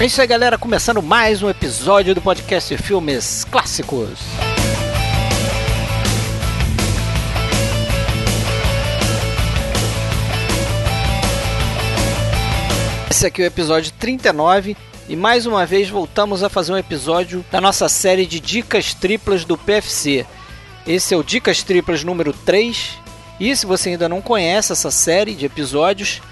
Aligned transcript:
É 0.00 0.06
isso 0.06 0.20
aí, 0.20 0.28
galera. 0.28 0.56
Começando 0.56 1.02
mais 1.02 1.42
um 1.42 1.50
episódio 1.50 2.14
do 2.14 2.22
podcast 2.22 2.76
Filmes 2.76 3.42
Clássicos. 3.42 4.20
Esse 13.10 13.26
aqui 13.26 13.42
é 13.42 13.46
o 13.46 13.48
episódio 13.48 13.90
39 13.98 14.76
e 15.08 15.16
mais 15.16 15.46
uma 15.46 15.66
vez 15.66 15.90
voltamos 15.90 16.44
a 16.44 16.48
fazer 16.48 16.72
um 16.72 16.78
episódio 16.78 17.44
da 17.50 17.60
nossa 17.60 17.88
série 17.88 18.24
de 18.24 18.38
dicas 18.38 18.94
triplas 18.94 19.44
do 19.44 19.58
PFC. 19.58 20.24
Esse 20.86 21.12
é 21.12 21.16
o 21.16 21.24
Dicas 21.24 21.64
Triplas 21.64 22.04
número 22.04 22.32
3. 22.32 23.00
E 23.40 23.56
se 23.56 23.66
você 23.66 23.90
ainda 23.90 24.08
não 24.08 24.22
conhece 24.22 24.70
essa 24.70 24.92
série 24.92 25.34
de 25.34 25.44
episódios, 25.44 26.22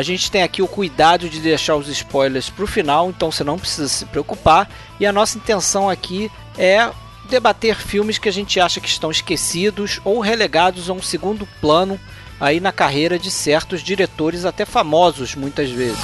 a 0.00 0.02
gente 0.02 0.30
tem 0.30 0.42
aqui 0.42 0.62
o 0.62 0.66
cuidado 0.66 1.28
de 1.28 1.40
deixar 1.40 1.76
os 1.76 1.86
spoilers 1.86 2.48
para 2.48 2.64
o 2.64 2.66
final, 2.66 3.10
então 3.10 3.30
você 3.30 3.44
não 3.44 3.58
precisa 3.58 3.86
se 3.86 4.06
preocupar. 4.06 4.66
E 4.98 5.04
a 5.04 5.12
nossa 5.12 5.36
intenção 5.36 5.90
aqui 5.90 6.30
é 6.56 6.90
debater 7.28 7.76
filmes 7.76 8.16
que 8.16 8.26
a 8.26 8.32
gente 8.32 8.58
acha 8.58 8.80
que 8.80 8.88
estão 8.88 9.10
esquecidos 9.10 10.00
ou 10.02 10.18
relegados 10.20 10.88
a 10.88 10.94
um 10.94 11.02
segundo 11.02 11.46
plano 11.60 12.00
aí 12.40 12.60
na 12.60 12.72
carreira 12.72 13.18
de 13.18 13.30
certos 13.30 13.82
diretores, 13.82 14.46
até 14.46 14.64
famosos 14.64 15.34
muitas 15.34 15.68
vezes. 15.68 16.00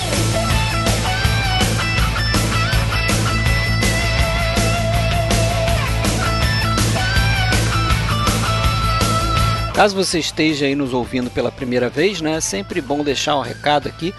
Caso 9.76 9.94
você 9.94 10.18
esteja 10.18 10.64
aí 10.64 10.74
nos 10.74 10.94
ouvindo 10.94 11.30
pela 11.30 11.52
primeira 11.52 11.90
vez, 11.90 12.22
né, 12.22 12.36
é 12.36 12.40
sempre 12.40 12.80
bom 12.80 13.04
deixar 13.04 13.36
um 13.36 13.42
recado 13.42 13.86
aqui 13.86 14.14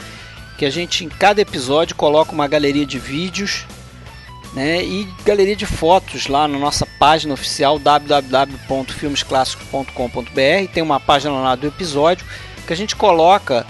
que 0.55 0.63
a 0.63 0.69
gente 0.69 1.03
em 1.03 1.09
cada 1.09 1.41
episódio 1.41 1.95
coloca 1.95 2.31
uma 2.31 2.47
galeria 2.47 2.85
de 2.85 2.99
vídeos 2.99 3.65
né, 4.53 4.83
e 4.83 5.07
galeria 5.25 5.55
de 5.55 5.65
fotos 5.65 6.27
lá 6.27 6.47
na 6.47 6.59
nossa 6.59 6.85
página 6.99 7.33
oficial 7.33 7.79
www.filmesclassicos.com.br. 7.79 10.71
Tem 10.71 10.83
uma 10.83 10.99
página 10.99 11.33
lá 11.33 11.55
do 11.55 11.65
episódio 11.65 12.23
que 12.67 12.73
a 12.73 12.77
gente 12.77 12.95
coloca 12.95 13.65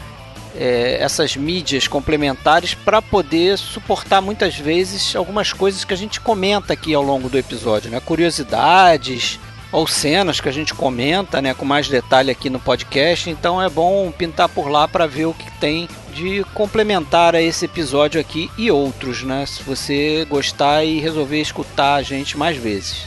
é, 0.57 0.97
essas 0.99 1.37
mídias 1.37 1.87
complementares 1.87 2.73
para 2.73 3.01
poder 3.01 3.57
suportar 3.57 4.21
muitas 4.21 4.57
vezes 4.57 5.15
algumas 5.15 5.53
coisas 5.53 5.85
que 5.85 5.93
a 5.93 5.97
gente 5.97 6.19
comenta 6.19 6.73
aqui 6.73 6.93
ao 6.93 7.01
longo 7.01 7.29
do 7.29 7.37
episódio, 7.37 7.89
né? 7.89 8.01
curiosidades, 8.01 9.39
ou 9.71 9.85
cenas 9.85 10.39
que 10.39 10.49
a 10.49 10.51
gente 10.51 10.73
comenta, 10.73 11.41
né, 11.41 11.53
com 11.53 11.65
mais 11.65 11.87
detalhe 11.87 12.31
aqui 12.31 12.49
no 12.49 12.59
podcast. 12.59 13.29
Então 13.29 13.61
é 13.61 13.69
bom 13.69 14.11
pintar 14.11 14.49
por 14.49 14.69
lá 14.69 14.87
para 14.87 15.07
ver 15.07 15.25
o 15.25 15.33
que 15.33 15.51
tem 15.59 15.87
de 16.13 16.43
complementar 16.53 17.35
a 17.35 17.41
esse 17.41 17.65
episódio 17.65 18.19
aqui 18.19 18.49
e 18.57 18.71
outros, 18.71 19.23
né? 19.23 19.45
Se 19.45 19.61
você 19.61 20.25
gostar 20.29 20.83
e 20.83 20.99
resolver 20.99 21.39
escutar 21.39 21.95
a 21.95 22.01
gente 22.01 22.37
mais 22.37 22.57
vezes. 22.57 23.05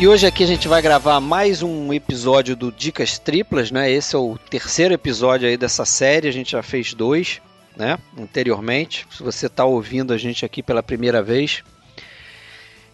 E 0.00 0.08
hoje 0.08 0.26
aqui 0.26 0.42
a 0.42 0.46
gente 0.46 0.66
vai 0.66 0.80
gravar 0.80 1.20
mais 1.20 1.62
um 1.62 1.92
episódio 1.92 2.56
do 2.56 2.72
Dicas 2.72 3.18
Triplas, 3.18 3.70
né? 3.70 3.90
Esse 3.92 4.16
é 4.16 4.18
o 4.18 4.38
terceiro 4.38 4.94
episódio 4.94 5.46
aí 5.46 5.58
dessa 5.58 5.84
série, 5.84 6.26
a 6.26 6.32
gente 6.32 6.52
já 6.52 6.62
fez 6.62 6.94
dois, 6.94 7.42
né? 7.76 7.98
Anteriormente. 8.18 9.06
Se 9.10 9.22
você 9.22 9.44
está 9.44 9.66
ouvindo 9.66 10.14
a 10.14 10.16
gente 10.16 10.42
aqui 10.42 10.62
pela 10.62 10.82
primeira 10.82 11.22
vez, 11.22 11.62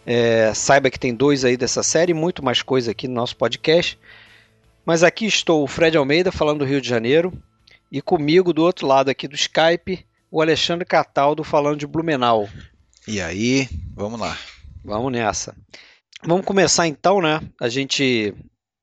é, 0.04 0.52
saiba 0.52 0.90
que 0.90 0.98
tem 0.98 1.14
dois 1.14 1.44
aí 1.44 1.56
dessa 1.56 1.80
série, 1.80 2.12
muito 2.12 2.44
mais 2.44 2.60
coisa 2.60 2.90
aqui 2.90 3.06
no 3.06 3.14
nosso 3.14 3.36
podcast. 3.36 3.96
Mas 4.84 5.04
aqui 5.04 5.26
estou 5.26 5.62
o 5.62 5.68
Fred 5.68 5.96
Almeida 5.96 6.32
falando 6.32 6.58
do 6.58 6.64
Rio 6.64 6.80
de 6.80 6.88
Janeiro 6.88 7.32
e 7.90 8.02
comigo 8.02 8.52
do 8.52 8.64
outro 8.64 8.84
lado 8.84 9.10
aqui 9.10 9.28
do 9.28 9.36
Skype, 9.36 10.04
o 10.28 10.42
Alexandre 10.42 10.84
Cataldo 10.84 11.44
falando 11.44 11.78
de 11.78 11.86
Blumenau. 11.86 12.48
E 13.06 13.20
aí, 13.20 13.68
vamos 13.94 14.18
lá. 14.18 14.36
Vamos 14.84 15.12
nessa. 15.12 15.54
Vamos 16.26 16.44
começar 16.44 16.88
então, 16.88 17.20
né? 17.20 17.40
A 17.60 17.68
gente, 17.68 18.34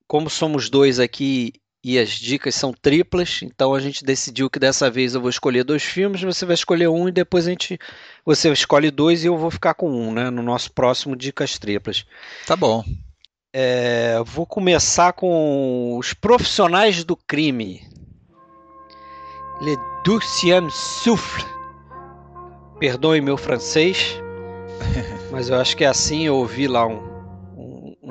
como 0.08 0.30
somos 0.30 0.70
dois 0.70 0.98
aqui 0.98 1.52
e 1.84 2.00
as 2.00 2.12
dicas 2.12 2.56
são 2.56 2.72
triplas, 2.72 3.42
então 3.44 3.74
a 3.74 3.82
gente 3.82 4.06
decidiu 4.06 4.50
que 4.50 4.58
dessa 4.58 4.90
vez 4.90 5.14
eu 5.14 5.20
vou 5.20 5.30
escolher 5.30 5.66
dois 5.66 5.84
filmes, 5.84 6.22
você 6.22 6.46
vai 6.46 6.54
escolher 6.54 6.88
um 6.88 7.10
e 7.10 7.12
depois 7.12 7.46
a 7.46 7.50
gente 7.50 7.78
você 8.26 8.50
escolhe 8.50 8.90
dois 8.90 9.26
e 9.26 9.28
eu 9.28 9.38
vou 9.38 9.52
ficar 9.52 9.74
com 9.74 9.92
um, 9.92 10.14
né? 10.14 10.30
No 10.30 10.42
nosso 10.42 10.72
próximo 10.72 11.18
dicas 11.18 11.60
triplas. 11.60 12.06
Tá 12.48 12.56
bom. 12.56 12.82
É, 13.52 14.24
vou 14.26 14.46
começar 14.46 15.12
com 15.12 15.98
os 15.98 16.14
profissionais 16.14 17.04
do 17.04 17.18
crime. 17.18 17.86
Le 19.62 19.76
deuxième 20.06 20.72
souffle. 20.72 21.44
Perdoe 22.80 23.20
meu 23.20 23.36
francês, 23.36 24.18
mas 25.30 25.50
eu 25.50 25.58
acho 25.58 25.76
que 25.76 25.84
é 25.84 25.88
assim. 25.88 26.26
Eu 26.26 26.38
ouvi 26.38 26.68
lá 26.68 26.88
um, 26.88 27.13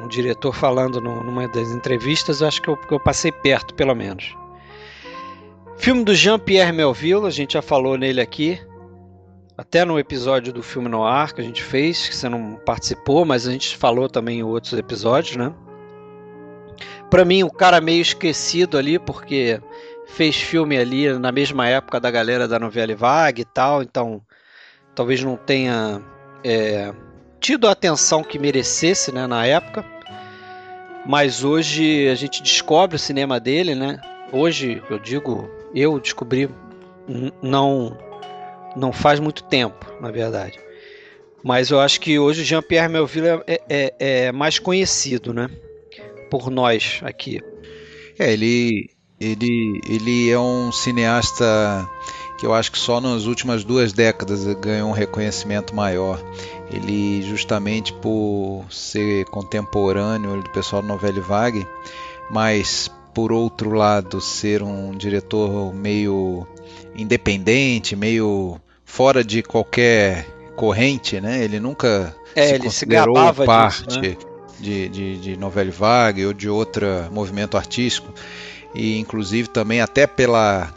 um 0.03 0.09
diretor 0.09 0.53
falando 0.55 1.01
no, 1.01 1.23
numa 1.23 1.47
das 1.49 1.71
entrevistas, 1.71 2.43
acho 2.43 2.61
que 2.61 2.69
eu, 2.69 2.79
eu 2.91 3.01
passei 3.01 3.31
perto, 3.31 3.75
pelo 3.75 3.95
menos. 3.95 4.37
Filme 5.79 6.05
do 6.05 6.15
Jean-Pierre 6.15 6.73
Melville, 6.73 7.27
a 7.27 7.31
gente 7.31 7.55
já 7.55 7.63
falou 7.63 7.97
nele 7.97 8.21
aqui, 8.21 8.61
até 9.57 9.85
no 9.85 9.99
episódio 9.99 10.53
do 10.53 10.63
filme 10.63 10.89
Noir 10.89 11.35
que 11.35 11.41
a 11.41 11.45
gente 11.45 11.63
fez, 11.63 12.09
que 12.09 12.17
você 12.17 12.29
não 12.29 12.57
participou, 12.65 13.25
mas 13.25 13.47
a 13.47 13.53
gente 13.53 13.77
falou 13.77 14.09
também 14.09 14.41
em 14.41 14.43
outros 14.43 14.73
episódios, 14.75 15.37
né? 15.37 15.53
Para 17.11 17.25
mim, 17.25 17.43
o 17.43 17.51
cara 17.51 17.81
meio 17.81 18.01
esquecido 18.01 18.79
ali, 18.79 18.99
porque 18.99 19.61
fez 20.07 20.37
filme 20.37 20.79
ali 20.79 21.13
na 21.19 21.31
mesma 21.31 21.69
época 21.69 22.01
da 22.01 22.11
galera 22.11 22.49
da 22.49 22.59
novela 22.59 22.95
Vague 22.95 23.43
e 23.43 23.45
tal, 23.45 23.83
então 23.83 24.23
talvez 24.95 25.23
não 25.23 25.37
tenha 25.37 26.03
é, 26.45 26.93
tido 27.43 27.67
a 27.67 27.73
atenção 27.73 28.23
que 28.23 28.39
merecesse 28.39 29.13
né, 29.13 29.27
na 29.27 29.45
época. 29.45 29.85
Mas 31.05 31.43
hoje 31.43 32.09
a 32.09 32.15
gente 32.15 32.41
descobre 32.43 32.95
o 32.97 32.99
cinema 32.99 33.41
dele, 33.41 33.75
né? 33.75 34.01
Hoje, 34.33 34.81
eu 34.89 34.99
digo, 35.01 35.51
eu 35.75 35.99
descobri 35.99 36.49
não 37.43 37.99
não 38.75 38.93
faz 38.93 39.21
muito 39.21 39.43
tempo, 39.43 39.85
na 40.01 40.11
verdade. 40.11 40.59
Mas 41.43 41.71
eu 41.71 41.81
acho 41.81 42.01
que 42.01 42.19
hoje 42.19 42.45
Jean-Pierre 42.45 42.89
Melville 42.89 43.43
é, 43.47 43.61
é, 43.69 43.95
é, 43.99 44.33
mais 44.33 44.59
conhecido, 44.59 45.35
né? 45.35 45.51
Por 46.31 46.49
nós 46.51 47.01
aqui. 47.03 47.43
É, 48.19 48.33
ele, 48.33 48.89
ele, 49.21 49.81
ele 49.87 50.31
é 50.31 50.39
um 50.39 50.71
cineasta 50.71 51.45
que 52.39 52.47
eu 52.47 52.55
acho 52.55 52.73
que 52.73 52.79
só 52.79 53.01
nas 53.01 53.27
últimas 53.27 53.63
duas 53.65 53.93
décadas 53.93 54.45
ganhou 54.55 54.89
um 54.89 54.93
reconhecimento 54.93 55.75
maior. 55.75 56.21
Ele, 56.73 57.23
justamente 57.23 57.93
por 57.93 58.65
ser 58.71 59.25
contemporâneo 59.27 60.43
do 60.43 60.51
pessoal 60.51 60.83
do 60.83 60.89
Novelle 60.89 61.21
Vague, 61.21 61.67
mas 62.31 62.91
por 63.15 63.31
outro 63.33 63.73
lado 63.73 64.21
ser 64.21 64.63
um 64.63 64.93
diretor 64.93 65.75
meio 65.75 66.47
independente, 66.97 67.95
meio 67.95 68.59
fora 68.85 69.23
de 69.23 69.43
qualquer 69.43 70.27
corrente, 70.57 71.21
né? 71.21 71.43
Ele 71.43 71.61
nunca 71.61 72.15
é, 72.35 72.47
se 72.47 72.55
ele 72.55 72.65
considerou 72.65 73.35
se 73.35 73.45
parte 73.45 73.87
disso, 73.87 74.01
né? 74.01 74.17
de, 74.61 74.89
de, 74.89 75.19
de 75.19 75.37
Novelle 75.37 75.71
Vague 75.71 76.27
ou 76.27 76.33
de 76.33 76.49
outro 76.49 76.87
movimento 77.11 77.57
artístico. 77.57 78.13
E 78.75 78.99
inclusive 78.99 79.49
também 79.49 79.81
até 79.81 80.07
pela 80.07 80.73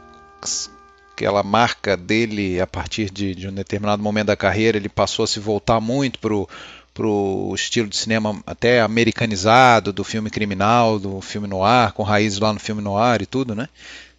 aquela 1.16 1.42
marca 1.42 1.96
dele 1.96 2.60
a 2.60 2.68
partir 2.68 3.10
de, 3.10 3.34
de 3.34 3.48
um 3.48 3.54
determinado 3.54 4.04
momento 4.04 4.28
da 4.28 4.36
carreira, 4.36 4.78
ele 4.78 4.90
passou 4.90 5.24
a 5.24 5.28
se 5.28 5.40
voltar 5.40 5.80
muito 5.80 6.20
para 6.20 7.08
o 7.08 7.56
estilo 7.56 7.88
de 7.88 7.96
cinema 7.96 8.44
até 8.46 8.82
americanizado 8.82 9.94
do 9.94 10.04
filme 10.04 10.30
criminal, 10.30 11.00
do 11.00 11.22
filme 11.22 11.48
noir, 11.48 11.94
com 11.94 12.04
raízes 12.04 12.40
lá 12.40 12.52
no 12.52 12.60
filme 12.60 12.82
noir 12.82 13.22
e 13.22 13.26
tudo, 13.26 13.56
né? 13.56 13.70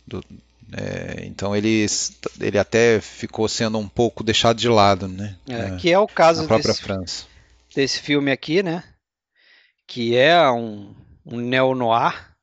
Do, 0.06 0.25
é, 0.72 1.25
então 1.26 1.54
ele, 1.54 1.84
ele 2.40 2.58
até 2.58 2.99
ficou 3.00 3.46
sendo 3.46 3.78
um 3.78 3.87
pouco 3.87 4.25
deixado 4.25 4.56
de 4.56 4.69
lado, 4.69 5.06
né? 5.06 5.37
É, 5.46 5.76
que 5.76 5.92
é 5.92 5.99
o 5.99 6.08
caso 6.08 6.42
na 6.42 6.49
própria 6.49 6.72
desse, 6.72 6.82
França. 6.82 7.25
desse 7.75 8.00
filme 8.00 8.32
aqui, 8.32 8.62
né? 8.62 8.82
Que 9.87 10.16
é 10.16 10.50
um, 10.50 10.94
um 11.26 11.38
neo-noir, 11.38 12.34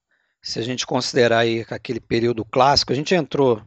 se 0.44 0.60
a 0.60 0.62
gente 0.62 0.86
considerar 0.86 1.40
aí 1.40 1.66
aquele 1.70 2.02
período 2.02 2.44
clássico, 2.44 2.92
a 2.92 2.96
gente 2.96 3.16
entrou 3.16 3.62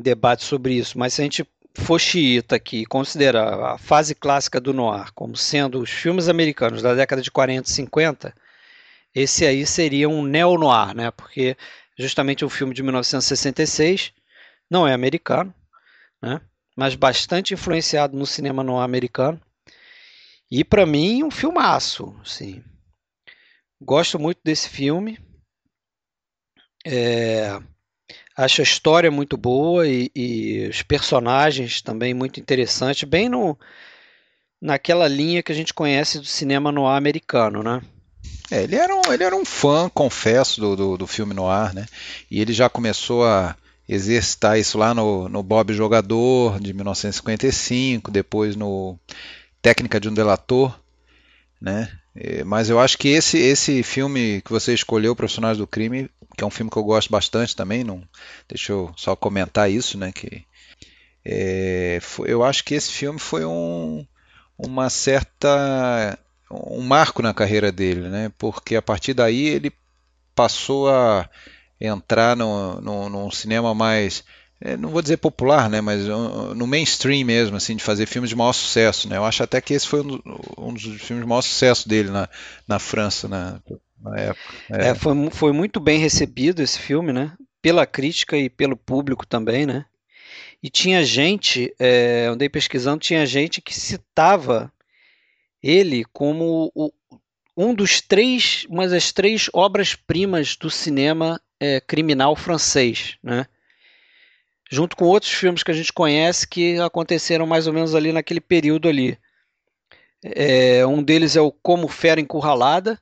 debate 0.00 0.44
sobre 0.44 0.74
isso, 0.74 0.98
mas 0.98 1.14
se 1.14 1.20
a 1.20 1.24
gente 1.24 1.46
for 1.74 1.98
xiita 1.98 2.56
aqui 2.56 2.82
e 2.82 2.86
considerar 2.86 3.74
a 3.74 3.78
fase 3.78 4.14
clássica 4.14 4.60
do 4.60 4.72
noir 4.72 5.12
como 5.14 5.36
sendo 5.36 5.80
os 5.80 5.90
filmes 5.90 6.28
americanos 6.28 6.80
da 6.82 6.94
década 6.94 7.20
de 7.20 7.30
40 7.30 7.68
e 7.68 7.72
50, 7.72 8.34
esse 9.14 9.46
aí 9.46 9.66
seria 9.66 10.08
um 10.08 10.22
neo-noir, 10.22 10.94
né? 10.94 11.10
Porque 11.10 11.56
justamente 11.98 12.44
um 12.44 12.48
filme 12.48 12.74
de 12.74 12.82
1966, 12.82 14.12
não 14.70 14.86
é 14.86 14.92
americano, 14.92 15.54
né? 16.22 16.40
mas 16.76 16.94
bastante 16.94 17.54
influenciado 17.54 18.16
no 18.16 18.26
cinema 18.26 18.62
no 18.62 18.78
americano. 18.78 19.40
E 20.50 20.62
para 20.62 20.84
mim, 20.84 21.24
um 21.24 21.30
filmaço. 21.30 22.14
Sim. 22.22 22.62
Gosto 23.80 24.18
muito 24.18 24.40
desse 24.44 24.68
filme. 24.68 25.18
É, 26.84 27.58
acho 28.36 28.60
a 28.60 28.64
história 28.64 29.10
muito 29.10 29.36
boa 29.36 29.88
e, 29.88 30.10
e, 30.14 30.68
os 30.68 30.82
personagens 30.82 31.80
também 31.80 32.12
muito 32.12 32.38
interessantes, 32.38 33.08
bem 33.08 33.28
no, 33.28 33.58
naquela 34.60 35.08
linha 35.08 35.42
que 35.42 35.52
a 35.52 35.54
gente 35.54 35.72
conhece 35.72 36.18
do 36.18 36.26
cinema 36.26 36.70
no 36.70 36.86
americano, 36.86 37.62
né? 37.62 37.80
É, 38.50 38.62
ele, 38.62 38.76
era 38.76 38.94
um, 38.94 39.12
ele 39.12 39.24
era 39.24 39.34
um 39.34 39.44
fã, 39.44 39.88
confesso, 39.88 40.60
do, 40.60 40.76
do, 40.76 40.96
do 40.98 41.06
filme 41.06 41.34
noir, 41.34 41.74
né? 41.74 41.86
E 42.30 42.40
ele 42.40 42.52
já 42.52 42.68
começou 42.68 43.24
a 43.24 43.56
exercitar 43.88 44.58
isso 44.58 44.78
lá 44.78 44.92
no, 44.92 45.28
no 45.28 45.42
Bob 45.42 45.72
Jogador, 45.72 46.60
de 46.60 46.72
1955, 46.72 48.10
depois 48.10 48.54
no 48.54 48.98
Técnica 49.62 49.98
de 49.98 50.08
um 50.08 50.14
Delator, 50.14 50.78
né? 51.60 51.90
É, 52.14 52.44
mas 52.44 52.70
eu 52.70 52.80
acho 52.80 52.96
que 52.96 53.08
esse, 53.08 53.38
esse 53.38 53.82
filme 53.82 54.40
que 54.42 54.50
você 54.50 54.72
escolheu, 54.72 55.14
Profissionais 55.14 55.58
do 55.58 55.66
Crime, 55.66 56.08
que 56.36 56.44
é 56.44 56.46
um 56.46 56.50
filme 56.50 56.70
que 56.70 56.76
eu 56.76 56.84
gosto 56.84 57.10
bastante 57.10 57.56
também, 57.56 57.82
não, 57.82 58.02
deixa 58.48 58.72
eu 58.72 58.92
só 58.96 59.16
comentar 59.16 59.70
isso, 59.70 59.96
né? 59.98 60.12
Que, 60.12 60.44
é, 61.24 61.98
foi, 62.02 62.30
eu 62.30 62.44
acho 62.44 62.62
que 62.64 62.74
esse 62.74 62.90
filme 62.92 63.18
foi 63.18 63.44
um, 63.44 64.06
uma 64.58 64.90
certa 64.90 66.18
um 66.50 66.82
marco 66.82 67.22
na 67.22 67.34
carreira 67.34 67.72
dele, 67.72 68.08
né? 68.08 68.30
Porque 68.38 68.76
a 68.76 68.82
partir 68.82 69.14
daí 69.14 69.46
ele 69.46 69.72
passou 70.34 70.88
a 70.88 71.28
entrar 71.80 72.36
no, 72.36 72.80
no, 72.80 73.08
num 73.08 73.30
cinema 73.30 73.74
mais 73.74 74.24
é, 74.60 74.76
não 74.76 74.88
vou 74.88 75.02
dizer 75.02 75.18
popular, 75.18 75.68
né, 75.68 75.82
mas 75.82 76.06
no 76.06 76.66
mainstream 76.66 77.26
mesmo, 77.26 77.56
assim, 77.56 77.76
de 77.76 77.82
fazer 77.82 78.06
filmes 78.06 78.30
de 78.30 78.36
maior 78.36 78.54
sucesso, 78.54 79.08
né. 79.08 79.16
Eu 79.16 79.24
acho 79.24 79.42
até 79.42 79.60
que 79.60 79.74
esse 79.74 79.86
foi 79.86 80.00
um, 80.00 80.18
um 80.56 80.72
dos 80.72 80.82
filmes 80.82 81.24
de 81.24 81.28
maior 81.28 81.42
sucesso 81.42 81.88
dele 81.88 82.10
na, 82.10 82.28
na 82.66 82.78
França, 82.78 83.28
na 84.00 84.16
época. 84.16 84.54
É. 84.70 84.88
É, 84.88 84.94
foi, 84.94 85.30
foi 85.30 85.52
muito 85.52 85.80
bem 85.80 85.98
recebido 85.98 86.62
esse 86.62 86.78
filme, 86.78 87.12
né, 87.12 87.32
pela 87.60 87.86
crítica 87.86 88.36
e 88.36 88.48
pelo 88.48 88.76
público 88.76 89.26
também, 89.26 89.66
né. 89.66 89.84
E 90.62 90.70
tinha 90.70 91.04
gente, 91.04 91.74
é, 91.78 92.26
andei 92.26 92.48
pesquisando, 92.48 92.98
tinha 92.98 93.24
gente 93.26 93.60
que 93.60 93.74
citava 93.74 94.72
ele 95.62 96.04
como 96.12 96.70
o, 96.74 96.92
um 97.56 97.74
dos 97.74 98.00
três, 98.00 98.66
uma 98.68 98.86
das 98.88 99.12
três 99.12 99.48
obras-primas 99.52 100.56
do 100.56 100.70
cinema 100.70 101.40
é, 101.58 101.80
criminal 101.80 102.36
francês, 102.36 103.16
né? 103.22 103.46
Junto 104.70 104.96
com 104.96 105.04
outros 105.04 105.32
filmes 105.32 105.62
que 105.62 105.70
a 105.70 105.74
gente 105.74 105.92
conhece 105.92 106.46
que 106.46 106.78
aconteceram 106.80 107.46
mais 107.46 107.66
ou 107.66 107.72
menos 107.72 107.94
ali 107.94 108.12
naquele 108.12 108.40
período 108.40 108.88
ali. 108.88 109.16
É, 110.22 110.84
um 110.86 111.02
deles 111.02 111.36
é 111.36 111.40
o 111.40 111.52
Como 111.52 111.86
Fera 111.86 112.20
Encurralada, 112.20 113.00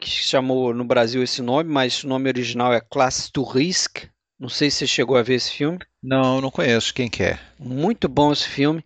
que 0.00 0.08
chamou 0.08 0.72
no 0.72 0.84
Brasil 0.84 1.22
esse 1.22 1.42
nome, 1.42 1.70
mas 1.70 2.04
o 2.04 2.08
nome 2.08 2.28
original 2.28 2.72
é 2.72 2.80
Classe 2.80 3.30
to 3.30 3.42
Risk. 3.42 4.04
Não 4.38 4.48
sei 4.48 4.70
se 4.70 4.78
você 4.78 4.86
chegou 4.86 5.16
a 5.16 5.22
ver 5.22 5.34
esse 5.34 5.52
filme. 5.52 5.78
Não, 6.02 6.40
não 6.40 6.50
conheço. 6.50 6.94
Quem 6.94 7.08
que 7.08 7.24
é? 7.24 7.38
Muito 7.58 8.08
bom 8.08 8.32
esse 8.32 8.48
filme. 8.48 8.84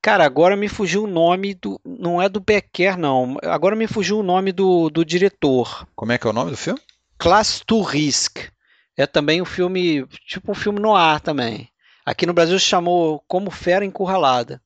Cara, 0.00 0.24
agora 0.24 0.56
me 0.56 0.68
fugiu 0.68 1.04
o 1.04 1.06
nome 1.06 1.54
do. 1.54 1.80
Não 1.84 2.20
é 2.20 2.28
do 2.28 2.40
Becker, 2.40 2.96
não. 2.96 3.36
Agora 3.42 3.76
me 3.76 3.86
fugiu 3.86 4.18
o 4.18 4.22
nome 4.22 4.52
do, 4.52 4.88
do 4.88 5.04
diretor. 5.04 5.86
Como 5.94 6.12
é 6.12 6.18
que 6.18 6.26
é 6.26 6.30
o 6.30 6.32
nome 6.34 6.50
do 6.50 6.56
filme? 6.56 6.80
Class 7.18 7.62
to 7.66 7.82
Risk. 7.82 8.50
É 8.96 9.06
também 9.06 9.42
um 9.42 9.46
filme. 9.46 10.06
Tipo 10.26 10.52
um 10.52 10.54
filme 10.54 10.80
no 10.80 10.94
ar 10.94 11.20
também. 11.20 11.68
Aqui 12.04 12.26
no 12.26 12.34
Brasil 12.34 12.58
se 12.58 12.66
chamou 12.66 13.22
Como 13.26 13.50
Fera 13.50 13.84
Encurralada. 13.84 14.60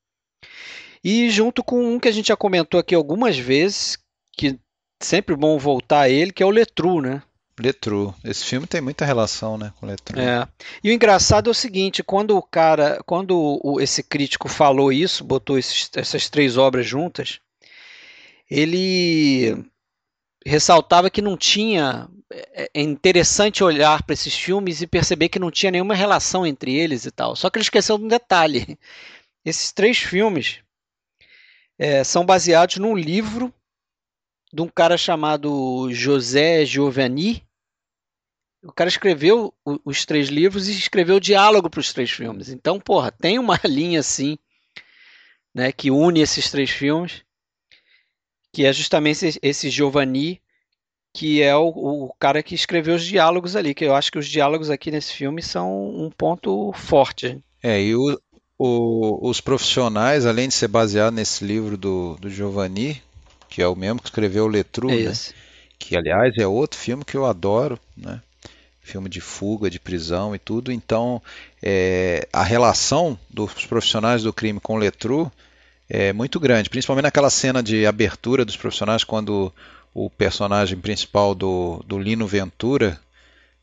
E 1.02 1.30
junto 1.30 1.62
com 1.62 1.94
um 1.94 2.00
que 2.00 2.08
a 2.08 2.12
gente 2.12 2.28
já 2.28 2.36
comentou 2.36 2.78
aqui 2.78 2.94
algumas 2.94 3.38
vezes, 3.38 3.96
que 4.36 4.58
sempre 5.00 5.36
bom 5.36 5.58
voltar 5.58 6.02
a 6.02 6.08
ele, 6.08 6.32
que 6.32 6.42
é 6.42 6.46
o 6.46 6.50
Letru, 6.50 7.00
né? 7.00 7.22
Letru. 7.58 8.14
Esse 8.24 8.44
filme 8.44 8.66
tem 8.66 8.80
muita 8.80 9.04
relação, 9.04 9.58
né, 9.58 9.72
com 9.78 9.86
Letru. 9.86 10.18
É. 10.18 10.46
E 10.82 10.90
o 10.90 10.92
engraçado 10.92 11.48
é 11.48 11.50
o 11.50 11.54
seguinte, 11.54 12.02
quando 12.02 12.36
o 12.36 12.42
cara, 12.42 13.00
quando 13.04 13.60
o, 13.62 13.80
esse 13.80 14.02
crítico 14.02 14.48
falou 14.48 14.92
isso, 14.92 15.24
botou 15.24 15.58
esses, 15.58 15.90
essas 15.94 16.28
três 16.28 16.56
obras 16.56 16.86
juntas, 16.86 17.40
ele 18.50 19.64
ressaltava 20.46 21.10
que 21.10 21.20
não 21.20 21.36
tinha 21.36 22.08
é, 22.30 22.70
é 22.74 22.82
interessante 22.82 23.64
olhar 23.64 24.02
para 24.02 24.12
esses 24.12 24.34
filmes 24.34 24.80
e 24.80 24.86
perceber 24.86 25.28
que 25.28 25.38
não 25.38 25.50
tinha 25.50 25.72
nenhuma 25.72 25.94
relação 25.94 26.46
entre 26.46 26.74
eles 26.74 27.04
e 27.04 27.10
tal. 27.10 27.34
Só 27.34 27.50
que 27.50 27.58
ele 27.58 27.64
esqueceu 27.64 27.98
de 27.98 28.04
um 28.04 28.08
detalhe. 28.08 28.78
Esses 29.44 29.72
três 29.72 29.98
filmes 29.98 30.60
é, 31.78 32.04
são 32.04 32.24
baseados 32.24 32.76
num 32.76 32.94
livro 32.94 33.52
de 34.52 34.62
um 34.62 34.68
cara 34.68 34.96
chamado 34.96 35.88
José 35.92 36.64
Giovanni, 36.64 37.46
o 38.62 38.72
cara 38.72 38.88
escreveu 38.88 39.54
os 39.84 40.04
três 40.04 40.28
livros 40.28 40.68
e 40.68 40.72
escreveu 40.72 41.16
o 41.16 41.20
diálogo 41.20 41.70
para 41.70 41.80
os 41.80 41.92
três 41.92 42.10
filmes. 42.10 42.48
Então, 42.48 42.80
porra, 42.80 43.12
tem 43.12 43.38
uma 43.38 43.58
linha 43.64 44.00
assim, 44.00 44.38
né, 45.54 45.72
que 45.72 45.90
une 45.90 46.20
esses 46.20 46.50
três 46.50 46.70
filmes, 46.70 47.22
que 48.52 48.64
é 48.64 48.72
justamente 48.72 49.38
esse 49.42 49.70
Giovanni, 49.70 50.40
que 51.14 51.42
é 51.42 51.54
o, 51.56 51.68
o, 51.68 52.14
cara 52.18 52.42
que 52.42 52.54
escreveu 52.54 52.94
os 52.94 53.04
diálogos 53.04 53.56
ali, 53.56 53.74
que 53.74 53.84
eu 53.84 53.94
acho 53.94 54.10
que 54.10 54.18
os 54.18 54.28
diálogos 54.28 54.70
aqui 54.70 54.90
nesse 54.90 55.12
filme 55.12 55.42
são 55.42 55.88
um 55.88 56.10
ponto 56.10 56.72
forte. 56.72 57.42
É, 57.62 57.80
e 57.80 57.94
o, 57.94 58.20
o, 58.58 59.28
os 59.28 59.40
profissionais, 59.40 60.26
além 60.26 60.48
de 60.48 60.54
ser 60.54 60.68
baseado 60.68 61.14
nesse 61.14 61.44
livro 61.44 61.76
do, 61.76 62.16
do 62.16 62.28
Giovanni, 62.28 63.02
que 63.48 63.62
é 63.62 63.66
o 63.66 63.76
mesmo 63.76 64.00
que 64.00 64.08
escreveu 64.08 64.44
o 64.44 64.48
Letru, 64.48 64.90
é 64.90 65.04
né? 65.04 65.12
que 65.78 65.96
aliás 65.96 66.36
é 66.36 66.46
outro 66.46 66.78
filme 66.78 67.04
que 67.04 67.16
eu 67.16 67.24
adoro, 67.24 67.78
né? 67.96 68.20
filme 68.80 69.08
de 69.08 69.20
fuga, 69.20 69.68
de 69.68 69.78
prisão 69.78 70.34
e 70.34 70.38
tudo. 70.38 70.72
Então, 70.72 71.22
é, 71.62 72.26
a 72.32 72.42
relação 72.42 73.18
dos 73.28 73.66
profissionais 73.66 74.22
do 74.22 74.32
crime 74.32 74.58
com 74.60 74.74
o 74.74 74.78
Letru 74.78 75.30
é 75.88 76.12
muito 76.12 76.40
grande, 76.40 76.70
principalmente 76.70 77.04
naquela 77.04 77.30
cena 77.30 77.62
de 77.62 77.86
abertura 77.86 78.44
dos 78.44 78.56
profissionais 78.56 79.04
quando 79.04 79.52
o 79.94 80.10
personagem 80.10 80.78
principal 80.78 81.34
do, 81.34 81.82
do 81.86 81.98
Lino 81.98 82.26
Ventura 82.26 82.98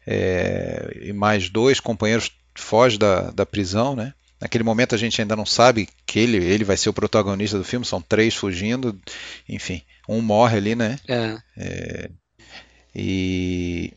é, 0.05 0.97
e 1.01 1.13
mais 1.13 1.49
dois 1.49 1.79
companheiros 1.79 2.31
fogem 2.53 2.99
da, 2.99 3.31
da 3.31 3.45
prisão, 3.45 3.95
né? 3.95 4.13
Naquele 4.45 4.63
momento 4.63 4.93
a 4.93 4.97
gente 4.97 5.19
ainda 5.19 5.35
não 5.35 5.43
sabe 5.43 5.89
que 6.05 6.19
ele, 6.19 6.37
ele 6.37 6.63
vai 6.63 6.77
ser 6.77 6.87
o 6.87 6.93
protagonista 6.93 7.57
do 7.57 7.63
filme, 7.63 7.83
são 7.83 7.99
três 7.99 8.35
fugindo, 8.35 8.95
enfim, 9.49 9.81
um 10.07 10.21
morre 10.21 10.57
ali, 10.57 10.75
né? 10.75 10.99
É. 11.07 11.35
É, 11.57 12.09
e, 12.93 13.91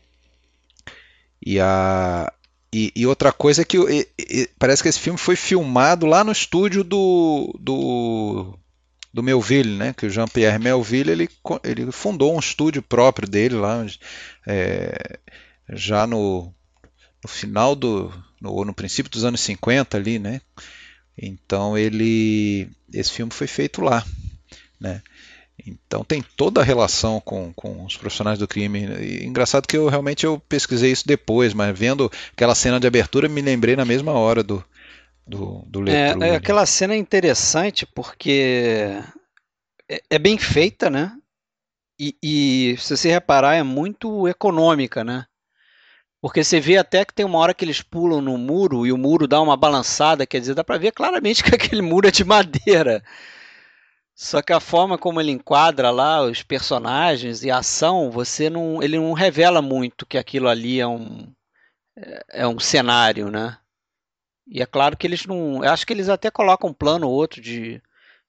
e, 1.45 1.59
a, 1.59 2.33
e, 2.73 2.91
e, 2.95 3.05
outra 3.05 3.31
coisa 3.31 3.61
é 3.61 3.65
que 3.65 3.77
e, 3.77 4.07
e, 4.17 4.49
parece 4.57 4.81
que 4.81 4.89
esse 4.89 4.99
filme 4.99 5.19
foi 5.19 5.35
filmado 5.35 6.07
lá 6.07 6.23
no 6.23 6.31
estúdio 6.31 6.83
do, 6.83 7.55
do, 7.59 8.57
do 9.13 9.21
Melville, 9.21 9.77
né? 9.77 9.93
Que 9.93 10.07
o 10.07 10.09
Jean-Pierre 10.09 10.57
Melville 10.57 11.11
ele, 11.11 11.29
ele 11.63 11.91
fundou 11.91 12.35
um 12.35 12.39
estúdio 12.39 12.81
próprio 12.81 13.29
dele 13.29 13.53
lá, 13.53 13.85
é, 14.47 15.19
já 15.73 16.07
no, 16.07 16.51
no 17.23 17.29
final 17.29 17.75
do 17.75 18.11
no, 18.41 18.65
no 18.65 18.73
princípio 18.73 19.11
dos 19.11 19.23
anos 19.23 19.41
50 19.41 19.97
ali, 19.97 20.19
né? 20.19 20.41
Então 21.17 21.77
ele 21.77 22.69
esse 22.93 23.11
filme 23.11 23.31
foi 23.31 23.47
feito 23.47 23.81
lá, 23.81 24.05
né? 24.79 25.01
Então 25.65 26.03
tem 26.03 26.21
toda 26.21 26.61
a 26.61 26.63
relação 26.63 27.19
com, 27.19 27.51
com 27.53 27.85
os 27.85 27.97
profissionais 27.97 28.39
do 28.39 28.47
crime. 28.47 28.85
E, 29.01 29.25
engraçado 29.25 29.67
que 29.67 29.77
eu 29.77 29.87
realmente 29.87 30.25
eu 30.25 30.39
pesquisei 30.39 30.91
isso 30.91 31.05
depois, 31.05 31.53
mas 31.53 31.77
vendo 31.77 32.11
aquela 32.31 32.55
cena 32.55 32.79
de 32.79 32.87
abertura 32.87 33.27
me 33.27 33.41
lembrei 33.41 33.75
na 33.75 33.85
mesma 33.85 34.13
hora 34.13 34.41
do 34.43 34.63
do, 35.27 35.63
do 35.67 35.87
é, 35.87 36.15
é, 36.21 36.35
aquela 36.35 36.65
cena 36.65 36.95
é 36.95 36.97
interessante 36.97 37.85
porque 37.85 38.99
é, 39.87 40.01
é 40.09 40.19
bem 40.19 40.39
feita, 40.39 40.89
né? 40.89 41.15
E, 41.99 42.15
e, 42.23 42.77
se 42.79 42.95
você 42.95 43.09
reparar 43.11 43.55
é 43.55 43.63
muito 43.63 44.27
econômica, 44.27 45.03
né? 45.03 45.25
Porque 46.21 46.43
você 46.43 46.59
vê 46.59 46.77
até 46.77 47.05
que 47.05 47.13
tem 47.13 47.25
uma 47.25 47.39
hora 47.39 47.53
que 47.53 47.63
eles 47.63 47.81
pulam 47.81 48.21
no 48.21 48.37
muro 48.37 48.85
e 48.85 48.91
o 48.91 48.97
muro 48.97 49.27
dá 49.27 49.41
uma 49.41 49.55
balançada, 49.55 50.25
quer 50.27 50.39
dizer, 50.39 50.53
dá 50.53 50.63
para 50.63 50.77
ver 50.77 50.91
claramente 50.91 51.43
que 51.43 51.55
aquele 51.55 51.81
muro 51.81 52.07
é 52.07 52.11
de 52.11 52.23
madeira. 52.23 53.03
Só 54.13 54.41
que 54.41 54.51
a 54.51 54.59
forma 54.59 54.97
como 54.97 55.21
ele 55.21 55.31
enquadra 55.31 55.91
lá 55.91 56.21
os 56.21 56.43
personagens 56.43 57.43
e 57.43 57.49
a 57.49 57.59
ação, 57.59 58.11
você 58.11 58.49
não, 58.49 58.83
ele 58.83 58.97
não 58.97 59.13
revela 59.13 59.61
muito 59.61 60.05
que 60.05 60.17
aquilo 60.17 60.49
ali 60.49 60.79
é 60.79 60.87
um 60.87 61.33
é 62.29 62.47
um 62.47 62.59
cenário, 62.59 63.29
né? 63.29 63.57
E 64.47 64.61
é 64.61 64.65
claro 64.65 64.97
que 64.97 65.05
eles 65.07 65.25
não, 65.25 65.63
eu 65.63 65.71
acho 65.71 65.85
que 65.85 65.93
eles 65.93 66.09
até 66.09 66.31
colocam 66.31 66.69
um 66.69 66.73
plano 66.73 67.07
ou 67.07 67.13
outro 67.13 67.41
de 67.41 67.81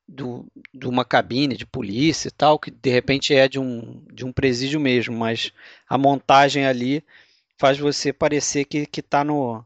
do, 0.07 0.47
de 0.75 0.89
uma 0.89 1.05
cabine 1.05 1.57
de 1.57 1.65
polícia 1.67 2.29
e 2.29 2.33
tal, 2.33 2.59
que 2.59 2.71
de 2.71 2.91
repente 2.91 3.35
é 3.35 3.49
de 3.49 3.59
um, 3.61 4.05
de 4.13 4.25
um 4.25 4.33
presídio 4.33 4.81
mesmo, 4.81 5.17
mas 5.17 5.53
a 5.89 5.97
montagem 5.97 6.67
ali 6.67 7.05
faz 7.61 7.79
você 7.79 8.11
parecer 8.11 8.65
que, 8.65 8.87
que 8.87 9.03
tá 9.03 9.23
no. 9.23 9.63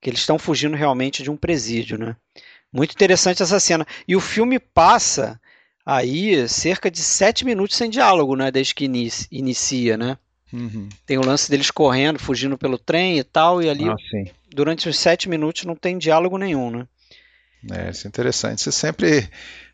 que 0.00 0.08
eles 0.08 0.20
estão 0.20 0.38
fugindo 0.38 0.74
realmente 0.74 1.22
de 1.22 1.30
um 1.30 1.36
presídio, 1.36 1.98
né? 1.98 2.16
Muito 2.72 2.92
interessante 2.92 3.42
essa 3.42 3.60
cena. 3.60 3.86
E 4.08 4.16
o 4.16 4.20
filme 4.20 4.58
passa 4.58 5.38
aí 5.84 6.48
cerca 6.48 6.90
de 6.90 7.00
sete 7.00 7.44
minutos 7.44 7.76
sem 7.76 7.90
diálogo, 7.90 8.34
né? 8.34 8.50
Desde 8.50 8.74
que 8.74 8.86
inicia, 8.86 9.28
inicia 9.30 9.98
né? 9.98 10.16
Uhum. 10.50 10.88
Tem 11.04 11.18
o 11.18 11.26
lance 11.26 11.50
deles 11.50 11.70
correndo, 11.70 12.18
fugindo 12.18 12.56
pelo 12.56 12.78
trem 12.78 13.18
e 13.18 13.24
tal, 13.24 13.62
e 13.62 13.68
ali 13.68 13.90
ah, 13.90 13.96
durante 14.48 14.88
os 14.88 14.98
sete 14.98 15.28
minutos 15.28 15.64
não 15.64 15.76
tem 15.76 15.98
diálogo 15.98 16.38
nenhum, 16.38 16.70
né? 16.70 16.86
É, 17.70 17.90
isso 17.90 18.06
é 18.06 18.08
interessante. 18.08 18.62
Você 18.62 18.72
sempre, 18.72 19.28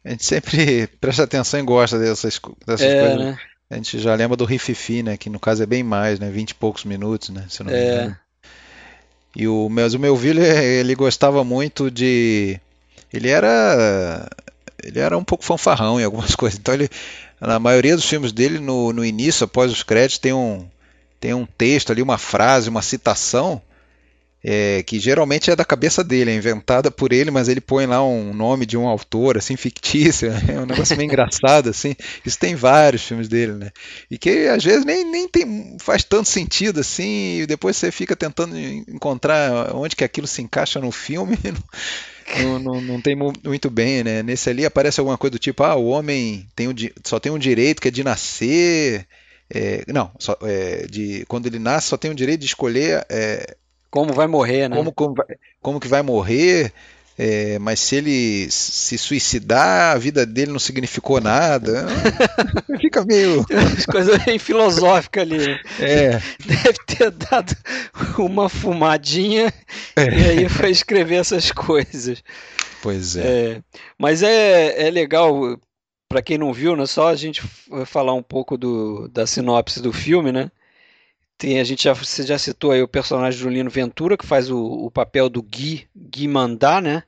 a 0.05 0.11
gente 0.11 0.25
sempre 0.25 0.89
presta 1.01 1.23
atenção 1.23 1.61
e 1.61 1.63
gosta 1.63 2.01
dessas, 2.01 2.41
dessas 2.67 2.87
é, 2.87 3.01
coisas. 3.01 3.19
Né? 3.19 3.39
A 3.71 3.77
gente 3.77 4.01
já 4.01 4.15
lembra 4.17 4.37
do 4.37 4.45
Rififi, 4.45 5.03
né? 5.03 5.17
Que 5.17 5.31
no 5.31 5.39
caso 5.39 5.63
é 5.63 5.67
bem 5.67 5.85
mais, 5.85 6.19
né? 6.19 6.29
Vinte 6.29 6.51
e 6.51 6.55
poucos 6.55 6.85
minutos, 6.85 7.29
né? 7.29 7.47
Se 7.49 7.63
não 7.63 7.71
me 7.71 7.79
é. 7.79 8.17
E 9.37 9.47
o, 9.47 9.69
mas 9.71 9.95
o 9.95 9.99
meu 9.99 10.17
filho, 10.17 10.43
ele 10.43 10.95
gostava 10.97 11.45
muito 11.45 11.89
de. 11.89 12.59
Ele 13.13 13.29
era. 13.29 14.29
Ele 14.83 14.99
era 14.99 15.17
um 15.17 15.23
pouco 15.23 15.45
fanfarrão 15.45 16.01
em 16.01 16.05
algumas 16.05 16.35
coisas. 16.37 16.59
Então 16.59 16.75
ele. 16.75 16.91
Na 17.41 17.59
maioria 17.59 17.97
dos 17.97 18.05
filmes 18.05 18.33
dele, 18.33 18.59
no, 18.59 18.93
no 18.93 19.05
início, 19.05 19.45
após 19.45 19.73
os 19.73 19.83
créditos, 19.83 20.19
tem 20.19 20.33
um, 20.33 20.67
tem 21.19 21.33
um 21.33 21.47
texto 21.47 21.91
ali, 21.91 22.03
uma 22.03 22.19
frase, 22.19 22.69
uma 22.69 22.83
citação 22.83 23.63
é, 24.43 24.83
que 24.83 24.99
geralmente 24.99 25.51
é 25.51 25.57
da 25.57 25.65
cabeça 25.65 26.03
dele, 26.03 26.31
é 26.31 26.35
inventada 26.35 26.91
por 26.91 27.13
ele, 27.13 27.31
mas 27.31 27.49
ele 27.49 27.61
põe 27.61 27.85
lá 27.87 28.03
um 28.03 28.33
nome 28.33 28.65
de 28.65 28.77
um 28.77 28.89
autor, 28.89 29.37
assim, 29.37 29.57
fictício, 29.57 30.31
é 30.49 30.59
um 30.59 30.67
negócio 30.67 30.97
meio 30.97 31.07
engraçado, 31.07 31.69
assim. 31.69 31.95
Isso 32.25 32.39
tem 32.39 32.55
vários 32.55 33.03
filmes 33.03 33.29
dele, 33.29 33.53
né? 33.53 33.71
E 34.11 34.17
que 34.17 34.47
às 34.49 34.65
vezes 34.65 34.85
nem, 34.85 35.05
nem 35.05 35.29
tem, 35.29 35.77
faz 35.79 36.03
tanto 36.03 36.29
sentido, 36.29 36.81
assim, 36.81 37.41
e 37.41 37.47
depois 37.47 37.77
você 37.77 37.93
fica 37.93 38.17
tentando 38.17 38.59
encontrar 38.59 39.75
onde 39.75 39.95
que 39.95 40.05
aquilo 40.05 40.27
se 40.27 40.41
encaixa 40.41 40.81
no 40.81 40.91
filme, 40.91 41.39
não, 42.43 42.59
não, 42.59 42.81
não 42.81 43.01
tem 43.01 43.15
muito 43.15 43.69
bem, 43.69 44.03
né? 44.03 44.23
Nesse 44.23 44.49
ali 44.49 44.65
aparece 44.65 45.01
alguma 45.01 45.19
coisa 45.19 45.33
do 45.33 45.39
tipo, 45.39 45.63
ah, 45.63 45.77
o 45.77 45.89
homem 45.89 46.47
tem 46.57 46.67
só 47.05 47.21
tem 47.21 47.31
um 47.31 47.39
direito 47.39 47.81
que 47.81 47.89
é 47.89 47.91
de 47.91 48.03
nascer... 48.03 49.07
É, 49.53 49.83
não, 49.89 50.13
só, 50.17 50.39
é, 50.43 50.87
de, 50.87 51.25
quando 51.27 51.47
ele 51.47 51.59
nasce 51.59 51.89
só 51.89 51.97
tem 51.97 52.09
o 52.09 52.15
direito 52.15 52.39
de 52.39 52.47
escolher 52.47 53.05
é, 53.11 53.57
como 53.91 54.13
vai 54.13 54.27
morrer, 54.27 54.69
né? 54.69 54.77
Como, 54.77 54.93
como, 54.93 55.15
como 55.61 55.81
que 55.81 55.89
vai 55.89 56.03
morrer, 56.03 56.73
é, 57.23 57.59
mas 57.59 57.81
se 57.81 57.97
ele 57.97 58.51
se 58.51 58.97
suicidar, 58.97 59.95
a 59.95 59.99
vida 59.99 60.25
dele 60.25 60.53
não 60.53 60.59
significou 60.59 61.21
nada. 61.21 61.87
Fica 62.81 63.05
meio. 63.05 63.45
Coisa 63.91 64.17
bem 64.21 64.39
filosófica 64.39 65.21
ali. 65.21 65.37
Né? 65.37 65.61
É. 65.81 66.11
Deve 66.47 66.79
ter 66.87 67.11
dado 67.11 67.55
uma 68.17 68.49
fumadinha 68.49 69.53
é. 69.97 70.05
e 70.05 70.31
aí 70.31 70.49
foi 70.49 70.71
escrever 70.71 71.17
essas 71.17 71.53
coisas. 71.53 72.23
Pois 72.83 73.17
é. 73.17 73.21
é 73.21 73.63
mas 73.99 74.23
é, 74.23 74.87
é 74.87 74.91
legal, 74.91 75.59
para 76.09 76.23
quem 76.23 76.39
não 76.39 76.55
viu, 76.55 76.75
né, 76.75 76.87
só 76.87 77.09
a 77.09 77.17
gente 77.17 77.43
falar 77.85 78.15
um 78.15 78.23
pouco 78.23 78.57
do, 78.57 79.09
da 79.09 79.27
sinopse 79.27 79.83
do 79.83 79.93
filme, 79.93 80.33
né? 80.33 80.51
Tem, 81.41 81.59
a 81.59 81.65
gente 81.65 81.85
já, 81.85 81.95
você 81.95 82.23
já 82.23 82.37
citou 82.37 82.71
aí 82.71 82.83
o 82.83 82.87
personagem 82.87 83.41
Julino 83.41 83.71
Ventura, 83.71 84.15
que 84.15 84.27
faz 84.27 84.51
o, 84.51 84.63
o 84.63 84.91
papel 84.91 85.27
do 85.31 85.43
Gui, 85.43 85.89
Gui 85.97 86.29
Mandá, 86.29 86.83
né? 86.83 87.03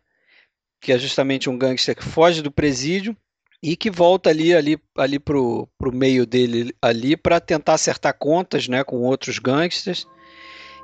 Que 0.81 0.91
é 0.91 0.99
justamente 0.99 1.51
um 1.51 1.59
gangster 1.59 1.95
que 1.95 2.03
foge 2.03 2.41
do 2.41 2.51
presídio 2.51 3.15
e 3.63 3.77
que 3.77 3.91
volta 3.91 4.31
ali 4.31 4.55
ali 4.55 4.81
ali 4.97 5.19
pro, 5.19 5.69
pro 5.77 5.95
meio 5.95 6.25
dele 6.25 6.75
ali 6.81 7.15
para 7.15 7.41
tentar 7.41 7.75
acertar 7.75 8.17
contas, 8.19 8.69
né, 8.69 8.83
com 8.83 9.03
outros 9.03 9.39
gangsters. 9.39 10.07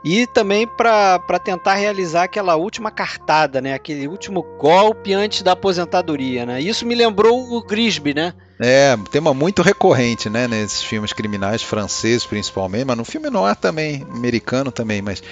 E 0.05 0.26
também 0.26 0.67
para 0.67 1.38
tentar 1.43 1.76
realizar 1.76 2.25
aquela 2.25 2.55
última 2.55 2.90
cartada, 2.90 3.62
né? 3.62 3.73
Aquele 3.73 4.07
último 4.07 4.43
golpe 4.59 5.14
antes 5.14 5.40
da 5.40 5.52
aposentadoria, 5.52 6.45
né? 6.45 6.61
Isso 6.61 6.85
me 6.85 6.95
lembrou 6.95 7.50
o 7.55 7.62
Grisby, 7.64 8.12
né? 8.12 8.35
É, 8.61 8.97
tema 9.11 9.33
muito 9.33 9.62
recorrente, 9.62 10.29
né, 10.29 10.49
nesses 10.49 10.83
filmes 10.83 11.12
criminais 11.12 11.62
franceses 11.62 12.27
principalmente, 12.27 12.85
mas 12.85 12.97
no 12.97 13.05
filme 13.05 13.31
noir 13.31 13.55
também, 13.55 14.05
americano 14.11 14.73
também, 14.73 15.00
mas 15.00 15.23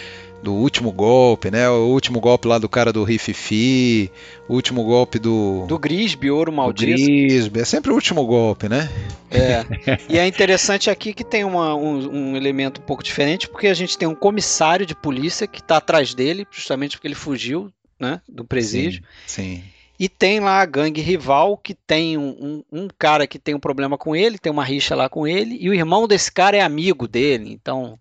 do 0.42 0.52
último 0.52 0.92
golpe, 0.92 1.50
né? 1.50 1.68
O 1.68 1.88
último 1.88 2.20
golpe 2.20 2.46
lá 2.46 2.58
do 2.58 2.68
cara 2.68 2.92
do 2.92 3.02
Rififi, 3.02 4.10
o 4.48 4.54
último 4.54 4.84
golpe 4.84 5.18
do 5.18 5.66
do 5.66 5.78
Grisby, 5.78 6.30
ouro 6.30 6.52
maldito. 6.52 6.92
Grisby, 6.92 7.60
é 7.60 7.64
sempre 7.64 7.90
o 7.90 7.94
último 7.94 8.24
golpe, 8.24 8.68
né? 8.68 8.88
É. 9.30 9.64
e 10.08 10.18
é 10.18 10.26
interessante 10.26 10.88
aqui 10.88 11.12
que 11.12 11.24
tem 11.24 11.44
uma, 11.44 11.74
um, 11.74 12.30
um, 12.30 12.36
elemento 12.36 12.80
um 12.80 12.84
pouco 12.84 13.02
diferente, 13.02 13.48
porque 13.48 13.66
a 13.66 13.74
gente 13.74 13.98
tem 13.98 14.06
um 14.06 14.14
comissário 14.14 14.86
de 14.86 14.94
polícia 14.94 15.46
que 15.46 15.60
está 15.60 15.78
atrás 15.78 16.14
dele, 16.14 16.46
justamente 16.50 16.96
porque 16.96 17.08
ele 17.08 17.14
fugiu, 17.14 17.72
né, 17.98 18.20
do 18.28 18.44
presídio. 18.44 19.02
Sim. 19.26 19.56
sim. 19.56 19.64
E 19.98 20.08
tem 20.08 20.40
lá 20.40 20.60
a 20.60 20.66
gangue 20.66 21.00
rival 21.00 21.56
que 21.56 21.74
tem 21.74 22.18
um, 22.18 22.28
um, 22.70 22.82
um, 22.82 22.88
cara 22.98 23.26
que 23.26 23.38
tem 23.38 23.54
um 23.54 23.60
problema 23.60 23.96
com 23.96 24.14
ele, 24.14 24.38
tem 24.38 24.52
uma 24.52 24.64
rixa 24.64 24.94
lá 24.94 25.08
com 25.08 25.26
ele, 25.26 25.56
e 25.58 25.70
o 25.70 25.74
irmão 25.74 26.06
desse 26.06 26.30
cara 26.30 26.56
é 26.56 26.60
amigo 26.60 27.08
dele, 27.08 27.50
então. 27.52 27.98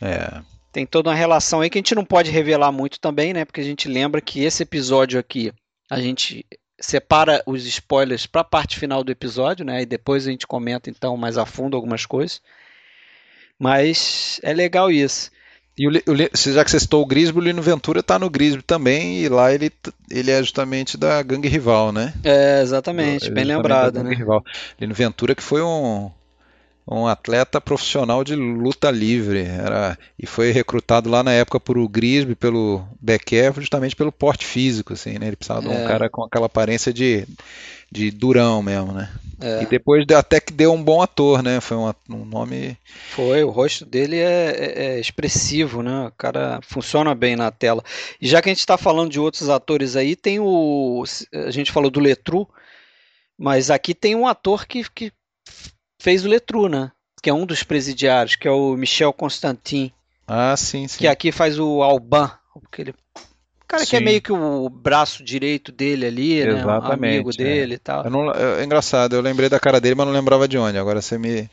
É. 0.00 0.40
Tem 0.72 0.86
toda 0.86 1.10
uma 1.10 1.16
relação 1.16 1.60
aí 1.60 1.68
que 1.68 1.78
a 1.78 1.80
gente 1.80 1.94
não 1.94 2.04
pode 2.04 2.30
revelar 2.30 2.72
muito 2.72 2.98
também, 2.98 3.34
né? 3.34 3.44
Porque 3.44 3.60
a 3.60 3.64
gente 3.64 3.88
lembra 3.88 4.20
que 4.20 4.42
esse 4.42 4.62
episódio 4.62 5.18
aqui, 5.18 5.52
a 5.90 6.00
gente 6.00 6.46
separa 6.80 7.42
os 7.46 7.66
spoilers 7.66 8.26
para 8.26 8.40
a 8.40 8.44
parte 8.44 8.78
final 8.78 9.04
do 9.04 9.12
episódio, 9.12 9.66
né? 9.66 9.82
E 9.82 9.86
depois 9.86 10.26
a 10.26 10.30
gente 10.30 10.46
comenta 10.46 10.88
então 10.88 11.16
mais 11.16 11.36
a 11.36 11.44
fundo 11.44 11.76
algumas 11.76 12.06
coisas. 12.06 12.40
Mas 13.58 14.40
é 14.42 14.54
legal 14.54 14.90
isso. 14.90 15.30
E 15.76 15.88
o, 15.88 15.90
o, 15.90 16.52
já 16.52 16.64
que 16.64 16.70
você 16.70 16.80
citou 16.80 17.02
o 17.02 17.06
Grisby, 17.06 17.38
o 17.38 17.42
Lino 17.42 17.62
Ventura 17.62 18.00
está 18.00 18.18
no 18.18 18.28
Grisby 18.28 18.62
também, 18.62 19.20
e 19.20 19.28
lá 19.28 19.52
ele, 19.52 19.72
ele 20.10 20.30
é 20.30 20.38
justamente 20.42 20.98
da 20.98 21.22
gangue 21.22 21.48
rival, 21.48 21.92
né? 21.92 22.12
É, 22.22 22.60
exatamente, 22.60 23.30
bem 23.30 23.44
lembrado, 23.44 24.02
né? 24.02 24.14
Rival. 24.14 24.44
Lino 24.78 24.94
Ventura 24.94 25.34
que 25.34 25.42
foi 25.42 25.62
um, 25.62 26.10
um 26.86 27.06
atleta 27.06 27.60
profissional 27.60 28.24
de 28.24 28.34
luta 28.34 28.90
livre. 28.90 29.42
Era, 29.42 29.98
e 30.18 30.26
foi 30.26 30.50
recrutado 30.50 31.08
lá 31.08 31.22
na 31.22 31.32
época 31.32 31.60
por 31.60 31.78
o 31.78 31.88
Grisby, 31.88 32.34
pelo 32.34 32.84
Becker, 33.00 33.52
justamente 33.54 33.96
pelo 33.96 34.12
porte 34.12 34.44
físico. 34.44 34.92
Assim, 34.92 35.18
né? 35.18 35.28
Ele 35.28 35.36
precisava 35.36 35.66
é. 35.66 35.68
de 35.68 35.74
um 35.74 35.84
é. 35.84 35.86
cara 35.86 36.10
com 36.10 36.24
aquela 36.24 36.46
aparência 36.46 36.92
de, 36.92 37.26
de 37.90 38.10
durão 38.10 38.62
mesmo, 38.62 38.92
né? 38.92 39.10
É. 39.40 39.62
E 39.62 39.66
depois 39.66 40.04
até 40.10 40.40
que 40.40 40.52
deu 40.52 40.72
um 40.72 40.82
bom 40.82 41.02
ator, 41.02 41.42
né? 41.42 41.60
Foi 41.60 41.76
um, 41.76 41.92
um 42.10 42.24
nome. 42.24 42.76
Foi, 43.10 43.42
o 43.44 43.50
rosto 43.50 43.84
dele 43.84 44.16
é, 44.16 44.50
é, 44.50 44.84
é, 44.84 45.00
expressivo, 45.00 45.82
né? 45.82 46.06
O 46.06 46.12
cara 46.12 46.60
funciona 46.62 47.14
bem 47.14 47.36
na 47.36 47.50
tela. 47.50 47.82
E 48.20 48.26
já 48.26 48.42
que 48.42 48.48
a 48.48 48.52
gente 48.52 48.60
está 48.60 48.76
falando 48.76 49.10
de 49.10 49.20
outros 49.20 49.48
atores 49.48 49.96
aí, 49.96 50.16
tem 50.16 50.40
o. 50.40 51.04
A 51.46 51.50
gente 51.50 51.72
falou 51.72 51.90
do 51.90 52.00
Letru, 52.00 52.48
mas 53.38 53.70
aqui 53.70 53.94
tem 53.94 54.14
um 54.14 54.26
ator 54.26 54.66
que, 54.66 54.88
que 54.90 55.12
fez 56.02 56.24
o 56.24 56.28
Letru, 56.28 56.68
né? 56.68 56.90
Que 57.22 57.30
é 57.30 57.34
um 57.34 57.46
dos 57.46 57.62
presidiários, 57.62 58.34
que 58.34 58.48
é 58.48 58.50
o 58.50 58.74
Michel 58.74 59.12
Constantin. 59.12 59.92
Ah, 60.26 60.56
sim, 60.56 60.88
sim. 60.88 60.98
Que 60.98 61.06
aqui 61.06 61.30
faz 61.30 61.58
o 61.58 61.82
Alban, 61.82 62.30
aquele 62.66 62.92
cara 63.68 63.84
sim. 63.84 63.90
que 63.90 63.96
é 63.96 64.00
meio 64.00 64.20
que 64.20 64.32
o 64.32 64.68
braço 64.68 65.22
direito 65.22 65.70
dele 65.70 66.06
ali, 66.06 66.40
Exatamente, 66.40 66.66
né? 66.66 66.88
Um 66.88 66.92
amigo 66.92 67.30
é. 67.30 67.36
dele 67.36 67.74
e 67.74 67.78
tal. 67.78 68.10
Não, 68.10 68.32
é 68.32 68.64
engraçado, 68.64 69.14
eu 69.14 69.22
lembrei 69.22 69.48
da 69.48 69.60
cara 69.60 69.80
dele, 69.80 69.94
mas 69.94 70.06
não 70.06 70.12
lembrava 70.12 70.48
de 70.48 70.58
onde. 70.58 70.76
Agora 70.76 71.00
você 71.00 71.16
me. 71.16 71.48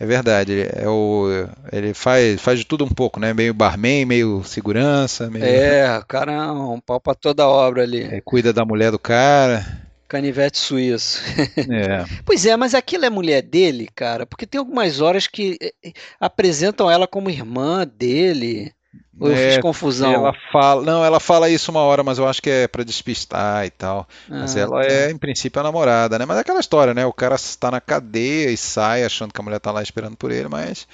É 0.00 0.06
verdade, 0.06 0.68
é 0.76 0.88
o, 0.88 1.26
ele 1.72 1.92
faz, 1.92 2.40
faz 2.40 2.60
de 2.60 2.64
tudo 2.64 2.84
um 2.84 2.88
pouco, 2.88 3.18
né? 3.18 3.34
Meio 3.34 3.52
barman, 3.52 4.04
meio 4.04 4.44
segurança. 4.44 5.28
Meio... 5.28 5.44
É, 5.44 5.98
o 5.98 6.06
cara 6.06 6.32
é 6.32 6.52
um 6.52 6.78
pau 6.78 7.00
pra 7.00 7.16
toda 7.16 7.42
a 7.42 7.48
obra 7.48 7.82
ali. 7.82 8.04
É, 8.04 8.20
cuida 8.20 8.52
da 8.52 8.64
mulher 8.64 8.92
do 8.92 8.98
cara. 8.98 9.87
Canivete 10.08 10.56
suíço. 10.56 11.22
É. 11.70 12.04
pois 12.24 12.46
é, 12.46 12.56
mas 12.56 12.74
aquilo 12.74 13.04
é 13.04 13.10
mulher 13.10 13.42
dele, 13.42 13.88
cara, 13.94 14.24
porque 14.24 14.46
tem 14.46 14.58
algumas 14.58 15.00
horas 15.00 15.26
que 15.26 15.58
eh, 15.60 15.72
eh, 15.84 15.92
apresentam 16.18 16.90
ela 16.90 17.06
como 17.06 17.28
irmã 17.28 17.86
dele. 17.86 18.72
Ou 19.20 19.28
eu 19.28 19.36
é, 19.36 19.50
fiz 19.50 19.58
confusão? 19.58 20.12
Ela 20.12 20.32
fala, 20.50 20.82
não, 20.82 21.04
ela 21.04 21.20
fala 21.20 21.50
isso 21.50 21.70
uma 21.70 21.80
hora, 21.80 22.02
mas 22.02 22.18
eu 22.18 22.26
acho 22.26 22.40
que 22.40 22.48
é 22.48 22.68
para 22.68 22.84
despistar 22.84 23.66
e 23.66 23.70
tal. 23.70 24.08
Ah, 24.30 24.40
mas 24.40 24.56
ela 24.56 24.80
tá. 24.80 24.86
é, 24.86 25.10
em 25.10 25.18
princípio, 25.18 25.60
a 25.60 25.64
namorada, 25.64 26.18
né? 26.18 26.24
Mas 26.24 26.38
é 26.38 26.40
aquela 26.40 26.60
história, 26.60 26.94
né? 26.94 27.04
O 27.04 27.12
cara 27.12 27.34
está 27.34 27.70
na 27.70 27.80
cadeia 27.80 28.50
e 28.50 28.56
sai 28.56 29.04
achando 29.04 29.34
que 29.34 29.40
a 29.40 29.44
mulher 29.44 29.58
está 29.58 29.70
lá 29.72 29.82
esperando 29.82 30.16
por 30.16 30.30
ele, 30.30 30.48
mas 30.48 30.86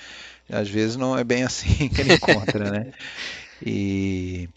às 0.50 0.68
vezes 0.68 0.96
não 0.96 1.16
é 1.16 1.22
bem 1.22 1.44
assim 1.44 1.88
que 1.90 2.00
ele 2.00 2.14
encontra, 2.14 2.70
né? 2.70 2.92
E, 3.64 4.48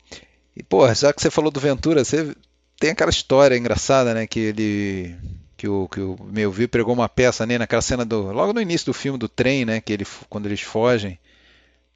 e 0.56 0.64
pô, 0.64 0.92
já 0.94 1.14
que 1.14 1.22
você 1.22 1.30
falou 1.30 1.52
do 1.52 1.60
Ventura, 1.60 2.04
você 2.04 2.34
tem 2.80 2.92
aquela 2.92 3.10
história 3.10 3.58
engraçada, 3.58 4.14
né? 4.14 4.28
Que 4.28 4.40
ele. 4.40 5.16
Que 5.56 5.68
o, 5.68 5.88
que 5.88 6.00
o 6.00 6.16
meu 6.22 6.52
viu 6.52 6.70
pregou 6.70 6.94
uma 6.94 7.10
peça 7.10 7.46
né, 7.46 7.58
naquela 7.58 7.82
cena 7.82 8.06
do. 8.06 8.32
Logo 8.32 8.54
no 8.54 8.62
início 8.62 8.86
do 8.86 8.94
filme 8.94 9.18
do 9.18 9.28
trem, 9.28 9.66
né? 9.66 9.82
Que 9.82 9.94
ele, 9.94 10.06
quando 10.30 10.46
eles 10.46 10.62
fogem, 10.62 11.20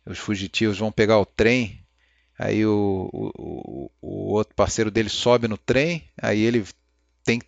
os 0.05 0.17
fugitivos 0.17 0.79
vão 0.79 0.91
pegar 0.91 1.19
o 1.19 1.25
trem. 1.25 1.79
Aí 2.37 2.65
o, 2.65 3.07
o, 3.13 3.91
o 4.01 4.33
outro 4.33 4.55
parceiro 4.55 4.89
dele 4.89 5.09
sobe 5.09 5.47
no 5.47 5.59
trem, 5.59 6.03
aí 6.19 6.41
ele 6.41 6.65
tem, 7.23 7.39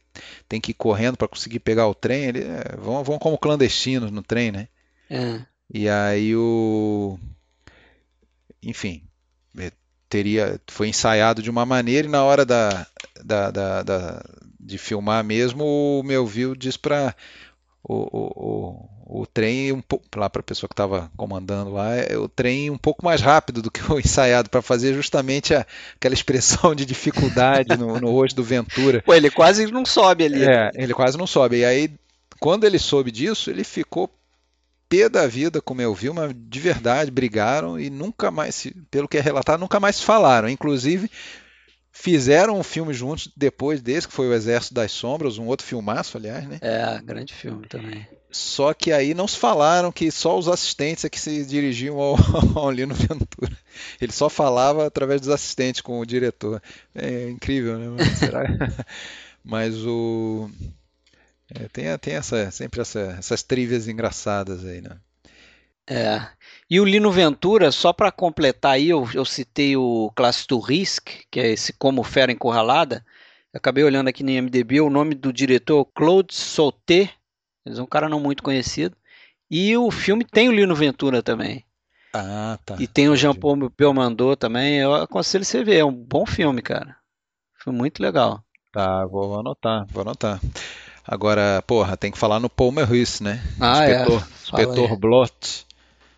tem 0.47 0.61
que 0.61 0.69
ir 0.69 0.75
correndo 0.75 1.17
para 1.17 1.27
conseguir 1.27 1.59
pegar 1.59 1.87
o 1.87 1.95
trem. 1.95 2.25
Ele, 2.25 2.43
é, 2.43 2.75
vão, 2.77 3.03
vão 3.03 3.17
como 3.17 3.37
clandestinos 3.37 4.11
no 4.11 4.21
trem, 4.21 4.51
né? 4.51 4.67
É. 5.09 5.41
E 5.73 5.89
aí 5.89 6.35
o. 6.35 7.17
Enfim, 8.61 9.03
teria 10.13 10.61
foi 10.67 10.89
ensaiado 10.89 11.41
de 11.41 11.49
uma 11.49 11.65
maneira 11.65 12.07
e 12.07 12.11
na 12.11 12.23
hora 12.23 12.45
da, 12.45 12.85
da, 13.25 13.49
da, 13.49 13.81
da 13.81 14.23
de 14.59 14.77
filmar 14.77 15.23
mesmo 15.23 15.65
o 15.65 16.03
meu 16.03 16.23
viu 16.23 16.55
diz 16.55 16.77
para 16.77 17.15
o, 17.83 17.95
o, 17.95 19.17
o, 19.17 19.21
o, 19.21 19.25
trem 19.25 19.71
um 19.71 19.81
pouco 19.81 20.05
lá 20.15 20.29
para 20.29 20.41
a 20.41 20.43
pessoa 20.43 20.67
que 20.69 20.73
estava 20.73 21.11
comandando 21.17 21.71
lá 21.73 21.95
é 21.95 22.15
o 22.15 22.29
trem 22.29 22.69
um 22.69 22.77
pouco 22.77 23.03
mais 23.03 23.21
rápido 23.21 23.59
do 23.59 23.71
que 23.71 23.81
o 23.91 23.97
ensaiado 23.99 24.51
para 24.51 24.61
fazer 24.61 24.93
justamente 24.93 25.55
a, 25.55 25.65
aquela 25.95 26.13
expressão 26.13 26.75
de 26.75 26.85
dificuldade 26.85 27.75
no, 27.75 27.99
no 27.99 28.11
rosto 28.11 28.35
do 28.35 28.43
Ventura. 28.43 29.01
Pô, 29.01 29.15
ele 29.15 29.31
quase 29.31 29.69
não 29.69 29.83
sobe 29.83 30.25
ali. 30.25 30.45
É, 30.45 30.69
ele 30.75 30.93
quase 30.93 31.17
não 31.17 31.27
sobe. 31.27 31.57
E 31.57 31.65
aí 31.65 31.91
quando 32.39 32.65
ele 32.65 32.79
soube 32.79 33.11
disso, 33.11 33.49
ele 33.49 33.63
ficou 33.63 34.09
pé 34.93 35.09
da 35.09 35.25
vida 35.25 35.59
com 35.59 35.73
o 35.73 35.77
Melville, 35.77 36.13
mas 36.13 36.35
de 36.35 36.59
verdade 36.59 37.09
brigaram 37.09 37.79
e 37.79 37.89
nunca 37.89 38.29
mais, 38.29 38.67
pelo 38.91 39.07
que 39.07 39.17
é 39.17 39.21
relatado, 39.21 39.59
nunca 39.59 39.79
mais 39.79 39.99
falaram. 39.99 40.47
Inclusive, 40.47 41.09
fizeram 41.91 42.59
um 42.59 42.63
filme 42.63 42.93
juntos 42.93 43.27
depois 43.35 43.81
desse, 43.81 44.07
que 44.07 44.13
foi 44.13 44.27
O 44.27 44.33
Exército 44.33 44.75
das 44.75 44.91
Sombras, 44.91 45.39
um 45.39 45.47
outro 45.47 45.65
filmaço, 45.65 46.15
aliás, 46.17 46.47
né? 46.47 46.59
É, 46.61 47.01
grande 47.01 47.33
filme 47.33 47.67
também. 47.67 48.07
Só 48.29 48.71
que 48.73 48.91
aí 48.91 49.15
não 49.15 49.27
se 49.27 49.37
falaram 49.37 49.91
que 49.91 50.11
só 50.11 50.37
os 50.37 50.47
assistentes 50.47 51.05
é 51.05 51.09
que 51.09 51.19
se 51.19 51.43
dirigiam 51.43 51.99
ao, 51.99 52.15
ao 52.55 52.71
Lino 52.71 52.93
Ventura. 52.93 53.57
Ele 53.99 54.11
só 54.11 54.29
falava 54.29 54.85
através 54.85 55.21
dos 55.21 55.29
assistentes 55.29 55.81
com 55.81 55.99
o 55.99 56.05
diretor. 56.05 56.61
É 56.93 57.29
incrível, 57.29 57.79
né? 57.79 57.87
Mas, 57.97 58.07
será? 58.17 58.43
Mas 59.43 59.75
o 59.85 60.49
é, 61.55 61.67
tem, 61.67 61.97
tem 61.97 62.13
essa, 62.15 62.49
sempre 62.51 62.81
essa, 62.81 63.15
essas 63.17 63.43
trivias 63.43 63.87
engraçadas 63.87 64.65
aí, 64.65 64.81
né? 64.81 64.97
É. 65.87 66.27
E 66.69 66.79
o 66.79 66.85
Lino 66.85 67.11
Ventura, 67.11 67.71
só 67.71 67.91
para 67.91 68.11
completar 68.11 68.73
aí, 68.73 68.89
eu, 68.89 69.07
eu, 69.13 69.25
citei 69.25 69.75
o 69.75 70.11
Classe 70.15 70.47
to 70.47 70.59
Risk, 70.59 71.09
que 71.29 71.39
é 71.39 71.51
esse 71.51 71.73
Como 71.73 72.03
Fera 72.03 72.31
Encurralada. 72.31 73.05
Eu 73.53 73.57
acabei 73.57 73.83
olhando 73.83 74.07
aqui 74.07 74.23
no 74.23 74.31
IMDb, 74.31 74.81
o 74.81 74.89
nome 74.89 75.13
do 75.13 75.31
diretor 75.31 75.85
é 75.85 75.91
Claude 75.93 76.33
Sauté, 76.33 77.11
é 77.65 77.81
um 77.81 77.85
cara 77.85 78.09
não 78.09 78.19
muito 78.19 78.41
conhecido. 78.41 78.95
E 79.51 79.75
o 79.77 79.91
filme 79.91 80.25
tem 80.25 80.49
o 80.49 80.51
Lino 80.51 80.73
Ventura 80.73 81.21
também. 81.21 81.63
Ah, 82.13 82.57
tá. 82.65 82.75
E 82.79 82.87
tem 82.87 83.09
o 83.09 83.15
Jean-Paul 83.15 83.71
Belmondo 83.75 84.35
também. 84.35 84.79
Eu 84.79 84.93
aconselho 84.95 85.43
você 85.43 85.63
ver, 85.63 85.77
é 85.77 85.85
um 85.85 85.91
bom 85.91 86.25
filme, 86.25 86.61
cara. 86.61 86.95
Foi 87.59 87.73
muito 87.73 88.01
legal. 88.01 88.43
Tá, 88.71 89.05
vou 89.05 89.39
anotar, 89.39 89.85
vou 89.91 90.01
anotar. 90.01 90.39
Agora, 91.05 91.61
porra, 91.67 91.97
tem 91.97 92.11
que 92.11 92.17
falar 92.17 92.39
no 92.39 92.49
Paul 92.49 92.71
Meurice, 92.71 93.21
né? 93.21 93.43
Ah, 93.59 93.85
inspetor, 93.85 94.21
é. 94.21 94.43
inspetor 94.43 94.97
Blot. 94.97 95.65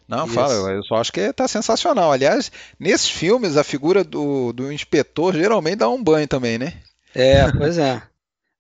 Não, 0.07 0.25
Isso. 0.25 0.35
fala, 0.35 0.53
eu 0.71 0.83
só 0.83 0.95
acho 0.95 1.11
que 1.11 1.33
tá 1.33 1.47
sensacional. 1.47 2.11
Aliás, 2.11 2.51
nesses 2.79 3.09
filmes, 3.09 3.57
a 3.57 3.63
figura 3.63 4.03
do, 4.03 4.53
do 4.53 4.71
inspetor 4.71 5.33
geralmente 5.33 5.77
dá 5.77 5.89
um 5.89 6.03
banho 6.03 6.27
também, 6.27 6.59
né? 6.59 6.73
É, 7.13 7.51
pois 7.51 7.77
é. 7.79 8.01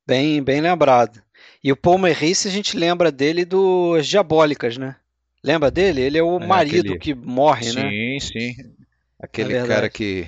bem, 0.07 0.41
bem 0.41 0.61
lembrado. 0.61 1.21
E 1.63 1.71
o 1.71 1.75
Paul 1.75 1.99
Meurice, 1.99 2.47
a 2.47 2.51
gente 2.51 2.75
lembra 2.75 3.11
dele 3.11 3.45
dos 3.45 4.07
Diabólicas, 4.07 4.77
né? 4.77 4.95
Lembra 5.43 5.69
dele? 5.69 6.01
Ele 6.01 6.17
é 6.17 6.23
o 6.23 6.39
é, 6.39 6.47
marido 6.47 6.93
aquele... 6.93 6.99
que 6.99 7.13
morre, 7.13 7.65
sim, 7.65 7.75
né? 7.75 7.89
Sim, 7.89 8.19
sim. 8.19 8.55
Aquele 9.19 9.55
é 9.55 9.65
cara 9.65 9.89
que 9.89 10.27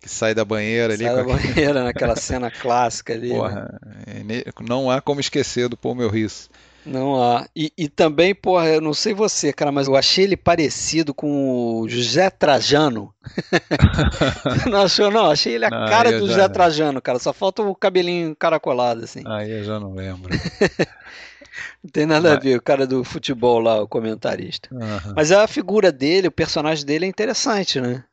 que 0.00 0.08
sai 0.08 0.34
da 0.34 0.44
banheira 0.44 0.94
ali. 0.94 1.04
Sai 1.04 1.16
da 1.16 1.24
banheira 1.24 1.84
naquela 1.84 2.14
cena 2.16 2.50
clássica 2.50 3.12
ali. 3.12 3.30
Porra, 3.30 3.78
né? 4.24 4.42
não 4.60 4.90
há 4.90 5.00
como 5.00 5.20
esquecer 5.20 5.68
do 5.68 5.76
Paul 5.76 5.94
Meurice. 5.94 6.48
Não 6.86 7.20
há. 7.20 7.48
E, 7.54 7.72
e, 7.76 7.88
também, 7.88 8.32
porra, 8.32 8.68
eu 8.68 8.80
não 8.80 8.94
sei 8.94 9.12
você, 9.12 9.52
cara, 9.52 9.72
mas 9.72 9.88
eu 9.88 9.96
achei 9.96 10.22
ele 10.22 10.36
parecido 10.36 11.12
com 11.12 11.80
o 11.80 11.88
José 11.88 12.30
Trajano. 12.30 13.12
não 14.70 14.82
achou, 14.82 15.10
não? 15.10 15.28
Achei 15.28 15.56
ele 15.56 15.64
a 15.64 15.70
não, 15.70 15.88
cara 15.88 16.12
do 16.12 16.28
já... 16.28 16.34
José 16.34 16.48
Trajano, 16.48 17.02
cara. 17.02 17.18
Só 17.18 17.32
falta 17.32 17.60
o 17.60 17.74
cabelinho 17.74 18.36
caracolado, 18.36 19.02
assim. 19.02 19.22
Aí 19.26 19.50
eu 19.50 19.64
já 19.64 19.80
não 19.80 19.94
lembro. 19.94 20.30
não 21.82 21.90
tem 21.92 22.06
nada 22.06 22.28
mas... 22.30 22.38
a 22.38 22.40
ver, 22.40 22.56
o 22.56 22.62
cara 22.62 22.86
do 22.86 23.02
futebol 23.02 23.58
lá, 23.58 23.82
o 23.82 23.88
comentarista. 23.88 24.68
Uhum. 24.72 25.14
Mas 25.16 25.32
a 25.32 25.44
figura 25.48 25.90
dele, 25.90 26.28
o 26.28 26.32
personagem 26.32 26.86
dele 26.86 27.04
é 27.04 27.08
interessante, 27.08 27.80
né? 27.80 28.04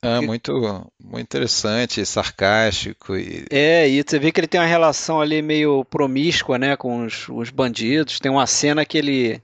É 0.00 0.20
muito, 0.20 0.92
muito 1.02 1.24
interessante, 1.24 2.04
sarcástico. 2.06 3.16
E... 3.16 3.46
É, 3.50 3.88
e 3.88 4.02
você 4.02 4.18
vê 4.18 4.30
que 4.30 4.38
ele 4.38 4.46
tem 4.46 4.60
uma 4.60 4.66
relação 4.66 5.20
ali 5.20 5.42
meio 5.42 5.84
promíscua, 5.84 6.56
né, 6.56 6.76
com 6.76 7.04
os, 7.04 7.28
os 7.28 7.50
bandidos. 7.50 8.20
Tem 8.20 8.30
uma 8.30 8.46
cena 8.46 8.84
que 8.84 8.96
ele 8.96 9.42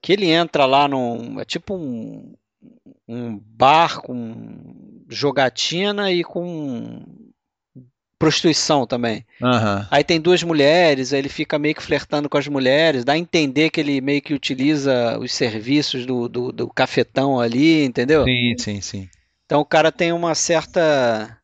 que 0.00 0.12
ele 0.12 0.30
entra 0.30 0.66
lá 0.66 0.86
num 0.86 1.40
é 1.40 1.44
tipo 1.44 1.74
um, 1.74 2.34
um 3.08 3.38
bar 3.38 4.00
com 4.02 5.04
jogatina 5.08 6.12
e 6.12 6.22
com 6.22 7.02
prostituição 8.18 8.86
também. 8.86 9.24
Uhum. 9.40 9.86
Aí 9.90 10.04
tem 10.04 10.20
duas 10.20 10.42
mulheres, 10.42 11.12
aí 11.12 11.18
ele 11.18 11.28
fica 11.28 11.58
meio 11.58 11.74
que 11.74 11.82
flertando 11.82 12.28
com 12.28 12.38
as 12.38 12.46
mulheres, 12.46 13.04
dá 13.04 13.14
a 13.14 13.18
entender 13.18 13.70
que 13.70 13.80
ele 13.80 14.00
meio 14.00 14.22
que 14.22 14.32
utiliza 14.32 15.18
os 15.18 15.32
serviços 15.32 16.06
do, 16.06 16.28
do, 16.28 16.52
do 16.52 16.68
cafetão 16.68 17.40
ali, 17.40 17.84
entendeu? 17.84 18.24
Sim, 18.24 18.54
sim, 18.58 18.80
sim. 18.80 19.08
Então 19.46 19.60
o 19.60 19.64
cara 19.64 19.92
tem 19.92 20.12
uma 20.12 20.34
certa. 20.34 21.38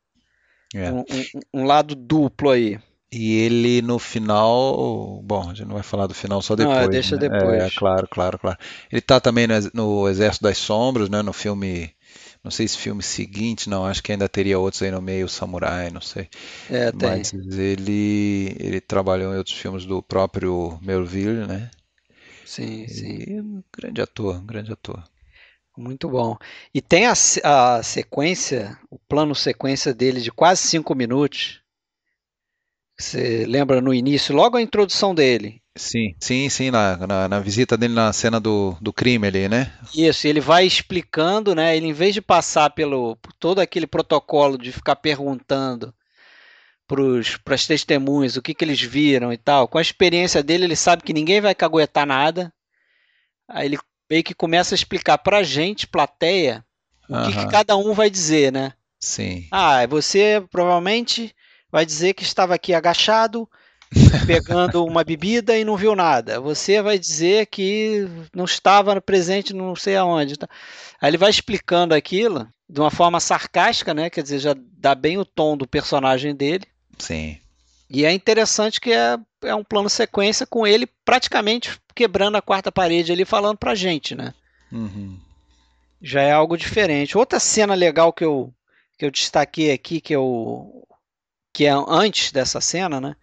É. 0.75 0.91
Um, 0.91 1.01
um, 1.01 1.63
um, 1.63 1.65
lado 1.65 1.95
duplo 1.95 2.51
aí. 2.51 2.79
E 3.13 3.39
ele 3.41 3.83
no 3.83 3.99
final. 3.99 5.21
Bom, 5.25 5.51
a 5.51 5.55
gente 5.55 5.67
não 5.67 5.75
vai 5.75 5.83
falar 5.83 6.07
do 6.07 6.15
final 6.15 6.41
só 6.41 6.55
depois. 6.55 6.81
Não, 6.81 6.89
deixa 6.89 7.17
né? 7.17 7.29
depois. 7.29 7.63
É, 7.63 7.71
claro, 7.71 8.09
claro, 8.09 8.39
claro. 8.39 8.59
Ele 8.91 9.01
tá 9.01 9.21
também 9.21 9.47
no, 9.47 9.55
no 9.75 10.09
Exército 10.09 10.45
das 10.45 10.59
Sombras, 10.59 11.09
né? 11.09 11.23
No 11.23 11.33
filme. 11.33 11.93
Não 12.43 12.51
sei 12.51 12.67
se 12.67 12.79
filme 12.79 13.03
seguinte, 13.03 13.69
não, 13.69 13.85
acho 13.85 14.03
que 14.03 14.13
ainda 14.13 14.27
teria 14.27 14.59
outros 14.59 14.83
aí 14.83 14.91
no 14.91 15.03
meio, 15.03 15.29
Samurai, 15.29 15.91
não 15.91 16.01
sei. 16.01 16.27
É, 16.71 16.91
tem. 16.91 17.11
Mas 17.11 17.35
ele, 17.35 18.57
ele 18.59 18.81
trabalhou 18.81 19.35
em 19.35 19.37
outros 19.37 19.55
filmes 19.55 19.85
do 19.85 20.03
próprio 20.03 20.79
Melville, 20.81 21.47
né? 21.47 21.71
Sim, 22.47 22.89
sim. 22.89 23.41
Um 23.41 23.63
grande 23.71 24.01
ator, 24.01 24.37
um 24.37 24.47
grande 24.47 24.73
ator. 24.73 25.05
Muito 25.77 26.09
bom. 26.09 26.37
E 26.75 26.81
tem 26.81 27.07
a, 27.07 27.13
a 27.45 27.83
sequência, 27.83 28.79
o 28.91 28.99
plano 28.99 29.35
sequência 29.35 29.95
dele 29.95 30.21
de 30.21 30.31
quase 30.31 30.63
cinco 30.63 30.95
minutos. 30.95 31.61
Você 32.99 33.47
lembra 33.47 33.81
no 33.81 33.95
início, 33.95 34.35
logo 34.35 34.57
a 34.57 34.63
introdução 34.63 35.15
dele. 35.15 35.63
Sim, 35.77 36.15
sim, 36.21 36.49
sim, 36.51 36.71
na, 36.71 36.97
na, 37.07 37.29
na, 37.29 37.41
visita 37.41 37.77
dele 37.77 37.95
na 37.95 38.13
cena 38.13 38.39
do, 38.39 38.77
do 38.81 38.93
crime 38.93 39.27
ali, 39.27 39.49
né? 39.49 39.73
Isso, 39.95 40.27
ele 40.27 40.41
vai 40.41 40.67
explicando, 40.67 41.55
né? 41.55 41.77
Ele, 41.77 41.87
em 41.87 41.93
vez 41.93 42.13
de 42.13 42.21
passar 42.21 42.71
pelo 42.71 43.17
por 43.17 43.33
todo 43.33 43.61
aquele 43.61 43.87
protocolo 43.87 44.59
de 44.59 44.73
ficar 44.73 44.97
perguntando 44.97 45.95
para 46.87 47.55
as 47.55 47.67
testemunhas 47.67 48.37
o 48.37 48.43
que, 48.43 48.53
que 48.53 48.65
eles 48.65 48.81
viram 48.83 49.33
e 49.33 49.37
tal, 49.39 49.69
com 49.69 49.79
a 49.79 49.83
experiência 49.83 50.43
dele, 50.43 50.65
ele 50.65 50.77
sabe 50.77 51.05
que 51.05 51.13
ninguém 51.13 51.41
vai 51.41 51.55
caguetar 51.55 52.05
nada. 52.05 52.53
Aí 53.49 53.67
ele 53.67 53.79
meio 54.11 54.25
que 54.25 54.35
começa 54.35 54.75
a 54.75 54.77
explicar 54.77 55.19
para 55.19 55.39
a 55.39 55.43
gente, 55.43 55.87
plateia, 55.87 56.65
o 57.09 57.27
que, 57.27 57.39
que 57.39 57.47
cada 57.49 57.77
um 57.77 57.95
vai 57.95 58.11
dizer, 58.11 58.53
né? 58.53 58.73
Sim. 58.99 59.47
Ah, 59.51 59.87
você 59.87 60.45
provavelmente 60.51 61.35
vai 61.71 61.87
dizer 61.87 62.15
que 62.15 62.23
estava 62.23 62.55
aqui 62.55 62.75
agachado, 62.75 63.49
pegando 64.27 64.85
uma 64.85 65.03
bebida 65.03 65.57
e 65.57 65.65
não 65.65 65.77
viu 65.77 65.97
nada. 65.97 66.41
Você 66.41 66.83
vai 66.83 66.99
dizer 66.99 67.47
que 67.47 68.07
não 68.35 68.45
estava 68.45 69.01
presente 69.01 69.55
não 69.55 69.75
sei 69.75 69.97
aonde. 69.97 70.37
Tá? 70.37 70.49
Aí 71.01 71.11
ele 71.11 71.19
vai 71.19 71.31
explicando 71.31 71.95
aquilo 71.95 72.49
de 72.69 72.81
uma 72.81 72.91
forma 72.91 73.19
sarcástica, 73.19 73.93
né? 73.93 74.11
Quer 74.11 74.23
dizer, 74.23 74.39
já 74.39 74.55
dá 74.57 74.95
bem 74.95 75.19
o 75.19 75.25
tom 75.25 75.57
do 75.57 75.67
personagem 75.67 76.35
dele. 76.35 76.65
Sim. 76.99 77.39
E 77.89 78.05
é 78.05 78.13
interessante 78.13 78.81
que 78.81 78.93
é, 78.93 79.19
é 79.43 79.55
um 79.55 79.65
plano 79.65 79.89
sequência 79.89 80.47
com 80.47 80.67
ele 80.67 80.87
praticamente 81.05 81.79
quebrando 81.95 82.37
a 82.37 82.43
quarta 82.43 82.71
parede 82.71 83.13
ali, 83.13 83.25
falando 83.25 83.59
pra 83.59 83.75
gente, 83.75 84.15
né? 84.15 84.35
Uhum. 84.71 85.19
Já 86.01 86.23
é 86.23 86.33
algo 86.33 86.57
diferente. 86.57 87.19
Outra 87.19 87.39
cena 87.39 87.75
legal 87.75 88.13
que 88.13 88.25
eu, 88.25 88.53
que 88.99 89.05
eu 89.05 89.11
destaquei 89.11 89.73
aqui, 89.73 90.01
que, 90.01 90.15
eu, 90.15 90.87
que 91.53 91.67
é 91.67 91.73
antes 91.89 92.33
dessa 92.33 92.61
cena, 92.61 93.01
né? 93.01 93.17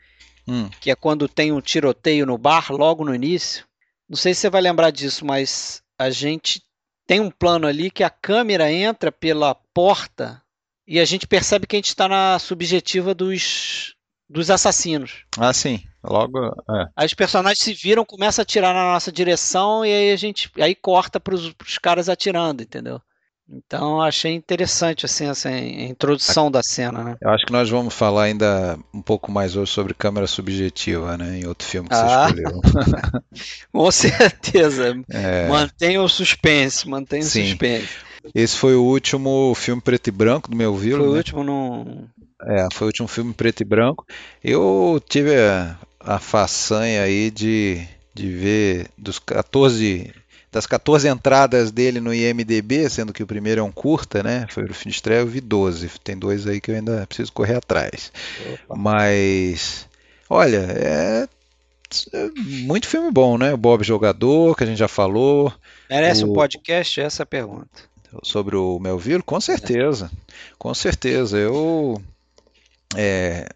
Hum. 0.48 0.70
Que 0.80 0.92
é 0.92 0.96
quando 0.96 1.28
tem 1.28 1.52
um 1.52 1.62
tiroteio 1.62 2.26
no 2.26 2.38
bar, 2.38 2.72
logo 2.72 3.04
no 3.04 3.16
início. 3.16 3.66
Não 4.08 4.16
sei 4.16 4.34
se 4.34 4.42
você 4.42 4.50
vai 4.50 4.62
lembrar 4.62 4.92
disso, 4.92 5.26
mas 5.26 5.82
a 5.98 6.10
gente 6.10 6.62
tem 7.06 7.20
um 7.20 7.32
plano 7.32 7.68
ali 7.68 7.90
que 7.90 8.04
a 8.04 8.10
câmera 8.10 8.72
entra 8.72 9.12
pela 9.12 9.56
porta 9.56 10.42
e 10.86 11.00
a 11.00 11.06
gente 11.06 11.26
percebe 11.26 11.66
que 11.66 11.76
a 11.76 11.80
gente 11.80 11.88
está 11.88 12.08
na 12.08 12.38
subjetiva 12.38 13.14
dos, 13.14 13.96
dos 14.30 14.50
assassinos. 14.50 15.26
Ah, 15.38 15.54
sim. 15.54 15.87
Logo. 16.04 16.48
É. 16.48 16.88
Aí 16.96 17.06
os 17.06 17.14
personagens 17.14 17.60
se 17.60 17.74
viram, 17.74 18.06
começam 18.06 18.42
a 18.42 18.44
atirar 18.44 18.74
na 18.74 18.94
nossa 18.94 19.12
direção 19.12 19.86
e 19.86 19.92
aí 19.92 20.12
a 20.12 20.16
gente 20.16 20.52
aí 20.60 20.76
corta 20.76 21.20
para 21.20 21.36
os 21.36 21.78
caras 21.82 22.08
atirando, 22.10 22.64
entendeu? 22.64 23.02
Então 23.50 24.02
achei 24.02 24.34
interessante 24.34 25.06
assim 25.06 25.28
essa 25.28 25.50
introdução 25.50 26.52
da 26.52 26.62
cena, 26.62 27.02
né? 27.02 27.18
Eu 27.22 27.30
acho 27.30 27.46
que 27.46 27.52
nós 27.52 27.70
vamos 27.70 27.94
falar 27.94 28.24
ainda 28.24 28.78
um 28.94 29.02
pouco 29.02 29.32
mais 29.32 29.56
hoje 29.56 29.72
sobre 29.72 29.94
câmera 29.94 30.28
subjetiva, 30.28 31.18
né? 31.18 31.40
Em 31.40 31.48
outro 31.48 31.66
filme 31.66 31.88
que 31.88 31.96
ah, 31.96 32.28
você 32.28 32.42
escolheu. 32.42 32.62
Com 33.72 33.92
certeza. 33.92 35.02
É... 35.10 35.48
Mantenha 35.48 36.02
o 36.02 36.10
suspense, 36.10 36.90
mantenha 36.90 37.24
Sim. 37.24 37.44
o 37.44 37.48
suspense. 37.48 37.90
Esse 38.36 38.58
foi 38.58 38.76
o 38.76 38.84
último 38.84 39.54
filme 39.56 39.82
preto 39.82 40.08
e 40.08 40.12
branco 40.12 40.50
do 40.50 40.58
meu 40.58 40.76
Vila. 40.76 41.00
Foi 41.00 41.08
o 41.08 41.12
né? 41.12 41.18
último 41.18 41.44
não. 41.46 42.10
É, 42.44 42.68
foi 42.72 42.86
o 42.86 42.90
último 42.90 43.08
filme 43.08 43.34
preto 43.34 43.62
e 43.62 43.66
branco. 43.66 44.06
Eu 44.44 45.02
tive 45.08 45.36
a, 45.36 45.78
a 46.00 46.20
façanha 46.20 47.02
aí 47.02 47.32
de, 47.32 47.88
de 48.14 48.30
ver 48.30 48.88
dos 48.98 49.20
14 49.20 50.14
das 50.52 50.66
14 50.66 51.08
entradas 51.08 51.72
dele 51.72 52.00
no 52.00 52.14
IMDB, 52.14 52.90
sendo 52.90 53.14
que 53.14 53.22
o 53.22 53.28
primeiro 53.28 53.62
é 53.62 53.64
um 53.64 53.72
curta, 53.72 54.24
né? 54.24 54.48
Foi 54.50 54.64
o 54.64 54.74
fim 54.74 54.90
de 54.90 54.96
estreia, 54.96 55.20
eu 55.20 55.28
vi 55.28 55.42
12. 55.42 55.90
Tem 56.04 56.18
dois 56.18 56.48
aí 56.48 56.62
que 56.62 56.72
eu 56.72 56.76
ainda 56.76 57.06
preciso 57.06 57.34
correr 57.34 57.56
atrás. 57.56 58.12
Opa. 58.54 58.76
Mas, 58.76 59.88
olha, 60.30 60.66
é, 60.72 61.28
é, 62.14 62.30
muito 62.66 62.88
filme 62.88 63.12
bom, 63.12 63.38
né? 63.38 63.54
O 63.54 63.58
Bob 63.58 63.84
Jogador, 63.84 64.56
que 64.56 64.64
a 64.64 64.68
gente 64.68 64.78
já 64.78 64.88
falou. 64.88 65.54
Merece 65.90 66.24
o... 66.24 66.32
um 66.32 66.34
podcast? 66.34 67.02
Essa 67.02 67.22
é 67.22 67.26
a 67.26 67.28
pergunta. 67.28 67.88
Sobre 68.24 68.56
o 68.56 68.80
Melville? 68.80 69.22
Com 69.22 69.40
certeza. 69.40 70.10
Com 70.58 70.74
certeza. 70.74 71.38
Eu. 71.38 72.02
É, 72.96 73.50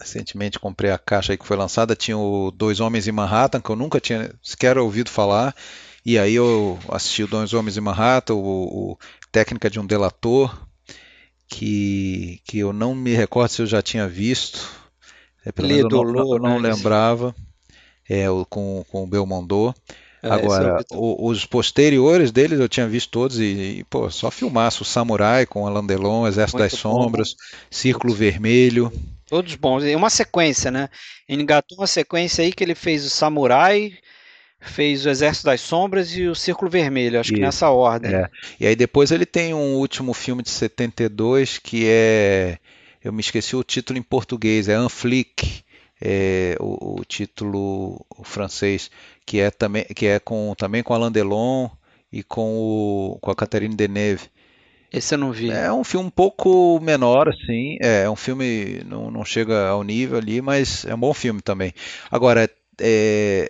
recentemente 0.00 0.58
comprei 0.58 0.90
a 0.90 0.98
caixa 0.98 1.32
aí 1.32 1.38
que 1.38 1.46
foi 1.46 1.56
lançada, 1.56 1.96
tinha 1.96 2.16
o 2.16 2.50
Dois 2.50 2.80
Homens 2.80 3.06
em 3.08 3.12
Manhattan, 3.12 3.60
que 3.60 3.70
eu 3.70 3.76
nunca 3.76 4.00
tinha 4.00 4.34
sequer 4.42 4.78
ouvido 4.78 5.10
falar. 5.10 5.54
E 6.04 6.18
aí 6.18 6.34
eu 6.34 6.78
assisti 6.88 7.22
o 7.22 7.28
Dois 7.28 7.54
Homens 7.54 7.76
em 7.76 7.80
Manhattan, 7.80 8.34
o, 8.34 8.92
o 8.92 8.98
Técnica 9.32 9.70
de 9.70 9.80
um 9.80 9.86
Delator, 9.86 10.54
que, 11.48 12.40
que 12.44 12.58
eu 12.58 12.72
não 12.72 12.94
me 12.94 13.14
recordo 13.14 13.50
se 13.50 13.62
eu 13.62 13.66
já 13.66 13.80
tinha 13.80 14.06
visto. 14.06 14.68
É, 15.44 15.52
pelo 15.52 15.68
menos 15.68 15.92
eu 15.92 16.04
não, 16.04 16.32
eu 16.34 16.38
não 16.38 16.60
né? 16.60 16.70
lembrava. 16.70 17.34
É, 18.08 18.26
com, 18.50 18.84
com 18.90 19.04
o 19.04 19.06
Belmondo. 19.06 19.74
É, 20.24 20.32
Agora, 20.32 20.80
é 20.80 20.96
o, 20.96 21.28
os 21.28 21.44
posteriores 21.44 22.32
deles 22.32 22.58
eu 22.58 22.68
tinha 22.68 22.88
visto 22.88 23.10
todos 23.10 23.38
e, 23.38 23.44
e 23.80 23.84
pô, 23.84 24.08
só 24.10 24.30
filmaço. 24.30 24.82
O 24.82 24.86
Samurai 24.86 25.44
com 25.44 25.66
Alain 25.66 25.86
Delon, 25.86 26.26
Exército 26.26 26.58
Muito 26.58 26.70
das 26.70 26.82
bom. 26.82 27.02
Sombras, 27.04 27.36
Círculo 27.70 28.14
Vermelho. 28.14 28.90
Todos 29.26 29.54
bons. 29.54 29.84
E 29.84 29.94
uma 29.94 30.08
sequência, 30.08 30.70
né? 30.70 30.88
Ele 31.28 31.42
engatou 31.42 31.76
uma 31.76 31.86
sequência 31.86 32.42
aí 32.42 32.54
que 32.54 32.64
ele 32.64 32.74
fez 32.74 33.04
o 33.04 33.10
Samurai, 33.10 33.92
fez 34.60 35.04
o 35.04 35.10
Exército 35.10 35.44
das 35.44 35.60
Sombras 35.60 36.16
e 36.16 36.26
o 36.26 36.34
Círculo 36.34 36.70
Vermelho, 36.70 37.20
acho 37.20 37.28
Isso. 37.28 37.34
que 37.34 37.40
nessa 37.40 37.68
ordem. 37.68 38.14
É. 38.14 38.30
E 38.58 38.66
aí 38.66 38.74
depois 38.74 39.10
ele 39.10 39.26
tem 39.26 39.52
um 39.52 39.74
último 39.74 40.14
filme 40.14 40.42
de 40.42 40.48
72 40.48 41.58
que 41.58 41.84
é. 41.86 42.58
Eu 43.02 43.12
me 43.12 43.20
esqueci 43.20 43.54
o 43.54 43.62
título 43.62 43.98
em 43.98 44.02
português, 44.02 44.66
é 44.66 44.74
Anflic, 44.74 45.63
é, 46.04 46.54
o, 46.60 47.00
o, 47.00 47.04
título 47.04 48.04
francês, 48.22 48.90
que 49.24 49.40
é 49.40 49.50
também, 49.50 49.84
que 49.84 50.06
é 50.06 50.18
com, 50.18 50.54
também 50.56 50.82
com 50.82 50.92
Alain 50.92 51.10
Delon 51.10 51.70
e 52.12 52.22
com, 52.22 52.54
o, 52.58 53.18
com 53.22 53.30
a 53.30 53.34
Catherine 53.34 53.74
Deneuve. 53.74 54.28
Esse 54.92 55.14
eu 55.14 55.18
não 55.18 55.32
vi. 55.32 55.50
É 55.50 55.72
um 55.72 55.82
filme 55.82 56.06
um 56.06 56.10
pouco 56.10 56.78
menor, 56.80 57.30
assim. 57.30 57.78
É, 57.80 58.02
é 58.02 58.10
um 58.10 58.14
filme 58.14 58.82
não, 58.84 59.10
não 59.10 59.24
chega 59.24 59.68
ao 59.68 59.82
nível 59.82 60.18
ali, 60.18 60.42
mas 60.42 60.84
é 60.84 60.94
um 60.94 61.00
bom 61.00 61.14
filme 61.14 61.40
também. 61.40 61.72
Agora, 62.10 62.48
é, 62.78 63.48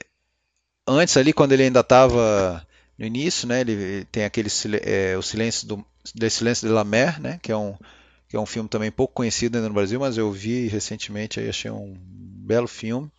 antes 0.86 1.16
ali, 1.16 1.32
quando 1.32 1.52
ele 1.52 1.64
ainda 1.64 1.80
estava 1.80 2.64
no 2.96 3.04
início, 3.04 3.48
né, 3.48 3.60
ele 3.62 4.04
tem 4.12 4.24
aquele 4.24 4.48
é, 4.82 5.16
o 5.18 5.22
silêncio 5.22 5.66
do 5.66 5.84
de 6.14 6.30
Silêncio 6.30 6.68
de 6.68 6.72
la 6.72 6.84
Mer, 6.84 7.18
né, 7.20 7.40
que 7.42 7.50
é 7.50 7.56
um 7.56 7.74
que 8.28 8.36
é 8.36 8.40
um 8.40 8.46
filme 8.46 8.68
também 8.68 8.90
pouco 8.90 9.14
conhecido 9.14 9.56
ainda 9.56 9.68
no 9.68 9.74
Brasil, 9.74 10.00
mas 10.00 10.18
eu 10.18 10.30
vi 10.32 10.66
recentemente 10.66 11.40
e 11.40 11.48
achei 11.48 11.70
um 11.70 11.96
belo 12.44 12.68
filme. 12.68 13.10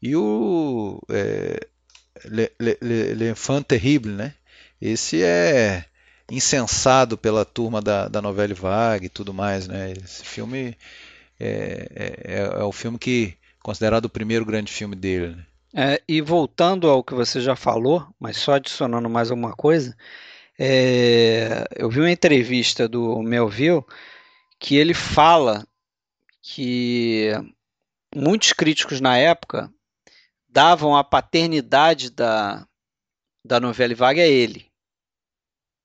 E 0.00 0.14
o 0.16 1.00
é, 1.10 1.66
Le, 2.24 2.52
Le, 2.60 2.78
Le, 2.80 3.14
Le 3.14 3.34
Terrible, 3.66 4.12
né? 4.12 4.34
Esse 4.80 5.22
é 5.22 5.84
incensado 6.30 7.18
pela 7.18 7.44
turma 7.44 7.80
da, 7.80 8.08
da 8.08 8.22
novela 8.22 8.54
Vague 8.54 9.06
e 9.06 9.10
tudo 9.10 9.34
mais, 9.34 9.66
né? 9.66 9.92
Esse 9.92 10.24
filme 10.24 10.76
é, 11.38 11.88
é, 11.94 12.40
é, 12.40 12.62
o 12.62 12.72
filme 12.72 12.98
que 12.98 13.34
considerado 13.62 14.06
o 14.06 14.10
primeiro 14.10 14.44
grande 14.44 14.72
filme 14.72 14.94
dele. 14.94 15.36
Né? 15.36 15.46
É, 15.76 16.02
e 16.06 16.20
voltando 16.20 16.88
ao 16.88 17.02
que 17.02 17.14
você 17.14 17.40
já 17.40 17.56
falou, 17.56 18.06
mas 18.20 18.36
só 18.36 18.54
adicionando 18.54 19.08
mais 19.08 19.30
alguma 19.30 19.54
coisa, 19.54 19.96
é, 20.58 21.64
eu 21.74 21.90
vi 21.90 22.00
uma 22.00 22.10
entrevista 22.10 22.88
do 22.88 23.20
Melville 23.22 23.82
que 24.58 24.76
ele 24.76 24.94
fala 24.94 25.66
que 26.40 27.32
muitos 28.14 28.52
críticos 28.52 29.00
na 29.00 29.16
época 29.16 29.70
davam 30.48 30.96
a 30.96 31.02
paternidade 31.02 32.10
da, 32.10 32.66
da 33.44 33.58
novela 33.58 33.94
Vague 33.94 34.20
a 34.20 34.26
ele, 34.26 34.66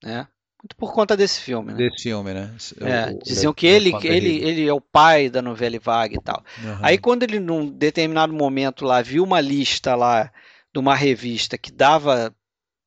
né? 0.03 0.27
Muito 0.61 0.75
por 0.75 0.93
conta 0.93 1.15
desse 1.15 1.39
filme, 1.39 1.71
né? 1.71 1.77
Desse 1.77 2.03
filme, 2.03 2.33
né? 2.33 2.53
É, 2.81 3.11
o, 3.11 3.19
diziam 3.19 3.51
o, 3.51 3.55
que 3.55 3.65
ele, 3.65 3.93
ele, 4.03 4.43
ele 4.43 4.67
é 4.67 4.73
o 4.73 4.81
pai 4.81 5.29
da 5.29 5.41
novela 5.41 5.79
Vague 5.79 6.17
e 6.17 6.21
tal. 6.21 6.43
Uhum. 6.61 6.79
Aí 6.81 6.97
quando 6.97 7.23
ele, 7.23 7.39
num 7.39 7.69
determinado 7.69 8.33
momento 8.33 8.83
lá, 8.83 9.01
viu 9.01 9.23
uma 9.23 9.39
lista 9.39 9.95
lá 9.95 10.29
de 10.73 10.79
uma 10.79 10.95
revista 10.95 11.57
que 11.57 11.71
dava 11.71 12.35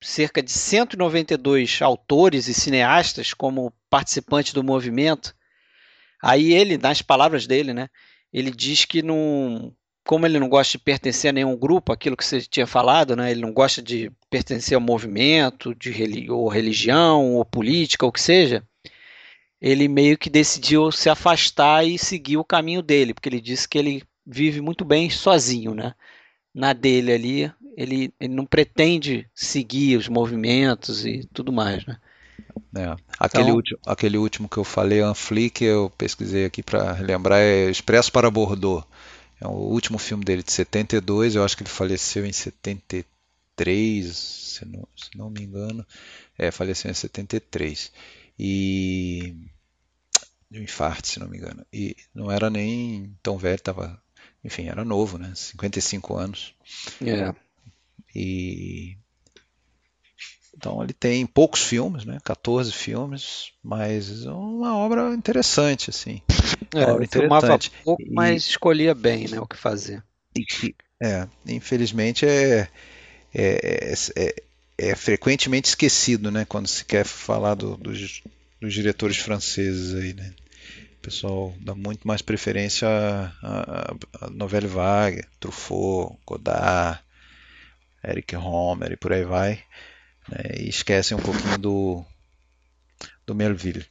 cerca 0.03 0.43
de 0.43 0.51
192 0.51 1.81
autores 1.81 2.47
e 2.47 2.55
cineastas 2.55 3.33
como 3.33 3.73
participantes 3.89 4.53
do 4.53 4.63
movimento, 4.63 5.35
aí 6.23 6.53
ele, 6.53 6.77
nas 6.77 7.01
palavras 7.01 7.47
dele, 7.47 7.73
né? 7.73 7.89
Ele 8.33 8.51
diz 8.51 8.85
que 8.85 9.03
não, 9.03 9.75
como 10.05 10.27
ele 10.27 10.38
não 10.38 10.49
gosta 10.49 10.79
de 10.79 10.85
pertencer 10.85 11.31
a 11.31 11.33
nenhum 11.33 11.57
grupo, 11.57 11.92
aquilo 11.92 12.16
que 12.16 12.25
você 12.25 12.40
tinha 12.40 12.66
falado, 12.66 13.14
né? 13.14 13.31
Ele 13.31 13.40
não 13.40 13.53
gosta 13.53 13.83
de 13.83 14.11
pertencer 14.31 14.75
ao 14.75 14.81
movimento, 14.81 15.75
de 15.75 16.31
ou 16.31 16.49
religião, 16.49 17.35
ou 17.35 17.45
política, 17.45 18.07
ou 18.07 18.12
que 18.12 18.21
seja. 18.21 18.66
Ele 19.61 19.87
meio 19.87 20.18
que 20.18 20.29
decidiu 20.31 20.90
se 20.90 21.09
afastar 21.09 21.87
e 21.87 21.99
seguir 21.99 22.37
o 22.37 22.45
caminho 22.45 22.83
dele, 22.83 23.14
porque 23.14 23.29
ele 23.29 23.40
disse 23.40 23.68
que 23.68 23.79
ele 23.79 24.03
vive 24.27 24.61
muito 24.61 24.85
bem 24.85 25.11
sozinho, 25.11 25.75
né? 25.75 25.95
Na 26.55 26.73
dele 26.73 27.12
ali, 27.12 27.53
ele, 27.77 28.12
ele 28.21 28.35
não 28.35 28.45
pretende 28.47 29.29
seguir 29.35 29.97
os 29.97 30.09
movimentos 30.09 31.07
e 31.07 31.25
tudo 31.33 31.53
mais, 31.53 31.87
né? 31.87 31.99
É. 32.75 32.97
Aquele, 33.19 33.45
então, 33.45 33.57
último, 33.57 33.79
aquele 33.87 34.19
último 34.19 34.49
que 34.49 34.57
eu 34.57 34.65
falei, 34.65 35.01
Anflick, 35.01 35.63
eu 35.63 35.91
pesquisei 35.97 36.47
aqui 36.47 36.63
para 36.63 36.93
lembrar, 37.01 37.39
é 37.39 37.71
Expresso 37.71 38.11
para 38.11 38.31
Bordeaux. 38.31 38.87
É 39.41 39.47
o 39.47 39.51
último 39.51 39.99
filme 39.99 40.25
dele 40.25 40.43
de 40.43 40.53
72, 40.53 41.35
eu 41.35 41.45
acho 41.45 41.57
que 41.57 41.63
ele 41.63 41.71
faleceu 41.71 42.25
em 42.25 42.33
73, 42.33 44.17
se 44.17 44.65
não, 44.65 44.89
se 44.97 45.11
não 45.17 45.29
me 45.29 45.43
engano. 45.43 45.85
É, 46.39 46.51
faleceu 46.51 46.91
em 46.91 46.95
73. 46.95 47.93
E. 48.39 49.35
De 50.51 50.61
um 50.61 50.63
infarto, 50.63 51.09
se 51.09 51.19
não 51.19 51.29
me 51.29 51.39
engano. 51.39 51.67
E 51.73 51.97
não 52.15 52.31
era 52.31 52.49
nem 52.51 53.17
tão 53.23 53.37
velho, 53.37 53.61
tava. 53.61 54.01
Enfim, 54.45 54.69
era 54.69 54.85
novo, 54.85 55.19
né? 55.19 55.33
55 55.35 56.17
anos. 56.17 56.55
É. 57.01 57.35
E 58.15 58.97
então 60.57 60.83
ele 60.83 60.93
tem 60.93 61.27
poucos 61.27 61.62
filmes, 61.62 62.05
né? 62.05 62.19
14 62.23 62.73
filmes, 62.73 63.53
mas 63.62 64.25
uma 64.27 64.77
obra 64.77 65.15
interessante, 65.15 65.91
assim. 65.91 66.21
É, 66.75 66.85
obra 66.85 67.05
interessante. 67.05 67.73
pouco, 67.85 68.03
e, 68.03 68.11
mas 68.11 68.47
escolhia 68.47 68.95
bem, 68.95 69.29
né, 69.29 69.41
o 69.41 69.47
que 69.47 69.57
fazer. 69.57 70.03
É, 71.01 71.27
infelizmente 71.49 72.25
é, 72.25 72.69
é, 73.35 73.95
é, 74.17 74.35
é, 74.79 74.95
frequentemente 74.95 75.69
esquecido, 75.69 76.31
né, 76.31 76.45
quando 76.45 76.69
se 76.69 76.85
quer 76.85 77.05
falar 77.05 77.55
do, 77.55 77.77
dos, 77.77 78.23
dos, 78.61 78.73
diretores 78.73 79.17
franceses 79.17 79.95
aí, 79.95 80.12
né. 80.12 80.33
O 80.99 81.03
pessoal 81.03 81.53
dá 81.61 81.75
muito 81.75 82.07
mais 82.07 82.23
preferência 82.23 82.87
a, 82.88 83.33
a, 83.43 83.95
a 84.21 84.31
Novelle 84.31 84.69
Vague, 84.69 85.25
Truffaut, 85.41 86.17
Godard, 86.25 87.01
Eric 88.05 88.37
Romer 88.37 88.93
e 88.93 88.97
por 88.97 89.12
aí 89.12 89.25
vai 89.25 89.65
né, 90.29 90.43
e 90.61 90.69
esquecem 90.69 91.17
um 91.17 91.21
pouquinho 91.21 91.59
do, 91.59 92.05
do 93.27 93.35
Melville. 93.35 93.87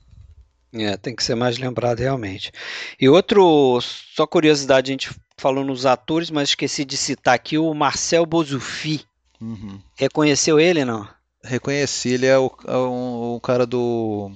É, 0.73 0.95
tem 0.95 1.13
que 1.15 1.23
ser 1.23 1.35
mais 1.35 1.57
lembrado 1.57 1.99
realmente. 1.99 2.51
E 2.99 3.09
outro, 3.09 3.79
só 3.81 4.25
curiosidade, 4.25 4.89
a 4.89 4.93
gente 4.93 5.09
falou 5.37 5.65
nos 5.65 5.85
atores, 5.85 6.31
mas 6.31 6.49
esqueci 6.49 6.85
de 6.85 6.95
citar 6.95 7.33
aqui 7.33 7.57
o 7.57 7.73
Marcel 7.73 8.25
Bozufi. 8.25 9.03
Uhum. 9.41 9.81
Reconheceu 9.97 10.59
ele, 10.59 10.85
não? 10.85 11.07
Reconheci, 11.43 12.09
ele 12.09 12.27
é 12.27 12.37
o, 12.37 12.51
é 12.67 12.75
o, 12.75 13.35
o 13.35 13.41
cara 13.41 13.65
do. 13.65 14.31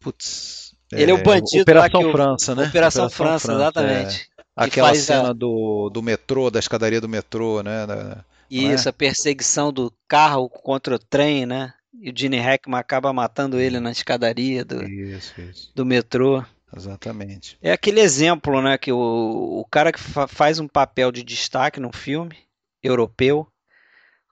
Putz. 0.00 0.72
Ele 0.92 1.10
é, 1.10 1.14
é 1.14 1.18
o 1.18 1.22
bandido 1.22 1.62
Operação 1.62 2.00
lá 2.00 2.06
que 2.06 2.12
França, 2.12 2.54
né? 2.54 2.66
Operação, 2.68 3.06
Operação 3.06 3.10
França, 3.10 3.46
França, 3.46 3.62
exatamente. 3.62 4.30
É. 4.38 4.42
Aquela 4.54 4.94
cena 4.94 5.30
a... 5.30 5.32
do, 5.32 5.90
do 5.90 6.02
metrô, 6.02 6.50
da 6.50 6.58
escadaria 6.58 7.00
do 7.00 7.08
metrô, 7.08 7.62
né? 7.62 7.86
Da, 7.86 8.24
isso, 8.52 8.88
é? 8.88 8.90
a 8.90 8.92
perseguição 8.92 9.72
do 9.72 9.92
carro 10.08 10.48
contra 10.48 10.94
o 10.94 10.98
trem, 10.98 11.46
né? 11.46 11.72
E 12.00 12.10
o 12.10 12.12
Gene 12.14 12.38
Hackman 12.38 12.78
acaba 12.78 13.12
matando 13.12 13.60
ele 13.60 13.78
na 13.78 13.90
escadaria 13.90 14.64
do, 14.64 14.82
isso, 14.82 15.40
isso. 15.40 15.72
do 15.74 15.84
metrô. 15.86 16.44
Exatamente. 16.74 17.58
É 17.60 17.72
aquele 17.72 18.00
exemplo, 18.00 18.60
né? 18.62 18.78
Que 18.78 18.90
o, 18.90 19.60
o 19.60 19.64
cara 19.70 19.92
que 19.92 20.00
fa 20.00 20.26
faz 20.26 20.58
um 20.58 20.66
papel 20.66 21.12
de 21.12 21.22
destaque 21.22 21.78
num 21.78 21.92
filme 21.92 22.36
europeu, 22.82 23.46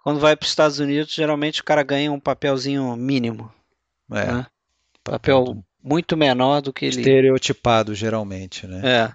quando 0.02 0.18
vai 0.18 0.35
para 0.35 0.44
os 0.44 0.50
Estados 0.50 0.78
Unidos, 0.78 1.12
geralmente 1.12 1.61
o 1.61 1.64
cara 1.64 1.83
ganha 1.83 2.11
um 2.11 2.18
papelzinho 2.18 2.96
mínimo. 2.96 3.52
É. 4.11 4.33
Né? 4.33 4.46
Papel 5.04 5.62
muito 5.83 6.16
menor 6.16 6.61
do 6.61 6.72
que 6.72 6.87
ele. 6.87 7.00
Estereotipado, 7.00 7.94
geralmente, 7.94 8.66
né? 8.66 8.80
É. 8.85 9.12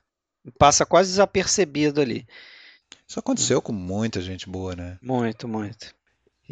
Passa 0.59 0.85
quase 0.85 1.09
desapercebido 1.09 1.99
ali. 1.99 2.25
Isso 3.07 3.19
aconteceu 3.19 3.61
com 3.61 3.71
muita 3.71 4.21
gente 4.21 4.49
boa, 4.49 4.75
né? 4.75 4.97
Muito, 5.01 5.47
muito. 5.47 5.93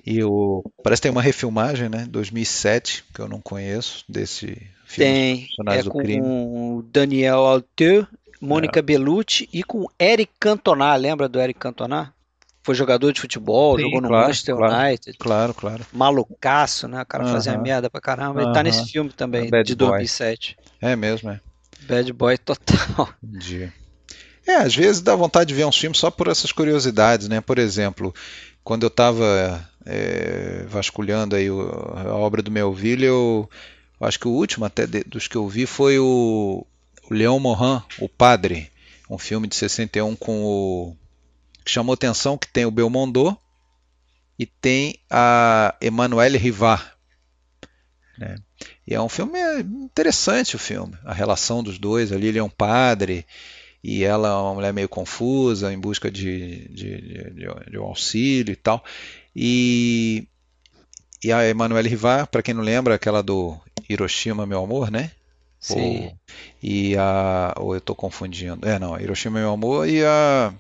E 0.06 0.24
o 0.24 0.64
parece 0.84 1.02
que 1.02 1.04
tem 1.04 1.12
uma 1.12 1.22
refilmagem, 1.22 1.88
né? 1.88 2.06
2007 2.10 3.06
que 3.14 3.22
eu 3.22 3.28
não 3.28 3.40
conheço 3.40 4.04
desse 4.10 4.48
filme. 4.86 5.12
Tem. 5.12 5.48
É 5.68 5.84
com 5.84 6.00
crime. 6.00 6.22
o 6.22 6.84
Daniel 6.92 7.40
Auteuil, 7.40 8.08
Mônica 8.42 8.80
é. 8.80 8.82
Bellucci 8.82 9.48
e 9.54 9.64
com 9.64 9.86
Eric 10.00 10.32
Cantona. 10.40 10.96
Lembra 10.96 11.30
do 11.30 11.40
Eric 11.40 11.60
Cantona? 11.60 12.14
Foi 12.64 12.74
jogador 12.74 13.12
de 13.12 13.20
futebol, 13.20 13.76
Sim, 13.76 13.84
jogou 13.84 14.02
no 14.02 14.08
claro, 14.08 14.28
Manchester 14.28 14.56
claro, 14.56 14.74
United. 14.74 15.18
Claro, 15.18 15.54
claro. 15.54 15.86
Malucaço, 15.92 16.88
né? 16.88 17.02
O 17.02 17.06
cara 17.06 17.24
uh 17.24 17.28
-huh. 17.28 17.34
fazia 17.34 17.58
merda 17.58 17.90
pra 17.90 18.00
caramba. 18.00 18.40
Ele 18.40 18.48
uh 18.48 18.52
-huh. 18.52 18.54
tá 18.54 18.64
nesse 18.64 18.86
filme 18.90 19.12
também, 19.12 19.50
de 19.64 19.76
2007. 19.76 20.58
É 20.82 20.96
mesmo, 20.96 21.30
é. 21.30 21.42
Bad 21.88 22.14
Boy 22.14 22.38
total. 22.38 23.10
Um 23.22 23.38
dia. 23.38 23.74
É, 24.46 24.56
às 24.56 24.76
vezes 24.76 25.02
dá 25.02 25.16
vontade 25.16 25.50
de 25.50 25.54
ver 25.54 25.66
um 25.66 25.72
filme 25.72 25.96
só 25.96 26.12
por 26.12 26.28
essas 26.28 26.52
curiosidades, 26.52 27.28
né? 27.30 27.40
Por 27.40 27.58
exemplo, 27.58 28.14
quando 28.64 28.84
eu 28.84 28.88
estava 28.88 29.68
é, 29.86 30.66
vasculhando 30.68 31.36
aí 31.36 31.48
a 31.48 32.16
obra 32.16 32.42
do 32.42 32.52
Melville, 32.52 33.06
eu, 33.06 33.50
eu 34.00 34.08
acho 34.08 34.20
que 34.20 34.28
o 34.28 34.32
último 34.32 34.66
até 34.66 34.86
de, 34.86 35.04
dos 35.04 35.28
que 35.28 35.38
eu 35.38 35.48
vi 35.48 35.66
foi 35.66 35.98
o, 35.98 36.66
o 37.10 37.14
Leão 37.14 37.40
Morin, 37.40 37.82
O 38.00 38.10
Padre, 38.10 38.70
um 39.10 39.18
filme 39.18 39.48
de 39.48 39.56
61 39.56 40.16
com 40.16 40.44
o 40.44 40.98
que 41.64 41.72
chamou 41.72 41.94
atenção 41.94 42.38
que 42.38 42.48
tem 42.48 42.66
o 42.66 42.72
Belmondo 42.72 43.38
e 44.38 44.46
tem 44.46 45.00
a 45.10 45.74
Emmanuelle 45.82 46.38
Rivard. 46.38 46.84
Né? 48.18 48.36
E 48.86 48.94
é 48.94 49.02
um 49.02 49.08
filme 49.08 49.40
interessante 49.62 50.58
o 50.58 50.60
filme, 50.60 50.98
a 51.06 51.14
relação 51.14 51.64
dos 51.64 51.80
dois 51.80 52.12
ali, 52.12 52.28
ele 52.28 52.40
é 52.40 52.44
um 52.44 52.50
padre 52.50 53.26
e 53.84 54.04
ela 54.04 54.30
é 54.30 54.32
uma 54.34 54.54
mulher 54.54 54.74
meio 54.74 54.88
confusa, 54.88 55.74
em 55.74 55.78
busca 55.78 56.10
de, 56.10 56.70
de, 56.70 57.02
de, 57.02 57.70
de 57.70 57.78
um 57.78 57.84
auxílio 57.84 58.54
e 58.54 58.56
tal. 58.56 58.82
E, 59.36 60.26
e 61.22 61.34
a 61.34 61.46
Emanuele 61.48 61.90
Rivar, 61.90 62.28
para 62.28 62.42
quem 62.42 62.54
não 62.54 62.64
lembra, 62.64 62.96
aquela 62.96 63.22
do 63.22 63.60
Hiroshima, 63.90 64.46
meu 64.46 64.64
amor, 64.64 64.90
né? 64.90 65.12
Sim. 65.60 66.06
Ou, 66.06 66.18
e 66.62 66.96
a. 66.98 67.54
Ou 67.58 67.74
eu 67.74 67.80
estou 67.80 67.96
confundindo. 67.96 68.68
É, 68.68 68.80
não, 68.80 68.98
Hiroshima, 69.00 69.40
meu 69.40 69.52
amor 69.52 69.88
e 69.88 70.04
a. 70.04 70.54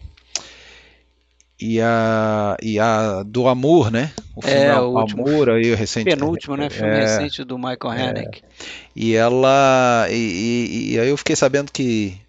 E 1.59 1.79
a, 1.79 2.57
e 2.61 2.77
a 2.77 3.23
do 3.23 3.47
Amor, 3.47 3.89
né? 3.89 4.11
O 4.35 4.41
filme 4.41 4.57
é, 4.57 4.77
o 4.77 4.97
Amor 4.97 5.49
aí 5.49 5.73
recente. 5.75 6.09
Penúltimo, 6.09 6.57
né? 6.57 6.69
Filme 6.69 6.89
é, 6.89 6.99
recente 6.99 7.43
do 7.45 7.57
Michael 7.57 7.93
é. 7.93 8.07
Haneke. 8.09 8.41
É. 8.43 8.45
E 8.93 9.15
ela. 9.15 10.07
E, 10.09 10.13
e, 10.13 10.93
e, 10.93 10.99
aí 10.99 11.07
eu 11.07 11.15
fiquei 11.15 11.37
sabendo 11.37 11.71
que 11.71 12.19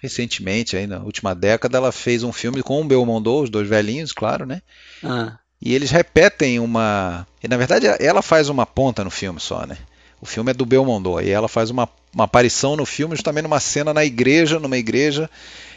recentemente, 0.00 0.76
aí 0.76 0.86
na 0.86 0.98
última 0.98 1.34
década, 1.34 1.78
ela 1.78 1.92
fez 1.92 2.22
um 2.22 2.32
filme 2.32 2.62
com 2.62 2.80
o 2.80 2.84
Belmondo, 2.84 3.42
os 3.42 3.50
dois 3.50 3.68
velhinhos, 3.68 4.12
claro, 4.12 4.46
né? 4.46 4.62
Ah. 5.04 5.38
E 5.60 5.74
eles 5.74 5.90
repetem 5.90 6.58
uma. 6.58 7.26
E, 7.42 7.46
na 7.46 7.56
verdade, 7.56 7.86
ela 8.00 8.22
faz 8.22 8.48
uma 8.48 8.64
ponta 8.64 9.04
no 9.04 9.10
filme 9.10 9.38
só, 9.38 9.66
né? 9.66 9.76
O 10.20 10.26
filme 10.26 10.50
é 10.50 10.54
do 10.54 10.64
Belmondo. 10.64 11.20
E 11.20 11.30
ela 11.30 11.48
faz 11.48 11.70
uma, 11.70 11.88
uma 12.14 12.24
aparição 12.24 12.76
no 12.76 12.86
filme, 12.86 13.14
justamente 13.14 13.42
numa 13.42 13.60
cena 13.60 13.92
na 13.92 14.04
igreja, 14.04 14.58
numa 14.58 14.78
igreja, 14.78 15.28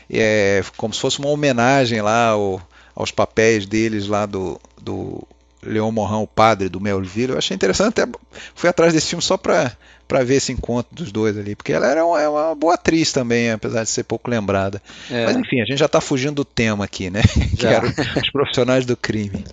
é, 0.10 0.64
como 0.78 0.94
se 0.94 1.02
fosse 1.02 1.20
uma 1.20 1.30
homenagem 1.30 2.02
lá 2.02 2.30
ao, 2.30 2.62
aos 2.96 3.12
papéis 3.12 3.66
deles 3.66 4.08
lá 4.08 4.26
do, 4.26 4.60
do 4.82 5.28
Leon 5.66 5.92
Morin, 5.92 6.24
o 6.24 6.28
padre 6.28 6.70
do 6.70 6.80
Melville. 6.80 7.34
Eu 7.34 7.38
achei 7.38 7.56
interessante, 7.56 8.00
até 8.00 8.12
fui 8.56 8.70
atrás 8.70 8.94
desse 8.94 9.08
filme 9.08 9.24
só 9.24 9.38
para 9.38 9.72
para 10.08 10.24
ver 10.24 10.36
esse 10.36 10.52
encontro 10.52 10.94
dos 10.94 11.12
dois 11.12 11.38
ali, 11.38 11.56
porque 11.56 11.74
ela 11.74 11.88
era 11.88 12.06
uma, 12.06 12.22
é 12.22 12.28
uma 12.28 12.54
boa 12.54 12.76
atriz 12.76 13.12
também, 13.12 13.52
apesar 13.52 13.84
de 13.84 13.90
ser 13.90 14.04
pouco 14.04 14.30
lembrada. 14.30 14.82
É. 15.10 15.26
Mas 15.26 15.38
enfim, 15.38 15.62
a 15.62 15.66
gente 15.66 15.80
já 15.80 15.86
está 15.86 16.02
fugindo 16.02 16.36
do 16.36 16.46
tema 16.46 16.86
aqui, 16.86 17.10
né? 17.10 17.22
que 17.58 17.66
eram 17.66 17.90
os 17.90 18.30
profissionais 18.30 18.86
do 18.86 18.96
crime. 18.98 19.44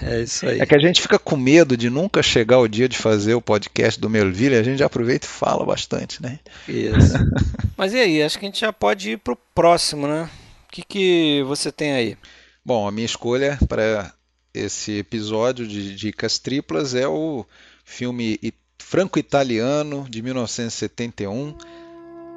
É 0.00 0.22
isso 0.22 0.46
aí. 0.46 0.60
É 0.60 0.66
que 0.66 0.74
a 0.74 0.78
gente 0.78 1.00
fica 1.00 1.18
com 1.18 1.36
medo 1.36 1.76
de 1.76 1.90
nunca 1.90 2.22
chegar 2.22 2.58
o 2.58 2.68
dia 2.68 2.88
de 2.88 2.96
fazer 2.96 3.34
o 3.34 3.42
podcast 3.42 4.00
do 4.00 4.08
Melville, 4.08 4.56
a 4.56 4.62
gente 4.62 4.78
já 4.78 4.86
aproveita 4.86 5.26
e 5.26 5.30
fala 5.30 5.64
bastante, 5.64 6.22
né? 6.22 6.38
Isso. 6.66 7.14
Mas 7.76 7.92
e 7.92 7.98
aí, 7.98 8.22
acho 8.22 8.38
que 8.38 8.46
a 8.46 8.48
gente 8.48 8.60
já 8.60 8.72
pode 8.72 9.12
ir 9.12 9.18
pro 9.18 9.36
próximo, 9.54 10.06
né? 10.06 10.28
O 10.66 10.72
que, 10.72 10.82
que 10.82 11.42
você 11.46 11.70
tem 11.70 11.92
aí? 11.92 12.16
Bom, 12.64 12.88
a 12.88 12.92
minha 12.92 13.04
escolha 13.04 13.58
para 13.68 14.12
esse 14.54 14.98
episódio 14.98 15.66
de 15.66 15.94
dicas 15.94 16.38
triplas 16.38 16.94
é 16.94 17.06
o 17.06 17.44
filme 17.84 18.38
franco-italiano 18.78 20.06
de 20.08 20.20
1971, 20.20 21.54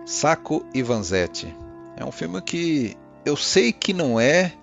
Sacco 0.06 0.65
e 0.73 0.82
Vanzetti. 0.82 1.54
É 1.97 2.06
um 2.06 2.12
filme 2.12 2.41
que 2.41 2.95
eu 3.25 3.36
sei 3.36 3.73
que 3.73 3.91
não 3.91 4.19
é 4.19 4.54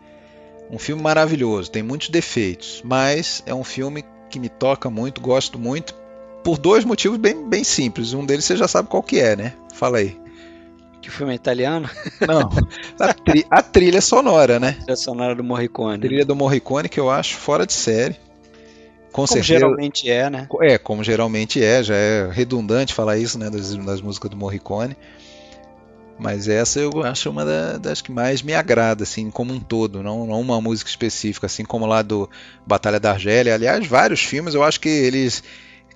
um 0.70 0.78
filme 0.78 1.02
maravilhoso, 1.02 1.70
tem 1.70 1.82
muitos 1.82 2.08
defeitos, 2.08 2.80
mas 2.84 3.42
é 3.44 3.54
um 3.54 3.64
filme 3.64 4.04
que 4.30 4.38
me 4.38 4.48
toca 4.48 4.88
muito, 4.88 5.20
gosto 5.20 5.58
muito, 5.58 5.94
por 6.42 6.58
dois 6.58 6.84
motivos 6.84 7.18
bem, 7.18 7.46
bem 7.48 7.62
simples. 7.62 8.14
Um 8.14 8.24
deles 8.24 8.46
você 8.46 8.56
já 8.56 8.66
sabe 8.66 8.88
qual 8.88 9.02
que 9.02 9.18
é, 9.20 9.36
né? 9.36 9.54
Fala 9.74 9.98
aí. 9.98 10.21
Que 11.02 11.08
o 11.08 11.12
filme 11.12 11.32
é 11.32 11.36
italiano? 11.36 11.90
Não, 12.26 12.48
a, 12.98 13.12
tri 13.12 13.44
a 13.50 13.60
trilha 13.60 14.00
sonora, 14.00 14.60
né? 14.60 14.68
A 14.68 14.82
trilha 14.84 14.96
sonora 14.96 15.34
do 15.34 15.42
Morricone. 15.42 15.96
A 15.96 15.98
trilha 15.98 16.24
do 16.24 16.36
Morricone 16.36 16.88
que 16.88 17.00
eu 17.00 17.10
acho 17.10 17.36
fora 17.36 17.66
de 17.66 17.72
série. 17.72 18.14
Com 19.10 19.26
como 19.26 19.26
certeza, 19.26 19.58
geralmente 19.58 20.08
é, 20.08 20.30
né? 20.30 20.48
É, 20.62 20.78
como 20.78 21.04
geralmente 21.04 21.62
é, 21.62 21.82
já 21.82 21.94
é 21.94 22.30
redundante 22.30 22.94
falar 22.94 23.18
isso, 23.18 23.38
né, 23.38 23.50
das, 23.50 23.74
das 23.76 24.00
músicas 24.00 24.30
do 24.30 24.36
Morricone. 24.36 24.96
Mas 26.18 26.46
essa 26.46 26.78
eu 26.78 27.02
acho 27.02 27.28
uma 27.28 27.44
das 27.78 28.00
que 28.00 28.12
mais 28.12 28.42
me 28.42 28.54
agrada, 28.54 29.02
assim, 29.02 29.28
como 29.28 29.52
um 29.52 29.58
todo, 29.58 30.02
não, 30.02 30.24
não 30.24 30.40
uma 30.40 30.60
música 30.60 30.88
específica, 30.88 31.46
assim 31.46 31.64
como 31.64 31.84
lá 31.84 32.00
do 32.00 32.30
Batalha 32.64 33.00
da 33.00 33.10
Argélia. 33.10 33.54
Aliás, 33.54 33.84
vários 33.86 34.22
filmes 34.22 34.54
eu 34.54 34.62
acho 34.62 34.80
que 34.80 34.88
eles 34.88 35.42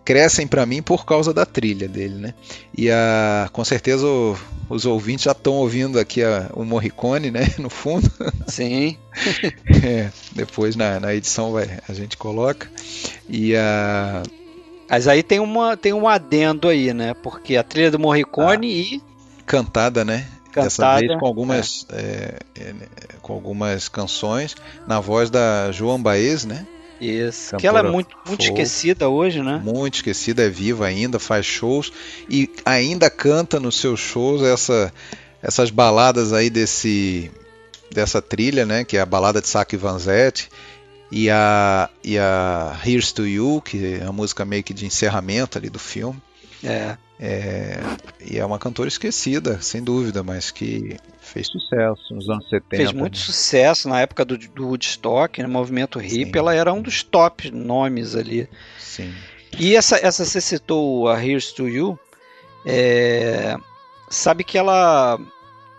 crescem 0.07 0.47
para 0.47 0.65
mim 0.65 0.81
por 0.81 1.05
causa 1.05 1.35
da 1.35 1.45
trilha 1.45 1.89
dele, 1.89 2.15
né? 2.15 2.35
E 2.79 2.89
a, 2.89 3.51
com 3.53 3.65
certeza 3.65 4.07
o, 4.07 4.39
os 4.71 4.87
ouvintes 4.87 5.25
já 5.25 5.33
estão 5.33 5.55
ouvindo 5.55 5.99
aqui 5.99 6.23
a, 6.23 6.49
o 6.55 6.65
Morricone, 6.65 7.31
né? 7.33 7.53
No 7.59 7.69
fundo. 7.69 8.09
Sim. 8.47 8.97
é, 9.85 10.11
depois 10.31 10.77
na, 10.77 11.01
na 11.01 11.13
edição 11.13 11.51
vai, 11.51 11.81
a 11.89 11.93
gente 11.93 12.17
coloca. 12.17 12.71
E 13.29 13.57
a. 13.57 14.23
Mas 14.89 15.09
aí 15.09 15.25
tem, 15.25 15.41
uma, 15.41 15.77
tem 15.77 15.93
um 15.93 16.07
adendo 16.07 16.69
aí, 16.69 16.95
né? 16.95 17.13
Porque 17.13 17.57
a 17.57 17.65
trilha 17.65 17.91
do 17.91 17.99
Morricone 17.99 18.69
ah, 18.69 18.71
e. 18.71 19.03
Cantada, 19.45 20.05
né? 20.05 20.29
Cantada, 20.53 20.63
Dessa 20.63 20.99
vez 21.01 21.19
com 21.19 21.27
algumas, 21.27 21.85
é. 21.91 22.39
É, 22.55 22.63
é 22.63 22.75
com 23.21 23.33
algumas 23.33 23.89
canções 23.89 24.55
na 24.87 25.01
voz 25.01 25.31
da 25.31 25.73
Joan 25.73 26.01
Baez, 26.01 26.45
né? 26.45 26.65
Isso. 27.01 27.51
Cantora 27.53 27.61
que 27.61 27.67
ela 27.67 27.81
é 27.81 27.91
muito, 27.91 28.17
muito 28.27 28.43
esquecida 28.43 29.09
hoje, 29.09 29.43
né? 29.43 29.61
Muito 29.63 29.97
esquecida, 29.97 30.45
é 30.45 30.49
viva 30.49 30.87
ainda, 30.87 31.19
faz 31.19 31.45
shows 31.45 31.93
e 32.29 32.51
ainda 32.65 33.11
canta 33.11 33.61
nos 33.61 33.79
seus 33.79 34.01
shows 34.01 34.43
essa, 34.43 34.93
essas 35.43 35.71
baladas 35.71 36.33
aí 36.33 36.49
desse 36.49 37.31
dessa 37.91 38.21
trilha, 38.21 38.67
né? 38.67 38.85
Que 38.85 38.97
é 38.97 39.01
a 39.01 39.07
balada 39.07 39.41
de 39.41 39.49
Saki 39.49 39.77
Vanzetti 39.77 40.49
e 41.11 41.31
a, 41.31 41.89
e 42.03 42.19
a 42.19 42.79
Here's 42.85 43.13
to 43.13 43.27
You, 43.27 43.63
que 43.65 43.99
é 44.01 44.05
a 44.05 44.13
música 44.13 44.45
meio 44.45 44.63
que 44.63 44.75
de 44.75 44.87
encerramento 44.87 45.59
ali 45.59 45.71
do 45.71 45.79
filme. 45.79 46.21
É. 46.65 46.97
é. 47.21 47.81
E 48.25 48.39
é 48.39 48.45
uma 48.45 48.59
cantora 48.59 48.89
esquecida, 48.89 49.61
sem 49.61 49.83
dúvida, 49.83 50.23
mas 50.23 50.51
que 50.51 50.97
fez 51.27 51.47
sucesso 51.49 52.15
nos 52.15 52.29
anos 52.29 52.49
70. 52.49 52.77
Fez 52.77 52.93
muito 52.93 53.19
né? 53.19 53.21
sucesso 53.21 53.89
na 53.89 54.01
época 54.01 54.25
do, 54.25 54.37
do 54.39 54.69
Woodstock, 54.69 55.41
no 55.43 55.49
né? 55.49 55.53
movimento 55.53 56.01
hip, 56.01 56.33
Sim. 56.33 56.39
ela 56.39 56.55
era 56.55 56.73
um 56.73 56.81
dos 56.81 57.03
top 57.03 57.51
nomes 57.51 58.15
ali. 58.15 58.49
Sim. 58.79 59.13
E 59.59 59.75
essa, 59.75 59.97
essa 59.97 60.25
você 60.25 60.41
citou 60.41 61.09
a 61.09 61.23
Here's 61.23 61.53
to 61.53 61.69
You, 61.69 61.99
é, 62.65 63.57
sabe 64.11 64.45
que 64.45 64.59
ela 64.59 65.19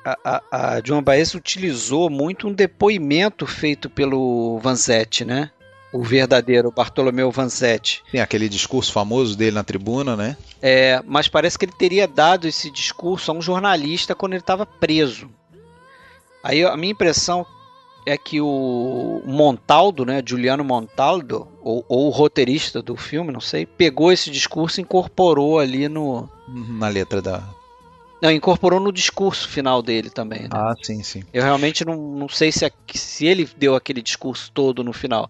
a, 0.04 0.42
a, 0.52 0.76
a 0.78 0.82
Joan 0.84 1.04
Baez 1.04 1.34
utilizou 1.34 2.10
muito 2.10 2.48
um 2.48 2.54
depoimento 2.54 3.46
feito 3.46 3.90
pelo 3.90 4.60
Vanzetti, 4.60 5.26
né? 5.26 5.52
O 5.92 6.04
verdadeiro 6.04 6.72
Bartolomeu 6.72 7.32
Vanzetti. 7.32 8.04
Tem 8.12 8.22
aquele 8.22 8.48
discurso 8.48 8.92
famoso 8.92 9.38
dele 9.38 9.56
na 9.56 9.64
tribuna, 9.64 10.16
né? 10.16 10.38
É, 10.62 11.02
mas 11.06 11.28
parece 11.28 11.58
que 11.58 11.66
ele 11.66 11.72
teria 11.72 12.08
dado 12.08 12.48
esse 12.48 12.70
discurso 12.72 13.32
a 13.32 13.34
um 13.34 13.42
jornalista 13.42 14.16
quando 14.16 14.34
ele 14.34 14.42
estava 14.42 14.66
preso. 14.66 15.30
Aí 16.48 16.64
a 16.64 16.78
minha 16.78 16.94
impressão 16.94 17.46
é 18.06 18.18
que 18.18 18.40
o 18.40 19.22
Montaldo, 19.26 20.06
né, 20.06 20.24
Juliano 20.26 20.64
Montaldo, 20.64 21.46
ou, 21.62 21.84
ou, 21.90 22.08
o 22.08 22.10
roteirista 22.10 22.82
do 22.82 22.96
filme, 22.96 23.34
não 23.34 23.42
sei, 23.42 23.66
pegou 23.66 24.14
esse 24.14 24.32
discurso 24.32 24.80
e 24.80 24.84
incorporou 24.84 25.60
ali 25.60 25.90
no 25.90 26.30
na 26.48 26.88
letra 26.88 27.22
da 27.22 27.44
não, 28.22 28.32
incorporou 28.32 28.80
no 28.80 28.94
discurso 28.94 29.48
final 29.50 29.82
dele 29.84 30.10
também. 30.10 30.44
Né? 30.44 30.50
Ah, 30.54 30.74
sim, 30.82 31.04
sim. 31.04 31.22
Eu 31.34 31.44
realmente 31.44 31.86
não, 31.86 31.98
não 31.98 32.30
sei 32.30 32.50
se, 32.50 32.72
se 32.96 33.26
ele 33.26 33.48
deu 33.58 33.76
aquele 33.76 34.02
discurso 34.02 34.50
todo 34.54 34.84
no 34.86 34.94
final. 34.94 35.30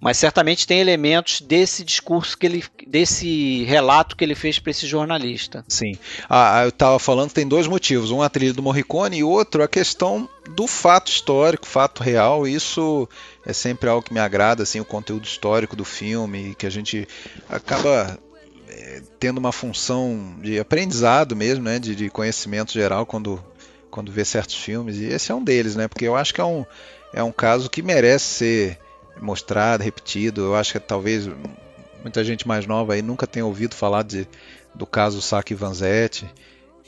Mas 0.00 0.16
certamente 0.16 0.66
tem 0.66 0.78
elementos 0.78 1.40
desse 1.40 1.84
discurso 1.84 2.38
que 2.38 2.46
ele, 2.46 2.64
desse 2.86 3.64
relato 3.64 4.16
que 4.16 4.22
ele 4.22 4.36
fez 4.36 4.58
para 4.58 4.70
esse 4.70 4.86
jornalista. 4.86 5.64
Sim. 5.66 5.98
Ah, 6.28 6.62
eu 6.62 6.68
estava 6.68 6.98
falando 7.00 7.32
tem 7.32 7.46
dois 7.46 7.66
motivos: 7.66 8.12
um 8.12 8.22
a 8.22 8.28
trilha 8.28 8.54
do 8.54 8.62
Morricone 8.62 9.18
e 9.18 9.24
outro 9.24 9.62
a 9.62 9.68
questão 9.68 10.28
do 10.54 10.68
fato 10.68 11.10
histórico, 11.10 11.66
fato 11.66 12.02
real. 12.02 12.46
Isso 12.46 13.08
é 13.44 13.52
sempre 13.52 13.90
algo 13.90 14.06
que 14.06 14.14
me 14.14 14.20
agrada, 14.20 14.62
assim, 14.62 14.78
o 14.78 14.84
conteúdo 14.84 15.24
histórico 15.24 15.74
do 15.74 15.84
filme, 15.84 16.54
que 16.54 16.66
a 16.66 16.70
gente 16.70 17.08
acaba 17.48 18.16
é, 18.68 19.02
tendo 19.18 19.38
uma 19.38 19.52
função 19.52 20.36
de 20.40 20.60
aprendizado 20.60 21.34
mesmo, 21.34 21.64
né, 21.64 21.80
de, 21.80 21.96
de 21.96 22.08
conhecimento 22.08 22.72
geral 22.72 23.04
quando 23.04 23.42
quando 23.90 24.12
vê 24.12 24.24
certos 24.24 24.54
filmes. 24.54 24.96
E 24.98 25.06
esse 25.06 25.32
é 25.32 25.34
um 25.34 25.42
deles, 25.42 25.74
né? 25.74 25.88
Porque 25.88 26.04
eu 26.04 26.14
acho 26.14 26.32
que 26.32 26.40
é 26.40 26.44
um 26.44 26.64
é 27.12 27.22
um 27.22 27.32
caso 27.32 27.68
que 27.68 27.82
merece 27.82 28.24
ser 28.24 28.78
mostrado, 29.20 29.82
repetido. 29.82 30.42
Eu 30.42 30.56
acho 30.56 30.72
que 30.72 30.80
talvez 30.80 31.28
muita 32.02 32.22
gente 32.24 32.46
mais 32.46 32.66
nova 32.66 32.94
aí 32.94 33.02
nunca 33.02 33.26
tenha 33.26 33.44
ouvido 33.44 33.74
falar 33.74 34.02
de, 34.02 34.26
do 34.74 34.86
caso 34.86 35.20
Saki 35.20 35.54
Vanzetti, 35.54 36.28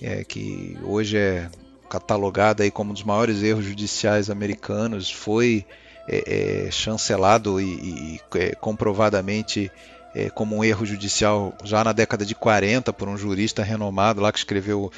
é, 0.01 0.25
que 0.25 0.79
hoje 0.83 1.17
é 1.17 1.49
catalogado 1.89 2.63
aí 2.63 2.71
como 2.71 2.91
um 2.91 2.95
dos 2.95 3.03
maiores 3.03 3.43
erros 3.43 3.65
judiciais 3.65 4.31
americanos, 4.31 5.11
foi 5.11 5.67
é, 6.09 6.67
é, 6.67 6.71
chancelado 6.71 7.61
e, 7.61 7.65
e 7.65 8.21
é, 8.37 8.55
comprovadamente 8.55 9.71
é, 10.15 10.31
como 10.31 10.57
um 10.57 10.65
erro 10.65 10.87
judicial 10.87 11.55
já 11.65 11.85
na 11.85 11.93
década 11.93 12.25
de 12.25 12.35
40 12.35 12.93
por 12.93 13.09
um 13.09 13.17
jurista 13.17 13.63
renomado 13.63 14.21
lá 14.21 14.33
que 14.33 14.39
escreveu 14.39 14.91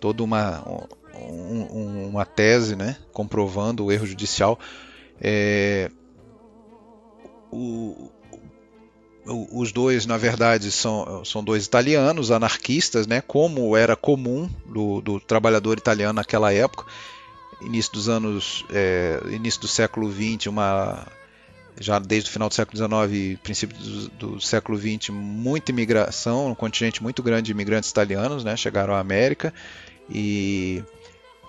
toda 0.00 0.22
uma, 0.22 0.62
um, 1.14 2.08
uma 2.08 2.24
tese 2.24 2.76
né, 2.76 2.96
comprovando 3.12 3.84
o 3.84 3.92
erro 3.92 4.06
judicial. 4.06 4.58
É, 5.20 5.90
o, 7.50 8.10
os 9.26 9.72
dois, 9.72 10.06
na 10.06 10.16
verdade, 10.16 10.70
são, 10.70 11.24
são 11.24 11.44
dois 11.44 11.66
italianos, 11.66 12.30
anarquistas, 12.30 13.06
né, 13.06 13.20
como 13.20 13.76
era 13.76 13.94
comum 13.94 14.48
do, 14.66 15.00
do 15.00 15.20
trabalhador 15.20 15.78
italiano 15.78 16.14
naquela 16.14 16.52
época, 16.52 16.86
início 17.60 17.92
dos 17.92 18.08
anos, 18.08 18.64
é, 18.70 19.20
início 19.30 19.60
do 19.60 19.68
século 19.68 20.10
XX, 20.10 20.46
uma, 20.46 21.06
já 21.78 21.98
desde 21.98 22.30
o 22.30 22.32
final 22.32 22.48
do 22.48 22.54
século 22.54 22.76
XIX 22.76 23.38
princípio 23.42 23.76
do, 23.76 24.08
do, 24.08 24.40
século 24.40 24.78
XX, 24.78 25.10
muita 25.10 25.70
imigração, 25.70 26.48
um 26.48 26.54
contingente 26.54 27.02
muito 27.02 27.22
grande 27.22 27.46
de 27.46 27.52
imigrantes 27.52 27.90
italianos, 27.90 28.42
né, 28.42 28.56
chegaram 28.56 28.94
à 28.94 29.00
América 29.00 29.52
e 30.08 30.82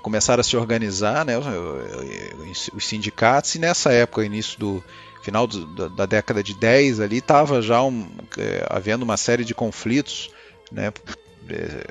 começaram 0.02 0.42
a 0.42 0.44
se 0.44 0.58
organizar, 0.58 1.24
né, 1.24 1.38
os, 1.38 2.70
os 2.74 2.86
sindicatos, 2.86 3.56
e 3.56 3.60
nessa 3.60 3.94
época, 3.94 4.26
início 4.26 4.60
do 4.60 4.84
final 5.22 5.46
do, 5.46 5.90
da 5.90 6.06
década 6.06 6.44
de 6.44 6.54
10 6.54 7.00
ali 7.00 7.18
estava 7.18 7.62
já 7.62 7.82
um, 7.84 8.08
é, 8.38 8.66
havendo 8.70 9.04
uma 9.04 9.18
série 9.18 9.46
de 9.46 9.54
conflitos 9.54 10.32
né, 10.72 10.92
é, 11.50 11.88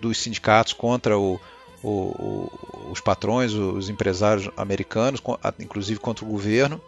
dos 0.00 0.18
sindicatos 0.18 0.72
contra 0.72 1.18
o, 1.18 1.40
o, 1.82 1.90
o, 1.90 2.90
os 2.90 3.00
patrões, 3.00 3.52
os 3.52 3.88
empresários 3.88 4.50
americanos, 4.56 5.22
inclusive 5.60 6.00
contra 6.00 6.24
o 6.24 6.28
governo. 6.28 6.80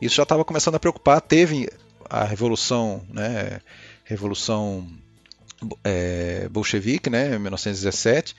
Isso 0.00 0.16
já 0.16 0.22
estava 0.22 0.44
começando 0.44 0.74
a 0.74 0.80
preocupar. 0.80 1.20
Teve 1.20 1.70
a 2.08 2.24
revolução, 2.24 3.02
né, 3.08 3.60
revolução 4.04 4.86
é, 5.84 6.48
bolchevique, 6.48 7.08
né, 7.08 7.36
em 7.36 7.38
1917. 7.38 8.34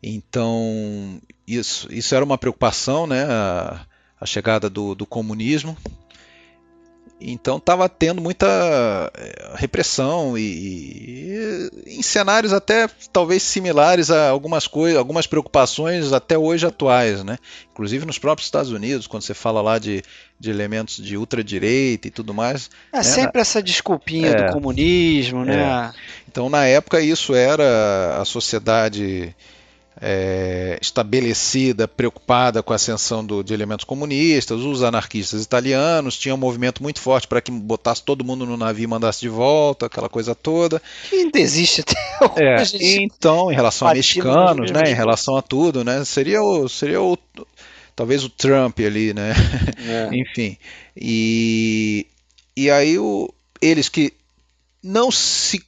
Então 0.00 1.20
isso, 1.46 1.92
isso 1.92 2.14
era 2.14 2.24
uma 2.24 2.38
preocupação, 2.38 3.06
né, 3.06 3.24
a, 3.24 3.80
a 4.20 4.26
chegada 4.26 4.70
do, 4.70 4.94
do 4.94 5.04
comunismo 5.04 5.76
então 7.20 7.56
estava 7.56 7.88
tendo 7.88 8.20
muita 8.22 8.46
eh, 9.14 9.52
repressão 9.54 10.38
e, 10.38 11.70
e, 11.86 11.98
em 11.98 12.02
cenários 12.02 12.52
até 12.52 12.88
talvez 13.12 13.42
similares 13.42 14.10
a 14.10 14.28
algumas 14.28 14.68
coisas, 14.68 14.96
algumas 14.96 15.26
preocupações 15.26 16.12
até 16.12 16.38
hoje 16.38 16.66
atuais, 16.66 17.24
né? 17.24 17.36
Inclusive 17.72 18.06
nos 18.06 18.18
próprios 18.18 18.46
Estados 18.46 18.70
Unidos, 18.70 19.08
quando 19.08 19.22
você 19.22 19.34
fala 19.34 19.60
lá 19.60 19.78
de, 19.78 20.02
de 20.38 20.50
elementos 20.50 21.02
de 21.02 21.16
ultradireita 21.16 22.06
e 22.06 22.10
tudo 22.10 22.32
mais. 22.32 22.70
É 22.92 22.98
né? 22.98 23.02
sempre 23.02 23.40
essa 23.40 23.60
desculpinha 23.60 24.28
é, 24.28 24.46
do 24.46 24.52
comunismo, 24.52 25.44
né? 25.44 25.92
É. 25.94 26.00
Então 26.28 26.48
na 26.48 26.66
época 26.66 27.00
isso 27.00 27.34
era 27.34 28.20
a 28.20 28.24
sociedade 28.24 29.34
é, 30.00 30.78
estabelecida, 30.80 31.88
preocupada 31.88 32.62
com 32.62 32.72
a 32.72 32.76
ascensão 32.76 33.24
do, 33.24 33.42
de 33.42 33.52
elementos 33.52 33.84
comunistas, 33.84 34.60
os 34.60 34.82
anarquistas 34.82 35.42
italianos, 35.42 36.16
tinha 36.16 36.34
um 36.34 36.38
movimento 36.38 36.82
muito 36.82 37.00
forte 37.00 37.26
para 37.26 37.40
que 37.40 37.50
botasse 37.50 38.02
todo 38.02 38.24
mundo 38.24 38.46
no 38.46 38.56
navio 38.56 38.84
e 38.84 38.86
mandasse 38.86 39.20
de 39.20 39.28
volta, 39.28 39.86
aquela 39.86 40.08
coisa 40.08 40.34
toda. 40.34 40.80
Que 41.08 41.16
ainda 41.16 41.38
existe 41.38 41.80
até 41.80 41.96
é, 42.36 42.60
hoje. 42.60 42.76
É, 42.76 43.02
então, 43.02 43.50
em 43.50 43.54
relação 43.54 43.88
a 43.88 43.94
mexicanos, 43.94 44.70
né, 44.70 44.90
em 44.90 44.94
relação 44.94 45.36
a 45.36 45.42
tudo, 45.42 45.84
né, 45.84 46.04
seria 46.04 46.42
o, 46.42 46.68
seria 46.68 47.02
o 47.02 47.18
talvez 47.96 48.22
o 48.22 48.28
Trump 48.28 48.78
ali, 48.78 49.12
né, 49.12 49.32
é. 49.86 50.08
enfim. 50.14 50.56
E, 50.96 52.06
e 52.56 52.70
aí 52.70 52.98
o, 52.98 53.32
eles 53.60 53.88
que 53.88 54.12
não 54.82 55.10
se 55.10 55.60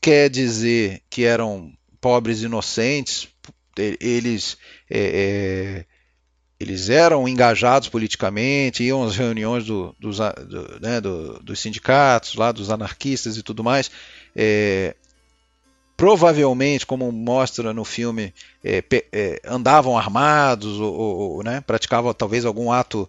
quer 0.00 0.30
dizer 0.30 1.02
que 1.10 1.24
eram 1.24 1.72
pobres 2.00 2.42
inocentes, 2.42 3.28
eles 3.76 4.56
é, 4.90 5.84
é, 5.84 5.84
eles 6.58 6.88
eram 6.88 7.28
engajados 7.28 7.88
politicamente, 7.88 8.82
iam 8.82 9.04
às 9.04 9.14
reuniões 9.14 9.64
do, 9.66 9.94
dos, 10.00 10.18
do, 10.18 10.80
né, 10.80 11.00
do, 11.00 11.38
dos 11.40 11.60
sindicatos, 11.60 12.34
lá 12.34 12.50
dos 12.50 12.70
anarquistas 12.70 13.36
e 13.36 13.42
tudo 13.42 13.62
mais. 13.62 13.90
É, 14.34 14.94
provavelmente, 15.96 16.86
como 16.86 17.12
mostra 17.12 17.74
no 17.74 17.84
filme, 17.84 18.32
é, 18.64 18.82
é, 19.12 19.40
andavam 19.44 19.98
armados 19.98 20.80
ou, 20.80 20.94
ou 20.94 21.42
né, 21.42 21.60
praticavam 21.60 22.14
talvez 22.14 22.46
algum 22.46 22.72
ato 22.72 23.08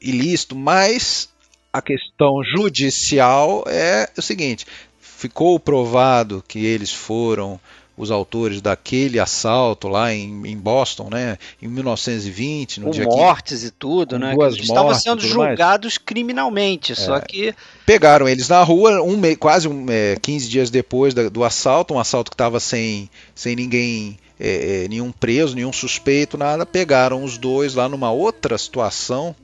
ilícito, 0.00 0.54
mas 0.54 1.28
a 1.72 1.82
questão 1.82 2.42
judicial 2.56 3.64
é 3.66 4.08
o 4.16 4.22
seguinte: 4.22 4.64
ficou 5.00 5.58
provado 5.58 6.42
que 6.46 6.64
eles 6.64 6.92
foram 6.92 7.60
os 8.00 8.10
autores 8.10 8.62
daquele 8.62 9.20
assalto 9.20 9.86
lá 9.86 10.12
em, 10.12 10.46
em 10.46 10.56
Boston, 10.56 11.10
né, 11.10 11.36
em 11.60 11.68
1920, 11.68 12.80
no 12.80 12.86
com 12.86 12.92
dia 12.92 13.04
mortes 13.04 13.60
que, 13.60 13.66
e 13.66 13.70
tudo, 13.70 14.18
né? 14.18 14.32
Duas 14.34 14.54
eles 14.54 14.66
estavam 14.66 14.94
sendo 14.94 15.20
julgados 15.20 15.94
mais. 15.94 15.98
criminalmente, 15.98 16.92
é. 16.92 16.94
só 16.94 17.20
que 17.20 17.54
pegaram 17.84 18.26
eles 18.26 18.48
na 18.48 18.62
rua, 18.62 19.02
um 19.02 19.20
quase 19.38 19.68
um, 19.68 19.84
é, 19.90 20.16
15 20.16 20.48
dias 20.48 20.70
depois 20.70 21.12
da, 21.12 21.28
do 21.28 21.44
assalto, 21.44 21.92
um 21.92 21.98
assalto 21.98 22.30
que 22.30 22.34
estava 22.34 22.58
sem, 22.58 23.10
sem 23.34 23.54
ninguém 23.54 24.18
é, 24.38 24.84
é, 24.84 24.88
nenhum 24.88 25.12
preso, 25.12 25.54
nenhum 25.54 25.72
suspeito, 25.72 26.38
nada. 26.38 26.64
Pegaram 26.64 27.22
os 27.22 27.36
dois 27.36 27.74
lá 27.74 27.86
numa 27.86 28.10
outra 28.10 28.56
situação 28.56 29.36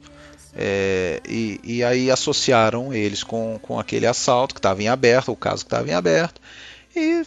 é, 0.58 1.20
e, 1.28 1.60
e, 1.62 1.84
aí 1.84 2.10
associaram 2.10 2.94
eles 2.94 3.22
com, 3.22 3.58
com 3.60 3.78
aquele 3.78 4.06
assalto 4.06 4.54
que 4.54 4.58
estava 4.58 4.82
em 4.82 4.88
aberto, 4.88 5.30
o 5.30 5.36
caso 5.36 5.62
que 5.62 5.66
estava 5.66 5.90
em 5.90 5.92
aberto, 5.92 6.40
e 6.94 7.22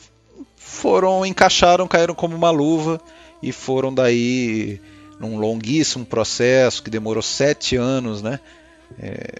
foram, 0.70 1.26
encaixaram, 1.26 1.88
caíram 1.88 2.14
como 2.14 2.36
uma 2.36 2.52
luva 2.52 3.02
e 3.42 3.52
foram 3.52 3.94
daí 3.94 4.80
num 5.20 5.38
longuíssimo 5.38 6.06
processo 6.06 6.84
que 6.84 6.90
demorou 6.90 7.24
sete 7.24 7.76
anos, 7.76 8.22
né? 8.22 8.40
É, 9.02 9.36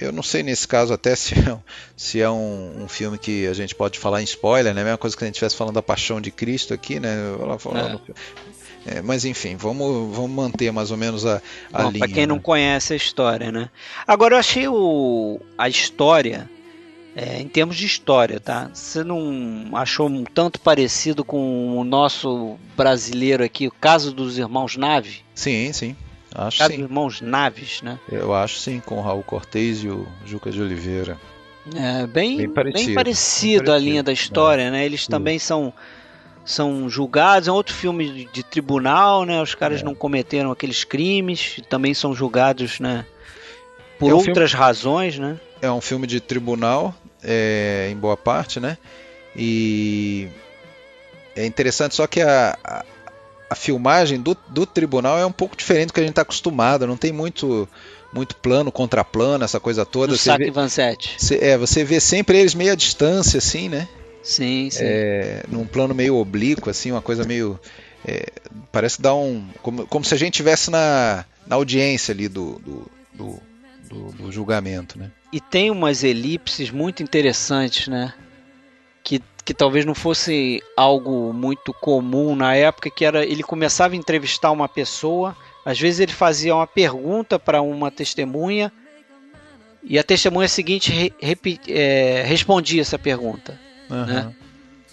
eu 0.00 0.12
não 0.12 0.22
sei 0.22 0.42
nesse 0.42 0.68
caso 0.68 0.92
até 0.92 1.16
se 1.16 1.34
é, 1.34 1.58
se 1.96 2.20
é 2.20 2.30
um, 2.30 2.84
um, 2.84 2.88
filme 2.88 3.16
que 3.16 3.46
a 3.46 3.54
gente 3.54 3.74
pode 3.74 3.98
falar 3.98 4.20
em 4.20 4.24
spoiler, 4.24 4.74
né? 4.74 4.82
A 4.82 4.84
mesma 4.84 4.98
coisa 4.98 5.16
que 5.16 5.24
a 5.24 5.26
gente 5.26 5.36
estivesse 5.36 5.56
falando 5.56 5.74
da 5.74 5.82
Paixão 5.82 6.20
de 6.20 6.30
Cristo 6.30 6.74
aqui, 6.74 7.00
né? 7.00 7.16
É. 8.86 8.96
É, 8.96 9.02
mas 9.02 9.24
enfim, 9.24 9.56
vamos, 9.56 10.14
vamos 10.14 10.30
manter 10.30 10.70
mais 10.70 10.90
ou 10.90 10.98
menos 10.98 11.24
a, 11.24 11.40
a 11.72 11.84
Bom, 11.84 11.90
linha. 11.90 12.00
Para 12.00 12.08
quem 12.08 12.26
né? 12.26 12.26
não 12.26 12.38
conhece 12.38 12.92
a 12.92 12.96
história, 12.96 13.50
né? 13.50 13.70
Agora 14.06 14.34
eu 14.34 14.38
achei 14.38 14.68
o, 14.68 15.40
a 15.56 15.68
história, 15.70 16.48
é, 17.16 17.40
em 17.40 17.48
termos 17.48 17.76
de 17.76 17.86
história, 17.86 18.40
tá? 18.40 18.70
Você 18.72 19.04
não 19.04 19.70
achou 19.74 20.08
um 20.08 20.24
tanto 20.24 20.60
parecido 20.60 21.24
com 21.24 21.78
o 21.78 21.84
nosso 21.84 22.56
brasileiro 22.76 23.44
aqui, 23.44 23.68
o 23.68 23.72
caso 23.72 24.12
dos 24.12 24.38
irmãos 24.38 24.76
Nave? 24.76 25.20
Sim, 25.34 25.72
sim. 25.72 25.96
Acho 26.34 26.58
caso 26.58 26.70
sim. 26.72 26.78
dos 26.78 26.90
irmãos 26.90 27.20
Naves, 27.20 27.80
né? 27.82 27.98
Eu 28.10 28.34
acho 28.34 28.58
sim, 28.58 28.80
com 28.80 28.98
o 28.98 29.00
Raul 29.00 29.22
Cortez 29.22 29.84
e 29.84 29.88
o 29.88 30.06
Juca 30.26 30.50
de 30.50 30.60
Oliveira. 30.60 31.16
É, 31.74 32.06
bem, 32.06 32.36
bem 32.36 32.50
parecido, 32.50 32.86
bem 32.86 32.94
parecido, 32.94 33.72
a 33.72 33.78
linha 33.78 34.02
da 34.02 34.12
história, 34.12 34.62
é. 34.62 34.70
né? 34.70 34.84
Eles 34.84 35.06
também 35.06 35.38
são 35.38 35.72
são 36.44 36.90
julgados. 36.90 37.48
É 37.48 37.52
outro 37.52 37.74
filme 37.74 38.10
de, 38.10 38.24
de 38.26 38.42
tribunal, 38.42 39.24
né? 39.24 39.40
Os 39.40 39.54
caras 39.54 39.80
é. 39.80 39.84
não 39.84 39.94
cometeram 39.94 40.50
aqueles 40.50 40.84
crimes, 40.84 41.60
também 41.68 41.94
são 41.94 42.12
julgados, 42.12 42.80
né? 42.80 43.06
Por 43.98 44.10
é 44.10 44.14
um 44.14 44.18
outras 44.18 44.50
filme, 44.50 44.64
razões, 44.64 45.18
né? 45.18 45.38
É 45.62 45.70
um 45.70 45.80
filme 45.80 46.06
de 46.06 46.20
tribunal, 46.20 46.94
é, 47.24 47.88
em 47.90 47.96
boa 47.96 48.16
parte, 48.16 48.60
né? 48.60 48.78
E 49.36 50.28
é 51.34 51.44
interessante 51.44 51.94
só 51.94 52.06
que 52.06 52.20
a, 52.20 52.56
a, 52.62 52.84
a 53.50 53.54
filmagem 53.54 54.20
do, 54.20 54.36
do 54.48 54.66
tribunal 54.66 55.18
é 55.18 55.26
um 55.26 55.32
pouco 55.32 55.56
diferente 55.56 55.88
do 55.88 55.92
que 55.92 56.00
a 56.00 56.02
gente 56.02 56.12
está 56.12 56.22
acostumado. 56.22 56.86
Não 56.86 56.96
tem 56.96 57.12
muito 57.12 57.68
muito 58.12 58.36
plano 58.36 58.70
contra 58.70 59.04
plano, 59.04 59.44
essa 59.44 59.58
coisa 59.58 59.84
toda. 59.84 60.12
Do 60.12 60.18
você 60.18 60.38
vê, 60.38 60.50
Vanzetti. 60.50 61.16
Você, 61.18 61.36
é, 61.42 61.58
você 61.58 61.82
vê 61.82 61.98
sempre 61.98 62.38
eles 62.38 62.54
meio 62.54 62.72
à 62.72 62.76
distância, 62.76 63.38
assim, 63.38 63.68
né? 63.68 63.88
Sim, 64.22 64.70
sim. 64.70 64.84
É, 64.84 65.42
num 65.48 65.66
plano 65.66 65.92
meio 65.94 66.16
oblíquo, 66.16 66.70
assim, 66.70 66.92
uma 66.92 67.02
coisa 67.02 67.24
meio. 67.24 67.58
É, 68.06 68.26
parece 68.70 69.02
dar 69.02 69.14
um. 69.16 69.48
Como, 69.62 69.86
como 69.88 70.04
se 70.04 70.14
a 70.14 70.16
gente 70.16 70.34
estivesse 70.34 70.70
na, 70.70 71.24
na 71.46 71.56
audiência 71.56 72.12
ali 72.12 72.28
do, 72.28 72.60
do, 72.60 72.90
do, 73.12 73.42
do, 73.88 74.12
do 74.12 74.32
julgamento, 74.32 74.96
né? 74.96 75.10
E 75.34 75.40
tem 75.40 75.68
umas 75.68 76.04
elipses 76.04 76.70
muito 76.70 77.02
interessantes, 77.02 77.88
né? 77.88 78.14
Que, 79.02 79.20
que 79.44 79.52
talvez 79.52 79.84
não 79.84 79.92
fosse 79.92 80.62
algo 80.76 81.32
muito 81.32 81.74
comum 81.74 82.36
na 82.36 82.54
época, 82.54 82.88
que 82.88 83.04
era 83.04 83.26
ele 83.26 83.42
começava 83.42 83.94
a 83.94 83.96
entrevistar 83.96 84.52
uma 84.52 84.68
pessoa, 84.68 85.36
às 85.64 85.76
vezes 85.76 85.98
ele 85.98 86.12
fazia 86.12 86.54
uma 86.54 86.68
pergunta 86.68 87.36
para 87.36 87.60
uma 87.60 87.90
testemunha 87.90 88.72
e 89.82 89.98
a 89.98 90.04
testemunha 90.04 90.46
seguinte 90.46 90.92
re, 90.92 91.12
re, 91.20 91.36
é, 91.66 92.22
respondia 92.24 92.80
essa 92.80 92.96
pergunta. 92.96 93.58
Uhum. 93.90 94.06
Né? 94.06 94.34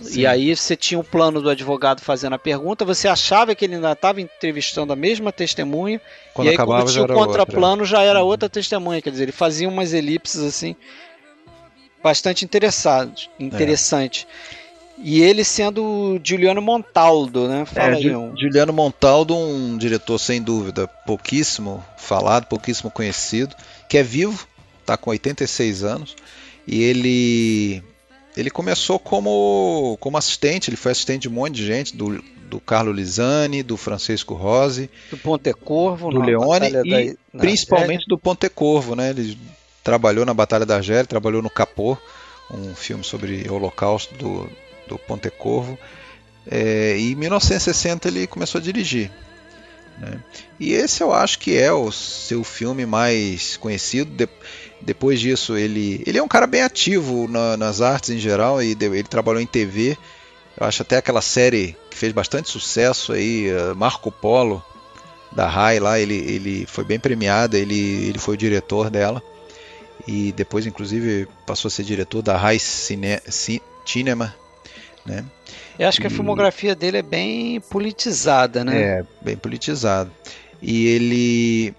E 0.10 0.26
aí 0.26 0.56
você 0.56 0.76
tinha 0.76 1.00
o 1.00 1.04
plano 1.04 1.42
do 1.42 1.50
advogado 1.50 2.02
fazendo 2.02 2.34
a 2.34 2.40
pergunta, 2.40 2.84
você 2.84 3.08
achava 3.08 3.54
que 3.54 3.66
ele 3.66 3.76
ainda 3.76 3.92
estava 3.92 4.22
entrevistando 4.22 4.92
a 4.92 4.96
mesma 4.96 5.32
testemunha, 5.32 6.02
quando 6.34 6.48
e 6.48 6.50
aí 6.50 6.56
acabava, 6.56 6.84
quando 6.84 6.92
tinha 6.92 7.06
o 7.06 7.08
contraplano 7.08 7.86
já 7.86 8.02
era 8.02 8.22
uhum. 8.22 8.28
outra 8.28 8.50
testemunha, 8.50 9.02
quer 9.02 9.12
dizer, 9.12 9.24
ele 9.24 9.32
fazia 9.32 9.68
umas 9.68 9.94
elipses 9.94 10.42
assim 10.42 10.76
bastante 12.04 12.44
interessados, 12.44 13.30
interessante. 13.40 14.28
É. 14.58 14.62
E 15.04 15.22
ele 15.22 15.44
sendo 15.44 16.20
Juliano 16.24 16.62
Montaldo, 16.62 17.48
né? 17.48 17.66
Fala 17.66 17.96
é, 17.96 17.98
aí, 17.98 18.16
um... 18.16 18.38
Juliano 18.38 18.72
Montaldo, 18.72 19.36
um 19.36 19.78
diretor 19.78 20.20
sem 20.20 20.42
dúvida 20.42 20.88
pouquíssimo 20.88 21.84
falado, 21.98 22.46
pouquíssimo 22.46 22.92
conhecido, 22.92 23.56
que 23.90 23.98
é 23.98 24.04
vivo, 24.04 24.48
está 24.80 24.98
com 24.98 25.10
86 25.10 25.84
anos, 25.84 26.16
e 26.68 26.84
ele 26.84 27.84
ele 28.36 28.50
começou 28.50 28.98
como, 28.98 29.98
como 30.00 30.18
assistente, 30.18 30.70
ele 30.70 30.78
foi 30.78 30.92
assistente 30.92 31.24
de 31.24 31.30
um 31.30 31.34
monte 31.34 31.56
de 31.56 31.66
gente, 31.66 31.96
do, 31.96 32.24
do 32.50 32.60
Carlo 32.60 32.92
Lisani, 32.92 33.64
do 33.64 33.78
Francisco 33.78 34.34
Rose, 34.34 34.90
do 35.10 35.18
Pontecorvo, 35.18 36.10
do 36.10 36.22
Leone 36.22 36.68
e 36.86 37.14
da, 37.34 37.40
principalmente 37.40 38.06
do 38.08 38.18
Pontecorvo, 38.18 38.96
né? 38.96 39.10
Ele 39.10 39.38
trabalhou 39.84 40.26
na 40.26 40.34
Batalha 40.34 40.66
da 40.66 40.76
Argélia, 40.76 41.06
trabalhou 41.06 41.42
no 41.42 41.50
Capô, 41.50 41.98
um 42.50 42.76
filme 42.76 43.04
sobre 43.04 43.48
o 43.50 43.54
Holocausto 43.54 44.14
do, 44.16 44.50
do 44.88 44.98
Pontecorvo. 44.98 45.78
É, 46.50 46.98
e 46.98 47.12
em 47.12 47.16
1960 47.16 48.08
ele 48.08 48.28
começou 48.28 48.60
a 48.60 48.62
dirigir. 48.62 49.12
Né? 49.98 50.20
E 50.60 50.74
esse 50.74 51.02
eu 51.02 51.14
acho 51.14 51.40
que 51.40 51.58
é 51.58 51.72
o 51.72 51.92
seu 51.92 52.44
filme 52.44 52.86
mais 52.86 53.58
conhecido. 53.58 54.12
De, 54.12 54.28
depois 54.82 55.20
disso, 55.20 55.56
ele, 55.56 56.04
ele 56.06 56.18
é 56.18 56.24
um 56.24 56.28
cara 56.28 56.48
bem 56.48 56.64
ativo 56.64 57.28
na, 57.28 57.56
nas 57.56 57.82
artes 57.82 58.10
em 58.10 58.18
geral 58.18 58.62
e 58.62 58.74
de, 58.74 58.86
ele 58.86 59.04
trabalhou 59.04 59.42
em 59.42 59.48
TV. 59.48 59.98
Eu 60.60 60.66
acho 60.66 60.82
até 60.82 60.98
aquela 60.98 61.22
série 61.22 61.76
que 61.90 61.98
fez 61.98 62.12
bastante 62.12 62.50
sucesso 62.50 63.14
aí, 63.14 63.52
uh, 63.52 63.76
Marco 63.76 64.12
Polo, 64.12 64.64
da 65.32 65.48
Rai 65.48 65.80
lá, 65.80 66.00
ele, 66.00 66.16
ele 66.16 66.66
foi 66.66 66.84
bem 66.84 67.00
premiado, 67.00 67.56
ele, 67.56 68.08
ele 68.08 68.20
foi 68.20 68.36
o 68.36 68.38
diretor 68.38 68.90
dela. 68.90 69.24
E 70.08 70.32
depois, 70.32 70.66
inclusive, 70.66 71.28
passou 71.46 71.70
a 71.70 71.72
ser 71.72 71.84
diretor 71.84 72.22
da 72.22 72.36
Rai 72.36 72.60
Cine, 72.60 73.20
Cinema. 73.86 74.36
Né? 75.06 75.24
Eu 75.80 75.88
acho 75.88 76.00
que 76.00 76.08
a 76.08 76.12
filmografia 76.12 76.76
dele 76.76 76.98
é 76.98 77.02
bem 77.02 77.60
politizada, 77.62 78.64
né? 78.64 78.82
É, 78.82 79.06
bem 79.22 79.38
politizada. 79.38 80.12
E 80.62 80.88
ele, 80.88 81.74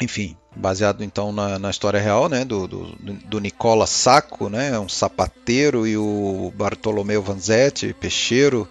enfim, 0.00 0.36
baseado 0.56 1.02
então 1.02 1.32
na, 1.32 1.58
na 1.58 1.70
história 1.70 2.00
real, 2.00 2.28
né, 2.28 2.44
do, 2.44 2.66
do, 2.66 2.84
do, 2.96 3.40
Nicola 3.40 3.86
Sacco, 3.86 4.48
né, 4.48 4.78
um 4.78 4.88
sapateiro, 4.88 5.86
e 5.86 5.96
o 5.96 6.52
Bartolomeu 6.54 7.22
Vanzetti, 7.22 7.92
peixeiro, 7.92 8.68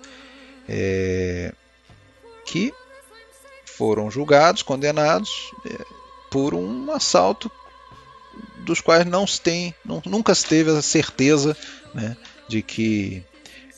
é, 0.68 1.54
que 2.46 2.74
foram 3.66 4.10
julgados, 4.10 4.64
condenados 4.64 5.52
é, 5.66 5.86
por 6.32 6.54
um 6.54 6.92
assalto 6.92 7.52
dos 8.60 8.80
quais 8.80 9.06
não 9.06 9.28
se 9.28 9.42
tem, 9.42 9.76
não, 9.86 10.02
nunca 10.06 10.34
se 10.34 10.46
teve 10.46 10.72
a 10.72 10.82
certeza, 10.82 11.56
né, 11.94 12.16
de 12.48 12.62
que 12.62 13.24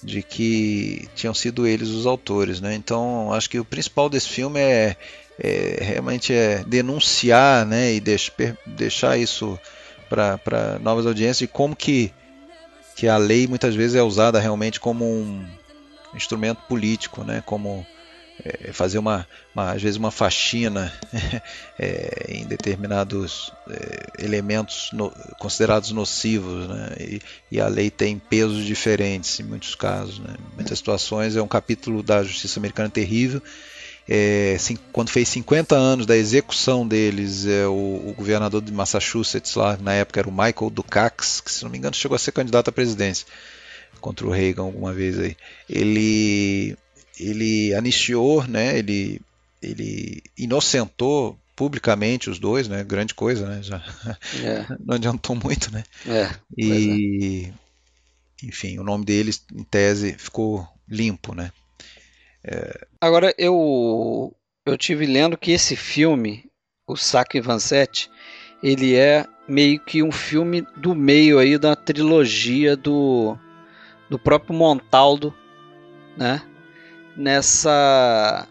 de 0.05 0.21
que 0.21 1.09
tinham 1.15 1.33
sido 1.33 1.65
eles 1.65 1.89
os 1.89 2.05
autores, 2.05 2.61
né? 2.61 2.75
Então 2.75 3.33
acho 3.33 3.49
que 3.49 3.59
o 3.59 3.65
principal 3.65 4.07
desse 4.07 4.29
filme 4.29 4.59
é, 4.59 4.95
é 5.39 5.79
realmente 5.81 6.31
é 6.31 6.63
denunciar, 6.65 7.65
né, 7.65 7.93
e 7.93 7.99
deix, 7.99 8.31
deixar 8.65 9.17
isso 9.17 9.59
para 10.07 10.79
novas 10.79 11.05
audiências 11.05 11.41
e 11.41 11.47
como 11.47 11.75
que 11.75 12.13
que 12.95 13.09
a 13.09 13.17
lei 13.17 13.45
muitas 13.45 13.75
vezes 13.75 13.95
é 13.95 14.01
usada 14.01 14.39
realmente 14.39 14.79
como 14.79 15.03
um 15.03 15.45
instrumento 16.13 16.61
político, 16.69 17.25
né? 17.25 17.43
Como 17.45 17.85
é, 18.43 18.73
fazer 18.73 18.97
uma, 18.97 19.27
uma, 19.53 19.71
às 19.71 19.81
vezes 19.81 19.97
uma 19.97 20.11
faxina 20.11 20.91
é, 21.79 22.25
em 22.29 22.45
determinados 22.45 23.51
é, 23.69 24.23
elementos 24.23 24.89
no, 24.91 25.11
considerados 25.39 25.91
nocivos, 25.91 26.67
né? 26.67 26.95
E, 26.99 27.21
e, 27.51 27.61
a 27.61 27.67
lei 27.67 27.89
tem 27.89 28.19
pesos 28.19 28.65
diferentes 28.65 29.39
em 29.39 29.43
muitos 29.43 29.75
casos, 29.75 30.19
né? 30.19 30.35
Em 30.37 30.55
muitas 30.55 30.77
situações 30.77 31.35
é 31.35 31.41
um 31.41 31.47
capítulo 31.47 32.03
da 32.03 32.23
justiça 32.23 32.59
americana 32.59 32.89
terrível. 32.89 33.41
É, 34.07 34.55
quando 34.91 35.09
fez 35.09 35.27
50 35.29 35.75
anos 35.75 36.05
da 36.05 36.15
execução 36.15 36.87
deles, 36.87 37.47
é, 37.47 37.65
o, 37.65 38.09
o, 38.09 38.13
governador 38.15 38.61
de 38.61 38.71
Massachusetts 38.71 39.55
lá 39.55 39.77
na 39.81 39.93
época 39.93 40.19
era 40.19 40.29
o 40.29 40.31
Michael 40.31 40.69
Dukakis, 40.69 41.41
que 41.41 41.51
se 41.51 41.63
não 41.63 41.71
me 41.71 41.77
engano 41.79 41.95
chegou 41.95 42.15
a 42.15 42.19
ser 42.19 42.31
candidato 42.31 42.69
à 42.69 42.71
presidência 42.71 43.25
contra 43.99 44.27
o 44.27 44.29
Reagan 44.29 44.61
alguma 44.61 44.93
vez 44.93 45.17
aí. 45.17 45.35
Ele 45.67 46.77
ele 47.19 47.73
anistiou, 47.73 48.45
né? 48.47 48.77
Ele 48.77 49.21
ele 49.61 50.21
inocentou 50.37 51.37
publicamente 51.55 52.29
os 52.29 52.37
dois, 52.37 52.67
né? 52.67 52.83
Grande 52.83 53.13
coisa, 53.13 53.47
né? 53.47 53.63
Já 53.63 53.77
é. 54.43 54.65
não 54.83 54.95
adiantou 54.95 55.35
muito, 55.35 55.71
né? 55.71 55.83
É, 56.05 56.29
e 56.57 57.47
é. 57.47 58.45
enfim, 58.45 58.77
o 58.77 58.83
nome 58.83 59.05
deles 59.05 59.43
em 59.53 59.63
tese 59.63 60.13
ficou 60.17 60.67
limpo, 60.87 61.33
né? 61.33 61.51
É... 62.43 62.87
Agora 63.01 63.33
eu 63.37 64.35
eu 64.65 64.77
tive 64.77 65.05
lendo 65.05 65.37
que 65.37 65.51
esse 65.51 65.75
filme, 65.75 66.45
o 66.87 66.95
Saco 66.95 67.41
Vanzetti, 67.41 68.09
ele 68.61 68.95
é 68.95 69.25
meio 69.47 69.79
que 69.79 70.01
um 70.01 70.11
filme 70.11 70.65
do 70.75 70.95
meio 70.95 71.39
aí 71.39 71.57
da 71.57 71.75
trilogia 71.75 72.75
do 72.75 73.37
do 74.09 74.19
próprio 74.19 74.53
Montaldo, 74.53 75.33
né? 76.17 76.41
Nessa 77.15 78.47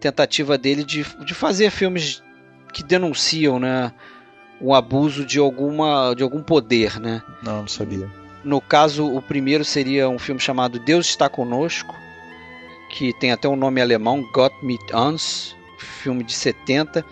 tentativa 0.00 0.58
dele 0.58 0.82
de, 0.82 1.04
de 1.24 1.34
fazer 1.34 1.70
filmes 1.70 2.22
que 2.72 2.82
denunciam, 2.82 3.58
né, 3.58 3.92
o 4.60 4.74
abuso 4.74 5.24
de 5.24 5.38
alguma 5.38 6.14
de 6.14 6.22
algum 6.22 6.42
poder, 6.42 6.98
né? 7.00 7.22
Não, 7.42 7.60
não 7.60 7.68
sabia. 7.68 8.10
No 8.42 8.60
caso, 8.60 9.06
o 9.06 9.20
primeiro 9.20 9.64
seria 9.64 10.08
um 10.08 10.18
filme 10.18 10.40
chamado 10.40 10.78
Deus 10.78 11.06
está 11.06 11.28
conosco, 11.28 11.94
que 12.90 13.12
tem 13.18 13.32
até 13.32 13.48
um 13.48 13.56
nome 13.56 13.80
alemão, 13.80 14.24
Gott 14.32 14.54
mit 14.62 14.82
uns, 14.94 15.54
filme 15.78 16.24
de 16.24 16.32
70, 16.32 17.04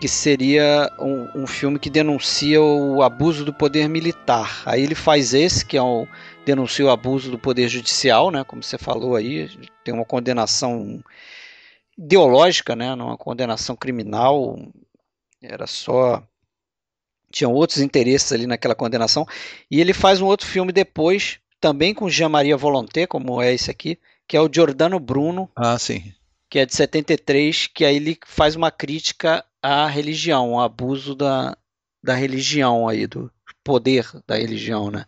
que 0.00 0.08
seria 0.08 0.90
um, 0.98 1.42
um, 1.42 1.46
filme 1.46 1.78
que 1.78 1.88
denuncia 1.88 2.60
o 2.60 3.02
abuso 3.02 3.44
do 3.44 3.52
poder 3.52 3.88
militar. 3.88 4.62
Aí 4.66 4.82
ele 4.82 4.94
faz 4.94 5.32
esse, 5.32 5.64
que 5.64 5.76
é 5.76 5.82
o 5.82 6.06
denuncia 6.46 6.86
o 6.86 6.90
abuso 6.90 7.28
do 7.28 7.38
poder 7.38 7.68
judicial, 7.68 8.30
né? 8.30 8.44
Como 8.44 8.62
você 8.62 8.78
falou 8.78 9.16
aí, 9.16 9.50
tem 9.82 9.92
uma 9.92 10.04
condenação 10.04 11.02
ideológica, 11.98 12.76
né? 12.76 12.94
Não 12.94 13.06
uma 13.06 13.18
condenação 13.18 13.74
criminal. 13.74 14.56
Era 15.42 15.66
só 15.66 16.22
tinham 17.32 17.52
outros 17.52 17.80
interesses 17.80 18.32
ali 18.32 18.46
naquela 18.46 18.76
condenação. 18.76 19.26
E 19.68 19.80
ele 19.80 19.92
faz 19.92 20.20
um 20.20 20.26
outro 20.26 20.46
filme 20.46 20.72
depois, 20.72 21.40
também 21.60 21.92
com 21.92 22.08
Jean-Maria 22.08 22.56
Volonté, 22.56 23.08
como 23.08 23.42
é 23.42 23.52
esse 23.52 23.68
aqui, 23.68 23.98
que 24.28 24.36
é 24.36 24.40
o 24.40 24.48
Giordano 24.50 25.00
Bruno. 25.00 25.50
Ah, 25.56 25.76
sim. 25.76 26.14
Que 26.48 26.60
é 26.60 26.66
de 26.66 26.74
73, 26.76 27.66
que 27.66 27.84
aí 27.84 27.96
ele 27.96 28.16
faz 28.24 28.54
uma 28.54 28.70
crítica 28.70 29.44
à 29.60 29.88
religião, 29.88 30.54
ao 30.54 30.60
abuso 30.60 31.12
da, 31.16 31.56
da 32.02 32.14
religião 32.14 32.88
aí, 32.88 33.04
do 33.08 33.30
poder 33.64 34.08
da 34.28 34.36
religião, 34.36 34.92
né? 34.92 35.06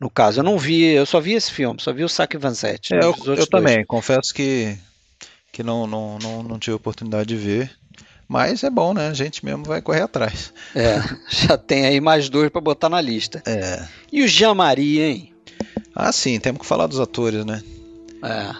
No 0.00 0.08
caso, 0.08 0.40
eu 0.40 0.44
não 0.44 0.58
vi, 0.58 0.82
eu 0.82 1.04
só 1.04 1.20
vi 1.20 1.34
esse 1.34 1.52
filme, 1.52 1.78
só 1.78 1.92
vi 1.92 2.02
o 2.02 2.08
Saque 2.08 2.38
Vanzetti. 2.38 2.94
É, 2.94 3.00
eu, 3.00 3.14
eu 3.26 3.46
também, 3.46 3.84
confesso 3.84 4.32
que, 4.32 4.74
que 5.52 5.62
não, 5.62 5.86
não, 5.86 6.18
não, 6.18 6.42
não 6.42 6.58
tive 6.58 6.74
oportunidade 6.74 7.28
de 7.28 7.36
ver. 7.36 7.70
Mas 8.26 8.64
é 8.64 8.70
bom, 8.70 8.94
né? 8.94 9.08
A 9.08 9.12
gente 9.12 9.44
mesmo 9.44 9.64
vai 9.64 9.82
correr 9.82 10.02
atrás. 10.02 10.54
É, 10.74 11.00
já 11.28 11.58
tem 11.58 11.84
aí 11.84 12.00
mais 12.00 12.30
dois 12.30 12.48
para 12.48 12.60
botar 12.60 12.88
na 12.88 13.00
lista. 13.00 13.42
É. 13.44 13.86
E 14.10 14.22
o 14.22 14.28
Jean 14.28 14.54
Marie, 14.54 15.00
hein? 15.00 15.34
Ah, 15.94 16.12
sim, 16.12 16.40
temos 16.40 16.62
que 16.62 16.66
falar 16.66 16.86
dos 16.86 17.00
atores, 17.00 17.44
né? 17.44 17.62
É. 18.24 18.54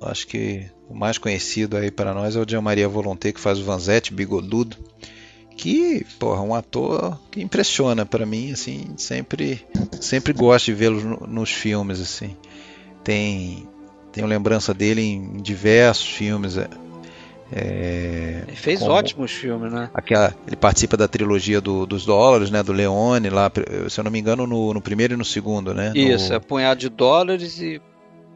Acho 0.00 0.26
que 0.26 0.66
o 0.88 0.94
mais 0.94 1.16
conhecido 1.16 1.76
aí 1.76 1.90
para 1.90 2.12
nós 2.12 2.34
é 2.34 2.40
o 2.40 2.48
Jean 2.48 2.62
Maria 2.62 2.88
Volonté, 2.88 3.32
que 3.32 3.38
faz 3.38 3.58
o 3.58 3.64
Vanzetti, 3.64 4.12
bigodudo. 4.12 4.76
Que, 5.56 6.04
porra, 6.18 6.40
um 6.42 6.54
ator 6.54 7.18
que 7.30 7.42
impressiona 7.42 8.04
para 8.04 8.26
mim, 8.26 8.52
assim, 8.52 8.94
sempre 8.96 9.64
sempre 10.00 10.32
gosto 10.32 10.66
de 10.66 10.74
vê-lo 10.74 11.26
nos 11.26 11.50
filmes, 11.50 12.00
assim. 12.00 12.36
Tem 13.04 13.68
tenho 14.12 14.26
lembrança 14.26 14.74
dele 14.74 15.02
em 15.02 15.40
diversos 15.40 16.06
filmes. 16.06 16.56
É, 16.58 16.68
é, 17.50 18.44
ele 18.46 18.56
fez 18.56 18.82
ótimos 18.82 19.30
filmes, 19.30 19.72
né? 19.72 19.90
Aquela, 19.92 20.34
ele 20.46 20.56
participa 20.56 20.96
da 20.96 21.06
trilogia 21.06 21.60
do, 21.60 21.84
dos 21.86 22.04
dólares, 22.04 22.50
né? 22.50 22.62
Do 22.62 22.72
Leone, 22.72 23.28
lá, 23.30 23.50
se 23.88 23.98
eu 23.98 24.04
não 24.04 24.10
me 24.10 24.18
engano, 24.18 24.46
no, 24.46 24.72
no 24.72 24.80
primeiro 24.80 25.14
e 25.14 25.16
no 25.16 25.24
segundo, 25.24 25.74
né? 25.74 25.92
Isso, 25.94 26.30
no... 26.30 26.36
é 26.36 26.38
punhado 26.38 26.80
de 26.80 26.88
dólares 26.88 27.60
e 27.60 27.80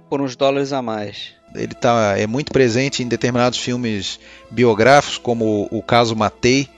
por 0.09 0.21
uns 0.21 0.37
dólares 0.37 0.73
a 0.73 0.83
mais. 0.83 1.35
Ele 1.55 1.75
tá, 1.75 2.15
é 2.19 2.27
muito 2.27 2.53
presente 2.53 3.03
em 3.03 3.09
determinados 3.09 3.59
filmes 3.59 4.21
biográficos, 4.51 5.17
como 5.19 5.69
o 5.71 5.83
caso 5.83 6.15
Matei. 6.15 6.69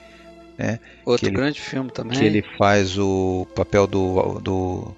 Né? 0.59 0.81
Outro 1.05 1.29
ele, 1.29 1.37
grande 1.37 1.61
filme 1.61 1.91
também. 1.91 2.19
Que 2.19 2.25
ele 2.25 2.45
faz 2.59 2.99
o 2.99 3.47
papel 3.55 3.87
do, 3.87 4.41
do 4.41 4.97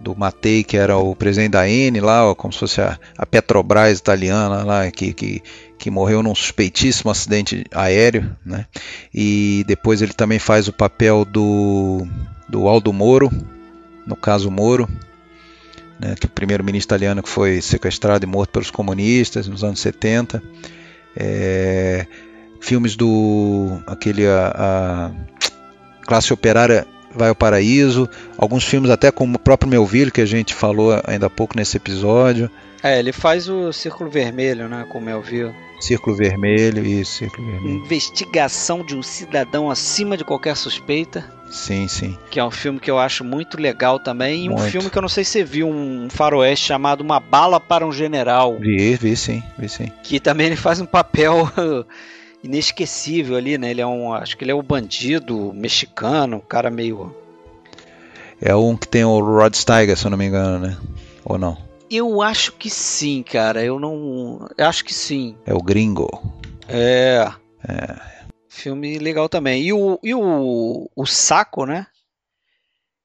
do 0.00 0.14
Matei, 0.14 0.62
que 0.62 0.76
era 0.76 0.98
o 0.98 1.16
presidente 1.16 1.52
da 1.52 1.68
Eni 1.68 1.98
lá, 1.98 2.34
como 2.34 2.52
se 2.52 2.58
fosse 2.58 2.80
a, 2.80 2.98
a 3.16 3.24
Petrobras 3.24 3.98
italiana 3.98 4.62
lá, 4.62 4.90
que, 4.90 5.14
que, 5.14 5.42
que, 5.78 5.90
morreu 5.90 6.22
num 6.22 6.34
suspeitíssimo 6.34 7.10
acidente 7.10 7.64
aéreo, 7.72 8.36
né? 8.44 8.66
E 9.12 9.64
depois 9.66 10.02
ele 10.02 10.12
também 10.12 10.38
faz 10.38 10.68
o 10.68 10.72
papel 10.72 11.24
do, 11.24 12.06
do 12.46 12.68
Aldo 12.68 12.92
Moro, 12.92 13.30
no 14.06 14.14
caso 14.14 14.50
Moro, 14.50 14.86
né, 15.98 16.14
que 16.20 16.26
é 16.26 16.28
o 16.28 16.32
primeiro-ministro 16.32 16.88
italiano 16.88 17.22
que 17.22 17.28
foi 17.28 17.62
sequestrado 17.62 18.24
e 18.24 18.28
morto 18.28 18.50
pelos 18.50 18.70
comunistas 18.70 19.48
nos 19.48 19.64
anos 19.64 19.80
70. 19.80 20.42
É, 21.16 22.06
filmes 22.64 22.96
do 22.96 23.78
aquele 23.86 24.26
a, 24.26 24.52
a 24.56 25.10
classe 26.06 26.32
operária 26.32 26.86
vai 27.14 27.28
ao 27.28 27.34
paraíso, 27.34 28.08
alguns 28.36 28.64
filmes 28.64 28.90
até 28.90 29.12
como 29.12 29.36
o 29.36 29.38
próprio 29.38 29.70
Melville, 29.70 30.10
que 30.10 30.20
a 30.20 30.26
gente 30.26 30.54
falou 30.54 31.00
ainda 31.06 31.26
há 31.26 31.30
pouco 31.30 31.56
nesse 31.56 31.76
episódio. 31.76 32.50
É, 32.82 32.98
ele 32.98 33.12
faz 33.12 33.48
o 33.48 33.72
Círculo 33.72 34.10
Vermelho, 34.10 34.68
né, 34.68 34.84
com 34.90 34.98
o 34.98 35.00
Melville. 35.00 35.54
Círculo 35.80 36.16
Vermelho, 36.16 36.84
isso, 36.84 37.18
Círculo 37.18 37.46
Vermelho. 37.50 37.76
Investigação 37.76 38.84
de 38.84 38.96
um 38.96 39.02
cidadão 39.02 39.70
acima 39.70 40.16
de 40.16 40.24
qualquer 40.24 40.56
suspeita. 40.56 41.24
Sim, 41.50 41.86
sim. 41.88 42.18
Que 42.30 42.40
é 42.40 42.44
um 42.44 42.50
filme 42.50 42.80
que 42.80 42.90
eu 42.90 42.98
acho 42.98 43.22
muito 43.22 43.60
legal 43.60 43.98
também. 43.98 44.46
E 44.46 44.50
um 44.50 44.58
filme 44.58 44.90
que 44.90 44.98
eu 44.98 45.02
não 45.02 45.08
sei 45.08 45.24
se 45.24 45.32
você 45.32 45.44
viu, 45.44 45.68
um 45.68 46.08
faroeste 46.10 46.66
chamado 46.66 47.02
Uma 47.02 47.20
Bala 47.20 47.60
para 47.60 47.86
um 47.86 47.92
General. 47.92 48.56
Vi, 48.58 48.96
vi 48.96 49.16
sim, 49.16 49.42
vi 49.58 49.68
sim. 49.68 49.90
Que 50.02 50.18
também 50.18 50.46
ele 50.46 50.56
faz 50.56 50.80
um 50.80 50.86
papel 50.86 51.48
inesquecível 52.44 53.36
ali, 53.36 53.58
né? 53.58 53.70
Ele 53.70 53.80
é 53.80 53.86
um, 53.86 54.12
acho 54.12 54.36
que 54.36 54.44
ele 54.44 54.52
é 54.52 54.54
o 54.54 54.60
um 54.60 54.62
bandido 54.62 55.52
mexicano, 55.52 56.36
um 56.36 56.40
cara 56.40 56.70
meio 56.70 57.12
é 58.40 58.54
um 58.54 58.76
que 58.76 58.86
tem 58.86 59.04
o 59.04 59.20
Rod 59.20 59.54
Steiger, 59.54 59.96
se 59.96 60.04
eu 60.04 60.10
não 60.10 60.18
me 60.18 60.26
engano, 60.26 60.66
né? 60.66 60.76
Ou 61.24 61.38
não? 61.38 61.56
Eu 61.90 62.20
acho 62.20 62.52
que 62.52 62.68
sim, 62.68 63.22
cara. 63.22 63.64
Eu 63.64 63.80
não, 63.80 64.46
eu 64.56 64.66
acho 64.66 64.84
que 64.84 64.92
sim. 64.92 65.34
É 65.46 65.54
o 65.54 65.62
Gringo. 65.62 66.10
É. 66.68 67.26
É. 67.66 67.96
Filme 68.48 68.98
legal 68.98 69.30
também. 69.30 69.62
E 69.62 69.72
o 69.72 69.98
e 70.02 70.14
o, 70.14 70.90
o 70.94 71.06
saco, 71.06 71.64
né? 71.64 71.86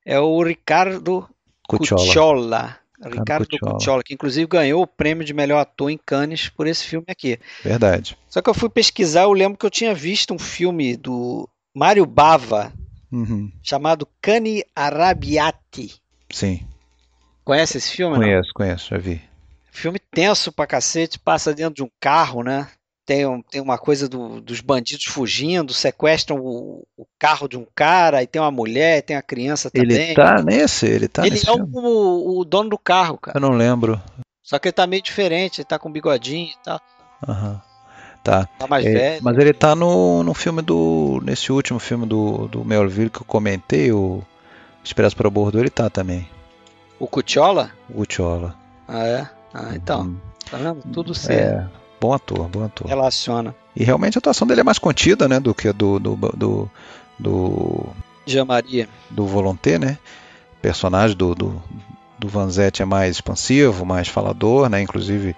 É 0.05 0.19
o 0.19 0.43
Ricardo 0.43 1.25
Cucciola. 1.67 2.77
Ricardo 3.05 3.47
Cucciola, 3.47 4.03
que 4.03 4.13
inclusive 4.13 4.45
ganhou 4.45 4.81
o 4.83 4.87
prêmio 4.87 5.23
de 5.23 5.33
melhor 5.33 5.59
ator 5.59 5.89
em 5.89 5.97
Cannes 5.97 6.49
por 6.49 6.67
esse 6.67 6.83
filme 6.83 7.05
aqui. 7.07 7.39
Verdade. 7.63 8.17
Só 8.27 8.41
que 8.41 8.49
eu 8.49 8.53
fui 8.53 8.69
pesquisar, 8.69 9.23
eu 9.23 9.33
lembro 9.33 9.57
que 9.57 9.65
eu 9.65 9.69
tinha 9.69 9.93
visto 9.93 10.33
um 10.33 10.39
filme 10.39 10.97
do 10.97 11.47
Mário 11.73 12.05
Bava, 12.05 12.73
uhum. 13.11 13.51
chamado 13.63 14.07
Cani 14.21 14.63
Arabiati. 14.75 15.95
Sim. 16.31 16.67
Conhece 17.43 17.77
esse 17.77 17.91
filme? 17.91 18.17
Conheço, 18.17 18.47
não? 18.47 18.53
conheço, 18.53 18.89
já 18.89 18.97
vi. 18.97 19.21
Filme 19.71 19.99
tenso 20.11 20.51
pra 20.51 20.67
cacete, 20.67 21.17
passa 21.17 21.53
dentro 21.53 21.75
de 21.75 21.83
um 21.83 21.89
carro, 21.99 22.43
né? 22.43 22.67
Tem, 23.09 23.25
tem 23.49 23.59
uma 23.59 23.79
coisa 23.79 24.07
do, 24.07 24.39
dos 24.39 24.61
bandidos 24.61 25.05
fugindo, 25.05 25.73
sequestram 25.73 26.37
o, 26.37 26.85
o, 26.95 27.07
carro 27.17 27.47
de 27.47 27.57
um 27.57 27.65
cara, 27.73 28.21
e 28.21 28.27
tem 28.27 28.39
uma 28.39 28.51
mulher, 28.51 29.01
tem 29.01 29.15
a 29.15 29.21
criança 29.23 29.71
também. 29.71 29.97
Ele 29.99 30.13
tá 30.13 30.43
nesse? 30.43 30.85
Ele 30.85 31.07
tá 31.07 31.25
Ele 31.25 31.39
é 31.43 31.51
o, 31.51 32.39
o, 32.39 32.45
dono 32.45 32.69
do 32.69 32.77
carro, 32.77 33.17
cara. 33.17 33.35
Eu 33.35 33.41
não 33.41 33.49
lembro. 33.49 33.99
Só 34.43 34.59
que 34.59 34.67
ele 34.67 34.73
tá 34.73 34.85
meio 34.85 35.01
diferente, 35.01 35.61
ele 35.61 35.65
tá 35.65 35.79
com 35.79 35.91
bigodinho 35.91 36.51
e 36.51 36.63
tal. 36.63 36.79
Aham. 37.27 37.53
Uhum. 37.53 37.59
Tá. 38.23 38.45
Tá 38.59 38.67
mais 38.67 38.85
é, 38.85 38.93
velho. 38.93 39.23
Mas 39.23 39.37
ele 39.39 39.53
tá 39.53 39.73
no, 39.73 40.21
no 40.23 40.35
filme 40.35 40.61
do. 40.61 41.19
Nesse 41.23 41.51
último 41.51 41.79
filme 41.79 42.05
do, 42.05 42.47
do 42.47 42.63
Melville 42.63 43.09
que 43.09 43.21
eu 43.21 43.25
comentei, 43.25 43.91
o 43.91 44.21
Expresso 44.83 45.15
para 45.15 45.27
o 45.27 45.31
Bordo, 45.31 45.57
ele 45.57 45.71
tá 45.71 45.89
também. 45.89 46.29
O 46.99 47.07
Cucciola? 47.07 47.71
O 47.89 47.93
Cucciola. 47.93 48.55
Ah, 48.87 49.07
é? 49.07 49.29
Ah, 49.51 49.71
então. 49.73 50.01
Hum. 50.03 50.17
Tá 50.51 50.57
vendo? 50.57 50.83
Tudo 50.93 51.15
certo. 51.15 51.71
É, 51.75 51.78
bom 51.99 52.13
ator, 52.13 52.47
bom 52.47 52.65
ator. 52.65 52.87
Relaciona. 52.87 53.55
E 53.75 53.83
realmente 53.83 54.17
a 54.17 54.19
atuação 54.19 54.47
dele 54.47 54.61
é 54.61 54.63
mais 54.63 54.79
contida, 54.79 55.27
né? 55.27 55.39
Do 55.39 55.53
que 55.53 55.67
a 55.67 55.71
do. 55.71 55.99
do, 55.99 56.15
do, 56.15 56.69
do 57.17 57.85
Jean 58.25 58.45
Maria. 58.45 58.87
Do 59.09 59.25
Volonté, 59.25 59.77
né? 59.79 59.97
O 60.57 60.61
personagem 60.61 61.15
do, 61.15 61.33
do, 61.33 61.63
do 62.17 62.27
Vanzetti 62.27 62.81
é 62.81 62.85
mais 62.85 63.15
expansivo, 63.15 63.85
mais 63.85 64.07
falador, 64.07 64.69
né? 64.69 64.81
Inclusive 64.81 65.35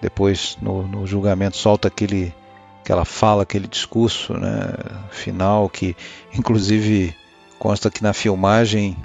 depois 0.00 0.56
no, 0.60 0.86
no 0.86 1.06
julgamento 1.06 1.56
solta 1.56 1.88
aquele 1.88 2.34
aquela 2.82 3.04
fala, 3.04 3.42
aquele 3.42 3.68
discurso 3.68 4.32
né, 4.34 4.72
final 5.10 5.68
que 5.68 5.94
inclusive 6.34 7.14
consta 7.58 7.90
que 7.90 8.02
na 8.02 8.12
filmagem, 8.12 8.96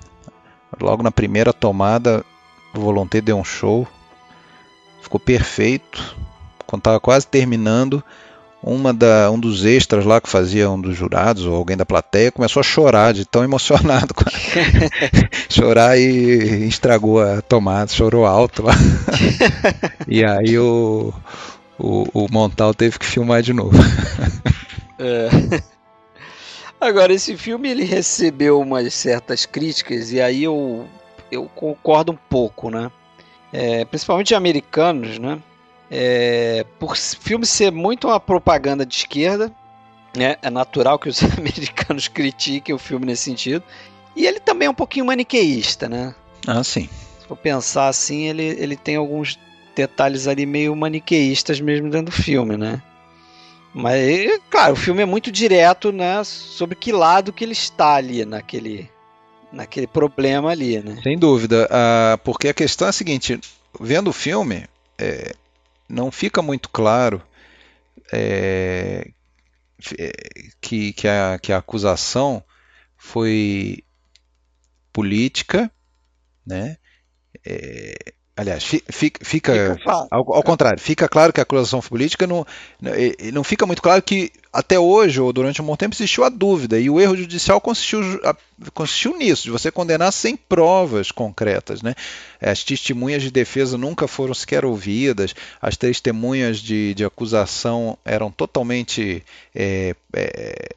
logo 0.80 1.04
na 1.04 1.12
primeira 1.12 1.52
tomada, 1.52 2.24
Volonté 2.74 3.22
deu 3.22 3.38
um 3.38 3.44
show, 3.44 3.88
ficou 5.02 5.20
perfeito. 5.20 6.18
Quando 6.66 6.82
estava 6.82 7.00
quase 7.00 7.28
terminando, 7.28 8.04
uma 8.62 8.92
da, 8.92 9.30
um 9.30 9.40
dos 9.40 9.64
extras 9.64 10.06
lá 10.06 10.20
que 10.20 10.28
fazia 10.28 10.70
um 10.70 10.82
dos 10.82 10.98
jurados 10.98 11.46
ou 11.46 11.56
alguém 11.56 11.78
da 11.78 11.86
plateia 11.86 12.32
começou 12.32 12.60
a 12.60 12.64
chorar 12.64 13.14
de 13.14 13.24
tão 13.24 13.44
emocionado. 13.46 14.14
chorar 15.48 15.98
e 16.00 16.68
estragou 16.68 17.22
a 17.22 17.42
tomada, 17.42 17.92
chorou 17.92 18.26
alto 18.26 18.64
lá. 18.64 18.74
e 20.08 20.26
aí 20.26 20.58
o, 20.58 21.14
o, 21.78 22.26
o 22.26 22.28
Montal 22.32 22.74
teve 22.74 22.98
que 22.98 23.06
filmar 23.06 23.42
de 23.44 23.54
novo. 23.54 23.78
É. 24.98 25.30
Agora, 26.80 27.14
esse 27.14 27.38
filme 27.38 27.70
ele 27.70 27.84
recebeu 27.84 28.60
umas 28.60 28.94
certas 28.94 29.46
críticas 29.46 30.12
e 30.12 30.22
aí 30.22 30.44
eu, 30.44 30.88
eu 31.32 31.46
concordo 31.56 32.12
um 32.12 32.18
pouco, 32.30 32.70
né? 32.70 32.92
É, 33.52 33.86
principalmente 33.86 34.36
americanos, 34.36 35.18
né? 35.18 35.40
É, 35.98 36.66
por 36.78 36.98
filme 36.98 37.46
ser 37.46 37.72
muito 37.72 38.08
uma 38.08 38.20
propaganda 38.20 38.86
de 38.86 38.94
esquerda, 38.94 39.50
né? 40.14 40.36
É 40.42 40.50
natural 40.50 41.00
que 41.00 41.08
os 41.08 41.24
americanos 41.40 42.10
critiquem 42.10 42.76
o 42.76 42.78
filme 42.78 43.06
nesse 43.06 43.24
sentido. 43.24 43.64
E 44.14 44.26
ele 44.28 44.42
também 44.42 44.66
é 44.66 44.70
um 44.70 44.76
pouquinho 44.76 45.06
maniqueísta, 45.06 45.88
né? 45.88 46.14
Ah, 46.46 46.62
sim. 46.66 46.90
Se 47.22 47.28
for 47.28 47.38
pensar 47.38 47.88
assim, 47.88 48.24
ele, 48.26 48.44
ele 48.44 48.76
tem 48.76 48.98
alguns 48.98 49.40
detalhes 49.74 50.28
ali 50.28 50.46
meio 50.46 50.76
maniqueístas 50.76 51.62
mesmo 51.62 51.90
dentro 51.90 52.08
do 52.08 52.12
filme, 52.12 52.58
né? 52.58 52.82
Mas, 53.74 54.40
claro, 54.50 54.74
o 54.74 54.78
filme 54.78 55.02
é 55.02 55.06
muito 55.06 55.32
direto, 55.32 55.94
né? 55.94 56.22
Sobre 56.26 56.76
que 56.76 56.92
lado 56.92 57.32
que 57.32 57.46
ele 57.46 57.54
está 57.54 57.96
ali 57.96 58.26
naquele, 58.26 58.90
naquele 59.50 59.88
problema 59.88 60.52
ali, 60.52 60.82
né? 60.82 60.98
Sem 61.02 61.18
dúvida. 61.18 61.70
Uh, 61.72 62.18
porque 62.18 62.50
a 62.50 62.54
questão 62.54 62.86
é 62.88 62.90
a 62.90 62.94
seguinte: 62.94 63.40
vendo 63.80 64.10
o 64.10 64.14
filme, 64.14 64.66
é, 64.98 65.34
não 65.88 66.12
fica 66.12 66.42
muito 66.42 66.70
claro 66.70 67.22
é, 68.12 69.12
é 69.98 70.12
que, 70.62 70.94
que, 70.94 71.08
a, 71.08 71.40
que 71.42 71.52
a 71.52 71.58
acusação 71.58 72.44
foi 72.98 73.84
política, 74.92 75.72
né? 76.46 76.78
É, 77.46 78.14
Aliás, 78.38 78.66
fica, 78.66 78.94
fica, 78.94 79.24
fica 79.24 79.78
ao, 80.12 80.36
ao, 80.36 80.44
contrário, 80.44 80.78
fica 80.78 81.08
claro 81.08 81.32
que 81.32 81.40
a 81.40 81.44
acusação 81.44 81.82
foi 81.82 81.90
política, 81.92 82.28
não, 82.28 82.46
não 83.32 83.46
fica 83.46 83.66
muito 83.66 83.82
claro 83.82 84.04
que 84.04 84.30
até 84.56 84.80
hoje, 84.80 85.20
ou 85.20 85.34
durante 85.34 85.62
um 85.62 85.66
bom 85.66 85.76
tempo, 85.76 85.94
existiu 85.94 86.24
a 86.24 86.30
dúvida, 86.30 86.80
e 86.80 86.90
o 86.90 86.98
erro 86.98 87.18
judicial 87.18 87.60
consistiu, 87.60 88.00
consistiu 88.74 89.18
nisso, 89.18 89.44
de 89.44 89.52
você 89.52 89.70
condenar 89.70 90.14
sem 90.14 90.38
provas 90.38 91.12
concretas. 91.12 91.82
Né? 91.82 91.94
As 92.40 92.64
testemunhas 92.64 93.22
de 93.22 93.32
defesa 93.32 93.78
nunca 93.78 94.08
foram 94.08 94.34
sequer 94.34 94.64
ouvidas, 94.64 95.36
as 95.62 95.76
testemunhas 95.76 96.60
de, 96.60 96.94
de 96.94 97.04
acusação 97.04 97.98
eram 98.06 98.32
totalmente. 98.32 99.22
É, 99.54 99.94
é, 100.16 100.70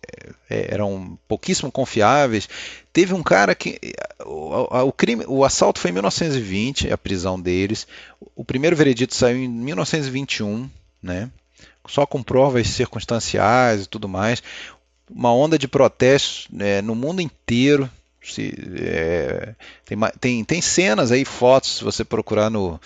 é 0.50 0.74
eram 0.74 1.16
pouquíssimo 1.28 1.70
confiáveis. 1.70 2.48
Teve 2.92 3.14
um 3.14 3.22
cara 3.22 3.54
que. 3.54 3.78
O, 4.24 4.86
o, 4.88 4.92
crime, 4.92 5.24
o 5.28 5.44
assalto 5.44 5.78
foi 5.78 5.90
em 5.90 5.94
1920, 5.94 6.92
a 6.92 6.98
prisão 6.98 7.40
deles. 7.40 7.86
O 8.34 8.44
primeiro 8.44 8.74
veredito 8.74 9.14
saiu 9.14 9.36
em 9.36 9.48
1921, 9.48 10.68
né? 11.00 11.30
Só 11.88 12.06
com 12.06 12.22
provas 12.22 12.68
circunstanciais 12.68 13.84
e 13.84 13.88
tudo 13.88 14.08
mais. 14.08 14.42
Uma 15.10 15.32
onda 15.32 15.58
de 15.58 15.66
protestos 15.66 16.46
né, 16.50 16.82
no 16.82 16.94
mundo 16.94 17.20
inteiro. 17.20 17.90
Se, 18.22 18.54
é, 18.80 19.54
tem, 19.84 19.98
tem, 20.20 20.44
tem 20.44 20.60
cenas 20.60 21.10
aí, 21.10 21.24
fotos, 21.24 21.76
se 21.78 21.84
você 21.84 22.04
procurar 22.04 22.50
no, 22.50 22.78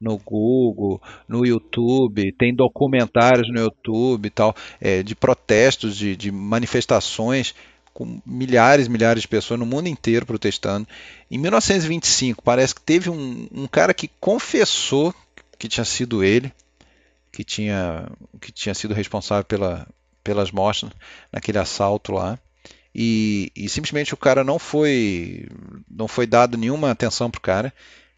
no 0.00 0.16
Google, 0.16 1.02
no 1.28 1.44
YouTube, 1.44 2.32
tem 2.38 2.54
documentários 2.54 3.48
no 3.52 3.60
YouTube 3.60 4.26
e 4.26 4.30
tal, 4.30 4.54
é, 4.80 5.02
de 5.02 5.14
protestos, 5.14 5.96
de, 5.96 6.14
de 6.14 6.30
manifestações 6.30 7.54
com 7.92 8.20
milhares 8.24 8.86
e 8.86 8.90
milhares 8.90 9.22
de 9.22 9.28
pessoas 9.28 9.58
no 9.60 9.66
mundo 9.66 9.88
inteiro 9.88 10.24
protestando. 10.24 10.86
Em 11.30 11.36
1925, 11.36 12.42
parece 12.42 12.74
que 12.74 12.80
teve 12.80 13.10
um, 13.10 13.48
um 13.52 13.66
cara 13.66 13.92
que 13.92 14.08
confessou 14.20 15.14
que 15.58 15.68
tinha 15.68 15.84
sido 15.84 16.24
ele, 16.24 16.50
que 17.32 17.44
tinha, 17.44 18.10
que 18.40 18.50
tinha 18.52 18.74
sido 18.74 18.94
responsável 18.94 19.44
pela, 19.44 19.86
pelas 20.22 20.50
mortes 20.50 20.88
naquele 21.32 21.58
assalto 21.58 22.12
lá. 22.12 22.38
E, 22.94 23.52
e, 23.54 23.68
simplesmente 23.68 24.12
o 24.14 24.16
cara 24.16 24.42
não 24.42 24.58
foi 24.58 25.46
não 25.88 26.08
foi 26.08 26.26
dado 26.26 26.58
nenhuma 26.58 26.90
atenção 26.90 27.30
pro 27.30 27.40
cara 27.40 27.72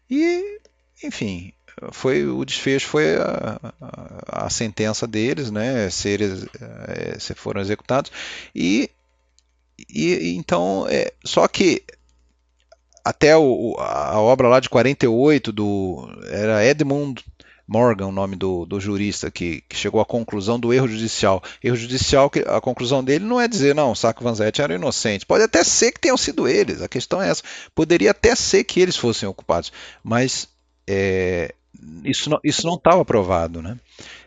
e 0.09 0.59
enfim 1.03 1.53
foi 1.91 2.25
o 2.25 2.43
desfecho 2.43 2.87
foi 2.87 3.15
a, 3.17 3.59
a, 3.79 4.45
a 4.47 4.49
sentença 4.49 5.05
deles 5.05 5.51
né 5.51 5.91
seres 5.91 6.47
é, 6.87 7.19
se 7.19 7.35
foram 7.35 7.61
executados 7.61 8.11
e, 8.55 8.89
e 9.87 10.33
então 10.35 10.87
é, 10.89 11.13
só 11.23 11.47
que 11.47 11.83
até 13.05 13.37
o, 13.37 13.75
a 13.77 14.19
obra 14.19 14.47
lá 14.47 14.59
de 14.59 14.69
48 14.69 15.51
do 15.51 16.09
era 16.31 16.65
Edmund 16.65 17.23
Morgan, 17.67 18.07
o 18.07 18.11
nome 18.11 18.35
do, 18.35 18.65
do 18.65 18.79
jurista 18.79 19.31
que, 19.31 19.61
que, 19.67 19.75
chegou 19.75 20.01
à 20.01 20.05
conclusão 20.05 20.59
do 20.59 20.73
erro 20.73 20.87
judicial. 20.87 21.41
Erro 21.63 21.75
judicial, 21.75 22.29
que 22.29 22.39
a 22.39 22.59
conclusão 22.59 23.03
dele 23.03 23.25
não 23.25 23.39
é 23.39 23.47
dizer, 23.47 23.73
não, 23.73 23.95
Saco 23.95 24.23
Vanzetti 24.23 24.61
era 24.61 24.75
inocente. 24.75 25.25
Pode 25.25 25.43
até 25.43 25.63
ser 25.63 25.91
que 25.91 25.99
tenham 25.99 26.17
sido 26.17 26.47
eles, 26.47 26.81
a 26.81 26.87
questão 26.87 27.21
é 27.21 27.29
essa. 27.29 27.43
Poderia 27.73 28.11
até 28.11 28.35
ser 28.35 28.63
que 28.63 28.79
eles 28.79 28.97
fossem 28.97 29.27
ocupados, 29.27 29.71
mas 30.03 30.47
é, 30.85 31.53
isso 32.03 32.29
não 32.29 32.39
isso 32.43 32.67
não 32.67 32.75
estava 32.75 33.03
provado, 33.05 33.61
né? 33.61 33.79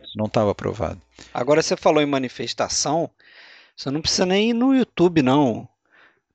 Isso 0.03 0.17
não 0.17 0.27
estava 0.27 0.55
provado. 0.55 1.01
Agora 1.33 1.63
você 1.63 1.77
falou 1.77 2.03
em 2.03 2.07
manifestação, 2.07 3.11
você 3.77 3.91
não 3.91 4.01
precisa 4.01 4.25
nem 4.25 4.51
ir 4.51 4.55
no 4.55 4.75
YouTube, 4.75 5.23
não. 5.23 5.69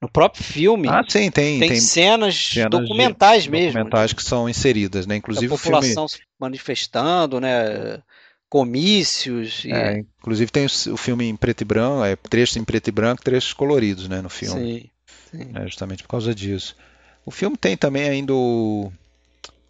No 0.02 0.10
próprio 0.10 0.44
filme. 0.44 0.90
Ah, 0.90 1.04
sim, 1.08 1.30
tem. 1.30 1.60
Tem, 1.60 1.70
tem 1.70 1.80
cenas, 1.80 2.36
cenas, 2.36 2.72
documentais 2.72 3.46
mesmo. 3.46 3.74
Documentais 3.74 4.14
que 4.14 4.24
são 4.24 4.50
inseridas, 4.50 5.06
né? 5.06 5.16
Inclusive 5.16 5.54
a 5.54 5.58
população 5.58 6.06
o 6.06 6.10
filme... 6.10 6.26
manifestando, 6.40 7.40
né? 7.40 8.02
Comícios. 8.50 9.64
E... 9.64 9.72
É, 9.72 10.00
inclusive 10.20 10.52
tem 10.52 10.66
o 10.66 10.98
filme 10.98 11.26
em 11.26 11.36
preto 11.36 11.62
e 11.62 11.66
branco, 11.66 12.04
é, 12.04 12.16
trechos 12.16 12.58
em 12.58 12.64
preto 12.64 12.88
e 12.88 12.92
branco, 12.92 13.24
trechos 13.24 13.54
coloridos, 13.54 14.10
né? 14.10 14.22
No 14.22 14.30
filme. 14.30 14.92
Sim. 15.32 15.38
sim. 15.38 15.52
É, 15.54 15.68
justamente 15.68 16.02
por 16.02 16.10
causa 16.10 16.34
disso. 16.34 16.76
O 17.24 17.30
filme 17.30 17.56
tem 17.56 17.78
também 17.78 18.10
ainda 18.10 18.34
o, 18.34 18.92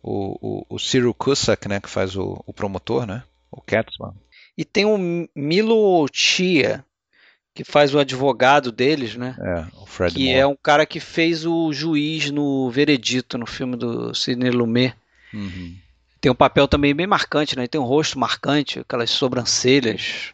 o, 0.02 0.38
o, 0.42 0.66
o 0.70 0.80
Cyril 0.80 1.14
Cusack, 1.14 1.68
né? 1.68 1.82
Que 1.82 1.90
faz 1.90 2.16
o, 2.16 2.42
o 2.48 2.54
promotor, 2.54 3.06
né? 3.06 3.22
O 3.52 3.60
Catsman. 3.60 4.14
E 4.58 4.64
tem 4.64 4.86
o 4.86 4.98
Milo 5.36 6.06
Chia, 6.14 6.86
que 7.54 7.64
faz 7.64 7.94
o 7.94 8.00
advogado 8.00 8.72
deles, 8.72 9.16
né? 9.16 9.36
É, 9.40 9.66
o 9.78 9.86
Fred 9.86 10.16
Que 10.16 10.26
Moore. 10.26 10.40
é 10.40 10.48
um 10.48 10.56
cara 10.56 10.86
que 10.86 11.00
fez 11.00 11.46
o 11.46 11.72
juiz 11.74 12.32
no 12.32 12.70
Veredito, 12.70 13.38
no 13.38 13.46
filme 13.46 13.76
do 13.76 14.14
Sidney 14.14 14.52
Lumet. 14.52 14.96
Uhum. 15.34 15.76
Tem 16.20 16.32
um 16.32 16.36
papel 16.36 16.68
também 16.68 16.96
bem 16.96 17.08
marcante, 17.08 17.58
né? 17.58 17.68
Tem 17.68 17.82
um 17.82 17.86
rosto 17.86 18.18
marcante, 18.18 18.80
aquelas 18.80 19.10
sobrancelhas 19.10 20.34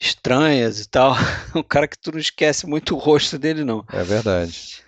estranhas 0.00 0.80
e 0.80 0.88
tal. 0.88 1.14
Um 1.54 1.62
cara 1.62 1.86
que 1.86 1.98
tu 1.98 2.12
não 2.12 2.18
esquece 2.18 2.66
muito 2.66 2.94
o 2.94 2.98
rosto 2.98 3.38
dele, 3.38 3.64
não. 3.64 3.84
É 3.92 4.02
verdade. 4.02 4.80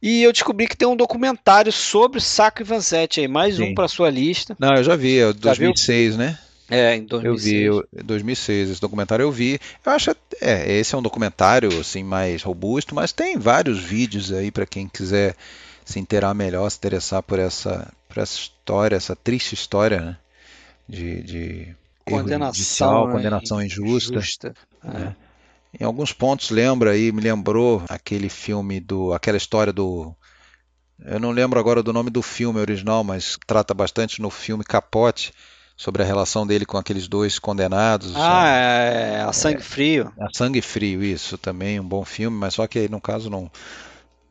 E 0.00 0.22
eu 0.22 0.32
descobri 0.32 0.66
que 0.66 0.76
tem 0.76 0.86
um 0.86 0.96
documentário 0.96 1.72
sobre 1.72 2.20
Saco 2.20 2.60
e 2.60 2.64
Vanzetti 2.64 3.20
aí, 3.20 3.28
mais 3.28 3.56
Sim. 3.56 3.70
um 3.70 3.74
para 3.74 3.88
sua 3.88 4.10
lista. 4.10 4.56
Não, 4.58 4.74
eu 4.74 4.84
já 4.84 4.96
vi, 4.96 5.20
é 5.20 5.32
2006, 5.32 6.16
né? 6.16 6.38
É, 6.72 6.96
em 6.96 7.04
2006. 7.04 7.66
Eu 7.66 7.86
vi, 7.92 8.02
2006, 8.02 8.70
esse 8.70 8.80
documentário 8.80 9.22
eu 9.22 9.30
vi. 9.30 9.60
Eu 9.84 9.92
acho, 9.92 10.10
é, 10.40 10.72
esse 10.72 10.94
é 10.94 10.98
um 10.98 11.02
documentário 11.02 11.68
assim 11.78 12.02
mais 12.02 12.42
robusto, 12.42 12.94
mas 12.94 13.12
tem 13.12 13.36
vários 13.36 13.78
vídeos 13.78 14.32
aí 14.32 14.50
para 14.50 14.64
quem 14.64 14.88
quiser 14.88 15.36
se 15.84 16.00
inteirar 16.00 16.32
melhor, 16.32 16.70
se 16.70 16.78
interessar 16.78 17.22
por 17.22 17.38
essa, 17.38 17.92
por 18.08 18.22
essa 18.22 18.38
história, 18.38 18.96
essa 18.96 19.14
triste 19.14 19.52
história, 19.54 20.00
né? 20.00 20.16
De, 20.88 21.22
de 21.22 21.76
condenação, 22.06 22.54
judicial, 22.54 23.06
né? 23.06 23.12
condenação 23.12 23.62
injusta. 23.62 24.14
injusta. 24.14 24.54
Né? 24.82 25.14
É. 25.76 25.82
Em 25.82 25.84
alguns 25.84 26.14
pontos 26.14 26.48
lembra 26.48 26.92
aí, 26.92 27.12
me 27.12 27.20
lembrou 27.20 27.82
aquele 27.86 28.30
filme 28.30 28.80
do, 28.80 29.12
aquela 29.12 29.36
história 29.36 29.74
do 29.74 30.14
eu 31.04 31.18
não 31.18 31.32
lembro 31.32 31.58
agora 31.58 31.82
do 31.82 31.92
nome 31.92 32.10
do 32.10 32.22
filme 32.22 32.60
original, 32.60 33.02
mas 33.02 33.36
trata 33.46 33.74
bastante 33.74 34.22
no 34.22 34.30
filme 34.30 34.64
Capote, 34.64 35.32
sobre 35.76 36.02
a 36.02 36.06
relação 36.06 36.46
dele 36.46 36.64
com 36.64 36.76
aqueles 36.76 37.08
dois 37.08 37.38
condenados. 37.38 38.12
Ah, 38.16 38.48
é, 38.48 39.14
é, 39.14 39.20
a 39.22 39.32
Sangue 39.32 39.62
Frio. 39.62 40.12
A 40.18 40.28
Sangue 40.32 40.62
Frio, 40.62 41.02
isso 41.02 41.36
também, 41.38 41.80
um 41.80 41.84
bom 41.84 42.04
filme, 42.04 42.36
mas 42.36 42.54
só 42.54 42.66
que 42.66 42.78
aí 42.78 42.88
no 42.88 43.00
caso 43.00 43.28
não, 43.30 43.50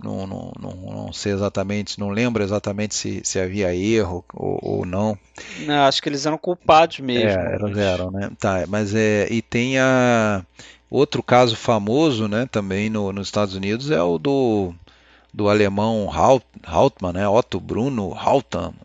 não, 0.02 0.26
não, 0.26 0.54
não, 0.60 0.76
não 0.76 1.14
sei 1.14 1.34
exatamente, 1.34 2.00
não 2.00 2.10
lembro 2.10 2.44
exatamente 2.44 2.96
se, 2.96 3.22
se 3.24 3.40
havia 3.40 3.76
erro 3.76 4.24
ou, 4.34 4.60
ou 4.62 4.86
não. 4.86 5.18
Não, 5.60 5.84
acho 5.84 6.02
que 6.02 6.10
eles 6.10 6.26
eram 6.26 6.38
culpados 6.38 7.00
mesmo. 7.00 7.40
É, 7.40 7.56
eles 7.56 7.78
eram, 7.78 8.12
né? 8.12 8.32
Tá, 8.40 8.66
mas 8.68 8.96
é, 8.96 9.28
e 9.30 9.42
tem 9.42 9.78
a 9.80 10.44
outro 10.90 11.24
caso 11.24 11.56
famoso, 11.56 12.28
né, 12.28 12.48
também 12.52 12.90
no, 12.90 13.14
nos 13.14 13.28
Estados 13.28 13.56
Unidos 13.56 13.92
é 13.92 14.02
o 14.02 14.18
do 14.18 14.74
do 15.34 15.48
alemão 15.48 16.10
Haut, 16.12 16.46
Hauptmann, 16.68 17.14
né? 17.14 17.28
Otto 17.28 17.60
Bruno 17.60 18.14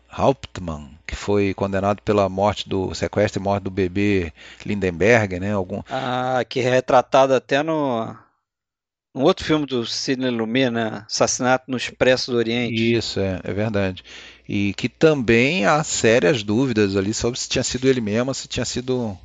Hauptmann, 0.09 0.96
que 1.07 1.15
foi 1.15 1.53
condenado 1.53 2.01
pela 2.01 2.27
morte 2.27 2.67
do 2.67 2.93
sequestro 2.93 3.41
e 3.41 3.43
morte 3.43 3.63
do 3.63 3.71
bebê 3.71 4.33
Lindenberg, 4.65 5.39
né? 5.39 5.53
Algum... 5.53 5.81
Ah, 5.89 6.43
que 6.47 6.59
é 6.59 6.69
retratado 6.69 7.33
até 7.33 7.63
no 7.63 8.15
um 9.17 9.23
outro 9.23 9.43
filme 9.43 9.65
do 9.65 9.83
Sidney 9.83 10.29
Lumet, 10.29 10.69
né? 10.69 11.03
Assassinato 11.09 11.65
no 11.67 11.75
Expresso 11.75 12.31
do 12.31 12.37
Oriente. 12.37 12.93
Isso, 12.93 13.19
é, 13.19 13.39
é 13.43 13.51
verdade. 13.51 14.03
E 14.47 14.75
que 14.75 14.87
também 14.87 15.65
há 15.65 15.83
sérias 15.83 16.43
dúvidas 16.43 16.95
ali 16.95 17.13
sobre 17.15 17.39
se 17.39 17.49
tinha 17.49 17.63
sido 17.63 17.87
ele 17.87 17.99
mesmo, 17.99 18.31
se 18.35 18.47
tinha 18.47 18.65
sido 18.65 19.17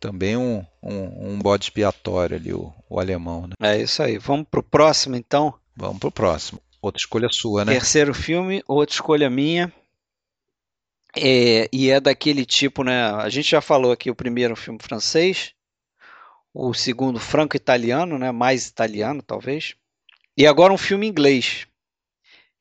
também 0.00 0.36
um, 0.36 0.64
um, 0.82 1.30
um 1.30 1.38
bode 1.38 1.66
expiatório 1.66 2.36
ali, 2.36 2.52
o, 2.52 2.72
o 2.90 2.98
alemão. 2.98 3.46
Né? 3.46 3.54
É 3.60 3.80
isso 3.80 4.02
aí. 4.02 4.18
Vamos 4.18 4.46
pro 4.50 4.62
próximo, 4.62 5.14
então? 5.14 5.54
Vamos 5.76 5.98
pro 5.98 6.10
próximo. 6.10 6.60
Outra 6.82 6.98
escolha 6.98 7.28
sua, 7.30 7.64
né? 7.64 7.72
Terceiro 7.72 8.12
filme, 8.12 8.62
outra 8.66 8.94
escolha 8.94 9.30
minha. 9.30 9.72
É, 11.16 11.68
e 11.72 11.90
é 11.90 11.98
daquele 11.98 12.44
tipo, 12.44 12.84
né? 12.84 13.10
A 13.12 13.28
gente 13.28 13.50
já 13.50 13.60
falou 13.60 13.90
aqui 13.90 14.10
o 14.10 14.14
primeiro 14.14 14.54
filme 14.54 14.78
francês, 14.80 15.54
o 16.52 16.74
segundo 16.74 17.18
franco-italiano, 17.18 18.18
né? 18.18 18.30
Mais 18.30 18.66
italiano, 18.68 19.22
talvez. 19.22 19.74
E 20.36 20.46
agora 20.46 20.72
um 20.72 20.78
filme 20.78 21.06
inglês. 21.06 21.66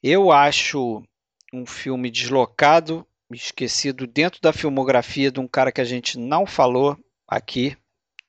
Eu 0.01 0.32
acho 0.32 1.03
um 1.51 1.66
filme 1.66 2.10
deslocado, 2.10 3.06
esquecido 3.32 4.08
dentro 4.08 4.39
da 4.41 4.53
filmografia 4.53 5.32
de 5.32 5.39
um 5.39 5.47
cara 5.47 5.72
que 5.72 5.82
a 5.82 5.86
gente 5.86 6.18
não 6.18 6.45
falou 6.45 6.97
aqui 7.28 7.76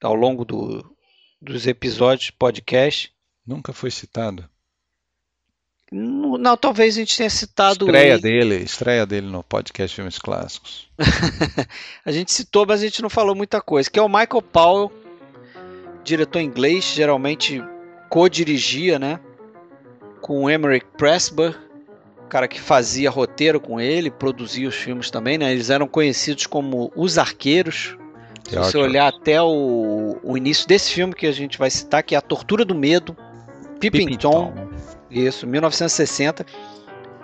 ao 0.02 0.14
longo 0.14 0.44
do, 0.44 0.96
dos 1.40 1.66
episódios 1.66 2.30
podcast. 2.30 3.14
Nunca 3.46 3.72
foi 3.72 3.90
citado. 3.90 4.48
Não, 5.90 6.36
não, 6.36 6.56
talvez 6.56 6.96
a 6.96 6.98
gente 6.98 7.16
tenha 7.16 7.30
citado. 7.30 7.84
Estreia 7.84 8.14
ele. 8.14 8.22
dele, 8.22 8.56
estreia 8.56 9.06
dele 9.06 9.28
no 9.28 9.42
podcast 9.44 9.94
Filmes 9.94 10.18
Clássicos. 10.18 10.88
a 12.04 12.10
gente 12.10 12.32
citou, 12.32 12.66
mas 12.66 12.80
a 12.80 12.84
gente 12.84 13.00
não 13.02 13.10
falou 13.10 13.34
muita 13.36 13.60
coisa. 13.60 13.88
Que 13.88 13.98
é 13.98 14.02
o 14.02 14.08
Michael 14.08 14.42
Powell, 14.42 14.92
diretor 16.02 16.40
inglês, 16.40 16.84
geralmente 16.84 17.62
co-dirigia, 18.08 18.98
né? 18.98 19.20
Com 20.20 20.44
o 20.44 20.50
Emmerich 20.50 20.86
Pressburg, 20.96 21.56
cara 22.28 22.48
que 22.48 22.60
fazia 22.60 23.08
roteiro 23.08 23.60
com 23.60 23.80
ele, 23.80 24.10
produzia 24.10 24.68
os 24.68 24.74
filmes 24.74 25.08
também, 25.08 25.38
né? 25.38 25.52
Eles 25.52 25.70
eram 25.70 25.86
conhecidos 25.86 26.46
como 26.46 26.90
Os 26.96 27.16
Arqueiros. 27.16 27.96
Se 28.48 28.56
você 28.56 28.78
olhar 28.78 29.08
até 29.08 29.40
o, 29.42 30.18
o 30.22 30.36
início 30.36 30.66
desse 30.68 30.92
filme 30.92 31.14
que 31.14 31.26
a 31.26 31.32
gente 31.32 31.58
vai 31.58 31.70
citar, 31.70 32.02
que 32.02 32.14
é 32.14 32.18
A 32.18 32.20
Tortura 32.20 32.64
do 32.64 32.74
Medo, 32.74 33.16
Pippin 33.80 34.16
Tom, 34.16 34.52
isso, 35.10 35.46
1960. 35.46 36.44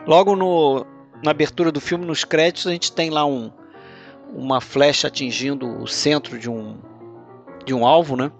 Logo 0.07 0.35
no, 0.35 0.87
na 1.22 1.30
abertura 1.30 1.70
do 1.70 1.80
filme, 1.80 2.05
nos 2.05 2.24
créditos, 2.24 2.66
a 2.66 2.72
gente 2.72 2.93
tem 2.93 3.11
lá 3.11 3.24
um, 3.24 3.51
uma 4.35 4.61
flecha 4.61 5.09
atingindo 5.09 5.66
o 5.80 5.87
centro 5.87 6.39
de 6.39 6.51
um, 6.51 6.76
de 7.64 7.74
um 7.74 7.87
alvo, 7.87 8.16
né? 8.16 8.30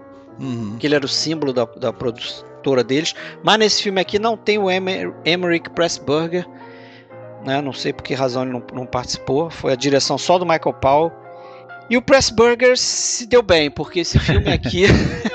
Uhum. 0.41 0.77
Que 0.79 0.87
ele 0.87 0.95
era 0.95 1.05
o 1.05 1.09
símbolo 1.09 1.53
da, 1.53 1.65
da 1.65 1.93
produtora 1.93 2.83
deles. 2.83 3.15
Mas 3.43 3.59
nesse 3.59 3.83
filme 3.83 4.01
aqui 4.01 4.19
não 4.19 4.37
tem 4.37 4.59
o 4.59 4.71
Emer, 4.71 5.15
Emmerich 5.25 5.71
Pressburger. 5.71 6.47
Né? 7.45 7.61
Não 7.61 7.73
sei 7.73 7.93
por 7.93 8.03
que 8.03 8.15
razão 8.15 8.43
ele 8.43 8.53
não, 8.53 8.63
não 8.73 8.87
participou. 8.87 9.51
Foi 9.51 9.73
a 9.73 9.77
direção 9.77 10.17
só 10.17 10.39
do 10.39 10.47
Michael 10.47 10.75
Powell. 10.75 11.13
E 11.91 11.97
o 11.97 12.03
Pressburger 12.03 12.77
se 12.79 13.27
deu 13.27 13.43
bem, 13.43 13.71
porque 13.71 14.01
esse 14.01 14.19
filme 14.19 14.51
aqui 14.51 14.87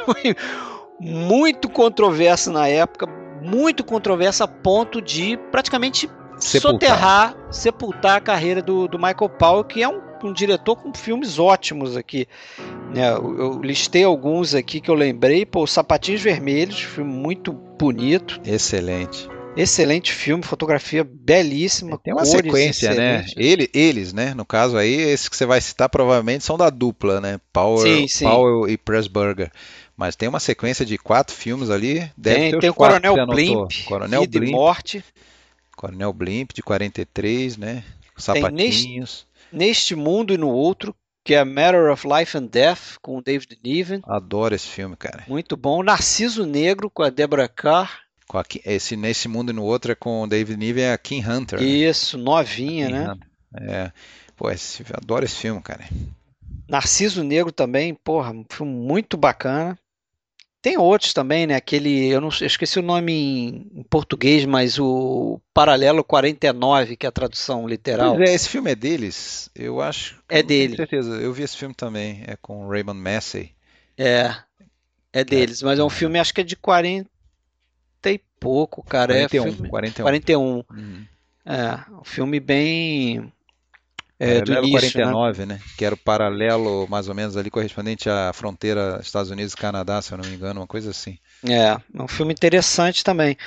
foi 0.05 0.35
muito 0.99 1.69
controverso 1.69 2.51
na 2.51 2.67
época, 2.67 3.07
muito 3.47 3.83
controverso 3.83 4.43
a 4.43 4.47
ponto 4.47 5.01
de 5.01 5.37
praticamente 5.51 6.09
sepultar. 6.39 6.89
soterrar, 6.89 7.37
sepultar 7.51 8.17
a 8.17 8.21
carreira 8.21 8.61
do, 8.61 8.87
do 8.87 8.97
Michael 8.97 9.29
Powell, 9.29 9.63
que 9.63 9.81
é 9.81 9.87
um, 9.87 10.01
um 10.23 10.33
diretor 10.33 10.75
com 10.75 10.93
filmes 10.93 11.39
ótimos 11.39 11.95
aqui. 11.95 12.27
É, 12.95 13.09
eu, 13.09 13.37
eu, 13.37 13.61
listei 13.61 14.03
alguns 14.03 14.53
aqui 14.53 14.81
que 14.81 14.89
eu 14.89 14.95
lembrei. 14.95 15.45
Pô, 15.45 15.65
Sapatinhos 15.65 16.21
Vermelhos, 16.21 16.81
filme 16.81 17.11
muito 17.11 17.51
bonito. 17.51 18.39
Excelente. 18.45 19.29
Excelente 19.55 20.11
filme, 20.11 20.43
fotografia 20.43 21.03
belíssima. 21.03 21.97
Tem 21.97 22.13
uma 22.13 22.25
sequência, 22.25 22.93
né? 22.93 23.25
Ele, 23.35 23.67
eles, 23.73 24.13
né? 24.13 24.35
No 24.35 24.45
caso 24.45 24.77
aí, 24.77 24.93
esses 24.93 25.27
que 25.27 25.35
você 25.35 25.47
vai 25.47 25.59
citar 25.59 25.89
provavelmente 25.89 26.43
são 26.43 26.57
da 26.57 26.69
dupla, 26.69 27.19
né? 27.19 27.39
Power, 27.51 27.81
sim, 27.81 28.07
sim. 28.07 28.25
Powell 28.25 28.69
e 28.69 28.77
Pressburger. 28.77 29.51
Mas 29.97 30.15
tem 30.15 30.29
uma 30.29 30.39
sequência 30.39 30.85
de 30.85 30.95
quatro 30.95 31.35
filmes 31.35 31.71
ali. 31.71 32.09
Deve 32.15 32.51
tem 32.51 32.59
tem 32.59 32.69
o 32.69 32.73
Coronel 32.73 33.25
Blimp, 33.25 33.71
Coronel 33.85 34.21
Vida 34.21 34.39
Blimp, 34.39 34.51
e 34.51 34.55
Morte. 34.55 35.05
Coronel 35.75 36.13
Blimp, 36.13 36.51
de 36.53 36.61
43, 36.61 37.57
né? 37.57 37.83
Sapatinhos. 38.15 38.53
Neste, 38.53 39.25
neste, 39.51 39.95
Mundo 39.95 40.33
e 40.33 40.37
no 40.37 40.49
Outro, 40.49 40.95
que 41.23 41.33
é 41.33 41.43
Matter 41.43 41.91
of 41.91 42.07
Life 42.07 42.37
and 42.37 42.45
Death, 42.45 42.97
com 43.01 43.17
o 43.17 43.21
David 43.23 43.57
Niven. 43.63 44.01
Adoro 44.03 44.53
esse 44.53 44.67
filme, 44.67 44.95
cara. 44.95 45.23
Muito 45.27 45.57
bom. 45.57 45.81
Narciso 45.81 46.45
Negro, 46.45 46.91
com 46.91 47.01
a 47.01 47.09
Deborah 47.09 47.49
Carr. 47.49 48.01
Com 48.27 48.37
a, 48.37 48.43
esse 48.65 48.95
Nesse 48.95 49.27
Mundo 49.27 49.51
e 49.51 49.53
no 49.53 49.63
Outro 49.63 49.91
é 49.91 49.95
com 49.95 50.21
o 50.21 50.27
David 50.27 50.59
Niven 50.59 50.83
e 50.83 50.91
a 50.91 50.97
Kim 50.97 51.25
Hunter. 51.25 51.59
Né? 51.59 51.65
Isso, 51.65 52.17
né? 52.17 52.23
novinha, 52.23 52.89
né? 52.89 53.11
Hunter. 53.11 53.27
É. 53.55 53.91
Pô, 54.35 54.51
esse, 54.51 54.83
adoro 54.93 55.25
esse 55.25 55.35
filme, 55.35 55.59
cara. 55.61 55.83
Narciso 56.69 57.23
Negro 57.23 57.51
também, 57.51 57.95
porra, 57.95 58.31
um 58.31 58.45
filme 58.47 58.71
muito 58.71 59.17
bacana. 59.17 59.77
Tem 60.61 60.77
outros 60.77 61.13
também, 61.13 61.47
né? 61.47 61.55
Aquele, 61.55 62.07
eu 62.07 62.19
não 62.19 62.29
eu 62.41 62.47
esqueci 62.47 62.79
o 62.79 62.83
nome 62.83 63.13
em, 63.13 63.79
em, 63.79 63.83
português, 63.83 64.43
mas 64.45 64.79
o 64.79 65.39
Paralelo 65.53 66.03
49, 66.03 66.97
que 66.97 67.05
é 67.05 67.09
a 67.09 67.11
tradução 67.11 67.67
literal. 67.67 68.19
É, 68.19 68.33
esse 68.33 68.49
filme 68.49 68.71
é 68.71 68.75
deles, 68.75 69.49
eu 69.55 69.81
acho. 69.81 70.21
É 70.27 70.41
dele. 70.41 70.71
Com 70.71 70.77
certeza, 70.77 71.15
eu 71.15 71.31
vi 71.31 71.43
esse 71.43 71.55
filme 71.55 71.75
também, 71.75 72.23
é 72.25 72.35
com 72.35 72.67
Raymond 72.67 72.99
Massey. 72.99 73.51
É, 73.97 74.35
é 75.13 75.23
deles, 75.23 75.61
mas 75.61 75.79
é 75.79 75.83
um 75.83 75.89
filme, 75.89 76.19
acho 76.19 76.33
que 76.33 76.41
é 76.41 76.43
de 76.43 76.55
40 76.55 77.07
e 78.05 78.19
pouco, 78.39 78.83
cara. 78.83 79.13
41, 79.13 79.23
é 79.23 79.51
filme, 79.51 79.69
41. 79.69 80.03
41. 80.03 80.41
Uhum. 80.43 81.05
É, 81.45 81.91
um 81.91 82.03
filme 82.03 82.39
bem 82.39 83.31
é, 84.19 84.41
do 84.41 84.51
início, 84.53 84.91
49, 84.93 85.45
né? 85.45 85.55
né? 85.55 85.61
Que 85.77 85.85
era 85.85 85.93
o 85.93 85.97
paralelo, 85.97 86.87
mais 86.89 87.07
ou 87.07 87.15
menos, 87.15 87.37
ali 87.37 87.51
correspondente 87.51 88.09
à 88.09 88.33
fronteira 88.33 88.99
Estados 89.01 89.29
Unidos 89.29 89.53
e 89.53 89.57
Canadá, 89.57 90.01
se 90.01 90.11
eu 90.11 90.17
não 90.17 90.27
me 90.27 90.35
engano, 90.35 90.61
uma 90.61 90.67
coisa 90.67 90.89
assim. 90.89 91.19
É, 91.47 91.77
é 91.93 92.01
um 92.01 92.07
filme 92.07 92.33
interessante 92.33 93.03
também. 93.03 93.37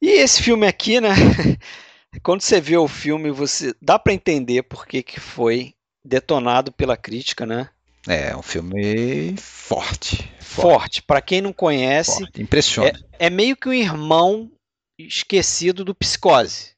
E 0.00 0.10
esse 0.10 0.42
filme 0.42 0.66
aqui, 0.66 1.00
né? 1.00 1.10
Quando 2.22 2.42
você 2.42 2.60
vê 2.60 2.76
o 2.76 2.86
filme, 2.86 3.30
você 3.30 3.74
dá 3.80 3.98
para 3.98 4.12
entender 4.12 4.62
por 4.64 4.86
que, 4.86 5.02
que 5.02 5.18
foi 5.18 5.72
detonado 6.04 6.70
pela 6.70 6.96
crítica, 6.96 7.46
né? 7.46 7.70
É, 8.06 8.36
um 8.36 8.42
filme 8.42 9.36
forte. 9.38 10.16
Forte. 10.40 10.40
forte. 10.40 11.02
Para 11.02 11.22
quem 11.22 11.40
não 11.40 11.52
conhece, 11.52 12.18
forte. 12.18 12.42
impressiona. 12.42 12.90
É, 13.18 13.26
é 13.26 13.30
meio 13.30 13.56
que 13.56 13.68
um 13.68 13.72
irmão 13.72 14.50
esquecido 14.98 15.84
do 15.84 15.94
Psicose, 15.94 16.72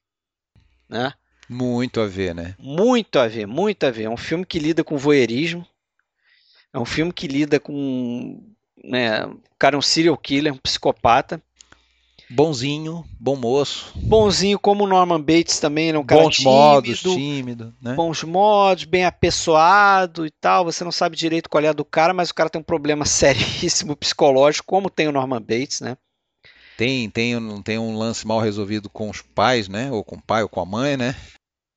né? 0.88 1.12
Muito 1.48 2.00
a 2.00 2.06
ver, 2.06 2.34
né? 2.34 2.54
Muito 2.58 3.18
a 3.18 3.28
ver, 3.28 3.46
muito 3.46 3.84
a 3.84 3.90
ver. 3.90 4.04
É 4.04 4.10
um 4.10 4.16
filme 4.16 4.44
que 4.44 4.58
lida 4.58 4.82
com 4.82 4.96
voyeurismo. 4.96 5.66
É 6.72 6.78
um 6.78 6.84
filme 6.84 7.12
que 7.12 7.28
lida 7.28 7.60
com. 7.60 8.42
Né, 8.82 9.24
o 9.24 9.40
cara 9.58 9.76
é 9.76 9.78
um 9.78 9.82
serial 9.82 10.16
killer, 10.16 10.52
um 10.52 10.58
psicopata. 10.58 11.40
Bonzinho, 12.28 13.04
bom 13.20 13.36
moço. 13.36 13.92
Bonzinho 13.94 14.58
como 14.58 14.86
Norman 14.86 15.20
Bates 15.20 15.60
também, 15.60 15.88
ele 15.88 15.98
é 15.98 16.00
um 16.00 16.04
cara 16.04 16.22
Bons 16.22 16.36
tímido, 16.36 16.50
modos, 16.50 17.00
tímido, 17.00 17.74
né? 17.80 17.94
Bons 17.94 18.24
modos, 18.24 18.84
bem 18.84 19.04
apessoado 19.04 20.26
e 20.26 20.30
tal. 20.30 20.64
Você 20.64 20.82
não 20.82 20.90
sabe 20.90 21.16
direito 21.16 21.50
qual 21.50 21.62
é 21.62 21.68
a 21.68 21.72
do 21.72 21.84
cara, 21.84 22.14
mas 22.14 22.30
o 22.30 22.34
cara 22.34 22.48
tem 22.48 22.60
um 22.60 22.64
problema 22.64 23.04
seríssimo 23.06 23.94
psicológico, 23.94 24.66
como 24.66 24.88
tem 24.88 25.06
o 25.06 25.12
Norman 25.12 25.40
Bates, 25.40 25.80
né? 25.80 25.96
Tem, 26.76 27.08
tem, 27.08 27.62
tem 27.62 27.78
um 27.78 27.96
lance 27.96 28.26
mal 28.26 28.40
resolvido 28.40 28.88
com 28.88 29.08
os 29.08 29.22
pais, 29.22 29.68
né? 29.68 29.90
Ou 29.90 30.02
com 30.02 30.16
o 30.16 30.22
pai 30.22 30.42
ou 30.42 30.48
com 30.48 30.60
a 30.60 30.66
mãe, 30.66 30.96
né? 30.96 31.14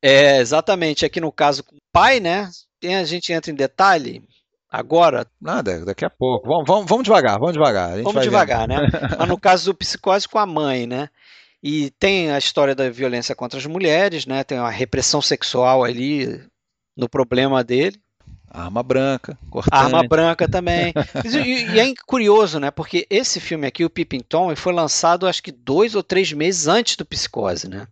É, 0.02 0.40
exatamente. 0.40 1.06
Aqui 1.06 1.20
no 1.20 1.32
caso 1.32 1.64
com 1.64 1.76
o 1.76 1.80
pai, 1.92 2.20
né? 2.20 2.50
Tem, 2.80 2.96
a 2.96 3.04
gente 3.04 3.32
entra 3.32 3.52
em 3.52 3.56
detalhe 3.56 4.24
agora. 4.70 5.26
Nada, 5.40 5.86
daqui 5.86 6.06
a 6.06 6.10
pouco. 6.10 6.48
Vamos, 6.48 6.66
vamos, 6.68 6.86
vamos 6.88 7.04
devagar, 7.04 7.40
vamos 7.40 7.54
devagar. 7.54 8.02
Vamos 8.02 8.24
devagar, 8.24 8.68
vendo. 8.68 8.82
né? 8.82 8.90
Mas 9.18 9.28
no 9.28 9.40
caso 9.40 9.66
do 9.72 9.78
psicose 9.78 10.28
com 10.28 10.40
a 10.40 10.46
mãe, 10.46 10.86
né? 10.86 11.10
E 11.62 11.90
tem 11.92 12.32
a 12.32 12.38
história 12.38 12.76
da 12.76 12.90
violência 12.90 13.36
contra 13.36 13.60
as 13.60 13.66
mulheres, 13.66 14.26
né? 14.26 14.44
Tem 14.44 14.60
uma 14.60 14.70
repressão 14.70 15.22
sexual 15.22 15.84
ali 15.84 16.42
no 16.96 17.10
problema 17.10 17.64
dele. 17.64 18.00
Arma 18.50 18.82
branca, 18.82 19.38
cortante. 19.50 19.76
Arma 19.76 20.04
branca 20.08 20.48
também. 20.48 20.94
e, 21.26 21.76
e, 21.76 21.80
é 21.80 21.94
curioso, 22.06 22.60
né? 22.60 22.72
Porque 22.72 23.06
esse 23.10 23.40
filme 23.40 23.68
aqui, 23.68 23.84
o 23.84 23.90
Pippin 23.90 24.22
Tom, 24.22 24.56
foi 24.56 24.74
lançado 24.74 25.28
acho 25.28 25.44
que 25.44 25.52
dois 25.52 25.96
ou 25.96 26.02
três 26.04 26.32
meses 26.32 26.68
antes 26.68 26.96
do 26.96 27.06
Psicose, 27.06 27.70
né? 27.70 27.88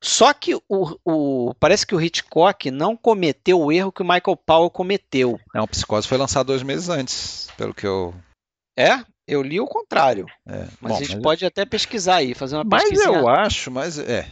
Só 0.00 0.34
que 0.34 0.54
o, 0.68 0.98
o, 1.04 1.54
parece 1.60 1.86
que 1.86 1.94
o 1.94 2.00
Hitchcock 2.00 2.70
não 2.72 2.96
cometeu 2.96 3.60
o 3.60 3.70
erro 3.70 3.92
que 3.92 4.02
o 4.02 4.04
Michael 4.04 4.36
Powell 4.36 4.68
cometeu. 4.68 5.38
Não, 5.54 5.62
o 5.62 5.68
Psicose 5.68 6.08
foi 6.08 6.18
lançado 6.18 6.48
dois 6.48 6.62
meses 6.62 6.88
antes, 6.88 7.48
pelo 7.56 7.72
que 7.72 7.86
eu. 7.86 8.12
É? 8.76 9.00
Eu 9.28 9.42
li 9.42 9.60
o 9.60 9.66
contrário. 9.66 10.26
É, 10.46 10.66
mas 10.80 10.92
bom, 10.92 10.96
a 10.96 10.98
gente 10.98 11.14
mas- 11.14 11.22
pode 11.22 11.46
até 11.46 11.64
pesquisar 11.64 12.16
aí, 12.16 12.34
fazer 12.34 12.56
uma 12.56 12.64
Mas 12.64 12.82
pesquisa. 12.82 13.04
eu 13.04 13.28
acho, 13.28 13.70
mas 13.70 13.96
é. 13.98 14.26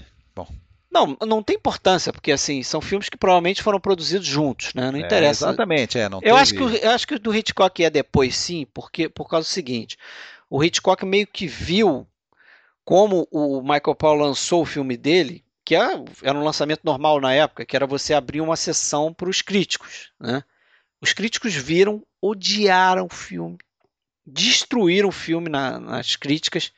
Não, 0.91 1.17
não 1.25 1.43
tem 1.43 1.57
importância, 1.57 2.13
porque 2.13 2.33
assim, 2.33 2.63
são 2.63 2.81
filmes 2.81 3.09
que 3.09 3.17
provavelmente 3.17 3.63
foram 3.63 3.79
produzidos 3.79 4.27
juntos, 4.27 4.75
né? 4.75 4.91
Não 4.91 4.99
é, 4.99 5.03
interessa. 5.03 5.47
exatamente, 5.47 5.99
é. 5.99 6.09
Não 6.09 6.21
Eu 6.23 6.37
acho, 6.37 6.53
que, 6.53 6.63
eu 6.63 6.91
acho 6.91 7.07
que 7.07 7.15
o 7.15 7.19
do 7.19 7.35
Hitchcock 7.35 7.85
é 7.85 7.89
depois 7.91 8.37
sim, 8.37 8.67
porque 8.75 9.09
por 9.09 9.29
causa 9.29 9.47
do 9.47 9.53
seguinte: 9.53 9.97
o 10.49 10.63
Hitchcock 10.63 11.05
meio 11.07 11.27
que 11.27 11.47
viu 11.47 12.07
como 12.85 13.29
o 13.31 13.61
Michael 13.63 13.95
Powell 13.95 14.21
lançou 14.21 14.63
o 14.63 14.67
filme 14.67 14.97
dele, 14.97 15.45
que 15.65 15.77
era, 15.77 16.05
era 16.23 16.37
um 16.37 16.43
lançamento 16.43 16.81
normal 16.83 17.21
na 17.21 17.33
época, 17.33 17.65
que 17.65 17.77
era 17.77 17.87
você 17.87 18.13
abrir 18.13 18.41
uma 18.41 18.57
sessão 18.57 19.15
para 19.15 19.29
os 19.31 19.43
críticos. 19.43 20.11
Né? 20.19 20.43
Os 21.01 21.13
críticos 21.13 21.55
viram, 21.55 22.05
odiaram 22.21 23.07
o 23.07 23.15
filme, 23.15 23.59
destruíram 24.27 25.09
o 25.09 25.13
filme 25.13 25.49
na- 25.49 25.79
nas 25.79 26.17
críticas. 26.17 26.73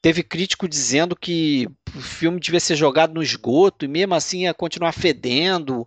Teve 0.00 0.22
crítico 0.22 0.68
dizendo 0.68 1.16
que 1.16 1.68
o 1.94 2.00
filme 2.00 2.38
devia 2.38 2.60
ser 2.60 2.76
jogado 2.76 3.14
no 3.14 3.22
esgoto 3.22 3.84
e 3.84 3.88
mesmo 3.88 4.14
assim 4.14 4.42
ia 4.42 4.54
continuar 4.54 4.92
fedendo. 4.92 5.86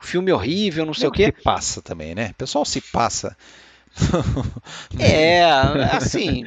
O 0.00 0.04
filme 0.04 0.30
é 0.30 0.34
horrível, 0.34 0.84
não 0.84 0.94
sei 0.94 1.08
o 1.08 1.12
quê. 1.12 1.26
se 1.26 1.42
passa 1.42 1.82
também, 1.82 2.14
né? 2.14 2.30
O 2.30 2.34
pessoal 2.34 2.64
se 2.64 2.80
passa. 2.80 3.36
É, 4.98 5.42
assim, 5.92 6.44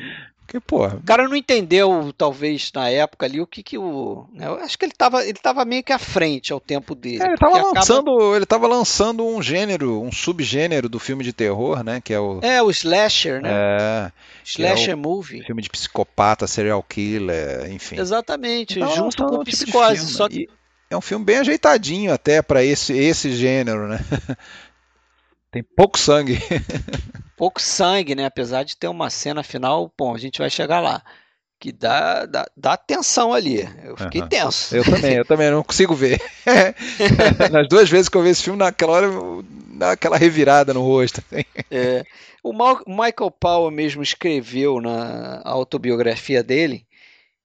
Porque, 0.53 0.59
pô, 0.67 0.85
o 0.85 1.01
cara 1.03 1.27
não 1.27 1.35
entendeu, 1.35 2.13
talvez, 2.15 2.71
na 2.75 2.87
época 2.87 3.25
ali, 3.25 3.41
o 3.41 3.47
que 3.47 3.63
que 3.63 3.75
o. 3.75 4.27
né, 4.33 4.45
Eu 4.45 4.55
acho 4.55 4.77
que 4.77 4.85
ele 4.85 4.91
estava 4.91 5.23
ele 5.25 5.33
tava 5.33 5.65
meio 5.65 5.83
que 5.83 5.91
à 5.91 5.97
frente 5.97 6.53
ao 6.53 6.59
tempo 6.59 6.93
dele. 6.93 7.23
É, 7.23 7.25
ele 7.25 7.33
estava 7.33 7.55
acaba- 7.57 7.73
lançando, 7.79 8.35
ele 8.35 8.45
tava 8.45 8.67
lançando 8.67 9.25
um 9.25 9.41
gênero, 9.41 9.99
um 10.01 10.11
subgênero 10.11 10.87
do 10.87 10.99
filme 10.99 11.23
de 11.23 11.33
terror, 11.33 11.83
né? 11.83 11.99
Que 11.99 12.13
é 12.13 12.19
o 12.19 12.39
É, 12.43 12.61
o 12.61 12.69
slasher, 12.69 13.41
né? 13.41 13.49
é, 13.51 14.11
slasher 14.45 14.95
movie. 14.95 15.43
filme 15.43 15.61
de 15.63 15.69
psicopata, 15.71 16.45
serial 16.45 16.83
killer, 16.83 17.71
enfim. 17.71 17.99
Exatamente, 17.99 18.77
Então, 18.77 18.95
junto 18.95 19.23
é 19.23 19.27
com 19.27 19.35
um 19.37 19.43
tipo 19.43 19.57
psicose. 19.57 19.95
filme. 19.95 20.11
só 20.11 20.29
que 20.29 20.41
E 20.41 20.49
é 20.91 20.95
um 20.97 21.01
filme 21.01 21.25
bem 21.25 21.37
ajeitadinho 21.37 22.13
até 22.13 22.43
para 22.43 22.63
esse 22.63 22.93
esse 22.93 23.31
gênero, 23.31 23.87
né? 23.87 23.99
Tem 25.53 25.61
pouco 25.61 25.99
sangue. 25.99 26.39
pouco 27.37 27.61
sangue, 27.61 28.15
né? 28.15 28.25
Apesar 28.25 28.63
de 28.63 28.75
ter 28.75 28.87
uma 28.87 29.09
cena 29.11 29.43
final, 29.43 29.93
bom, 29.95 30.15
a 30.15 30.17
gente 30.17 30.39
vai 30.39 30.49
chegar 30.49 30.79
lá. 30.79 31.03
Que 31.59 31.71
dá, 31.71 32.25
dá, 32.25 32.45
dá 32.57 32.75
tensão 32.75 33.31
ali. 33.31 33.61
Eu 33.83 33.95
fiquei 33.95 34.19
Aham. 34.21 34.29
tenso. 34.29 34.75
Eu 34.75 34.83
também, 34.83 35.13
eu 35.13 35.23
também 35.23 35.51
não 35.51 35.63
consigo 35.63 35.93
ver. 35.93 36.19
Nas 37.51 37.67
duas 37.69 37.87
vezes 37.87 38.09
que 38.09 38.17
eu 38.17 38.23
vi 38.23 38.29
esse 38.29 38.43
filme, 38.43 38.57
naquela 38.57 38.93
hora 38.93 39.05
eu- 39.05 39.45
dá 39.77 39.91
aquela 39.91 40.17
revirada 40.17 40.73
no 40.73 40.81
rosto. 40.81 41.23
assim. 41.31 41.45
É, 41.69 42.03
o 42.43 42.51
Michael 42.51 43.31
Powell 43.39 43.71
mesmo 43.71 44.01
escreveu 44.03 44.81
na 44.81 45.41
autobiografia 45.45 46.43
dele 46.43 46.85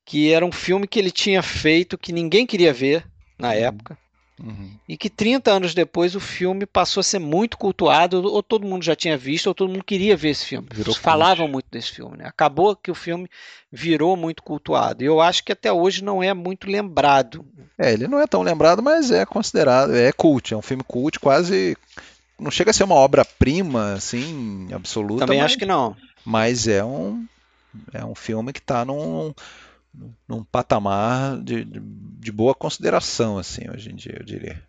que 0.05 0.33
era 0.33 0.45
um 0.47 0.51
filme 0.51 0.89
que 0.89 0.99
ele 0.99 1.11
tinha 1.11 1.43
feito 1.43 1.99
que 1.99 2.13
ninguém 2.15 2.47
queria 2.47 2.73
ver 2.73 3.05
na 3.39 3.53
época 3.55 3.97
Uhum. 4.43 4.71
e 4.89 4.97
que 4.97 5.11
30 5.11 5.51
anos 5.51 5.75
depois 5.75 6.15
o 6.15 6.21
filme 6.21 6.65
passou 6.65 7.01
a 7.01 7.05
ser 7.05 7.19
muito 7.19 7.59
cultuado, 7.59 8.23
ou 8.23 8.43
todo 8.43 8.67
mundo 8.67 8.85
já 8.85 8.95
tinha 8.95 9.17
visto, 9.17 9.49
ou 9.49 9.55
todo 9.55 9.71
mundo 9.71 9.85
queria 9.85 10.17
ver 10.17 10.31
esse 10.31 10.47
filme. 10.47 10.69
Virou. 10.73 10.95
Falavam 10.95 11.49
muito 11.49 11.67
desse 11.71 11.93
filme, 11.93 12.17
né? 12.17 12.27
Acabou 12.27 12.77
que 12.77 12.91
o 12.91 12.95
filme 12.95 13.29
virou 13.71 14.17
muito 14.17 14.43
cultuado. 14.43 15.03
E 15.03 15.07
eu 15.07 15.21
acho 15.21 15.43
que 15.45 15.53
até 15.53 15.73
hoje 15.73 16.03
não 16.05 16.23
é 16.23 16.33
muito 16.33 16.71
lembrado. 16.71 17.45
É, 17.77 17.93
ele 17.93 18.07
não 18.07 18.21
é 18.21 18.27
tão 18.27 18.43
lembrado, 18.43 18.83
mas 18.83 19.11
é 19.11 19.27
considerado, 19.27 19.95
é 19.95 20.13
cult, 20.13 20.55
é 20.55 20.57
um 20.57 20.63
filme 20.63 20.83
cult, 20.85 21.19
quase 21.19 21.77
não 22.39 22.51
chega 22.51 22.71
a 22.71 22.75
ser 22.75 22.85
uma 22.85 22.95
obra-prima 22.95 23.95
assim 23.95 24.69
absoluta, 24.73 25.27
Também 25.27 25.39
mas, 25.39 25.47
acho 25.47 25.59
que 25.59 25.67
não. 25.67 25.97
mas 26.25 26.69
é 26.69 26.85
um 26.85 27.27
é 27.93 28.05
um 28.05 28.15
filme 28.15 28.53
que 28.53 28.61
está 28.61 28.85
num, 28.85 29.33
num 30.29 30.45
patamar 30.45 31.41
de, 31.43 31.65
de, 31.65 32.31
boa 32.33 32.55
consideração 32.55 33.39
assim 33.39 33.69
hoje 33.71 33.91
em 33.91 33.95
dia, 33.97 34.17
eu 34.19 34.25
diria. 34.25 34.63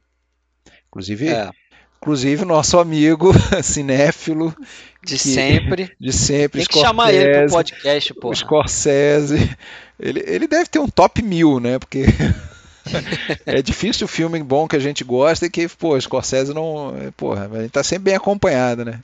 Inclusive, 0.87 1.27
É, 1.29 1.49
inclusive 1.97 2.45
nosso 2.45 2.79
amigo 2.79 3.31
cinéfilo 3.63 4.55
de 5.03 5.13
que- 5.13 5.19
sempre. 5.19 5.95
de 5.99 6.11
sempre, 6.13 6.59
Tem 6.61 6.67
que 6.67 6.79
chamar 6.79 7.13
ele 7.13 7.25
pro 7.31 7.49
Scorsese, 7.49 7.53
podcast, 7.53 8.11
o 8.11 8.15
pô. 8.15 8.33
Scorsese, 8.35 9.57
ele, 9.99 10.23
ele 10.25 10.47
deve 10.47 10.67
ter 10.69 10.79
um 10.79 10.87
top 10.87 11.21
mil, 11.21 11.59
né? 11.59 11.77
Porque 11.77 12.05
é 13.45 13.61
difícil 13.61 14.05
o 14.05 14.09
filme 14.09 14.41
bom 14.41 14.67
que 14.67 14.75
a 14.75 14.79
gente 14.79 15.03
gosta 15.03 15.45
e 15.45 15.49
que, 15.49 15.67
pô, 15.67 15.95
o 15.95 16.01
Scorsese 16.01 16.53
não. 16.53 16.93
Porra, 17.15 17.47
a 17.53 17.61
gente 17.61 17.71
tá 17.71 17.83
sempre 17.83 18.05
bem 18.05 18.15
acompanhado, 18.15 18.83
né? 18.85 19.03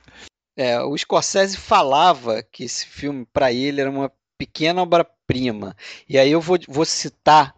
É, 0.56 0.80
o 0.80 0.96
Scorsese 0.96 1.56
falava 1.56 2.42
que 2.42 2.64
esse 2.64 2.86
filme, 2.86 3.26
para 3.32 3.52
ele, 3.52 3.80
era 3.80 3.90
uma 3.90 4.10
pequena 4.38 4.82
obra-prima. 4.82 5.76
E 6.08 6.18
aí 6.18 6.30
eu 6.30 6.40
vou, 6.40 6.58
vou 6.68 6.84
citar 6.84 7.54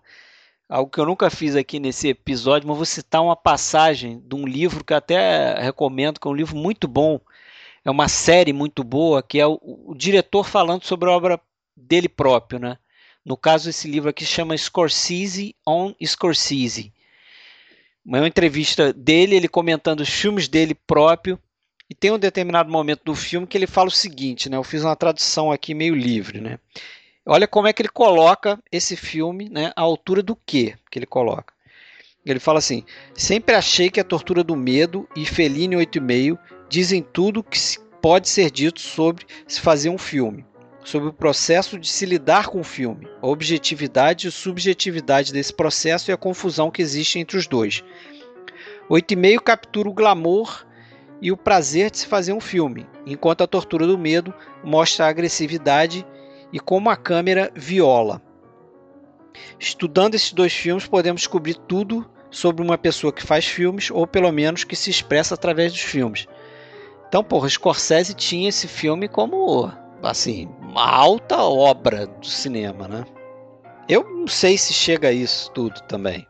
algo 0.68 0.90
que 0.90 1.00
eu 1.00 1.06
nunca 1.06 1.30
fiz 1.30 1.56
aqui 1.56 1.80
nesse 1.80 2.08
episódio, 2.08 2.68
mas 2.68 2.76
vou 2.76 2.86
citar 2.86 3.22
uma 3.22 3.36
passagem 3.36 4.22
de 4.24 4.34
um 4.34 4.46
livro 4.46 4.84
que 4.84 4.92
até 4.92 5.58
recomendo, 5.60 6.20
que 6.20 6.28
é 6.28 6.30
um 6.30 6.34
livro 6.34 6.56
muito 6.56 6.86
bom. 6.86 7.20
É 7.84 7.90
uma 7.90 8.08
série 8.08 8.52
muito 8.52 8.84
boa, 8.84 9.22
que 9.22 9.40
é 9.40 9.46
o, 9.46 9.58
o 9.62 9.94
diretor 9.94 10.44
falando 10.44 10.84
sobre 10.84 11.08
a 11.08 11.12
obra 11.12 11.40
dele 11.74 12.08
próprio, 12.08 12.58
né? 12.58 12.76
No 13.24 13.36
caso, 13.36 13.70
esse 13.70 13.88
livro 13.88 14.10
aqui 14.10 14.24
chama 14.24 14.56
Scorsese 14.56 15.54
on 15.66 15.94
Scorsese. 16.04 16.92
Uma 18.04 18.26
entrevista 18.26 18.92
dele, 18.92 19.36
ele 19.36 19.48
comentando 19.48 20.00
os 20.00 20.08
filmes 20.08 20.48
dele 20.48 20.74
próprio. 20.74 21.38
E 21.90 21.94
tem 21.94 22.10
um 22.10 22.18
determinado 22.18 22.70
momento 22.70 23.02
do 23.04 23.14
filme 23.14 23.46
que 23.46 23.56
ele 23.56 23.66
fala 23.66 23.88
o 23.88 23.92
seguinte, 23.92 24.50
né? 24.50 24.56
Eu 24.56 24.64
fiz 24.64 24.84
uma 24.84 24.94
tradução 24.94 25.50
aqui 25.50 25.72
meio 25.72 25.94
livre, 25.94 26.40
né? 26.40 26.58
Olha 27.24 27.48
como 27.48 27.66
é 27.66 27.72
que 27.72 27.80
ele 27.80 27.88
coloca 27.88 28.58
esse 28.70 28.94
filme, 28.94 29.48
né? 29.48 29.72
À 29.74 29.80
altura 29.82 30.22
do 30.22 30.36
que 30.36 30.74
que 30.90 30.98
ele 30.98 31.06
coloca. 31.06 31.52
Ele 32.26 32.38
fala 32.38 32.58
assim: 32.58 32.84
sempre 33.14 33.54
achei 33.54 33.88
que 33.88 34.00
a 34.00 34.04
tortura 34.04 34.44
do 34.44 34.54
medo 34.54 35.08
e 35.16 35.24
Fellini 35.24 35.76
8,5 35.76 36.38
dizem 36.68 37.02
tudo 37.02 37.42
que 37.42 37.58
pode 38.02 38.28
ser 38.28 38.50
dito 38.50 38.80
sobre 38.80 39.26
se 39.46 39.60
fazer 39.60 39.88
um 39.88 39.98
filme, 39.98 40.44
sobre 40.84 41.08
o 41.08 41.12
processo 41.12 41.78
de 41.78 41.88
se 41.88 42.04
lidar 42.04 42.48
com 42.48 42.60
o 42.60 42.64
filme, 42.64 43.08
a 43.22 43.26
objetividade 43.26 44.28
e 44.28 44.30
subjetividade 44.30 45.32
desse 45.32 45.54
processo 45.54 46.10
e 46.10 46.12
a 46.12 46.18
confusão 46.18 46.70
que 46.70 46.82
existe 46.82 47.18
entre 47.18 47.38
os 47.38 47.46
dois. 47.46 47.82
8,5 48.90 49.40
captura 49.40 49.88
o 49.88 49.94
glamour 49.94 50.66
e 51.20 51.32
o 51.32 51.36
prazer 51.36 51.90
de 51.90 51.98
se 51.98 52.06
fazer 52.06 52.32
um 52.32 52.40
filme, 52.40 52.86
enquanto 53.06 53.42
a 53.42 53.46
tortura 53.46 53.86
do 53.86 53.98
medo 53.98 54.32
mostra 54.62 55.06
a 55.06 55.08
agressividade 55.08 56.06
e 56.52 56.60
como 56.60 56.90
a 56.90 56.96
câmera 56.96 57.50
viola. 57.54 58.22
Estudando 59.58 60.14
esses 60.14 60.32
dois 60.32 60.52
filmes, 60.52 60.86
podemos 60.86 61.22
descobrir 61.22 61.54
tudo 61.54 62.08
sobre 62.30 62.62
uma 62.62 62.78
pessoa 62.78 63.12
que 63.12 63.22
faz 63.22 63.46
filmes, 63.46 63.90
ou 63.90 64.06
pelo 64.06 64.30
menos 64.32 64.64
que 64.64 64.76
se 64.76 64.90
expressa 64.90 65.34
através 65.34 65.72
dos 65.72 65.80
filmes. 65.80 66.26
Então, 67.08 67.24
porra, 67.24 67.48
Scorsese 67.48 68.14
tinha 68.14 68.48
esse 68.48 68.68
filme 68.68 69.08
como, 69.08 69.72
assim, 70.02 70.48
uma 70.60 70.86
alta 70.86 71.38
obra 71.42 72.06
do 72.06 72.26
cinema, 72.26 72.86
né? 72.86 73.04
Eu 73.88 74.04
não 74.04 74.26
sei 74.26 74.58
se 74.58 74.74
chega 74.74 75.08
a 75.08 75.12
isso 75.12 75.50
tudo 75.52 75.80
também. 75.82 76.26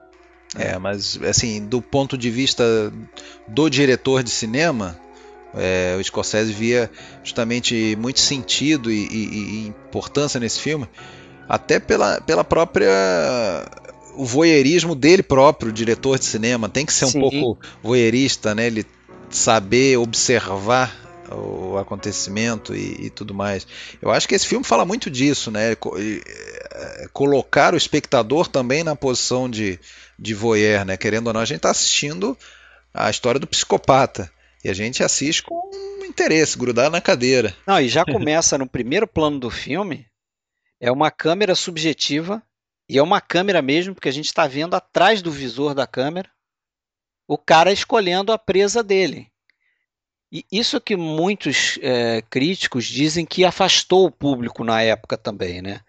É, 0.57 0.79
mas 0.79 1.19
assim, 1.23 1.67
do 1.67 1.83
ponto 1.83 2.17
de 2.17 2.31
vista 2.31 2.65
do 3.47 3.69
diretor 3.69 4.23
de 4.23 4.31
cinema, 4.31 4.99
é, 5.55 5.97
o 5.99 6.03
Scorsese 6.05 6.53
via 6.53 6.91
justamente 7.23 7.97
muito 8.01 8.21
sentido 8.21 8.91
e, 8.91 9.07
e- 9.07 9.65
e 9.65 9.67
importância 9.69 10.41
nesse 10.41 10.61
filme, 10.61 10.89
até 11.49 11.79
pela, 11.79 12.21
pela 12.21 12.45
própria 12.45 12.89
o 14.15 14.25
voyeurismo 14.25 14.95
dele 14.95 15.23
próprio, 15.23 15.71
diretor 15.73 16.19
de 16.19 16.25
cinema, 16.25 16.69
tem 16.69 16.85
que 16.85 16.93
ser 16.93 17.05
um 17.05 17.11
Sim. 17.11 17.21
pouco 17.21 17.59
voyeurista, 17.83 18.55
né? 18.55 18.67
Ele 18.67 18.85
saber 19.31 19.97
observar 19.97 20.93
o 21.31 21.77
acontecimento 21.77 22.75
e, 22.75 23.07
e 23.07 23.11
tudo 23.11 23.35
mais. 23.35 23.67
Eu 24.01 24.11
acho 24.11 24.27
que 24.29 24.35
esse 24.35 24.47
filme 24.47 24.65
fala 24.65 24.85
muito 24.85 25.11
disso, 25.11 25.51
né? 25.51 25.73
E, 25.73 26.23
é, 26.73 27.09
Colocar 27.13 27.75
o 27.75 27.77
espectador 27.77 28.49
também 28.49 28.83
na 28.83 28.97
posição 28.97 29.49
de, 29.49 29.79
de 30.19 30.35
voyeur, 30.35 30.85
né? 30.85 30.97
Querendo 30.97 31.29
ou 31.29 31.33
não, 31.33 31.41
a 31.41 31.45
gente 31.45 31.59
está 31.59 31.71
assistindo 31.71 32.37
a 32.93 33.11
história 33.11 33.41
do 33.41 33.47
psicopata. 33.47 34.31
E 34.65 34.69
a 34.69 34.75
gente 34.75 35.03
assiste 35.03 35.43
com 35.43 35.71
interesse, 36.05 36.59
grudado 36.59 36.91
na 36.91 37.01
cadeira. 37.01 37.55
Não, 37.67 37.81
e 37.81 37.89
já 37.89 38.05
começa 38.05 38.59
no 38.59 38.67
primeiro 38.67 39.07
plano 39.07 39.39
do 39.39 39.51
filme, 39.51 40.07
é 40.81 40.91
uma 40.91 41.11
câmera 41.11 41.55
subjetiva, 41.55 42.43
e 42.89 42.99
é 42.99 43.03
uma 43.03 43.21
câmera 43.21 43.63
mesmo, 43.63 43.95
porque 43.95 44.09
a 44.09 44.13
gente 44.13 44.27
está 44.27 44.47
vendo 44.47 44.75
atrás 44.75 45.23
do 45.23 45.31
visor 45.31 45.75
da 45.75 45.87
câmera 45.87 46.31
o 47.29 47.37
cara 47.37 47.71
escolhendo 47.71 48.33
a 48.33 48.39
presa 48.39 48.83
dele. 48.83 49.31
E 50.31 50.45
isso 50.53 50.81
que 50.81 50.97
muitos 50.97 51.79
é, 51.81 52.23
críticos 52.23 52.85
dizem 52.85 53.25
que 53.25 53.45
afastou 53.45 54.07
o 54.07 54.11
público 54.11 54.63
na 54.63 54.83
época 54.83 55.17
também, 55.17 55.63
né? 55.63 55.81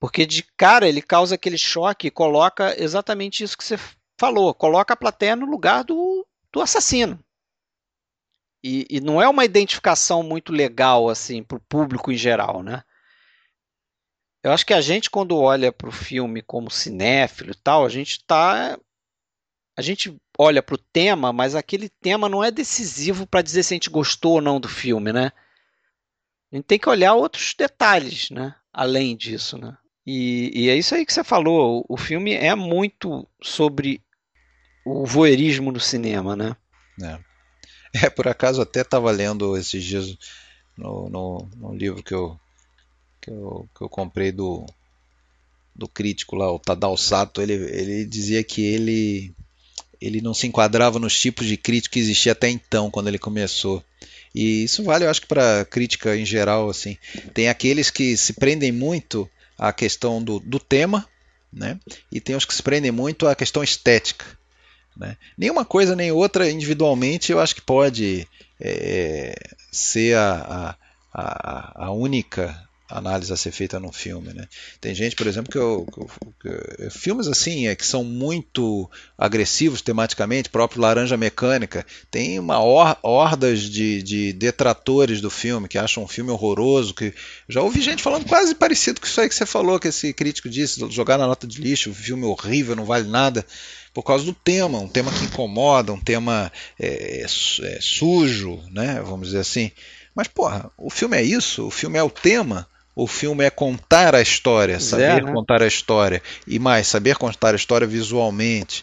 Porque 0.00 0.24
de 0.24 0.42
cara 0.56 0.88
ele 0.88 1.02
causa 1.02 1.34
aquele 1.34 1.58
choque 1.58 2.08
e 2.08 2.10
coloca 2.10 2.74
exatamente 2.82 3.44
isso 3.44 3.56
que 3.56 3.64
você 3.64 3.78
falou, 4.18 4.54
coloca 4.54 4.94
a 4.94 4.96
plateia 4.96 5.36
no 5.36 5.46
lugar 5.46 5.84
do, 5.84 6.26
do 6.52 6.60
assassino. 6.60 7.22
E, 8.64 8.86
e 8.90 9.00
não 9.00 9.20
é 9.20 9.28
uma 9.28 9.44
identificação 9.44 10.22
muito 10.22 10.52
legal 10.52 11.08
assim 11.08 11.42
para 11.42 11.58
o 11.58 11.60
público 11.68 12.10
em 12.10 12.16
geral, 12.16 12.62
né? 12.62 12.82
Eu 14.42 14.52
acho 14.52 14.64
que 14.64 14.74
a 14.74 14.80
gente, 14.80 15.10
quando 15.10 15.36
olha 15.36 15.72
para 15.72 15.88
o 15.88 15.92
filme 15.92 16.40
como 16.40 16.70
cinéfilo 16.70 17.50
e 17.50 17.54
tal, 17.56 17.84
a 17.84 17.88
gente 17.88 18.24
tá. 18.24 18.78
A 19.76 19.82
gente 19.82 20.16
olha 20.38 20.62
para 20.62 20.74
o 20.74 20.78
tema, 20.78 21.32
mas 21.32 21.54
aquele 21.54 21.88
tema 21.88 22.28
não 22.28 22.42
é 22.42 22.50
decisivo 22.50 23.26
para 23.26 23.42
dizer 23.42 23.62
se 23.62 23.74
a 23.74 23.76
gente 23.76 23.90
gostou 23.90 24.34
ou 24.34 24.40
não 24.40 24.58
do 24.58 24.68
filme, 24.68 25.12
né? 25.12 25.32
A 26.50 26.56
gente 26.56 26.64
tem 26.64 26.78
que 26.78 26.88
olhar 26.88 27.14
outros 27.14 27.54
detalhes, 27.56 28.30
né? 28.30 28.54
Além 28.72 29.16
disso, 29.16 29.58
né? 29.58 29.76
E, 30.06 30.50
e 30.54 30.70
é 30.70 30.76
isso 30.76 30.94
aí 30.94 31.04
que 31.04 31.12
você 31.12 31.24
falou. 31.24 31.84
O 31.88 31.96
filme 31.96 32.32
é 32.32 32.54
muito 32.54 33.28
sobre 33.42 34.00
o 34.84 35.04
voyeurismo 35.04 35.72
no 35.72 35.80
cinema, 35.80 36.36
né? 36.36 36.56
É. 37.02 38.06
é 38.06 38.10
por 38.10 38.28
acaso 38.28 38.62
até 38.62 38.82
estava 38.82 39.10
lendo 39.10 39.56
esses 39.56 39.82
dias 39.84 40.16
no, 40.76 41.10
no, 41.10 41.50
no, 41.56 41.74
livro 41.74 42.02
que 42.02 42.14
eu, 42.14 42.38
que 43.20 43.30
eu, 43.30 43.68
que 43.76 43.82
eu 43.82 43.88
comprei 43.88 44.30
do, 44.30 44.64
do 45.74 45.88
crítico 45.88 46.36
lá, 46.36 46.50
o 46.52 46.58
Tadao 46.58 46.96
Sato, 46.96 47.42
ele, 47.42 47.54
ele 47.54 48.06
dizia 48.06 48.44
que 48.44 48.64
ele, 48.64 49.34
ele 50.06 50.20
não 50.20 50.32
se 50.34 50.46
enquadrava 50.46 50.98
nos 50.98 51.18
tipos 51.18 51.46
de 51.46 51.56
crítico 51.56 51.94
que 51.94 51.98
existia 51.98 52.32
até 52.32 52.48
então, 52.48 52.90
quando 52.90 53.08
ele 53.08 53.18
começou. 53.18 53.82
E 54.34 54.64
isso 54.64 54.84
vale, 54.84 55.04
eu 55.04 55.10
acho 55.10 55.22
que 55.22 55.26
para 55.26 55.64
crítica 55.64 56.16
em 56.16 56.24
geral, 56.24 56.68
assim. 56.68 56.96
Tem 57.32 57.48
aqueles 57.48 57.90
que 57.90 58.16
se 58.16 58.34
prendem 58.34 58.70
muito 58.70 59.28
à 59.58 59.72
questão 59.72 60.22
do, 60.22 60.38
do 60.40 60.58
tema, 60.58 61.08
né? 61.52 61.78
E 62.12 62.20
tem 62.20 62.36
os 62.36 62.44
que 62.44 62.54
se 62.54 62.62
prendem 62.62 62.92
muito 62.92 63.26
à 63.26 63.34
questão 63.34 63.64
estética. 63.64 64.26
Né? 64.96 65.16
Nenhuma 65.36 65.64
coisa 65.64 65.94
nem 65.94 66.10
outra 66.10 66.50
individualmente 66.50 67.30
eu 67.30 67.38
acho 67.38 67.54
que 67.54 67.60
pode 67.60 68.26
é, 68.58 69.34
ser 69.70 70.16
a, 70.16 70.76
a, 71.12 71.86
a, 71.86 71.92
única 71.92 72.65
análise 72.88 73.32
a 73.32 73.36
ser 73.36 73.52
feita 73.52 73.80
num 73.80 73.92
filme. 73.92 74.32
Né? 74.32 74.46
Tem 74.80 74.94
gente, 74.94 75.16
por 75.16 75.26
exemplo, 75.26 75.50
que, 75.50 75.58
eu, 75.58 75.86
que, 76.40 76.48
eu, 76.48 76.90
filmes 76.90 77.26
assim 77.26 77.66
é, 77.66 77.74
que 77.74 77.86
são 77.86 78.04
muito 78.04 78.90
agressivos 79.16 79.82
tematicamente, 79.82 80.50
próprio 80.50 80.80
Laranja 80.80 81.16
Mecânica, 81.16 81.84
tem 82.10 82.38
uma 82.38 82.62
or, 82.62 82.96
hordas 83.02 83.62
de, 83.62 84.02
de 84.02 84.32
detratores 84.32 85.20
do 85.20 85.30
filme 85.30 85.68
que 85.68 85.78
acham 85.78 86.04
um 86.04 86.08
filme 86.08 86.30
horroroso. 86.30 86.94
que 86.94 87.12
Já 87.48 87.62
ouvi 87.62 87.80
gente 87.80 88.02
falando 88.02 88.26
quase 88.26 88.54
parecido 88.54 89.00
com 89.00 89.06
isso 89.06 89.20
aí 89.20 89.28
que 89.28 89.34
você 89.34 89.46
falou, 89.46 89.80
que 89.80 89.88
esse 89.88 90.12
crítico 90.12 90.48
disse, 90.48 90.88
jogar 90.90 91.18
na 91.18 91.26
nota 91.26 91.46
de 91.46 91.60
lixo, 91.60 91.92
filme 91.92 92.24
horrível, 92.24 92.76
não 92.76 92.84
vale 92.84 93.08
nada 93.08 93.44
por 93.96 94.02
causa 94.02 94.26
do 94.26 94.34
tema, 94.34 94.78
um 94.78 94.88
tema 94.88 95.10
que 95.10 95.24
incomoda, 95.24 95.90
um 95.90 95.98
tema 95.98 96.52
é, 96.78 97.22
é, 97.22 97.78
sujo, 97.80 98.62
né? 98.70 99.00
Vamos 99.02 99.28
dizer 99.28 99.40
assim. 99.40 99.72
Mas, 100.14 100.28
porra, 100.28 100.70
o 100.76 100.90
filme 100.90 101.16
é 101.16 101.22
isso? 101.22 101.66
O 101.66 101.70
filme 101.70 101.98
é 101.98 102.02
o 102.02 102.10
tema? 102.10 102.68
O 102.98 103.06
filme 103.06 103.44
é 103.44 103.50
contar 103.50 104.14
a 104.14 104.22
história, 104.22 104.80
saber 104.80 105.02
é, 105.02 105.20
né? 105.20 105.30
contar 105.30 105.62
a 105.62 105.66
história. 105.66 106.22
E 106.46 106.58
mais, 106.58 106.86
saber 106.86 107.14
contar 107.16 107.52
a 107.52 107.56
história 107.56 107.86
visualmente. 107.86 108.82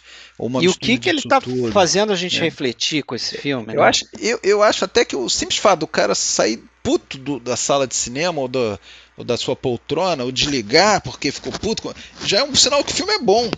e 0.61 0.67
o 0.67 0.75
que, 0.75 0.99
que 0.99 1.09
ele 1.09 1.17
está 1.17 1.41
fazendo 1.71 2.13
a 2.13 2.15
gente 2.15 2.37
é. 2.37 2.43
refletir 2.43 3.01
com 3.01 3.15
esse 3.15 3.35
filme? 3.39 3.73
Eu, 3.73 3.81
né? 3.81 3.87
acho, 3.87 4.05
eu, 4.19 4.39
eu 4.43 4.61
acho 4.61 4.85
até 4.85 5.03
que 5.03 5.15
o 5.15 5.27
simples 5.27 5.57
fato 5.57 5.79
do 5.79 5.87
cara 5.87 6.13
sair 6.13 6.63
puto 6.83 7.17
do, 7.17 7.39
da 7.39 7.57
sala 7.57 7.87
de 7.87 7.95
cinema 7.95 8.39
ou, 8.39 8.47
do, 8.47 8.79
ou 9.17 9.23
da 9.23 9.35
sua 9.35 9.55
poltrona, 9.55 10.23
ou 10.23 10.31
desligar 10.31 11.01
porque 11.01 11.31
ficou 11.31 11.51
puto, 11.51 11.95
já 12.23 12.41
é 12.41 12.43
um 12.43 12.53
sinal 12.53 12.83
que 12.83 12.91
o 12.91 12.95
filme 12.95 13.13
é 13.13 13.19
bom. 13.19 13.49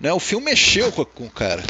Né? 0.00 0.10
O 0.10 0.20
filme 0.20 0.46
mexeu 0.46 0.90
com, 0.90 1.04
com 1.04 1.26
o 1.26 1.30
cara. 1.30 1.62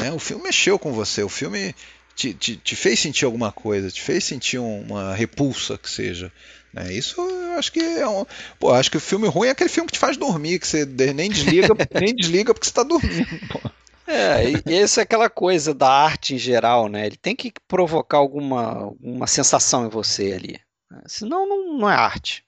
Né? 0.00 0.12
O 0.12 0.18
filme 0.18 0.42
mexeu 0.42 0.78
com 0.78 0.92
você. 0.92 1.22
O 1.22 1.30
filme 1.30 1.74
te, 2.14 2.34
te, 2.34 2.56
te 2.56 2.76
fez 2.76 3.00
sentir 3.00 3.24
alguma 3.24 3.50
coisa, 3.50 3.90
te 3.90 4.02
fez 4.02 4.22
sentir 4.22 4.58
uma 4.58 5.14
repulsa 5.14 5.78
que 5.78 5.88
seja. 5.88 6.30
Né? 6.74 6.92
Isso 6.92 7.16
acho 7.58 7.72
que 7.72 7.80
é 7.80 8.08
um. 8.08 8.24
Pô, 8.58 8.72
acho 8.72 8.90
que 8.90 8.96
o 8.96 9.00
filme 9.00 9.28
ruim 9.28 9.48
é 9.48 9.50
aquele 9.50 9.70
filme 9.70 9.86
que 9.86 9.94
te 9.94 9.98
faz 9.98 10.16
dormir, 10.16 10.58
que 10.58 10.66
você 10.66 10.84
nem 10.84 11.30
desliga, 11.30 11.68
nem 12.00 12.14
desliga 12.14 12.52
porque 12.52 12.66
você 12.66 12.70
está 12.70 12.82
dormindo. 12.82 13.26
Pô. 13.48 13.60
É, 14.06 14.50
e 14.50 14.74
essa 14.74 15.00
é 15.00 15.02
aquela 15.02 15.28
coisa 15.28 15.74
da 15.74 15.90
arte 15.90 16.34
em 16.34 16.38
geral, 16.38 16.88
né? 16.88 17.06
Ele 17.06 17.16
tem 17.16 17.34
que 17.34 17.52
provocar 17.66 18.18
alguma, 18.18 18.94
uma 19.00 19.26
sensação 19.26 19.84
em 19.84 19.90
você 19.90 20.32
ali. 20.32 20.60
Né? 20.90 21.02
Senão 21.06 21.48
não, 21.48 21.78
não 21.78 21.90
é 21.90 21.94
arte. 21.94 22.44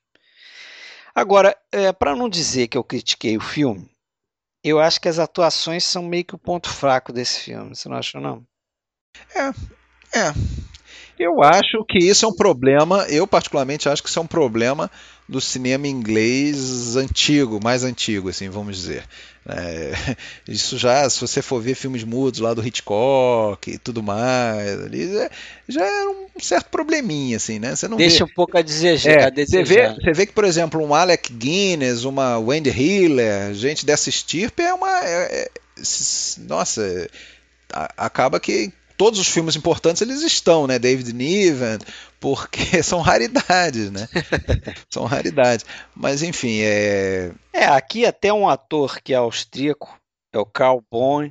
Agora, 1.14 1.56
é, 1.72 1.92
para 1.92 2.14
não 2.14 2.28
dizer 2.28 2.68
que 2.68 2.78
eu 2.78 2.84
critiquei 2.84 3.36
o 3.36 3.40
filme, 3.40 3.90
eu 4.62 4.78
acho 4.78 5.00
que 5.00 5.08
as 5.08 5.18
atuações 5.18 5.82
são 5.82 6.02
meio 6.02 6.24
que 6.24 6.34
o 6.34 6.38
ponto 6.38 6.68
fraco 6.68 7.12
desse 7.12 7.40
filme. 7.40 7.74
Você 7.74 7.88
não 7.88 7.96
acha, 7.96 8.20
não? 8.20 8.46
É, 9.34 9.48
é. 10.16 10.32
Eu 11.18 11.42
acho 11.42 11.84
que 11.88 11.98
isso 11.98 12.24
é 12.24 12.28
um 12.28 12.34
problema, 12.34 13.06
eu 13.08 13.26
particularmente 13.26 13.88
acho 13.88 14.02
que 14.02 14.08
isso 14.08 14.18
é 14.18 14.22
um 14.22 14.26
problema 14.26 14.90
do 15.28 15.40
cinema 15.40 15.86
inglês 15.86 16.96
antigo, 16.96 17.60
mais 17.62 17.84
antigo, 17.84 18.30
assim, 18.30 18.48
vamos 18.48 18.76
dizer. 18.76 19.04
É, 19.46 19.92
isso 20.48 20.78
já, 20.78 21.08
se 21.08 21.20
você 21.20 21.42
for 21.42 21.60
ver 21.60 21.74
filmes 21.74 22.02
mudos 22.02 22.40
lá 22.40 22.54
do 22.54 22.66
Hitchcock 22.66 23.70
e 23.70 23.78
tudo 23.78 24.02
mais, 24.02 24.80
ali, 24.84 25.12
já, 25.12 25.30
já 25.68 25.86
é 25.86 26.06
um 26.06 26.26
certo 26.40 26.70
probleminha, 26.70 27.36
assim, 27.36 27.58
né? 27.58 27.76
Você 27.76 27.88
não 27.88 27.96
Deixa 27.96 28.24
vê, 28.24 28.30
um 28.30 28.34
pouco 28.34 28.56
a 28.56 28.62
desejar. 28.62 29.10
É, 29.10 29.24
a 29.24 29.30
desejar. 29.30 29.66
Você, 29.66 29.74
vê, 29.74 29.94
você 29.94 30.12
vê 30.12 30.26
que, 30.26 30.32
por 30.32 30.44
exemplo, 30.44 30.82
um 30.82 30.94
Alec 30.94 31.32
Guinness, 31.32 32.04
uma 32.04 32.38
Wendy 32.38 32.70
Hiller, 32.70 33.52
gente 33.52 33.84
dessa 33.84 34.08
estirpe 34.08 34.62
é 34.62 34.72
uma... 34.72 35.04
É, 35.04 35.42
é, 35.42 35.50
nossa, 36.46 37.08
acaba 37.96 38.40
que 38.40 38.72
todos 38.98 39.20
os 39.20 39.28
filmes 39.28 39.56
importantes 39.56 40.02
eles 40.02 40.20
estão, 40.22 40.66
né? 40.66 40.78
David 40.78 41.14
Niven, 41.14 41.78
porque 42.20 42.82
são 42.82 43.00
raridades, 43.00 43.90
né? 43.90 44.06
são 44.90 45.04
raridades. 45.04 45.64
Mas 45.94 46.22
enfim, 46.22 46.58
é. 46.60 47.30
É, 47.52 47.64
aqui 47.66 48.04
até 48.04 48.30
um 48.32 48.48
ator 48.48 49.00
que 49.00 49.14
é 49.14 49.16
austríaco, 49.16 49.98
é 50.32 50.38
o 50.38 50.44
Carl 50.44 50.84
Bohn. 50.90 51.30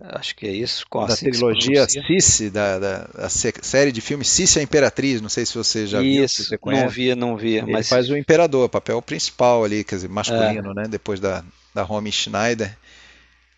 Acho 0.00 0.36
que 0.36 0.46
é 0.46 0.52
isso. 0.52 0.86
Com 0.88 1.04
da 1.04 1.16
trilogia 1.16 1.84
Cici, 1.88 2.50
da, 2.50 2.78
da, 2.78 2.98
da, 3.08 3.28
série 3.28 3.90
de 3.90 4.00
filmes 4.00 4.28
Cici 4.28 4.60
a 4.60 4.62
Imperatriz. 4.62 5.20
Não 5.20 5.28
sei 5.28 5.44
se 5.44 5.58
você 5.58 5.88
já 5.88 6.00
isso, 6.00 6.44
viu. 6.44 6.54
Isso, 6.54 6.58
não 6.64 6.88
via, 6.88 7.16
não 7.16 7.36
via. 7.36 7.62
Ele 7.62 7.72
mas... 7.72 7.88
faz 7.88 8.08
o 8.08 8.16
imperador, 8.16 8.68
papel 8.68 9.02
principal 9.02 9.64
ali, 9.64 9.82
quer 9.82 9.96
dizer, 9.96 10.08
masculino, 10.08 10.70
é. 10.70 10.74
né? 10.74 10.82
Depois 10.88 11.18
da, 11.18 11.44
da 11.74 11.82
Romy 11.82 12.12
Schneider. 12.12 12.76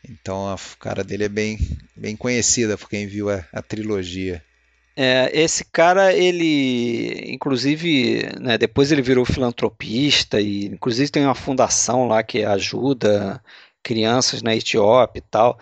Então 0.09 0.49
a 0.49 0.57
cara 0.79 1.05
dele 1.05 1.25
é 1.25 1.29
bem, 1.29 1.59
bem 1.97 2.17
conhecida 2.17 2.77
por 2.77 2.89
quem 2.89 3.07
viu 3.07 3.31
a, 3.31 3.45
a 3.53 3.63
trilogia. 3.63 4.43
É, 4.97 5.31
esse 5.33 5.65
cara, 5.65 6.13
ele, 6.13 7.33
inclusive, 7.33 8.29
né, 8.39 8.59
depois 8.59 8.91
ele 8.91 9.01
virou 9.01 9.25
filantropista 9.25 10.41
e, 10.41 10.67
inclusive, 10.67 11.11
tem 11.11 11.25
uma 11.25 11.35
fundação 11.35 12.07
lá 12.07 12.23
que 12.23 12.45
ajuda 12.45 13.43
crianças 13.83 14.43
na 14.43 14.55
Etiópia 14.55 15.21
e 15.21 15.25
tal. 15.31 15.59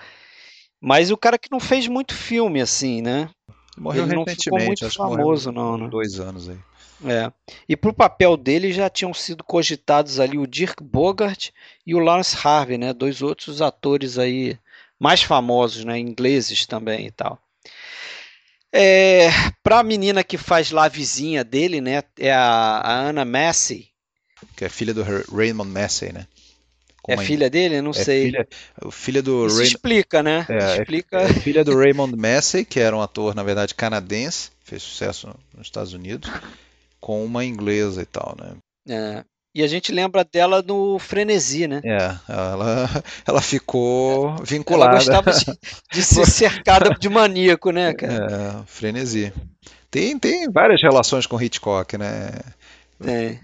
Mas 0.80 1.10
o 1.10 1.16
cara 1.16 1.38
que 1.38 1.50
não 1.50 1.60
fez 1.60 1.86
muito 1.86 2.14
filme 2.14 2.60
assim, 2.60 3.02
né? 3.02 3.28
Morreu 3.76 4.04
ele 4.04 4.14
não 4.14 4.24
ficou 4.26 4.58
muito 4.58 4.90
famoso, 4.90 5.52
não, 5.52 5.78
né? 5.78 5.88
Dois 5.88 6.18
anos 6.18 6.48
aí. 6.48 6.58
É. 7.04 7.30
E 7.68 7.76
pro 7.76 7.92
papel 7.92 8.36
dele 8.36 8.72
já 8.72 8.90
tinham 8.90 9.14
sido 9.14 9.44
cogitados 9.44 10.18
ali 10.18 10.36
o 10.36 10.46
Dirk 10.46 10.82
Bogart 10.82 11.50
e 11.86 11.94
o 11.94 11.98
Lawrence 11.98 12.36
Harvey, 12.42 12.76
né? 12.76 12.92
Dois 12.92 13.22
outros 13.22 13.62
atores 13.62 14.18
aí 14.18 14.58
mais 14.98 15.22
famosos, 15.22 15.84
né? 15.84 15.98
Ingleses 15.98 16.66
também 16.66 17.06
e 17.06 17.10
tal. 17.10 17.40
É, 18.72 19.28
para 19.62 19.78
a 19.78 19.82
menina 19.82 20.24
que 20.24 20.36
faz 20.36 20.70
lá 20.70 20.84
a 20.84 20.88
vizinha 20.88 21.44
dele, 21.44 21.80
né? 21.80 22.02
É 22.18 22.32
a, 22.32 22.80
a 22.82 23.00
Anna 23.08 23.24
Massey. 23.24 23.88
Que 24.56 24.64
é 24.64 24.68
filha 24.68 24.92
do 24.92 25.02
Raymond 25.02 25.70
Massey, 25.70 26.12
né? 26.12 26.26
é 27.08 27.16
filha 27.16 27.48
dele? 27.48 27.80
Não 27.80 27.92
é 27.92 27.94
sei. 27.94 28.24
Filha, 28.26 28.48
filha 28.90 29.22
do 29.22 29.46
Isso 29.46 29.62
explica, 29.62 30.22
né? 30.22 30.44
É, 30.48 30.54
é 30.54 30.76
explica. 30.78 31.16
É, 31.16 31.32
filha 31.32 31.64
do 31.64 31.74
Raymond 31.76 32.14
Massey, 32.14 32.64
que 32.64 32.78
era 32.78 32.94
um 32.94 33.00
ator, 33.00 33.34
na 33.34 33.42
verdade, 33.42 33.74
canadense, 33.74 34.50
fez 34.62 34.82
sucesso 34.82 35.34
nos 35.56 35.66
Estados 35.66 35.94
Unidos 35.94 36.30
com 37.08 37.24
uma 37.24 37.42
inglesa 37.42 38.02
e 38.02 38.04
tal, 38.04 38.36
né? 38.38 38.52
É. 38.86 39.24
E 39.54 39.62
a 39.62 39.66
gente 39.66 39.90
lembra 39.90 40.22
dela 40.30 40.60
no 40.60 40.98
Frenesi, 40.98 41.66
né? 41.66 41.80
É, 41.82 42.14
ela, 42.28 42.86
ela 43.26 43.40
ficou 43.40 44.36
vinculada. 44.44 44.90
Ela 44.90 45.22
gostava 45.22 45.32
de, 45.32 45.58
de 45.90 46.02
ser 46.02 46.26
cercada 46.28 46.90
de 46.90 47.08
maníaco, 47.08 47.70
né, 47.70 47.94
cara? 47.94 48.60
É, 48.60 48.62
Frenesi. 48.66 49.32
Tem, 49.90 50.18
tem 50.18 50.50
várias 50.50 50.82
relações 50.82 51.24
com 51.24 51.40
Hitchcock, 51.40 51.96
né? 51.96 52.28
É. 53.02 53.38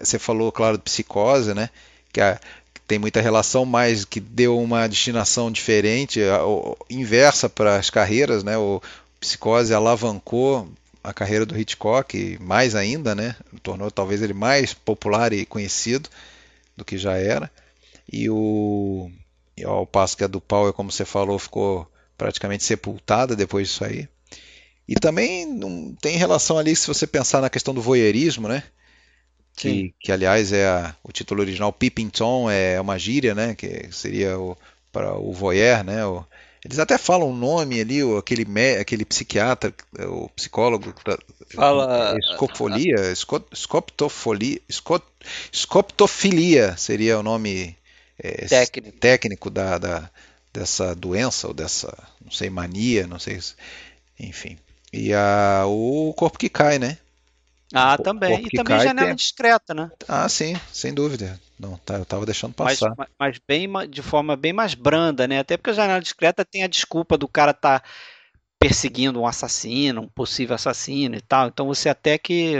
Você 0.00 0.18
falou, 0.18 0.50
claro, 0.50 0.78
de 0.78 0.84
psicose, 0.84 1.52
né? 1.52 1.68
Que, 2.10 2.22
a, 2.22 2.40
que 2.72 2.80
tem 2.88 2.98
muita 2.98 3.20
relação, 3.20 3.66
mas 3.66 4.06
que 4.06 4.18
deu 4.18 4.58
uma 4.58 4.88
destinação 4.88 5.52
diferente, 5.52 6.22
a, 6.22 6.36
a, 6.36 6.74
inversa 6.88 7.50
para 7.50 7.76
as 7.76 7.90
carreiras, 7.90 8.42
né? 8.42 8.56
O 8.56 8.80
psicose 9.20 9.74
alavancou 9.74 10.66
a 11.02 11.12
carreira 11.12 11.44
do 11.44 11.58
Hitchcock, 11.58 12.38
mais 12.40 12.74
ainda, 12.74 13.14
né? 13.14 13.36
Tornou 13.62 13.90
talvez 13.90 14.22
ele 14.22 14.32
mais 14.32 14.72
popular 14.72 15.32
e 15.32 15.46
conhecido 15.46 16.08
do 16.76 16.84
que 16.84 16.96
já 16.98 17.16
era. 17.16 17.50
E 18.10 18.28
o 18.30 19.10
e 19.56 19.64
ao 19.64 19.86
passo 19.86 20.16
que 20.16 20.24
a 20.24 20.26
do 20.26 20.40
Powell, 20.40 20.72
como 20.72 20.90
você 20.90 21.04
falou, 21.04 21.38
ficou 21.38 21.90
praticamente 22.16 22.64
sepultada 22.64 23.36
depois 23.36 23.68
disso 23.68 23.84
aí. 23.84 24.08
E 24.88 24.94
também 24.94 25.46
não 25.46 25.94
tem 26.00 26.16
relação 26.16 26.58
ali, 26.58 26.74
se 26.74 26.86
você 26.86 27.06
pensar 27.06 27.40
na 27.40 27.50
questão 27.50 27.74
do 27.74 27.82
voyeurismo, 27.82 28.48
né? 28.48 28.62
que, 29.56 29.94
que, 30.00 30.10
aliás 30.10 30.52
é 30.52 30.66
a, 30.66 30.96
o 31.02 31.12
título 31.12 31.40
original 31.42 31.72
Peeping 31.72 32.08
Tom 32.08 32.50
é 32.50 32.80
uma 32.80 32.98
gíria, 32.98 33.34
né? 33.34 33.54
Que 33.54 33.88
seria 33.92 34.38
o, 34.38 34.56
para 34.90 35.14
o 35.14 35.32
voyeur, 35.32 35.84
né? 35.84 36.04
O, 36.06 36.24
eles 36.64 36.78
até 36.78 36.96
falam 36.96 37.30
o 37.30 37.36
nome 37.36 37.80
ali, 37.80 38.04
o, 38.04 38.16
aquele, 38.16 38.46
aquele 38.78 39.04
psiquiatra, 39.04 39.74
o 40.06 40.28
psicólogo. 40.30 40.94
Fala. 41.52 42.16
Escofolia, 42.18 43.12
escoptofolia, 43.52 44.60
escoptofilia 45.50 46.76
seria 46.76 47.18
o 47.18 47.22
nome 47.22 47.76
é, 48.18 48.46
técnico, 48.46 48.98
técnico 48.98 49.50
da, 49.50 49.76
da, 49.76 50.10
dessa 50.52 50.94
doença 50.94 51.48
ou 51.48 51.54
dessa, 51.54 51.92
não 52.24 52.30
sei, 52.30 52.48
mania, 52.48 53.08
não 53.08 53.18
sei, 53.18 53.40
enfim. 54.18 54.56
E 54.92 55.12
a, 55.12 55.64
o 55.66 56.14
corpo 56.14 56.38
que 56.38 56.48
cai, 56.48 56.78
né? 56.78 56.98
Ah, 57.72 57.96
também. 57.96 58.46
E 58.46 58.50
também 58.50 58.78
janela 58.80 59.08
tem... 59.08 59.16
discreta, 59.16 59.72
né? 59.72 59.90
Ah, 60.08 60.28
sim, 60.28 60.54
sem 60.72 60.92
dúvida. 60.92 61.40
Não, 61.58 61.76
tá, 61.78 61.94
eu 61.94 62.04
tava 62.04 62.26
deixando 62.26 62.54
passar. 62.54 62.94
Mas, 62.96 63.08
mas, 63.18 63.40
bem, 63.46 63.68
de 63.88 64.02
forma 64.02 64.36
bem 64.36 64.52
mais 64.52 64.74
branda, 64.74 65.26
né? 65.26 65.38
Até 65.38 65.56
porque 65.56 65.70
a 65.70 65.74
janela 65.74 66.00
discreta 66.00 66.44
tem 66.44 66.62
a 66.62 66.68
desculpa 66.68 67.16
do 67.16 67.28
cara 67.28 67.52
estar 67.52 67.80
tá 67.80 67.88
perseguindo 68.58 69.20
um 69.20 69.26
assassino, 69.26 70.02
um 70.02 70.08
possível 70.08 70.54
assassino 70.54 71.16
e 71.16 71.20
tal. 71.20 71.48
Então 71.48 71.66
você 71.66 71.88
até 71.88 72.16
que 72.18 72.54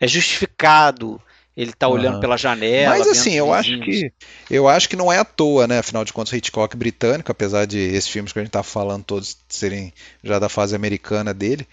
é 0.00 0.06
justificado 0.06 1.20
ele 1.56 1.72
tá 1.72 1.86
olhando 1.88 2.18
pela 2.20 2.36
janela. 2.36 2.98
Mas 2.98 3.06
assim, 3.06 3.32
eu 3.32 3.52
acho 3.54 3.78
que 3.80 4.12
eu 4.50 4.68
acho 4.68 4.88
que 4.88 4.96
não 4.96 5.12
é 5.12 5.18
à 5.18 5.24
toa, 5.24 5.68
né? 5.68 5.78
Afinal 5.78 6.04
de 6.04 6.12
contas, 6.12 6.32
Hitchcock 6.32 6.76
britânico, 6.76 7.30
apesar 7.30 7.64
de 7.64 7.78
esses 7.78 8.08
filmes 8.08 8.32
que 8.32 8.38
a 8.38 8.42
gente 8.42 8.50
tá 8.50 8.62
falando 8.62 9.04
todos 9.04 9.38
serem 9.48 9.92
já 10.22 10.38
da 10.38 10.48
fase 10.48 10.74
americana 10.74 11.32
dele, 11.32 11.66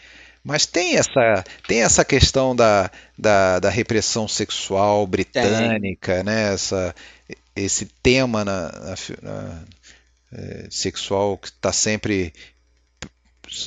mas 0.44 0.66
tem 0.66 0.96
essa, 0.96 1.44
tem 1.68 1.84
essa 1.84 2.04
questão 2.04 2.56
da, 2.56 2.90
da, 3.18 3.60
da 3.60 3.70
repressão 3.70 4.28
sexual 4.28 5.06
britânica, 5.06 6.24
né? 6.24 6.54
Essa, 6.54 6.96
esse 7.56 7.86
tema 8.02 8.44
na, 8.44 8.72
na, 8.72 8.96
na 9.22 9.64
é, 10.34 10.68
sexual 10.70 11.38
que 11.38 11.48
está 11.48 11.72
sempre 11.72 12.34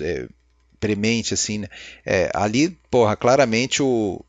é, 0.01 0.27
premente, 0.81 1.33
assim. 1.35 1.59
Né? 1.59 1.69
É, 2.05 2.31
ali, 2.35 2.71
porra, 2.91 3.17
claramente 3.17 3.81
o, 3.81 4.25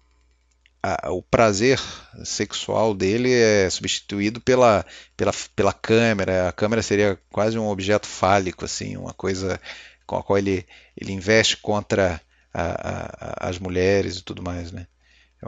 a, 0.83 1.11
o 1.11 1.23
prazer 1.23 1.79
sexual 2.23 2.93
dele 2.93 3.33
é 3.33 3.67
substituído 3.71 4.39
pela, 4.39 4.85
pela, 5.17 5.31
pela 5.55 5.73
câmera. 5.73 6.49
A 6.49 6.51
câmera 6.51 6.83
seria 6.83 7.17
quase 7.31 7.57
um 7.57 7.67
objeto 7.67 8.05
fálico, 8.05 8.65
assim, 8.65 8.95
uma 8.97 9.13
coisa 9.13 9.59
com 10.05 10.15
a 10.15 10.23
qual 10.23 10.37
ele, 10.37 10.63
ele 10.95 11.11
investe 11.11 11.57
contra 11.57 12.21
a, 12.55 13.45
a, 13.45 13.49
as 13.49 13.59
mulheres 13.59 14.17
e 14.17 14.23
tudo 14.23 14.41
mais, 14.41 14.71
né? 14.71 14.87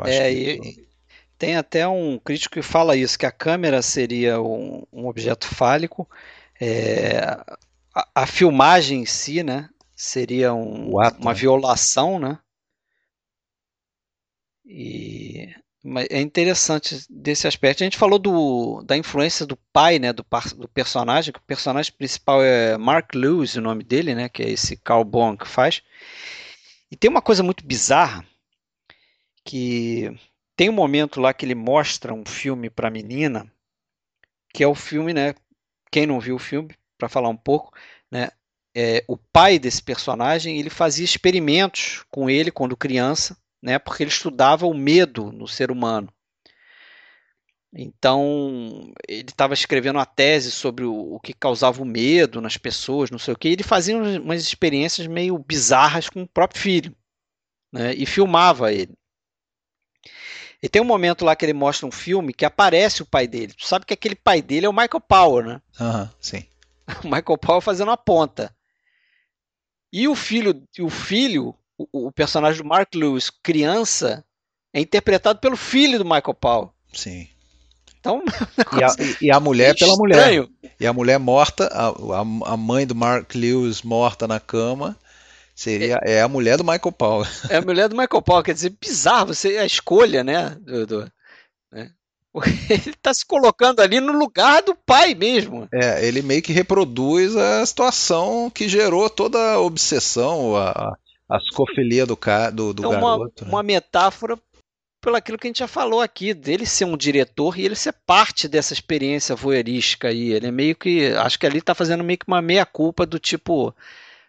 é, 0.06 0.32
e, 0.32 0.88
tem 1.38 1.56
até 1.56 1.88
um 1.88 2.18
crítico 2.20 2.56
que 2.56 2.62
fala 2.62 2.96
isso, 2.96 3.18
que 3.18 3.26
a 3.26 3.32
câmera 3.32 3.82
seria 3.82 4.42
um, 4.42 4.84
um 4.92 5.08
objeto 5.08 5.48
fálico, 5.48 6.10
é, 6.60 7.20
a, 7.94 8.10
a, 8.16 8.28
filmagem 8.28 9.02
em 9.02 9.06
si, 9.06 9.44
né, 9.44 9.70
seria 9.96 10.54
um, 10.54 11.00
ato, 11.00 11.22
uma 11.22 11.34
né? 11.34 11.40
violação, 11.40 12.20
né? 12.20 12.40
E 14.66 15.48
é 16.10 16.20
interessante 16.20 17.06
desse 17.10 17.48
aspecto. 17.48 17.82
A 17.82 17.86
gente 17.86 17.98
falou 17.98 18.20
do, 18.20 18.84
da 18.84 18.98
influência 18.98 19.46
do 19.46 19.56
pai, 19.72 20.00
né, 20.00 20.12
do, 20.12 20.26
do 20.58 20.68
personagem, 20.68 21.32
que 21.32 21.40
o 21.40 21.44
personagem 21.44 21.94
principal 21.94 22.44
é 22.44 22.78
Mark 22.78 23.14
Lewis, 23.14 23.56
o 23.56 23.62
nome 23.62 23.84
dele, 23.84 24.14
né, 24.14 24.28
que 24.28 24.44
é 24.44 24.50
esse 24.50 24.76
Carl 24.76 25.06
Bond 25.06 25.38
que 25.38 25.48
faz. 25.48 25.82
E 26.92 26.96
tem 26.96 27.10
uma 27.10 27.22
coisa 27.22 27.44
muito 27.44 27.66
bizarra 27.66 28.26
que 29.44 30.10
tem 30.56 30.70
um 30.70 30.74
momento 30.74 31.20
lá 31.20 31.34
que 31.34 31.46
ele 31.46 31.56
mostra 31.56 32.14
um 32.14 32.26
filme 32.26 32.70
para 32.70 32.88
a 32.88 32.92
menina, 32.92 33.52
que 34.54 34.64
é 34.64 34.68
o 34.68 34.76
filme, 34.76 35.14
né? 35.14 35.36
Quem 35.92 36.06
não 36.06 36.20
viu 36.20 36.36
o 36.36 36.40
filme, 36.40 36.76
para 36.98 37.08
falar 37.08 37.30
um 37.30 37.38
pouco, 37.38 37.72
né? 38.12 38.30
É, 38.76 39.04
o 39.08 39.18
pai 39.18 39.58
desse 39.58 39.82
personagem 39.82 40.60
ele 40.60 40.70
fazia 40.70 41.06
experimentos 41.06 42.04
com 42.10 42.30
ele 42.30 42.52
quando 42.52 42.78
criança, 42.78 43.38
né? 43.62 43.80
Porque 43.80 44.04
ele 44.04 44.12
estudava 44.12 44.66
o 44.68 44.74
medo 44.74 45.32
no 45.32 45.48
ser 45.48 45.72
humano. 45.72 46.12
Então, 47.80 48.92
ele 49.08 49.30
estava 49.30 49.54
escrevendo 49.54 49.98
uma 49.98 50.06
tese 50.06 50.52
sobre 50.52 50.84
o, 50.84 51.14
o, 51.14 51.20
que 51.20 51.32
causava 51.32 51.84
o 51.84 51.86
medo 51.86 52.42
nas 52.42 52.58
pessoas, 52.58 53.12
não 53.12 53.20
sei 53.20 53.36
o 53.36 53.38
que. 53.38 53.50
E 53.50 53.52
ele 53.54 53.62
fazia 53.62 53.96
umas 53.96 54.42
experiências 54.42 55.06
meio 55.06 55.38
bizarras 55.38 56.10
com 56.10 56.24
o 56.24 56.28
próprio 56.28 56.60
filho, 56.60 56.96
né? 57.72 57.94
E 57.94 58.08
filmava 58.08 58.74
ele. 58.74 58.96
E 60.62 60.68
tem 60.68 60.82
um 60.82 60.86
momento 60.86 61.24
lá 61.24 61.36
que 61.36 61.46
ele 61.46 61.54
mostra 61.54 61.86
um 61.86 61.92
filme 61.92 62.34
que 62.34 62.46
aparece 62.46 63.04
o 63.04 63.06
pai 63.06 63.28
dele. 63.28 63.54
Tu 63.54 63.68
sabe 63.68 63.86
que 63.86 63.94
aquele 63.94 64.16
pai 64.16 64.42
dele 64.42 64.66
é 64.66 64.70
o 64.70 64.74
Michael 64.74 65.02
Power, 65.08 65.46
né? 65.46 65.62
Aham, 65.80 66.02
uhum, 66.02 66.10
sim. 66.20 66.46
o 67.04 67.08
Michael 67.08 67.38
Power 67.38 67.62
fazendo 67.62 67.92
a 67.92 67.98
ponta. 67.98 68.56
E 69.94 70.08
o 70.08 70.16
filho, 70.16 70.64
o 70.80 70.90
filho, 70.90 71.56
o, 71.78 72.08
o 72.08 72.12
personagem 72.12 72.64
do 72.64 72.68
Mark 72.68 72.96
Lewis, 72.96 73.30
criança, 73.30 74.26
é 74.74 74.82
interpretado 74.82 75.40
pelo 75.40 75.56
filho 75.56 76.00
do 76.00 76.06
Michael 76.06 76.34
Power. 76.34 76.70
Sim. 76.92 77.30
Então, 78.08 78.24
e, 78.80 78.84
a, 78.84 79.18
e 79.22 79.32
a 79.32 79.40
mulher 79.40 79.76
pela 79.78 79.96
mulher. 79.96 80.48
E 80.80 80.88
a 80.88 80.94
mulher 80.94 81.20
morta, 81.20 81.68
a, 81.68 81.90
a, 82.54 82.58
mãe 82.58 82.88
do 82.88 82.96
Mark 82.96 83.34
Lewis 83.36 83.82
morta 83.82 84.28
na 84.28 84.40
cama, 84.40 84.96
seria 85.54 86.00
é, 86.04 86.14
é 86.16 86.22
a 86.22 86.28
mulher 86.28 86.58
do 86.58 86.64
Michael 86.64 86.92
Paul. 86.92 87.26
É 87.50 87.58
a 87.58 87.62
mulher 87.62 87.90
do 87.90 87.98
Michael 87.98 88.22
Paul, 88.22 88.44
quer 88.44 88.54
dizer, 88.54 88.76
bizarro, 88.80 89.34
você 89.34 89.58
a 89.58 89.66
escolha, 89.66 90.24
né? 90.24 90.56
Do, 90.62 90.86
do 90.86 91.12
né? 91.72 91.92
Ele 92.70 92.90
está 92.92 93.14
se 93.14 93.26
colocando 93.26 93.80
ali 93.82 94.00
no 94.00 94.14
lugar 94.14 94.62
do 94.62 94.76
pai 94.76 95.16
mesmo. 95.16 95.68
É, 95.74 96.06
ele 96.08 96.22
meio 96.22 96.42
que 96.42 96.54
reproduz 96.54 97.36
a 97.36 97.66
situação 97.66 98.52
que 98.54 98.70
gerou 98.70 99.10
toda 99.10 99.54
a 99.54 99.60
obsessão, 99.60 100.56
a, 100.56 100.96
a 101.30 101.38
escofilia 101.38 102.06
do, 102.06 102.16
do, 102.54 102.74
do 102.74 102.86
é 102.86 102.90
garoto. 102.92 103.44
Uma, 103.44 103.48
né? 103.48 103.54
uma 103.54 103.64
metáfora 103.64 104.38
pelo 105.08 105.16
aquilo 105.16 105.38
que 105.38 105.48
a 105.48 105.50
gente 105.50 105.60
já 105.60 105.70
falou 105.70 106.02
aqui, 106.02 106.34
dele 106.34 106.66
ser 106.66 106.84
um 106.84 106.98
diretor 106.98 107.58
e 107.58 107.64
ele 107.64 107.76
ser 107.76 107.94
parte 107.94 108.46
dessa 108.46 108.74
experiência 108.74 109.38
voyeurística 109.38 110.10
aí. 110.10 110.34
Ele 110.34 110.48
é 110.48 110.52
meio 110.52 110.76
que. 110.76 111.14
Acho 111.14 111.40
que 111.40 111.46
ali 111.46 111.60
está 111.60 111.74
fazendo 111.74 112.04
meio 112.04 112.20
que 112.20 112.28
uma 112.28 112.42
meia-culpa 112.42 113.06
do 113.06 113.18
tipo. 113.18 113.74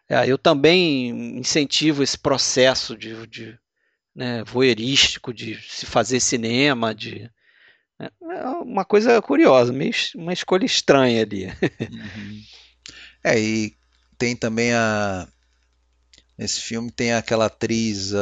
É, 0.09 0.25
eu 0.31 0.39
também 0.39 1.37
incentivo 1.37 2.01
esse 2.01 2.17
processo 2.17 2.97
de, 2.97 3.27
de 3.27 3.59
né, 4.15 4.45
voyeurístico, 4.45 5.35
de 5.35 5.61
se 5.69 5.85
fazer 5.85 6.21
cinema, 6.21 6.95
de. 6.95 7.29
Né, 7.99 8.09
é 8.31 8.47
uma 8.47 8.85
coisa 8.85 9.21
curiosa, 9.21 9.73
meio, 9.73 9.93
uma 10.15 10.33
escolha 10.33 10.65
estranha 10.65 11.23
ali. 11.23 11.47
Uhum. 11.47 12.43
É, 13.25 13.37
e 13.37 13.75
tem 14.17 14.37
também 14.37 14.73
a. 14.73 15.27
Nesse 16.39 16.61
filme 16.61 16.89
tem 16.93 17.15
aquela 17.15 17.47
atriz. 17.47 18.13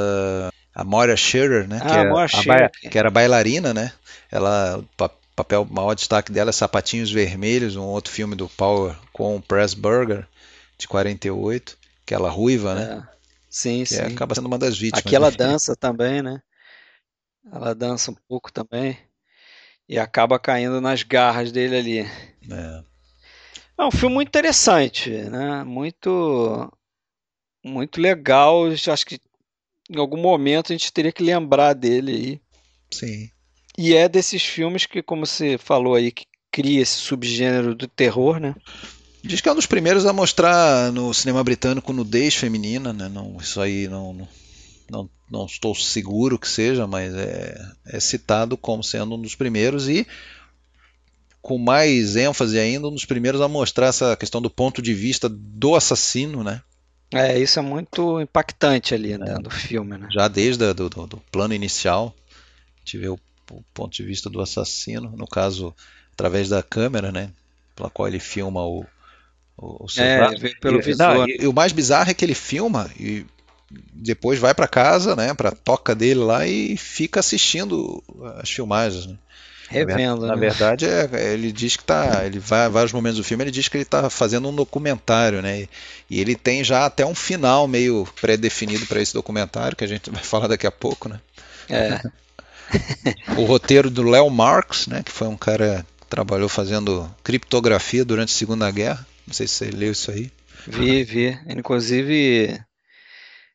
A 0.77 0.85
Moira 0.85 1.17
Shearer, 1.17 1.67
né? 1.67 1.81
Ah, 1.83 1.89
que, 1.89 1.97
é 1.97 2.29
Shearer. 2.29 2.71
que, 2.71 2.99
era 2.99 3.11
bailarina, 3.11 3.73
né? 3.73 3.95
Ela, 4.31 4.77
o 4.79 5.11
papel 5.35 5.65
maior 5.65 5.95
destaque 5.95 6.31
dela 6.31 6.51
é 6.51 6.53
Sapatinhos 6.53 7.11
Vermelhos, 7.11 7.77
um 7.77 7.85
outro 7.85 8.13
filme 8.13 8.37
do 8.37 8.47
Power 8.47 8.95
com 9.11 9.37
o 9.37 9.41
Pressburger, 9.41 10.29
de 10.77 10.87
48, 10.87 11.79
que 12.05 12.13
ela 12.13 12.29
ruiva, 12.29 12.75
né? 12.75 13.03
É. 13.11 13.17
Sim, 13.49 13.85
que 13.85 13.95
sim. 13.95 14.03
acaba 14.03 14.35
sendo 14.35 14.49
uma 14.49 14.59
das 14.59 14.77
vítimas. 14.77 15.01
Aqui 15.01 15.17
ela 15.17 15.31
dança 15.31 15.75
também, 15.75 16.21
né? 16.21 16.43
Ela 17.51 17.75
dança 17.75 18.11
um 18.11 18.17
pouco 18.29 18.53
também 18.53 18.99
e 19.89 19.99
acaba 19.99 20.39
caindo 20.39 20.79
nas 20.79 21.03
garras 21.03 21.51
dele 21.51 21.77
ali. 21.77 21.99
É. 22.51 22.85
É 23.79 23.85
um 23.85 23.91
filme 23.91 24.17
muito 24.17 24.29
interessante, 24.29 25.11
né? 25.11 25.65
Muito 25.65 26.71
muito 27.65 27.99
legal. 27.99 28.67
Acho 28.67 29.07
que 29.07 29.19
em 29.91 29.99
algum 29.99 30.21
momento 30.21 30.73
a 30.73 30.77
gente 30.77 30.93
teria 30.93 31.13
que 31.13 31.23
lembrar 31.23 31.75
dele 31.75 32.13
aí. 32.13 32.41
Sim. 32.91 33.31
E 33.79 33.95
é 33.95 34.09
desses 34.09 34.43
filmes 34.43 34.87
que, 34.87 35.03
como 35.03 35.27
você 35.27 35.59
falou 35.59 35.95
aí, 35.95 36.11
que 36.11 36.25
cria 36.51 36.81
esse 36.81 36.95
subgênero 36.95 37.75
do 37.75 37.87
terror, 37.87 38.41
né? 38.41 38.55
Diz 39.23 39.41
que 39.41 39.49
é 39.49 39.53
um 39.53 39.57
dos 39.57 39.67
primeiros 39.67 40.07
a 40.07 40.13
mostrar 40.13 40.93
no 40.93 41.13
cinema 41.13 41.43
britânico 41.43 41.93
nudez 41.93 42.35
feminina, 42.35 42.93
né? 42.93 43.09
Não, 43.09 43.37
isso 43.41 43.61
aí 43.61 43.89
não, 43.89 44.13
não, 44.15 44.29
não, 44.91 45.11
não 45.31 45.47
estou 45.47 45.75
seguro 45.75 46.39
que 46.39 46.49
seja, 46.49 46.87
mas 46.87 47.15
é, 47.15 47.59
é 47.87 48.01
citado 48.01 48.57
como 48.57 48.83
sendo 48.83 49.15
um 49.15 49.21
dos 49.21 49.35
primeiros 49.35 49.89
e 49.89 50.07
com 51.43 51.59
mais 51.59 52.17
ênfase 52.17 52.59
ainda, 52.59 52.89
um 52.89 52.93
dos 52.93 53.05
primeiros 53.05 53.41
a 53.41 53.47
mostrar 53.47 53.87
essa 53.87 54.17
questão 54.17 54.43
do 54.43 54.51
ponto 54.51 54.83
de 54.83 54.93
vista 54.95 55.29
do 55.29 55.77
assassino, 55.77 56.43
né? 56.43 56.61
É, 57.13 57.39
isso 57.39 57.59
é 57.59 57.63
muito 57.63 58.21
impactante 58.21 58.95
ali 58.95 59.17
né, 59.17 59.35
do 59.39 59.51
filme. 59.51 59.97
Né? 59.97 60.09
Já 60.11 60.29
desde 60.29 60.65
o 60.65 60.75
do, 60.75 60.89
do, 60.89 61.17
plano 61.31 61.55
inicial, 61.55 62.15
a 62.29 62.79
gente 62.81 62.99
vê 62.99 63.09
o, 63.09 63.19
o, 63.51 63.63
ponto 63.73 63.93
de 63.93 64.03
vista 64.03 64.29
do 64.29 64.41
assassino, 64.41 65.13
no 65.17 65.27
caso, 65.27 65.75
através 66.13 66.49
da 66.49 66.63
câmera, 66.63 67.13
né? 67.13 67.31
Pela 67.75 67.91
qual 67.91 68.09
ele 68.09 68.19
filma 68.19 68.65
o, 68.65 68.85
o, 69.57 69.85
o 69.85 70.01
É, 70.01 70.29
pelo 70.61 70.81
e, 70.81 70.83
visor. 70.83 71.07
Não, 71.07 71.29
e, 71.29 71.39
e, 71.43 71.47
o 71.47 71.53
mais 71.53 71.73
bizarro 71.73 72.11
é 72.11 72.15
que 72.15 72.25
ele 72.25 72.35
filma, 72.35 72.91
e 72.99 73.25
depois 73.93 74.39
vai 74.39 74.55
para 74.55 74.69
casa, 74.69 75.17
né, 75.17 75.35
para 75.35 75.51
toca 75.51 75.95
dele 75.95 76.21
lá 76.21 76.47
e 76.47 76.77
fica 76.77 77.21
assistindo 77.21 78.03
as 78.37 78.51
filmagens. 78.51 79.07
Né? 79.07 79.19
Revendo. 79.69 80.27
Na, 80.27 80.37
né? 80.37 80.41
verdade, 80.41 80.87
é, 80.87 81.33
ele 81.33 81.51
diz 81.51 81.77
que 81.77 81.85
tá. 81.85 82.25
Ele 82.25 82.39
vai 82.39 82.69
vários 82.69 82.93
momentos 82.93 83.19
do 83.19 83.25
filme, 83.25 83.45
ele 83.45 83.51
diz 83.51 83.69
que 83.69 83.77
ele 83.77 83.83
está 83.83 84.09
fazendo 84.09 84.49
um 84.49 84.55
documentário, 84.55 85.43
né? 85.43 85.67
E 86.09 86.21
ele 86.21 86.35
tem 86.35 86.63
já 86.63 86.87
até 86.87 87.05
um 87.05 87.15
final 87.15 87.67
meio 87.67 88.07
pré-definido 88.21 88.87
para 88.87 89.01
esse 89.01 89.13
documentário, 89.13 89.77
que 89.77 89.85
a 89.85 89.89
gente 89.89 90.09
vai 90.11 90.23
falar 90.23 90.47
daqui 90.47 90.67
a 90.67 90.73
pouco, 90.73 91.09
né? 91.09 91.21
É. 91.69 92.01
o 93.37 93.45
roteiro 93.45 93.91
do 93.91 94.03
Léo 94.03 94.31
Marx, 94.31 94.87
né? 94.87 95.03
Que 95.03 95.13
foi 95.13 95.27
um 95.27 95.37
cara 95.37 95.85
que 96.01 96.07
trabalhou 96.07 96.49
fazendo 96.49 97.13
criptografia 97.25 98.05
durante 98.05 98.33
a 98.33 98.37
Segunda 98.37 98.71
Guerra. 98.71 99.07
Não 99.27 99.35
sei 99.35 99.49
se 99.49 99.55
você 99.55 99.71
leu 99.71 99.93
isso 99.93 100.11
aí. 100.11 100.31
Vi, 100.69 101.03
vi. 101.03 101.39
Inclusive, 101.49 102.61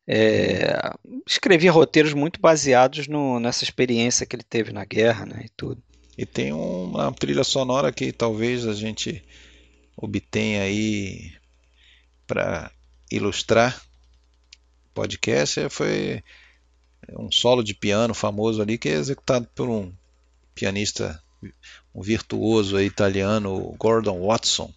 é, 0.08 0.92
escrevi 1.26 1.68
roteiros 1.68 2.14
muito 2.14 2.40
baseados 2.40 3.08
no, 3.08 3.40
nessa 3.40 3.64
experiência 3.64 4.26
que 4.26 4.36
ele 4.36 4.44
teve 4.44 4.72
na 4.74 4.84
guerra, 4.84 5.26
né, 5.26 5.44
e 5.46 5.50
tudo. 5.56 5.82
E 6.22 6.26
tem 6.28 6.54
uma 6.54 7.12
trilha 7.12 7.44
sonora 7.44 7.92
que 7.92 8.12
talvez 8.12 8.68
a 8.68 8.74
gente 8.74 9.24
obtenha 9.98 10.62
aí 10.62 11.34
para 12.28 12.70
ilustrar 13.12 13.82
o 14.86 14.94
podcast. 14.94 15.68
Foi 15.70 16.24
um 17.18 17.32
solo 17.32 17.64
de 17.64 17.74
piano 17.74 18.14
famoso 18.14 18.62
ali 18.62 18.78
que 18.78 18.88
é 18.88 18.92
executado 18.92 19.48
por 19.56 19.68
um 19.68 19.92
pianista, 20.54 21.20
um 21.92 22.04
virtuoso 22.04 22.80
italiano, 22.80 23.76
Gordon 23.80 24.24
Watson. 24.28 24.72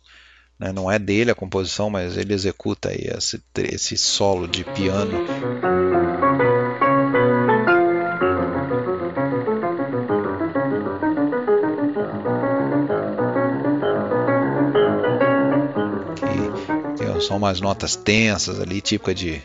Né? 0.59 0.73
Não 0.73 0.91
é 0.91 0.99
dele 0.99 1.31
a 1.31 1.35
composição, 1.35 1.91
mas 1.91 2.16
ele 2.16 2.33
executa 2.33 2.91
esse, 2.91 3.39
esse 3.71 3.99
solo 3.99 4.49
de 4.49 4.65
piano. 4.65 5.12
São 17.26 17.36
umas 17.36 17.60
notas 17.60 17.96
tensas 17.96 18.60
ali, 18.60 18.80
típica 18.80 19.14
de, 19.14 19.42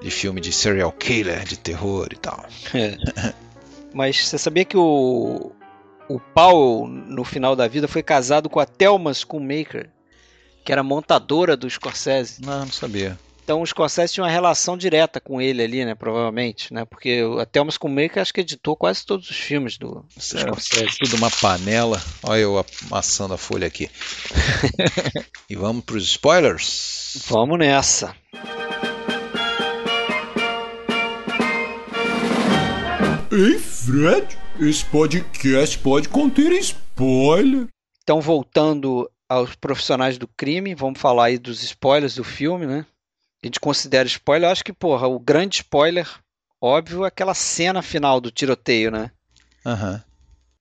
de 0.00 0.10
filme 0.10 0.40
de 0.40 0.52
serial 0.52 0.92
killer, 0.92 1.44
de 1.44 1.58
terror 1.58 2.08
e 2.12 2.16
tal. 2.16 2.44
É. 2.74 2.96
Mas 3.92 4.26
você 4.26 4.36
sabia 4.36 4.64
que 4.64 4.76
o, 4.76 5.52
o 6.08 6.18
Paul, 6.18 6.86
no 6.88 7.24
final 7.24 7.54
da 7.54 7.68
vida, 7.68 7.86
foi 7.86 8.02
casado 8.02 8.48
com 8.48 8.60
a 8.60 8.66
Thelma 8.66 9.12
Schoonmaker, 9.14 9.88
que 10.64 10.72
era 10.72 10.82
montadora 10.82 11.56
do 11.56 11.68
Scorsese? 11.68 12.42
Não, 12.42 12.60
não 12.60 12.72
sabia. 12.72 13.18
Então 13.44 13.60
o 13.60 13.66
Scorsese 13.66 14.14
tinha 14.14 14.24
uma 14.24 14.30
relação 14.30 14.74
direta 14.74 15.20
com 15.20 15.38
ele 15.38 15.62
ali, 15.62 15.84
né? 15.84 15.94
Provavelmente, 15.94 16.72
né? 16.72 16.86
Porque 16.86 17.20
a 17.38 17.44
Thelma 17.44 17.70
Schoonmaker 17.70 18.22
acho 18.22 18.32
que 18.32 18.40
editou 18.40 18.74
quase 18.74 19.04
todos 19.04 19.28
os 19.28 19.36
filmes 19.36 19.76
do, 19.76 19.96
do 19.96 20.06
é 20.16 20.20
Scorsese. 20.20 20.98
Tudo 20.98 21.16
uma 21.16 21.30
panela. 21.30 22.02
Olha 22.22 22.40
eu 22.40 22.64
amassando 22.88 23.34
a 23.34 23.36
folha 23.36 23.66
aqui. 23.66 23.90
e 25.50 25.54
vamos 25.54 25.84
para 25.84 25.96
os 25.96 26.04
spoilers? 26.04 27.22
Vamos 27.28 27.58
nessa. 27.58 28.16
Ei, 33.30 33.58
Fred, 33.58 34.38
esse 34.58 34.86
podcast 34.86 35.78
pode 35.80 36.08
conter 36.08 36.50
spoiler. 36.52 37.66
Então, 38.02 38.22
voltando 38.22 39.10
aos 39.28 39.54
profissionais 39.54 40.16
do 40.16 40.26
crime, 40.28 40.74
vamos 40.74 40.98
falar 40.98 41.26
aí 41.26 41.38
dos 41.38 41.62
spoilers 41.62 42.14
do 42.14 42.24
filme, 42.24 42.64
né? 42.64 42.86
A 43.46 43.48
gente 43.48 43.60
considera 43.60 44.06
spoiler, 44.06 44.48
eu 44.48 44.52
acho 44.52 44.64
que, 44.64 44.72
porra, 44.72 45.06
o 45.06 45.18
grande 45.18 45.56
spoiler, 45.56 46.08
óbvio, 46.60 47.04
é 47.04 47.08
aquela 47.08 47.34
cena 47.34 47.82
final 47.82 48.20
do 48.20 48.30
tiroteio, 48.30 48.90
né? 48.90 49.10
Aham. 49.64 49.92
Uhum. 49.92 50.00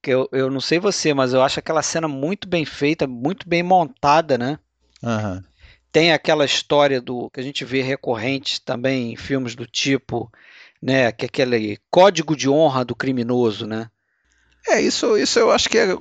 Que 0.02 0.12
eu, 0.12 0.28
eu 0.34 0.52
não 0.52 0.60
sei 0.60 0.80
você, 0.80 1.14
mas 1.14 1.34
eu 1.34 1.42
acho 1.42 1.60
aquela 1.60 1.82
cena 1.82 2.10
muito 2.10 2.46
bem 2.46 2.66
feita, 2.66 3.08
muito 3.08 3.48
bem 3.48 3.64
montada, 3.64 4.38
né? 4.38 4.60
Aham. 5.02 5.36
Uhum. 5.36 5.54
Tem 5.94 6.12
aquela 6.12 6.44
história 6.44 7.00
do 7.00 7.30
que 7.30 7.40
a 7.40 7.44
gente 7.44 7.64
vê 7.64 7.84
recorrente 7.84 8.60
também 8.60 9.14
em 9.14 9.16
filmes 9.16 9.54
do 9.54 9.68
tipo, 9.68 10.32
né? 10.82 11.12
Que 11.12 11.26
é 11.26 11.28
aquele 11.28 11.78
código 11.92 12.36
de 12.36 12.50
honra 12.50 12.84
do 12.84 12.96
criminoso, 12.96 13.68
né? 13.68 13.90
É, 14.68 14.82
isso, 14.82 15.16
isso 15.18 15.38
eu 15.38 15.52
acho 15.52 15.70
que 15.70 15.78
é 15.78 15.96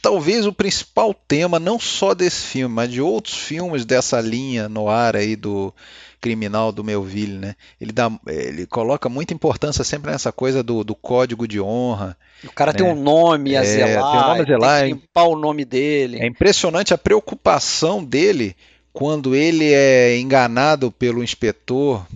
talvez 0.00 0.46
o 0.46 0.52
principal 0.52 1.14
tema, 1.14 1.58
não 1.58 1.78
só 1.78 2.14
desse 2.14 2.42
filme, 2.42 2.74
mas 2.74 2.90
de 2.90 3.00
outros 3.00 3.36
filmes 3.36 3.84
dessa 3.84 4.20
linha 4.20 4.68
no 4.68 4.88
ar 4.88 5.16
aí 5.16 5.36
do 5.36 5.72
criminal 6.20 6.72
do 6.72 6.82
Melville, 6.82 7.38
né? 7.38 7.54
Ele, 7.78 7.92
dá, 7.92 8.10
ele 8.26 8.66
coloca 8.66 9.10
muita 9.10 9.34
importância 9.34 9.84
sempre 9.84 10.10
nessa 10.10 10.32
coisa 10.32 10.62
do, 10.62 10.82
do 10.82 10.94
código 10.94 11.46
de 11.46 11.60
honra. 11.60 12.16
O 12.42 12.50
cara 12.50 12.72
né? 12.72 12.78
tem 12.78 12.86
um 12.86 12.94
nome 12.94 13.56
a 13.56 13.60
é, 13.60 13.64
zelar, 13.64 14.10
tem 14.10 14.20
um 14.20 14.28
nome 14.28 14.40
a 14.40 14.44
zelar, 14.44 14.80
tem 14.80 14.94
que 14.94 15.00
limpar 15.02 15.24
o 15.24 15.36
nome 15.36 15.64
dele. 15.66 16.18
É 16.22 16.26
impressionante 16.26 16.94
a 16.94 16.98
preocupação 16.98 18.02
dele 18.02 18.56
quando 18.90 19.34
ele 19.34 19.70
é 19.72 20.18
enganado 20.18 20.90
pelo 20.90 21.22
inspetor 21.22 22.06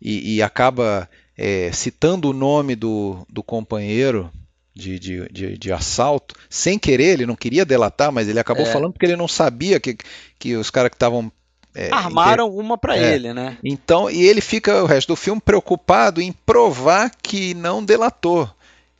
e, 0.00 0.36
e 0.36 0.42
acaba 0.42 1.08
é, 1.38 1.70
citando 1.72 2.28
o 2.28 2.34
nome 2.34 2.76
do, 2.76 3.26
do 3.30 3.42
companheiro 3.42 4.30
de, 4.74 4.98
de, 4.98 5.28
de, 5.28 5.58
de, 5.58 5.72
assalto, 5.72 6.34
sem 6.48 6.78
querer, 6.78 7.12
ele 7.12 7.26
não 7.26 7.36
queria 7.36 7.64
delatar, 7.64 8.10
mas 8.10 8.28
ele 8.28 8.40
acabou 8.40 8.64
é. 8.64 8.72
falando 8.72 8.92
porque 8.92 9.06
ele 9.06 9.16
não 9.16 9.28
sabia 9.28 9.78
que, 9.78 9.96
que 10.38 10.56
os 10.56 10.70
caras 10.70 10.90
que 10.90 10.96
estavam 10.96 11.30
é, 11.74 11.90
Armaram 11.90 12.48
inter... 12.48 12.60
uma 12.60 12.76
para 12.76 12.96
é. 12.96 13.14
ele, 13.14 13.32
né? 13.32 13.56
Então, 13.64 14.10
e 14.10 14.22
ele 14.24 14.40
fica 14.40 14.82
o 14.82 14.86
resto 14.86 15.08
do 15.08 15.16
filme 15.16 15.40
preocupado 15.40 16.20
em 16.20 16.32
provar 16.32 17.10
que 17.22 17.54
não 17.54 17.84
delatou, 17.84 18.48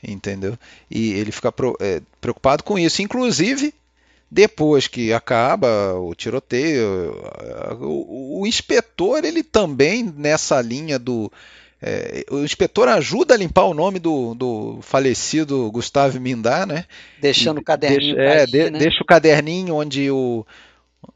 entendeu? 0.02 0.58
E 0.90 1.12
ele 1.12 1.30
fica 1.30 1.52
pro, 1.52 1.76
é, 1.80 2.00
preocupado 2.20 2.62
com 2.62 2.78
isso. 2.78 3.02
Inclusive, 3.02 3.74
depois 4.30 4.88
que 4.88 5.12
acaba 5.12 5.94
o 5.94 6.14
tiroteio, 6.14 7.14
o, 7.80 8.40
o 8.40 8.46
inspetor 8.46 9.24
ele 9.24 9.42
também 9.42 10.02
nessa 10.16 10.60
linha 10.62 10.98
do 10.98 11.30
é, 11.82 12.24
o 12.30 12.44
inspetor 12.44 12.86
ajuda 12.88 13.34
a 13.34 13.36
limpar 13.36 13.64
o 13.64 13.74
nome 13.74 13.98
do, 13.98 14.34
do 14.34 14.78
falecido 14.82 15.68
Gustavo 15.72 16.20
Mindar, 16.20 16.64
né? 16.64 16.84
Deixando 17.20 17.58
o 17.58 17.64
caderninho. 17.64 18.14
Deixa, 18.14 18.32
é, 18.32 18.46
de, 18.46 18.70
né? 18.70 18.78
deixa 18.78 19.02
o 19.02 19.06
caderninho 19.06 19.74
onde 19.74 20.08
o, 20.08 20.46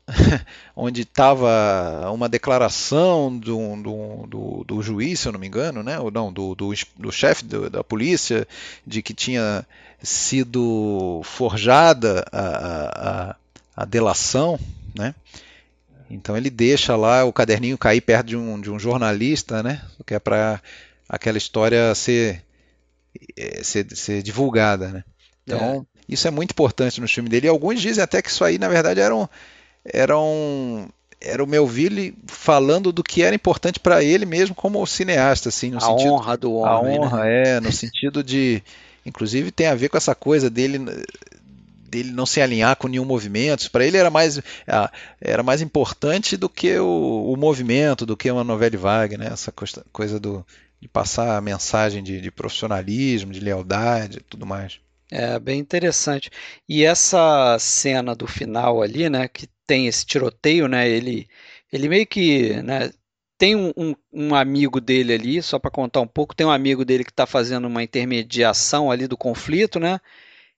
onde 0.74 1.02
estava 1.02 2.10
uma 2.12 2.28
declaração 2.28 3.38
do, 3.38 3.76
do, 3.76 4.26
do, 4.26 4.64
do, 4.64 4.82
juiz, 4.82 5.20
se 5.20 5.28
eu 5.28 5.32
não 5.32 5.38
me 5.38 5.46
engano, 5.46 5.84
né? 5.84 6.00
ou 6.00 6.10
não, 6.10 6.32
do, 6.32 6.56
do, 6.56 6.72
do 6.98 7.12
chefe 7.12 7.44
da 7.44 7.84
polícia, 7.84 8.46
de 8.84 9.02
que 9.02 9.14
tinha 9.14 9.64
sido 10.02 11.20
forjada 11.22 12.26
a, 12.32 13.30
a, 13.30 13.36
a 13.76 13.84
delação, 13.84 14.58
né? 14.94 15.14
Então 16.10 16.36
ele 16.36 16.50
deixa 16.50 16.96
lá 16.96 17.24
o 17.24 17.32
caderninho 17.32 17.76
cair 17.76 18.00
perto 18.00 18.26
de 18.26 18.36
um, 18.36 18.60
de 18.60 18.70
um 18.70 18.78
jornalista, 18.78 19.62
né? 19.62 19.82
Que 20.04 20.14
é 20.14 20.18
para 20.18 20.60
aquela 21.08 21.38
história 21.38 21.94
ser, 21.94 22.42
é, 23.36 23.62
ser, 23.62 23.86
ser 23.94 24.22
divulgada, 24.22 24.88
né? 24.88 25.04
Então 25.44 25.86
é. 25.98 26.02
isso 26.08 26.26
é 26.26 26.30
muito 26.30 26.52
importante 26.52 27.00
no 27.00 27.08
filme 27.08 27.28
dele. 27.28 27.46
E 27.46 27.50
alguns 27.50 27.80
dizem 27.80 28.02
até 28.02 28.22
que 28.22 28.28
isso 28.28 28.44
aí 28.44 28.58
na 28.58 28.68
verdade 28.68 29.00
era 29.00 29.14
um, 29.14 29.26
era 29.84 30.18
um 30.18 30.88
era 31.20 31.42
o 31.42 31.46
Melville 31.46 32.16
falando 32.26 32.92
do 32.92 33.02
que 33.02 33.22
era 33.22 33.34
importante 33.34 33.80
para 33.80 34.04
ele 34.04 34.26
mesmo 34.26 34.54
como 34.54 34.86
cineasta, 34.86 35.48
assim, 35.48 35.70
no 35.70 35.78
a 35.78 35.80
sentido 35.80 36.12
honra 36.12 36.36
do 36.36 36.52
homem, 36.54 36.98
a 36.98 37.00
honra 37.00 37.24
né? 37.24 37.42
é 37.48 37.60
no 37.60 37.72
sentido 37.72 38.22
de, 38.22 38.62
inclusive 39.04 39.50
tem 39.50 39.66
a 39.66 39.74
ver 39.74 39.88
com 39.88 39.96
essa 39.96 40.14
coisa 40.14 40.50
dele 40.50 40.78
dele 41.86 42.12
não 42.12 42.26
se 42.26 42.40
alinhar 42.40 42.76
com 42.76 42.88
nenhum 42.88 43.04
movimento. 43.04 43.70
Para 43.70 43.84
ele 43.84 43.96
era 43.96 44.10
mais 44.10 44.40
era 45.20 45.42
mais 45.42 45.62
importante 45.62 46.36
do 46.36 46.48
que 46.48 46.78
o, 46.78 47.32
o 47.32 47.36
movimento, 47.36 48.04
do 48.04 48.16
que 48.16 48.30
uma 48.30 48.44
novela 48.44 48.76
vaga, 48.76 49.16
né? 49.16 49.28
Essa 49.32 49.52
coisa 49.92 50.20
do 50.20 50.44
de 50.80 50.88
passar 50.88 51.36
a 51.36 51.40
mensagem 51.40 52.02
de, 52.02 52.20
de 52.20 52.30
profissionalismo, 52.30 53.32
de 53.32 53.40
lealdade, 53.40 54.20
tudo 54.28 54.44
mais. 54.44 54.78
É 55.10 55.38
bem 55.38 55.58
interessante. 55.58 56.30
E 56.68 56.84
essa 56.84 57.56
cena 57.58 58.14
do 58.14 58.26
final 58.26 58.82
ali, 58.82 59.08
né, 59.08 59.28
que 59.28 59.48
tem 59.66 59.86
esse 59.86 60.04
tiroteio, 60.04 60.68
né? 60.68 60.88
Ele, 60.88 61.28
ele 61.72 61.88
meio 61.88 62.06
que, 62.06 62.60
né, 62.62 62.90
tem 63.38 63.54
um, 63.54 63.72
um, 63.76 63.94
um 64.12 64.34
amigo 64.34 64.80
dele 64.80 65.12
ali, 65.12 65.42
só 65.42 65.58
para 65.58 65.70
contar 65.70 66.00
um 66.00 66.06
pouco, 66.06 66.34
tem 66.34 66.46
um 66.46 66.50
amigo 66.50 66.84
dele 66.84 67.04
que 67.04 67.10
está 67.10 67.26
fazendo 67.26 67.66
uma 67.66 67.82
intermediação 67.82 68.90
ali 68.90 69.06
do 69.06 69.16
conflito, 69.16 69.78
né? 69.78 70.00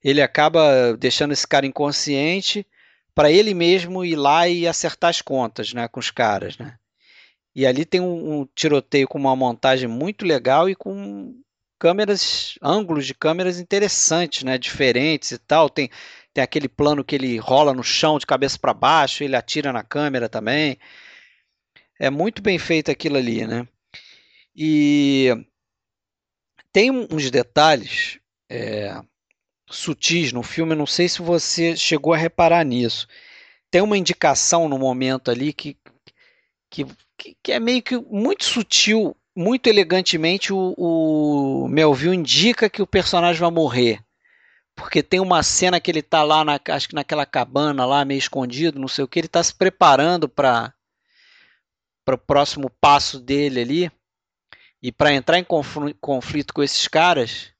Ele 0.03 0.21
acaba 0.21 0.95
deixando 0.97 1.33
esse 1.33 1.47
cara 1.47 1.65
inconsciente 1.65 2.65
para 3.13 3.31
ele 3.31 3.53
mesmo 3.53 4.05
ir 4.05 4.15
lá 4.15 4.47
e 4.47 4.67
acertar 4.67 5.09
as 5.09 5.21
contas, 5.21 5.73
né, 5.73 5.87
com 5.87 5.99
os 5.99 6.09
caras, 6.11 6.57
né? 6.57 6.77
E 7.55 7.65
ali 7.65 7.83
tem 7.83 7.99
um, 7.99 8.41
um 8.41 8.47
tiroteio 8.55 9.07
com 9.07 9.17
uma 9.17 9.35
montagem 9.35 9.89
muito 9.89 10.25
legal 10.25 10.69
e 10.69 10.75
com 10.75 11.35
câmeras, 11.77 12.55
ângulos 12.61 13.05
de 13.05 13.13
câmeras 13.13 13.59
interessantes, 13.59 14.43
né, 14.43 14.57
diferentes 14.57 15.31
e 15.31 15.37
tal. 15.37 15.69
Tem 15.69 15.89
tem 16.33 16.43
aquele 16.43 16.69
plano 16.69 17.03
que 17.03 17.15
ele 17.15 17.37
rola 17.37 17.73
no 17.73 17.83
chão 17.83 18.19
de 18.19 18.25
cabeça 18.25 18.57
para 18.57 18.73
baixo, 18.73 19.23
ele 19.23 19.35
atira 19.35 19.73
na 19.73 19.83
câmera 19.83 20.29
também. 20.29 20.77
É 21.99 22.09
muito 22.09 22.41
bem 22.41 22.57
feito 22.57 22.91
aquilo 22.91 23.17
ali, 23.17 23.45
né? 23.45 23.67
E 24.55 25.29
tem 26.71 26.91
uns 26.91 27.29
detalhes 27.31 28.19
é, 28.49 29.01
sutis 29.69 30.33
no 30.33 30.41
filme, 30.41 30.75
não 30.75 30.85
sei 30.85 31.07
se 31.07 31.21
você 31.21 31.75
chegou 31.75 32.13
a 32.13 32.17
reparar 32.17 32.63
nisso. 32.65 33.07
Tem 33.69 33.81
uma 33.81 33.97
indicação 33.97 34.67
no 34.67 34.79
momento 34.79 35.29
ali 35.29 35.53
que, 35.53 35.77
que, 36.69 36.85
que 37.43 37.51
é 37.51 37.59
meio 37.59 37.81
que 37.81 37.97
muito 37.97 38.45
sutil, 38.45 39.15
muito 39.35 39.67
elegantemente 39.67 40.51
o, 40.51 40.73
o 40.77 41.67
Melville 41.67 42.15
indica 42.15 42.69
que 42.69 42.81
o 42.81 42.87
personagem 42.87 43.39
vai 43.39 43.51
morrer. 43.51 44.03
Porque 44.75 45.03
tem 45.03 45.19
uma 45.19 45.43
cena 45.43 45.79
que 45.79 45.91
ele 45.91 46.01
tá 46.01 46.23
lá, 46.23 46.43
na, 46.43 46.59
acho 46.69 46.87
que 46.87 46.95
naquela 46.95 47.25
cabana 47.25 47.85
lá, 47.85 48.05
meio 48.05 48.17
escondido, 48.17 48.79
não 48.79 48.87
sei 48.87 49.03
o 49.03 49.07
que, 49.07 49.19
ele 49.19 49.27
tá 49.27 49.43
se 49.43 49.53
preparando 49.53 50.27
para 50.27 50.73
o 52.07 52.17
próximo 52.17 52.71
passo 52.81 53.19
dele 53.19 53.59
ali 53.59 53.91
e 54.81 54.91
para 54.91 55.13
entrar 55.13 55.37
em 55.37 55.43
conflito 55.43 56.53
com 56.53 56.63
esses 56.63 56.87
caras. 56.87 57.51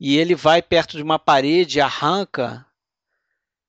E 0.00 0.16
ele 0.16 0.34
vai 0.34 0.62
perto 0.62 0.96
de 0.96 1.02
uma 1.02 1.18
parede, 1.18 1.80
arranca 1.80 2.64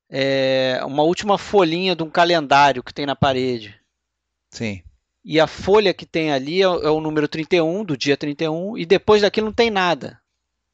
é, 0.10 0.80
uma 0.86 1.04
última 1.04 1.38
folhinha 1.38 1.96
de 1.96 2.04
um 2.04 2.10
calendário 2.10 2.84
que 2.84 2.94
tem 2.94 3.06
na 3.06 3.16
parede. 3.16 3.80
Sim. 4.52 4.82
E 5.24 5.40
a 5.40 5.48
folha 5.48 5.94
que 5.94 6.06
tem 6.06 6.32
ali 6.32 6.62
é, 6.62 6.66
é 6.66 6.90
o 6.90 7.02
número 7.02 7.28
31, 7.28 7.84
do 7.84 7.98
dia 7.98 8.18
31, 8.18 8.78
e 8.78 8.86
depois 8.86 9.22
daquilo 9.22 9.48
não 9.48 9.54
tem 9.54 9.70
nada. 9.70 10.20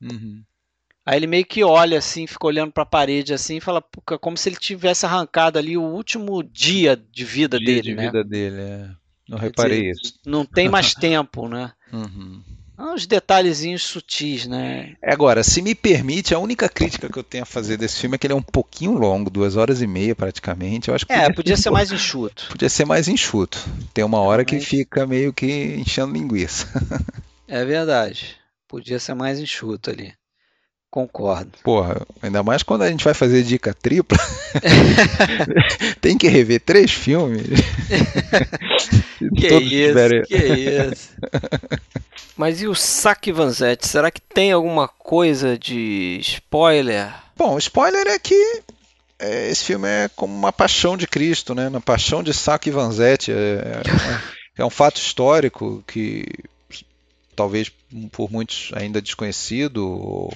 Uhum. 0.02 0.44
Aí 1.06 1.18
ele 1.18 1.28
meio 1.28 1.46
que 1.46 1.64
olha 1.64 2.00
assim, 2.00 2.26
fica 2.26 2.48
olhando 2.48 2.72
para 2.72 2.84
a 2.84 2.88
parede 2.88 3.34
assim, 3.34 3.58
e 3.58 3.62
fala 3.62 3.84
como 4.20 4.38
se 4.38 4.50
ele 4.50 4.56
tivesse 4.56 5.06
arrancado 5.06 5.60
ali 5.60 5.78
o 5.78 5.84
último 5.84 6.42
dia 6.42 6.96
de 6.96 7.24
vida 7.24 7.60
dia 7.60 7.66
dele, 7.68 7.82
de 7.82 7.96
né? 7.96 8.06
vida 8.06 8.24
dele, 8.24 8.62
é. 8.62 8.90
Não 9.28 9.38
reparei 9.38 9.92
dizer, 9.92 9.92
isso. 9.92 10.20
Não 10.26 10.46
tem 10.46 10.70
mais 10.70 10.94
tempo, 10.96 11.48
né? 11.48 11.74
Uhum. 11.92 12.44
Uns 12.78 13.06
detalhezinhos 13.08 13.84
sutis, 13.84 14.46
né? 14.46 14.96
Agora, 15.02 15.44
se 15.44 15.62
me 15.62 15.74
permite, 15.74 16.34
a 16.34 16.40
única 16.40 16.68
crítica 16.68 17.10
que 17.10 17.18
eu 17.18 17.24
tenho 17.24 17.44
a 17.44 17.46
fazer 17.46 17.78
desse 17.78 18.00
filme 18.00 18.16
é 18.16 18.18
que 18.18 18.28
ele 18.28 18.34
é 18.34 18.36
um 18.36 18.42
pouquinho 18.42 18.94
longo, 18.94 19.30
duas 19.30 19.56
horas 19.56 19.82
e 19.82 19.88
meia 19.88 20.16
praticamente. 20.16 20.90
Eu 20.90 20.96
acho 20.96 21.06
que 21.06 21.14
é, 21.14 21.32
podia 21.32 21.56
ser 21.56 21.70
mais 21.70 21.92
enxuto. 21.92 22.48
Podia 22.52 22.70
ser 22.70 22.86
mais 22.86 23.08
enxuto. 23.08 23.58
Tem 23.94 24.04
uma 24.04 24.20
hora 24.20 24.44
que 24.44 24.60
fica 24.60 25.06
meio 25.06 25.34
que 25.34 25.76
enchendo 25.76 26.14
linguiça. 26.14 26.68
É 27.48 27.64
verdade. 27.64 28.38
Podia 28.68 28.98
ser 28.98 29.14
mais 29.14 29.40
enxuto 29.40 29.92
ali. 29.92 30.16
Concordo. 30.96 31.52
Porra, 31.62 32.08
ainda 32.22 32.42
mais 32.42 32.64
quando 32.64 32.84
a 32.84 32.90
gente 32.90 33.04
vai 33.04 33.14
fazer 33.14 33.44
dica 33.44 33.74
tripla. 33.74 34.18
Tem 36.00 36.18
que 36.18 36.30
rever 36.30 36.62
três 36.62 36.90
filmes. 36.90 37.44
que 39.36 39.48
Todos 39.50 39.70
isso, 39.70 39.88
tiverem- 39.90 40.24
que 40.24 40.38
isso. 40.38 41.10
Mas 42.38 42.62
e 42.62 42.68
o 42.68 42.74
Saque 42.74 43.30
Vanzetti? 43.34 43.86
Será 43.90 44.10
que 44.10 44.22
tem 44.22 44.54
alguma 44.54 44.88
coisa 44.88 45.58
de 45.58 46.18
spoiler? 46.22 47.14
Bom, 47.36 47.58
spoiler 47.58 48.08
é 48.08 48.18
que 48.18 48.62
é, 49.20 49.50
esse 49.50 49.66
filme 49.66 49.88
é 49.90 50.10
como 50.16 50.34
uma 50.34 50.54
paixão 50.54 50.96
de 50.96 51.08
Cristo, 51.08 51.54
né? 51.54 51.68
Na 51.70 51.82
paixão 51.82 52.24
de 52.24 52.34
Sacco 52.34 52.70
e 52.70 52.72
Vanzetti. 52.72 53.34
É, 53.34 53.36
é 53.36 53.92
uma- 53.92 54.24
é 54.60 54.66
um 54.66 54.70
fato 54.70 54.96
histórico 54.96 55.84
que 55.86 56.26
talvez 57.36 57.70
por 58.14 58.32
muitos 58.32 58.72
ainda 58.74 59.02
desconhecido 59.02 59.86
ou, 59.90 60.34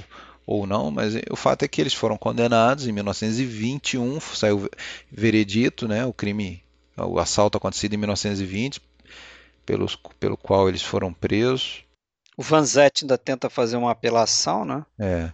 ou 0.52 0.66
não, 0.66 0.90
mas 0.90 1.14
o 1.30 1.36
fato 1.36 1.62
é 1.62 1.68
que 1.68 1.80
eles 1.80 1.94
foram 1.94 2.18
condenados 2.18 2.88
em 2.88 2.92
1921, 2.92 4.20
saiu 4.20 4.68
veredito, 5.12 5.88
né? 5.88 6.04
O 6.08 6.12
crime, 6.12 6.64
o 6.98 7.20
assalto 7.20 7.60
acontecido 7.60 7.94
em 7.94 7.98
1920, 7.98 8.82
pelos, 9.64 9.96
pelo 10.20 10.36
qual 10.36 10.68
eles 10.68 10.82
foram 10.82 11.14
presos. 11.14 11.84
O 12.36 12.42
Vanzetti 12.42 13.04
ainda 13.04 13.16
tenta 13.16 13.48
fazer 13.48 13.78
uma 13.78 13.92
apelação, 13.92 14.66
né? 14.66 14.84
É, 14.98 15.30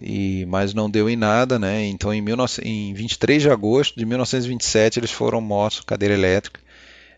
e, 0.00 0.46
mas 0.46 0.72
não 0.72 0.88
deu 0.88 1.10
em 1.10 1.16
nada, 1.16 1.58
né? 1.58 1.84
Então, 1.84 2.14
em, 2.14 2.24
19, 2.24 2.62
em 2.62 2.94
23 2.94 3.42
de 3.42 3.50
agosto 3.50 3.98
de 3.98 4.06
1927, 4.06 4.98
eles 5.00 5.12
foram 5.12 5.42
mortos 5.42 5.80
cadeira 5.80 6.14
elétrica 6.14 6.62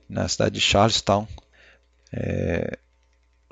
na 0.09 0.27
cidade 0.27 0.57
de 0.57 0.61
Charlestown. 0.61 1.29
É, 2.13 2.77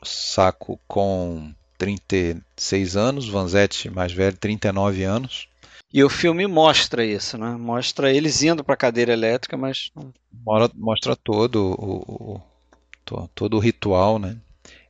Saco 0.02 0.80
com 0.88 1.54
36 1.78 2.96
anos, 2.96 3.28
Vanzetti 3.28 3.90
mais 3.90 4.12
velho, 4.12 4.36
39 4.36 5.02
anos. 5.04 5.48
E 5.92 6.02
o 6.02 6.08
filme 6.10 6.46
mostra 6.46 7.04
isso, 7.04 7.38
né? 7.38 7.50
Mostra 7.50 8.12
eles 8.12 8.42
indo 8.42 8.64
para 8.64 8.74
a 8.74 8.78
cadeira 8.78 9.12
elétrica, 9.12 9.56
mas 9.56 9.90
Mostra 10.74 11.14
todo 11.16 11.74
o, 11.78 12.34
o- 12.34 12.42
to- 13.04 13.30
todo 13.34 13.56
o 13.56 13.60
ritual, 13.60 14.18
né? 14.18 14.36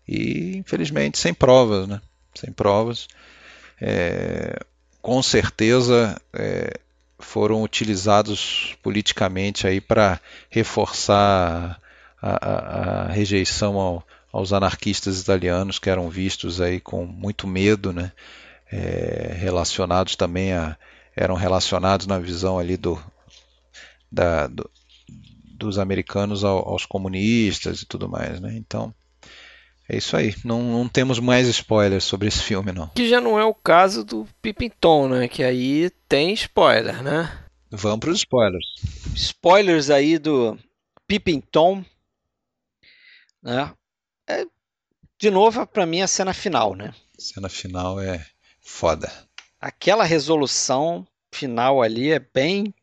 E 0.09 0.57
infelizmente 0.57 1.19
sem 1.19 1.35
provas, 1.35 1.87
né? 1.87 2.01
Sem 2.35 2.53
provas. 2.53 3.07
É, 3.81 4.59
com 5.03 5.23
certeza 5.23 6.21
é, 6.33 6.73
foram 7.19 7.63
utilizados 7.63 8.75
politicamente 8.83 9.67
aí 9.67 9.81
para 9.81 10.21
reforçar 10.51 11.81
a, 12.23 12.31
a- 12.31 13.03
a 13.05 13.13
rejeição 13.13 13.77
ao- 13.79 14.07
aos 14.37 14.53
anarquistas 14.53 15.21
italianos 15.21 15.79
que 15.79 15.89
eram 15.91 16.09
vistos 16.11 16.61
aí 16.61 16.81
com 16.81 17.05
muito 17.07 17.47
medo, 17.47 17.93
né? 17.93 18.13
É, 18.71 19.33
relacionados 19.39 20.17
também 20.17 20.53
a 20.53 20.77
eram 21.15 21.35
relacionados 21.35 22.07
na 22.07 22.19
visão 22.19 22.59
ali 22.59 22.77
do, 22.77 23.01
da, 24.13 24.47
do- 24.47 24.69
dos 25.59 25.79
americanos 25.79 26.45
ao- 26.45 26.69
aos 26.69 26.85
comunistas 26.85 27.81
e 27.83 27.87
tudo 27.87 28.09
mais, 28.09 28.39
né? 28.41 28.55
Então 28.57 28.95
é 29.89 29.97
isso 29.97 30.17
aí. 30.17 30.35
Não, 30.45 30.61
não 30.63 30.87
temos 30.89 31.19
mais 31.19 31.47
spoilers 31.49 32.05
sobre 32.05 32.29
esse 32.29 32.43
filme, 32.43 32.73
não. 32.73 32.89
Que 32.89 33.09
já 33.09 33.21
não 33.21 33.39
é 33.39 33.45
o 33.45 33.55
caso 33.55 34.05
do 34.05 34.27
Pippin 34.43 34.71
Tom, 34.81 35.09
né? 35.09 35.29
Que 35.29 35.43
aí 35.43 35.91
tem 36.09 36.33
spoiler, 36.35 37.03
né? 37.03 37.33
Vamos 37.71 38.01
para 38.01 38.11
os 38.11 38.19
spoilers. 38.19 38.67
spoilers 39.15 39.89
aí 39.91 40.19
do 40.19 40.59
Pippin 41.07 41.41
Tom, 41.41 41.83
né? 43.43 43.73
De 45.19 45.31
novo, 45.31 45.67
para 45.67 45.87
mim, 45.87 46.03
a 46.03 46.07
cena 46.07 46.33
final, 46.35 46.75
né? 46.75 46.95
Cena 47.19 47.49
final 47.49 48.01
é 48.01 48.25
foda. 48.61 49.11
Aquela 49.61 50.05
resolução 50.05 51.07
final 51.33 51.83
ali 51.83 52.11
é 52.13 52.19
bem 52.19 52.75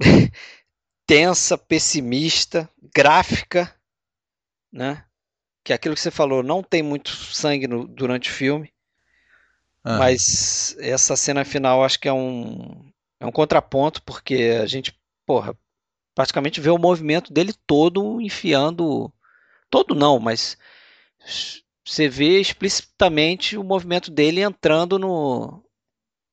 tensa, 1.06 1.56
pessimista, 1.56 2.68
gráfica, 2.94 3.74
né? 4.72 5.04
Que 5.64 5.72
é 5.72 5.76
aquilo 5.76 5.94
que 5.94 6.00
você 6.00 6.10
falou, 6.10 6.42
não 6.42 6.62
tem 6.62 6.82
muito 6.82 7.10
sangue 7.10 7.68
no- 7.68 7.86
durante 7.86 8.30
o 8.30 8.34
filme, 8.34 8.72
Ah, 9.84 9.98
mas 9.98 10.76
essa 10.78 11.16
cena 11.16 11.44
final 11.44 11.84
acho 11.84 11.98
que 11.98 12.08
é 12.08 12.12
um, 12.12 12.90
é 13.20 13.26
um 13.26 13.32
contraponto, 13.32 14.02
porque 14.02 14.58
a 14.62 14.66
gente, 14.66 14.98
porra, 15.26 15.56
praticamente 16.14 16.60
vê 16.60 16.70
o 16.70 16.78
movimento 16.78 17.32
dele 17.32 17.54
todo 17.66 18.20
enfiando. 18.20 19.12
Todo 19.70 19.94
não, 19.94 20.18
mas 20.18 20.56
você 21.84 22.08
vê 22.08 22.40
explicitamente 22.40 23.56
o 23.56 23.64
movimento 23.64 24.10
dele 24.10 24.42
entrando 24.42 24.98
no, 24.98 25.64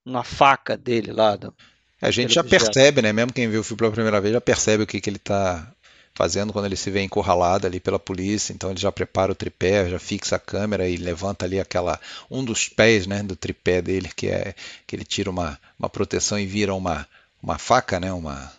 na 0.05 0.23
faca 0.23 0.77
dele 0.77 1.11
lá. 1.13 1.35
do- 1.37 1.55
a 2.01 2.11
gente 2.11 2.33
já 2.33 2.43
objeto. 2.43 2.43
percebe, 2.43 3.01
né? 3.01 3.11
Mesmo 3.11 3.33
quem 3.33 3.49
viu 3.49 3.61
o 3.61 3.63
filme 3.63 3.79
pela 3.79 3.91
primeira 3.91 4.21
vez 4.21 4.33
já 4.33 4.41
percebe 4.41 4.83
o 4.83 4.87
que, 4.87 5.01
que 5.01 5.09
ele 5.09 5.17
está 5.17 5.71
fazendo 6.13 6.53
quando 6.53 6.65
ele 6.65 6.75
se 6.75 6.89
vê 6.89 7.01
encurralado 7.01 7.67
ali 7.67 7.79
pela 7.79 7.99
polícia. 7.99 8.53
Então 8.53 8.69
ele 8.69 8.79
já 8.79 8.91
prepara 8.91 9.31
o 9.31 9.35
tripé, 9.35 9.89
já 9.89 9.99
fixa 9.99 10.35
a 10.35 10.39
câmera 10.39 10.87
e 10.87 10.97
levanta 10.97 11.45
ali 11.45 11.59
aquela 11.59 11.99
um 12.29 12.43
dos 12.43 12.67
pés, 12.69 13.07
né, 13.07 13.23
do 13.23 13.35
tripé 13.35 13.81
dele 13.81 14.09
que 14.15 14.27
é 14.27 14.53
que 14.85 14.95
ele 14.95 15.03
tira 15.05 15.29
uma, 15.29 15.59
uma 15.79 15.89
proteção 15.89 16.39
e 16.39 16.45
vira 16.45 16.73
uma 16.73 17.07
uma 17.41 17.57
faca, 17.59 17.99
né? 17.99 18.11
Uma 18.11 18.51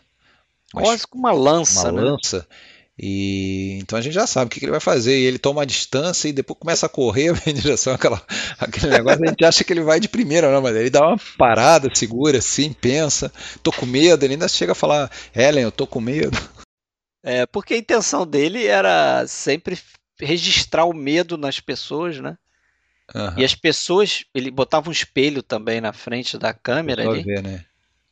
uma 0.73 0.83
Quase 0.83 1.09
com 1.09 1.19
uma 1.19 1.33
lança, 1.33 1.91
uma 1.91 1.91
né? 1.91 2.13
lança. 2.13 2.47
E 2.99 3.79
então 3.81 3.99
a 3.99 4.03
gente 4.03 4.15
já 4.15 4.27
sabe 4.27 4.47
o 4.47 4.49
que, 4.49 4.59
que 4.59 4.65
ele 4.65 4.73
vai 4.73 4.81
fazer. 4.81 5.19
E 5.19 5.25
ele 5.25 5.39
toma 5.39 5.63
a 5.63 5.67
distância 5.67 6.29
e 6.29 6.33
depois 6.33 6.59
começa 6.59 6.87
a 6.87 6.89
correr 6.89 7.35
em 7.47 7.55
direção 7.55 7.93
àquela, 7.93 8.23
àquele 8.59 8.89
negócio. 8.89 9.23
A 9.25 9.29
gente 9.29 9.45
acha 9.45 9.65
que 9.65 9.73
ele 9.73 9.83
vai 9.83 10.01
de 10.01 10.09
primeira, 10.09 10.51
não, 10.51 10.63
mas 10.63 10.75
ele 10.75 10.91
dá 10.91 11.07
uma 11.07 11.19
parada, 11.37 11.91
segura 11.95 12.39
assim, 12.39 12.73
pensa, 12.73 13.31
tô 13.63 13.71
com 13.71 13.87
medo. 13.87 14.25
Ele 14.25 14.35
ainda 14.35 14.49
chega 14.49 14.73
a 14.73 14.77
falar, 14.77 15.11
Ellen, 15.35 15.65
eu 15.65 15.73
tô 15.73 15.87
com 15.87 16.01
medo. 16.01 16.37
É, 17.23 17.45
porque 17.45 17.75
a 17.75 17.79
intenção 17.79 18.27
dele 18.27 18.67
era 18.67 19.27
sempre 19.27 19.79
registrar 20.19 20.85
o 20.85 20.95
medo 20.95 21.37
nas 21.37 21.61
pessoas, 21.61 22.19
né? 22.21 22.39
Aham, 23.15 23.35
E 23.39 23.45
as 23.45 23.55
pessoas, 23.55 24.25
ele 24.35 24.51
botava 24.51 24.89
um 24.89 24.93
espelho 24.93 25.43
também 25.43 25.81
na 25.81 25.93
frente 25.93 26.39
da 26.39 26.53
câmera 26.53 27.09
ali, 27.09 27.23
ver, 27.23 27.43
né? 27.43 27.65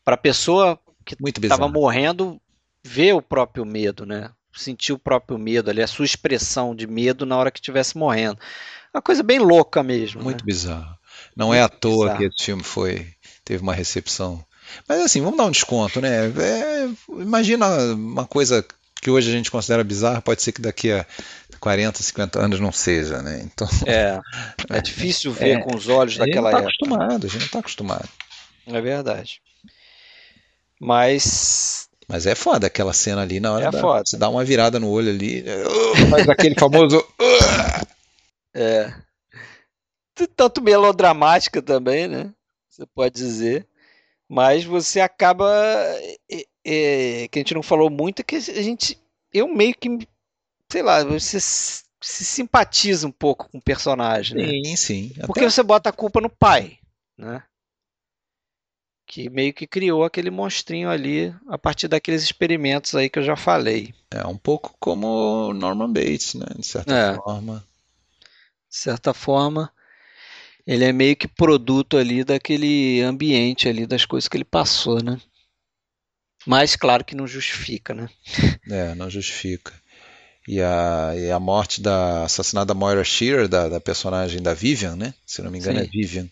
para 0.05 0.15
a 0.15 0.19
pessoa 0.19 0.79
que 1.05 1.17
Muito 1.21 1.41
estava 1.43 1.69
morrendo 1.69 2.41
ver 2.85 3.15
o 3.15 3.23
próprio 3.23 3.65
medo, 3.65 4.05
né? 4.05 4.31
Sentir 4.55 4.93
o 4.93 4.99
próprio 4.99 5.39
medo 5.39 5.71
ali, 5.71 5.83
a 5.83 5.87
sua 5.87 6.05
expressão 6.05 6.75
de 6.75 6.87
medo 6.87 7.27
na 7.27 7.37
hora 7.37 7.51
que 7.51 7.59
estivesse 7.59 7.97
morrendo. 7.97 8.39
Uma 8.93 9.03
coisa 9.03 9.23
bem 9.23 9.39
louca 9.39 9.83
mesmo. 9.83 10.23
Muito 10.23 10.43
né? 10.43 10.47
bizarro. 10.47 10.97
Não 11.37 11.53
é 11.53 11.61
à 11.61 11.69
Muito 11.69 11.79
toa 11.79 12.05
bizarro. 12.07 12.19
que 12.19 12.25
esse 12.27 12.45
filme 12.45 12.63
foi 12.63 13.09
teve 13.45 13.63
uma 13.63 13.75
recepção. 13.75 14.45
Mas 14.89 15.01
assim, 15.01 15.21
vamos 15.21 15.37
dar 15.37 15.45
um 15.45 15.51
desconto, 15.51 16.01
né? 16.01 16.27
É, 16.27 16.89
imagina 17.21 17.67
uma 17.95 18.27
coisa 18.27 18.65
que 19.01 19.11
hoje 19.11 19.29
a 19.29 19.33
gente 19.33 19.51
considera 19.51 19.85
bizarro, 19.85 20.23
pode 20.23 20.43
ser 20.43 20.53
que 20.53 20.63
daqui 20.63 20.91
a 20.91 21.05
40, 21.61 22.03
50 22.03 22.41
anos 22.41 22.59
não 22.59 22.73
seja, 22.73 23.21
né? 23.21 23.43
Então, 23.45 23.69
é, 23.87 24.19
é 24.71 24.81
difícil 24.81 25.31
ver 25.31 25.59
é, 25.59 25.61
com 25.61 25.77
os 25.77 25.89
olhos 25.89 26.17
daquela 26.17 26.49
época. 26.49 26.67
A 26.67 26.71
gente 26.71 26.89
não 26.89 26.95
está 26.95 27.05
acostumado, 27.05 27.27
a 27.27 27.29
gente 27.29 27.39
não 27.39 27.47
está 27.47 27.59
acostumado. 27.59 28.09
É 28.67 28.81
verdade. 28.81 29.43
Mas. 30.81 31.89
Mas 32.09 32.27
é 32.27 32.35
foda 32.35 32.67
aquela 32.67 32.93
cena 32.93 33.23
ali 33.23 33.41
na 33.41 33.53
hora. 33.53 33.67
É 33.67 33.71
da, 33.71 33.81
foda. 33.81 34.03
Você 34.05 34.17
dá 34.17 34.29
uma 34.29 34.45
virada 34.45 34.79
no 34.79 34.91
olho 34.91 35.11
ali, 35.11 35.43
uh, 35.43 36.09
faz 36.11 36.29
aquele 36.29 36.55
famoso. 36.59 37.05
É. 38.55 38.93
Tanto 40.37 40.63
melodramática 40.63 41.61
também, 41.61 42.07
né? 42.07 42.33
Você 42.69 42.87
pode 42.87 43.15
dizer. 43.15 43.67
Mas 44.29 44.65
você 44.65 45.01
acaba. 45.01 45.51
É, 46.67 47.29
que 47.29 47.39
a 47.39 47.41
gente 47.41 47.55
não 47.55 47.63
falou 47.63 47.91
muito, 47.91 48.21
é 48.21 48.23
que 48.23 48.37
a 48.37 48.41
gente. 48.41 48.99
Eu 49.33 49.49
meio 49.49 49.75
que. 49.75 49.89
Sei 50.71 50.83
lá, 50.83 51.05
você 51.05 51.39
se 52.05 52.25
simpatiza 52.25 53.07
um 53.07 53.13
pouco 53.13 53.49
com 53.49 53.59
o 53.59 53.63
personagem. 53.63 54.37
Né? 54.37 54.49
Sim, 54.49 54.77
sim. 54.77 55.13
Porque 55.27 55.49
você 55.49 55.63
bota 55.63 55.89
a 55.89 55.93
culpa 55.93 56.21
no 56.21 56.29
pai, 56.29 56.79
né? 57.17 57.43
Que 59.15 59.31
meio 59.31 59.55
que 59.55 59.65
criou 59.65 60.03
aquele 60.03 60.29
monstrinho 60.29 60.91
ali 60.91 61.33
a 61.49 61.57
partir 61.57 61.87
daqueles 61.87 62.25
experimentos 62.25 62.97
aí 62.97 63.09
que 63.09 63.21
eu 63.21 63.23
já 63.23 63.37
falei. 63.37 63.95
É 64.11 64.27
um 64.27 64.37
pouco 64.37 64.75
como 64.81 65.53
Norman 65.55 65.93
Bates, 65.93 66.35
né? 66.35 66.47
De 66.59 66.67
certa 66.67 66.93
é. 66.93 67.15
forma. 67.15 67.65
De 68.69 68.77
certa 68.77 69.15
forma, 69.15 69.71
ele 70.67 70.85
é 70.85 70.93
meio 70.93 71.15
que 71.15 71.29
produto 71.29 71.97
ali 71.97 72.25
daquele 72.25 73.03
ambiente 73.03 73.69
ali, 73.69 73.87
das 73.87 74.05
coisas 74.05 74.27
que 74.27 74.37
ele 74.37 74.45
passou, 74.45 75.01
né? 75.01 75.21
Mas 76.45 76.75
claro 76.75 77.05
que 77.05 77.15
não 77.15 77.29
justifica, 77.29 77.95
né? 77.95 78.09
É, 78.69 78.97
não 78.97 79.09
justifica. 79.09 79.73
E 80.47 80.61
a, 80.61 81.13
e 81.17 81.31
a 81.31 81.41
morte 81.41 81.81
da 81.81 82.25
assassinada 82.25 82.75
Moira 82.75 83.03
Shearer, 83.03 83.49
da, 83.49 83.69
da 83.69 83.81
personagem 83.81 84.43
da 84.43 84.53
Vivian, 84.53 84.95
né? 84.95 85.15
Se 85.27 85.41
não 85.41 85.51
me 85.51 85.59
engano 85.59 85.79
Sim. 85.79 85.85
é 85.85 85.89
Vivian 85.89 86.29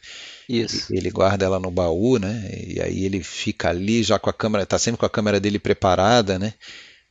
isso. 0.49 0.95
Ele 0.95 1.11
guarda 1.11 1.45
ela 1.45 1.59
no 1.59 1.71
baú, 1.71 2.19
né? 2.19 2.51
E 2.67 2.81
aí 2.81 3.05
ele 3.05 3.23
fica 3.23 3.71
ali 3.71 4.03
já 4.03 4.19
com 4.19 4.29
a 4.29 4.33
câmera, 4.33 4.67
tá 4.67 4.79
sempre 4.79 4.99
com 4.99 5.07
a 5.07 5.11
câmera 5.11 5.41
dele 5.41 5.59
preparada, 5.59 6.39
né? 6.39 6.55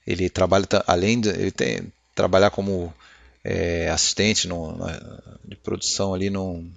Ele 0.05 0.29
trabalha 0.29 0.65
além 0.85 1.19
de 1.19 1.29
ele 1.29 1.51
tem 1.51 1.91
trabalhar 2.13 2.51
como 2.51 2.93
é, 3.43 3.89
assistente 3.89 4.47
no, 4.47 4.77
na, 4.77 5.39
de 5.45 5.55
produção 5.55 6.13
ali 6.13 6.29
num, 6.29 6.71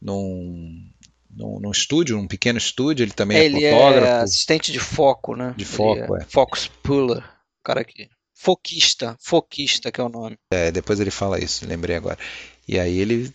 num, 0.00 0.90
num, 1.30 1.60
num, 1.60 1.70
estúdio, 1.70 2.18
um 2.18 2.26
pequeno 2.26 2.58
estúdio. 2.58 3.04
Ele 3.04 3.12
também 3.12 3.38
é, 3.38 3.44
ele 3.44 3.64
é 3.64 3.70
fotógrafo. 3.70 4.06
É 4.06 4.20
assistente 4.22 4.72
de 4.72 4.80
foco, 4.80 5.36
né? 5.36 5.54
De 5.56 5.64
foco, 5.64 6.16
é, 6.16 6.22
é. 6.22 6.24
Focus 6.24 6.68
puller, 6.82 7.22
cara 7.62 7.80
aqui. 7.80 8.08
Foquista, 8.42 9.18
foquista 9.20 9.92
que 9.92 10.00
é 10.00 10.04
o 10.04 10.08
nome. 10.08 10.38
É, 10.50 10.72
depois 10.72 10.98
ele 10.98 11.10
fala 11.10 11.38
isso, 11.38 11.66
lembrei 11.66 11.94
agora. 11.94 12.18
E 12.66 12.78
aí 12.78 12.98
ele 12.98 13.30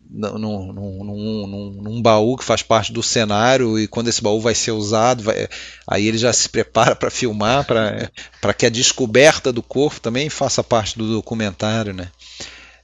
num, 0.00 0.36
num, 0.36 1.04
num, 1.04 1.70
num, 1.80 2.02
baú 2.02 2.36
que 2.36 2.42
faz 2.42 2.60
parte 2.60 2.92
do 2.92 3.04
cenário 3.04 3.78
e 3.78 3.86
quando 3.86 4.08
esse 4.08 4.20
baú 4.20 4.40
vai 4.40 4.52
ser 4.52 4.72
usado, 4.72 5.22
vai, 5.22 5.48
aí 5.86 6.08
ele 6.08 6.18
já 6.18 6.32
se 6.32 6.48
prepara 6.48 6.96
para 6.96 7.08
filmar, 7.08 7.64
para 7.64 8.52
que 8.52 8.66
a 8.66 8.68
descoberta 8.68 9.52
do 9.52 9.62
corpo 9.62 10.00
também 10.00 10.28
faça 10.28 10.64
parte 10.64 10.98
do 10.98 11.06
documentário, 11.12 11.94
né? 11.94 12.10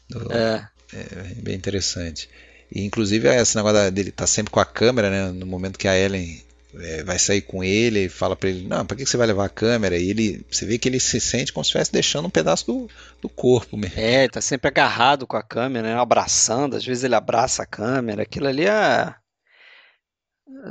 Do, 0.08 0.32
é. 0.32 0.68
é. 0.92 1.34
bem 1.42 1.56
interessante. 1.56 2.30
E 2.70 2.84
inclusive 2.84 3.26
esse 3.26 3.56
negócio 3.56 3.90
dele 3.90 4.12
tá 4.12 4.28
sempre 4.28 4.52
com 4.52 4.60
a 4.60 4.64
câmera, 4.64 5.10
né? 5.10 5.32
No 5.32 5.44
momento 5.44 5.76
que 5.76 5.88
a 5.88 5.98
Ellen 5.98 6.45
é, 6.80 7.02
vai 7.02 7.18
sair 7.18 7.42
com 7.42 7.62
ele 7.62 8.04
e 8.04 8.08
fala 8.08 8.36
para 8.36 8.48
ele, 8.48 8.66
não, 8.66 8.84
para 8.84 8.96
que 8.96 9.06
você 9.06 9.16
vai 9.16 9.26
levar 9.26 9.46
a 9.46 9.50
câmera? 9.50 9.96
E 9.96 10.10
ele, 10.10 10.44
você 10.50 10.66
vê 10.66 10.78
que 10.78 10.88
ele 10.88 11.00
se 11.00 11.20
sente 11.20 11.52
como 11.52 11.64
se 11.64 11.68
estivesse 11.68 11.92
deixando 11.92 12.26
um 12.26 12.30
pedaço 12.30 12.66
do, 12.66 12.90
do 13.20 13.28
corpo 13.28 13.76
mesmo. 13.76 13.98
É, 13.98 14.24
ele 14.24 14.32
tá 14.32 14.40
sempre 14.40 14.68
agarrado 14.68 15.26
com 15.26 15.36
a 15.36 15.42
câmera, 15.42 15.88
né? 15.88 16.00
abraçando, 16.00 16.76
às 16.76 16.84
vezes 16.84 17.04
ele 17.04 17.14
abraça 17.14 17.62
a 17.62 17.66
câmera, 17.66 18.22
aquilo 18.22 18.48
ali 18.48 18.66
é... 18.66 19.14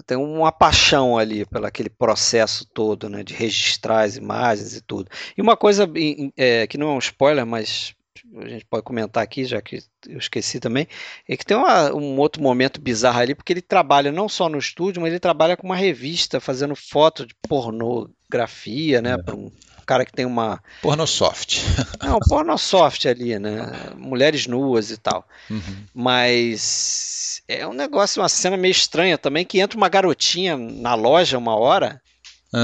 Tem 0.06 0.18
uma 0.18 0.52
paixão 0.52 1.18
ali 1.18 1.46
pelo 1.46 1.66
aquele 1.66 1.90
processo 1.90 2.66
todo, 2.74 3.10
né, 3.10 3.24
de 3.24 3.34
registrar 3.34 4.04
as 4.04 4.18
imagens 4.18 4.76
e 4.76 4.82
tudo. 4.82 5.10
E 5.38 5.42
uma 5.42 5.56
coisa 5.56 5.90
é, 6.36 6.68
que 6.68 6.78
não 6.78 6.90
é 6.90 6.94
um 6.94 7.00
spoiler, 7.00 7.46
mas 7.46 7.95
a 8.42 8.48
gente 8.48 8.66
pode 8.66 8.84
comentar 8.84 9.24
aqui, 9.24 9.46
já 9.46 9.62
que 9.62 9.80
eu 10.08 10.18
esqueci 10.18 10.60
também, 10.60 10.88
é 11.28 11.38
que 11.38 11.46
tem 11.46 11.56
uma, 11.56 11.94
um 11.94 12.18
outro 12.18 12.42
momento 12.42 12.82
bizarro 12.82 13.20
ali, 13.20 13.36
porque 13.36 13.54
ele 13.54 13.62
trabalha 13.62 14.12
não 14.12 14.28
só 14.28 14.50
no 14.50 14.58
estúdio, 14.58 15.02
mas 15.02 15.12
ele 15.12 15.20
trabalha 15.20 15.56
com 15.56 15.66
uma 15.66 15.76
revista 15.76 16.40
fazendo 16.40 16.76
foto 16.76 17.26
de 17.26 17.34
pornografia, 17.48 19.02
né? 19.02 19.18
Para 19.18 19.36
um 19.36 19.52
cara 19.86 20.06
que 20.06 20.12
tem 20.12 20.26
uma. 20.26 20.62
Pornosoft. 20.82 21.62
Não, 22.02 22.20
pornosoft 22.20 23.08
ali, 23.08 23.38
né? 23.40 23.72
Mulheres 23.96 24.48
nuas 24.48 24.92
e 24.92 24.98
tal. 24.98 25.28
Uhum. 25.50 25.86
Mas 25.94 27.42
é 27.48 27.66
um 27.68 27.74
negócio, 27.74 28.22
uma 28.22 28.30
cena 28.30 28.58
meio 28.58 28.72
estranha 28.72 29.18
também, 29.18 29.46
que 29.46 29.60
entra 29.60 29.78
uma 29.78 29.90
garotinha 29.90 30.58
na 30.58 30.96
loja 30.96 31.38
uma 31.38 31.56
hora. 31.56 32.02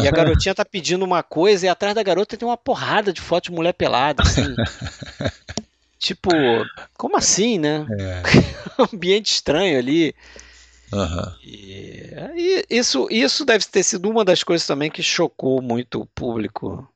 E 0.03 0.07
a 0.07 0.11
garotinha 0.11 0.55
tá 0.55 0.63
pedindo 0.63 1.03
uma 1.03 1.21
coisa 1.23 1.65
e 1.65 1.69
atrás 1.69 1.93
da 1.93 2.03
garota 2.03 2.37
tem 2.37 2.47
uma 2.47 2.57
porrada 2.57 3.11
de 3.11 3.19
foto 3.19 3.45
de 3.45 3.51
mulher 3.51 3.73
pelada, 3.73 4.23
assim. 4.23 4.55
tipo, 5.99 6.29
como 6.97 7.17
assim, 7.17 7.59
né? 7.59 7.85
É. 7.99 8.21
ambiente 8.93 9.31
estranho 9.31 9.77
ali. 9.77 10.15
Uhum. 10.91 11.33
E, 11.43 12.13
e, 12.35 12.65
isso, 12.69 13.07
isso 13.09 13.45
deve 13.45 13.65
ter 13.65 13.83
sido 13.83 14.09
uma 14.09 14.25
das 14.25 14.43
coisas 14.43 14.67
também 14.67 14.91
que 14.91 15.01
chocou 15.01 15.61
muito 15.61 16.01
o 16.01 16.05
público 16.05 16.87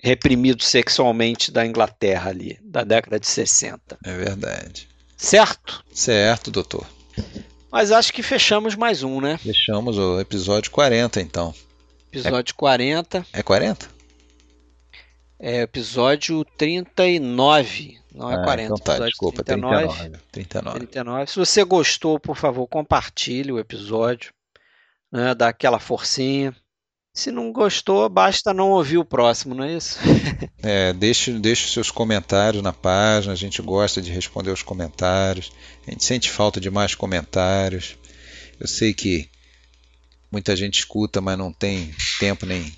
reprimido 0.00 0.62
sexualmente 0.62 1.50
da 1.50 1.66
Inglaterra 1.66 2.30
ali, 2.30 2.58
da 2.62 2.84
década 2.84 3.18
de 3.18 3.26
60. 3.26 3.98
É 4.04 4.16
verdade. 4.16 4.88
Certo? 5.16 5.84
Certo, 5.92 6.50
doutor. 6.50 6.86
Mas 7.70 7.90
acho 7.90 8.12
que 8.12 8.22
fechamos 8.22 8.76
mais 8.76 9.02
um, 9.02 9.20
né? 9.20 9.36
Fechamos 9.38 9.98
o 9.98 10.20
episódio 10.20 10.70
40, 10.70 11.20
então. 11.20 11.52
Episódio 12.12 12.52
é... 12.52 12.56
40. 12.56 13.26
É 13.32 13.42
40? 13.42 13.88
É 15.38 15.62
episódio 15.62 16.44
39. 16.56 17.98
Não 18.14 18.30
é 18.30 18.34
ah, 18.34 18.44
40. 18.44 18.64
Então 18.64 18.76
tá, 18.78 18.98
desculpa, 19.06 19.44
39, 19.44 19.86
39, 19.86 20.18
39. 20.32 20.78
39. 20.78 21.30
Se 21.30 21.36
você 21.36 21.62
gostou, 21.64 22.18
por 22.18 22.36
favor, 22.36 22.66
compartilhe 22.66 23.52
o 23.52 23.58
episódio. 23.58 24.32
Né, 25.12 25.34
dá 25.34 25.48
aquela 25.48 25.78
forcinha. 25.78 26.54
Se 27.14 27.30
não 27.30 27.52
gostou, 27.52 28.08
basta 28.08 28.54
não 28.54 28.70
ouvir 28.70 28.98
o 28.98 29.04
próximo, 29.04 29.54
não 29.54 29.64
é 29.64 29.74
isso? 29.74 29.98
é, 30.62 30.92
deixe, 30.92 31.32
deixe 31.32 31.68
seus 31.68 31.90
comentários 31.90 32.62
na 32.62 32.72
página, 32.72 33.32
a 33.32 33.36
gente 33.36 33.60
gosta 33.60 34.00
de 34.00 34.12
responder 34.12 34.50
os 34.50 34.62
comentários, 34.62 35.50
a 35.86 35.90
gente 35.90 36.04
sente 36.04 36.30
falta 36.30 36.60
de 36.60 36.70
mais 36.70 36.94
comentários. 36.94 37.96
Eu 38.60 38.68
sei 38.68 38.94
que 38.94 39.28
muita 40.30 40.54
gente 40.54 40.80
escuta, 40.80 41.20
mas 41.20 41.36
não 41.38 41.52
tem 41.52 41.92
tempo 42.20 42.46
nem, 42.46 42.72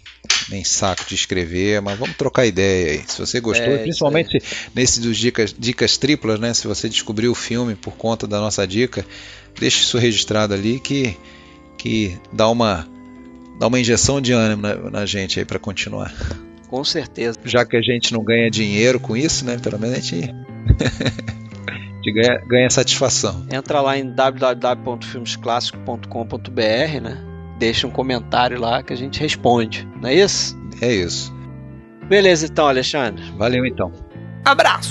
nem 0.49 0.65
saco 0.65 1.05
de 1.07 1.15
escrever, 1.15 1.83
mas 1.83 1.99
vamos 1.99 2.17
trocar 2.17 2.47
ideia 2.47 2.93
aí. 2.93 3.05
Se 3.07 3.19
você 3.19 3.41
gostou, 3.41 3.73
é, 3.73 3.79
principalmente 3.79 4.39
nesse 4.75 5.01
dos 5.01 5.17
dicas, 5.17 5.55
dicas 5.57 5.97
triplas, 5.97 6.39
né? 6.39 6.53
Se 6.55 6.67
você 6.67 6.89
descobriu 6.89 7.33
o 7.33 7.35
filme 7.35 7.75
por 7.75 7.95
conta 7.95 8.27
da 8.27 8.41
nossa 8.41 8.67
dica, 8.67 9.05
deixe 9.59 9.83
isso 9.83 9.99
registrado 9.99 10.55
ali 10.55 10.79
que, 10.79 11.17
que 11.77 12.17
dá 12.33 12.49
uma 12.49 12.89
dá 13.59 13.67
uma 13.67 13.79
injeção 13.79 14.19
de 14.21 14.33
ânimo 14.33 14.63
na, 14.63 14.75
na 14.91 15.07
gente 15.07 15.39
aí 15.39 15.45
para 15.45 15.59
continuar. 15.59 16.15
Com 16.69 16.83
certeza. 16.85 17.39
Já 17.45 17.67
que 17.67 17.77
a 17.77 17.83
gente 17.83 18.13
não 18.13 18.25
ganha 18.25 18.49
dinheiro 18.49 19.01
com 19.01 19.17
isso, 19.17 19.45
né? 19.45 19.59
Pelo 19.59 19.77
menos 19.79 19.99
a 19.99 20.01
gente, 20.01 20.31
a 21.69 21.73
gente 21.97 22.13
ganha, 22.13 22.39
ganha 22.47 22.71
satisfação. 22.71 23.45
Entra 23.53 23.81
lá 23.81 23.99
em 23.99 24.09
www.filmesclassicos.com.br, 24.09 27.01
né? 27.03 27.30
Deixa 27.61 27.87
um 27.87 27.91
comentário 27.91 28.59
lá 28.59 28.83
que 28.83 28.91
a 28.91 28.97
gente 28.97 29.21
responde, 29.21 29.87
não 30.01 30.09
é 30.09 30.15
isso? 30.15 30.59
É 30.81 30.91
isso. 30.91 31.31
Beleza 32.09 32.47
então, 32.47 32.67
Alexandre. 32.67 33.23
Valeu 33.37 33.67
então. 33.67 33.93
Abraço. 34.47 34.91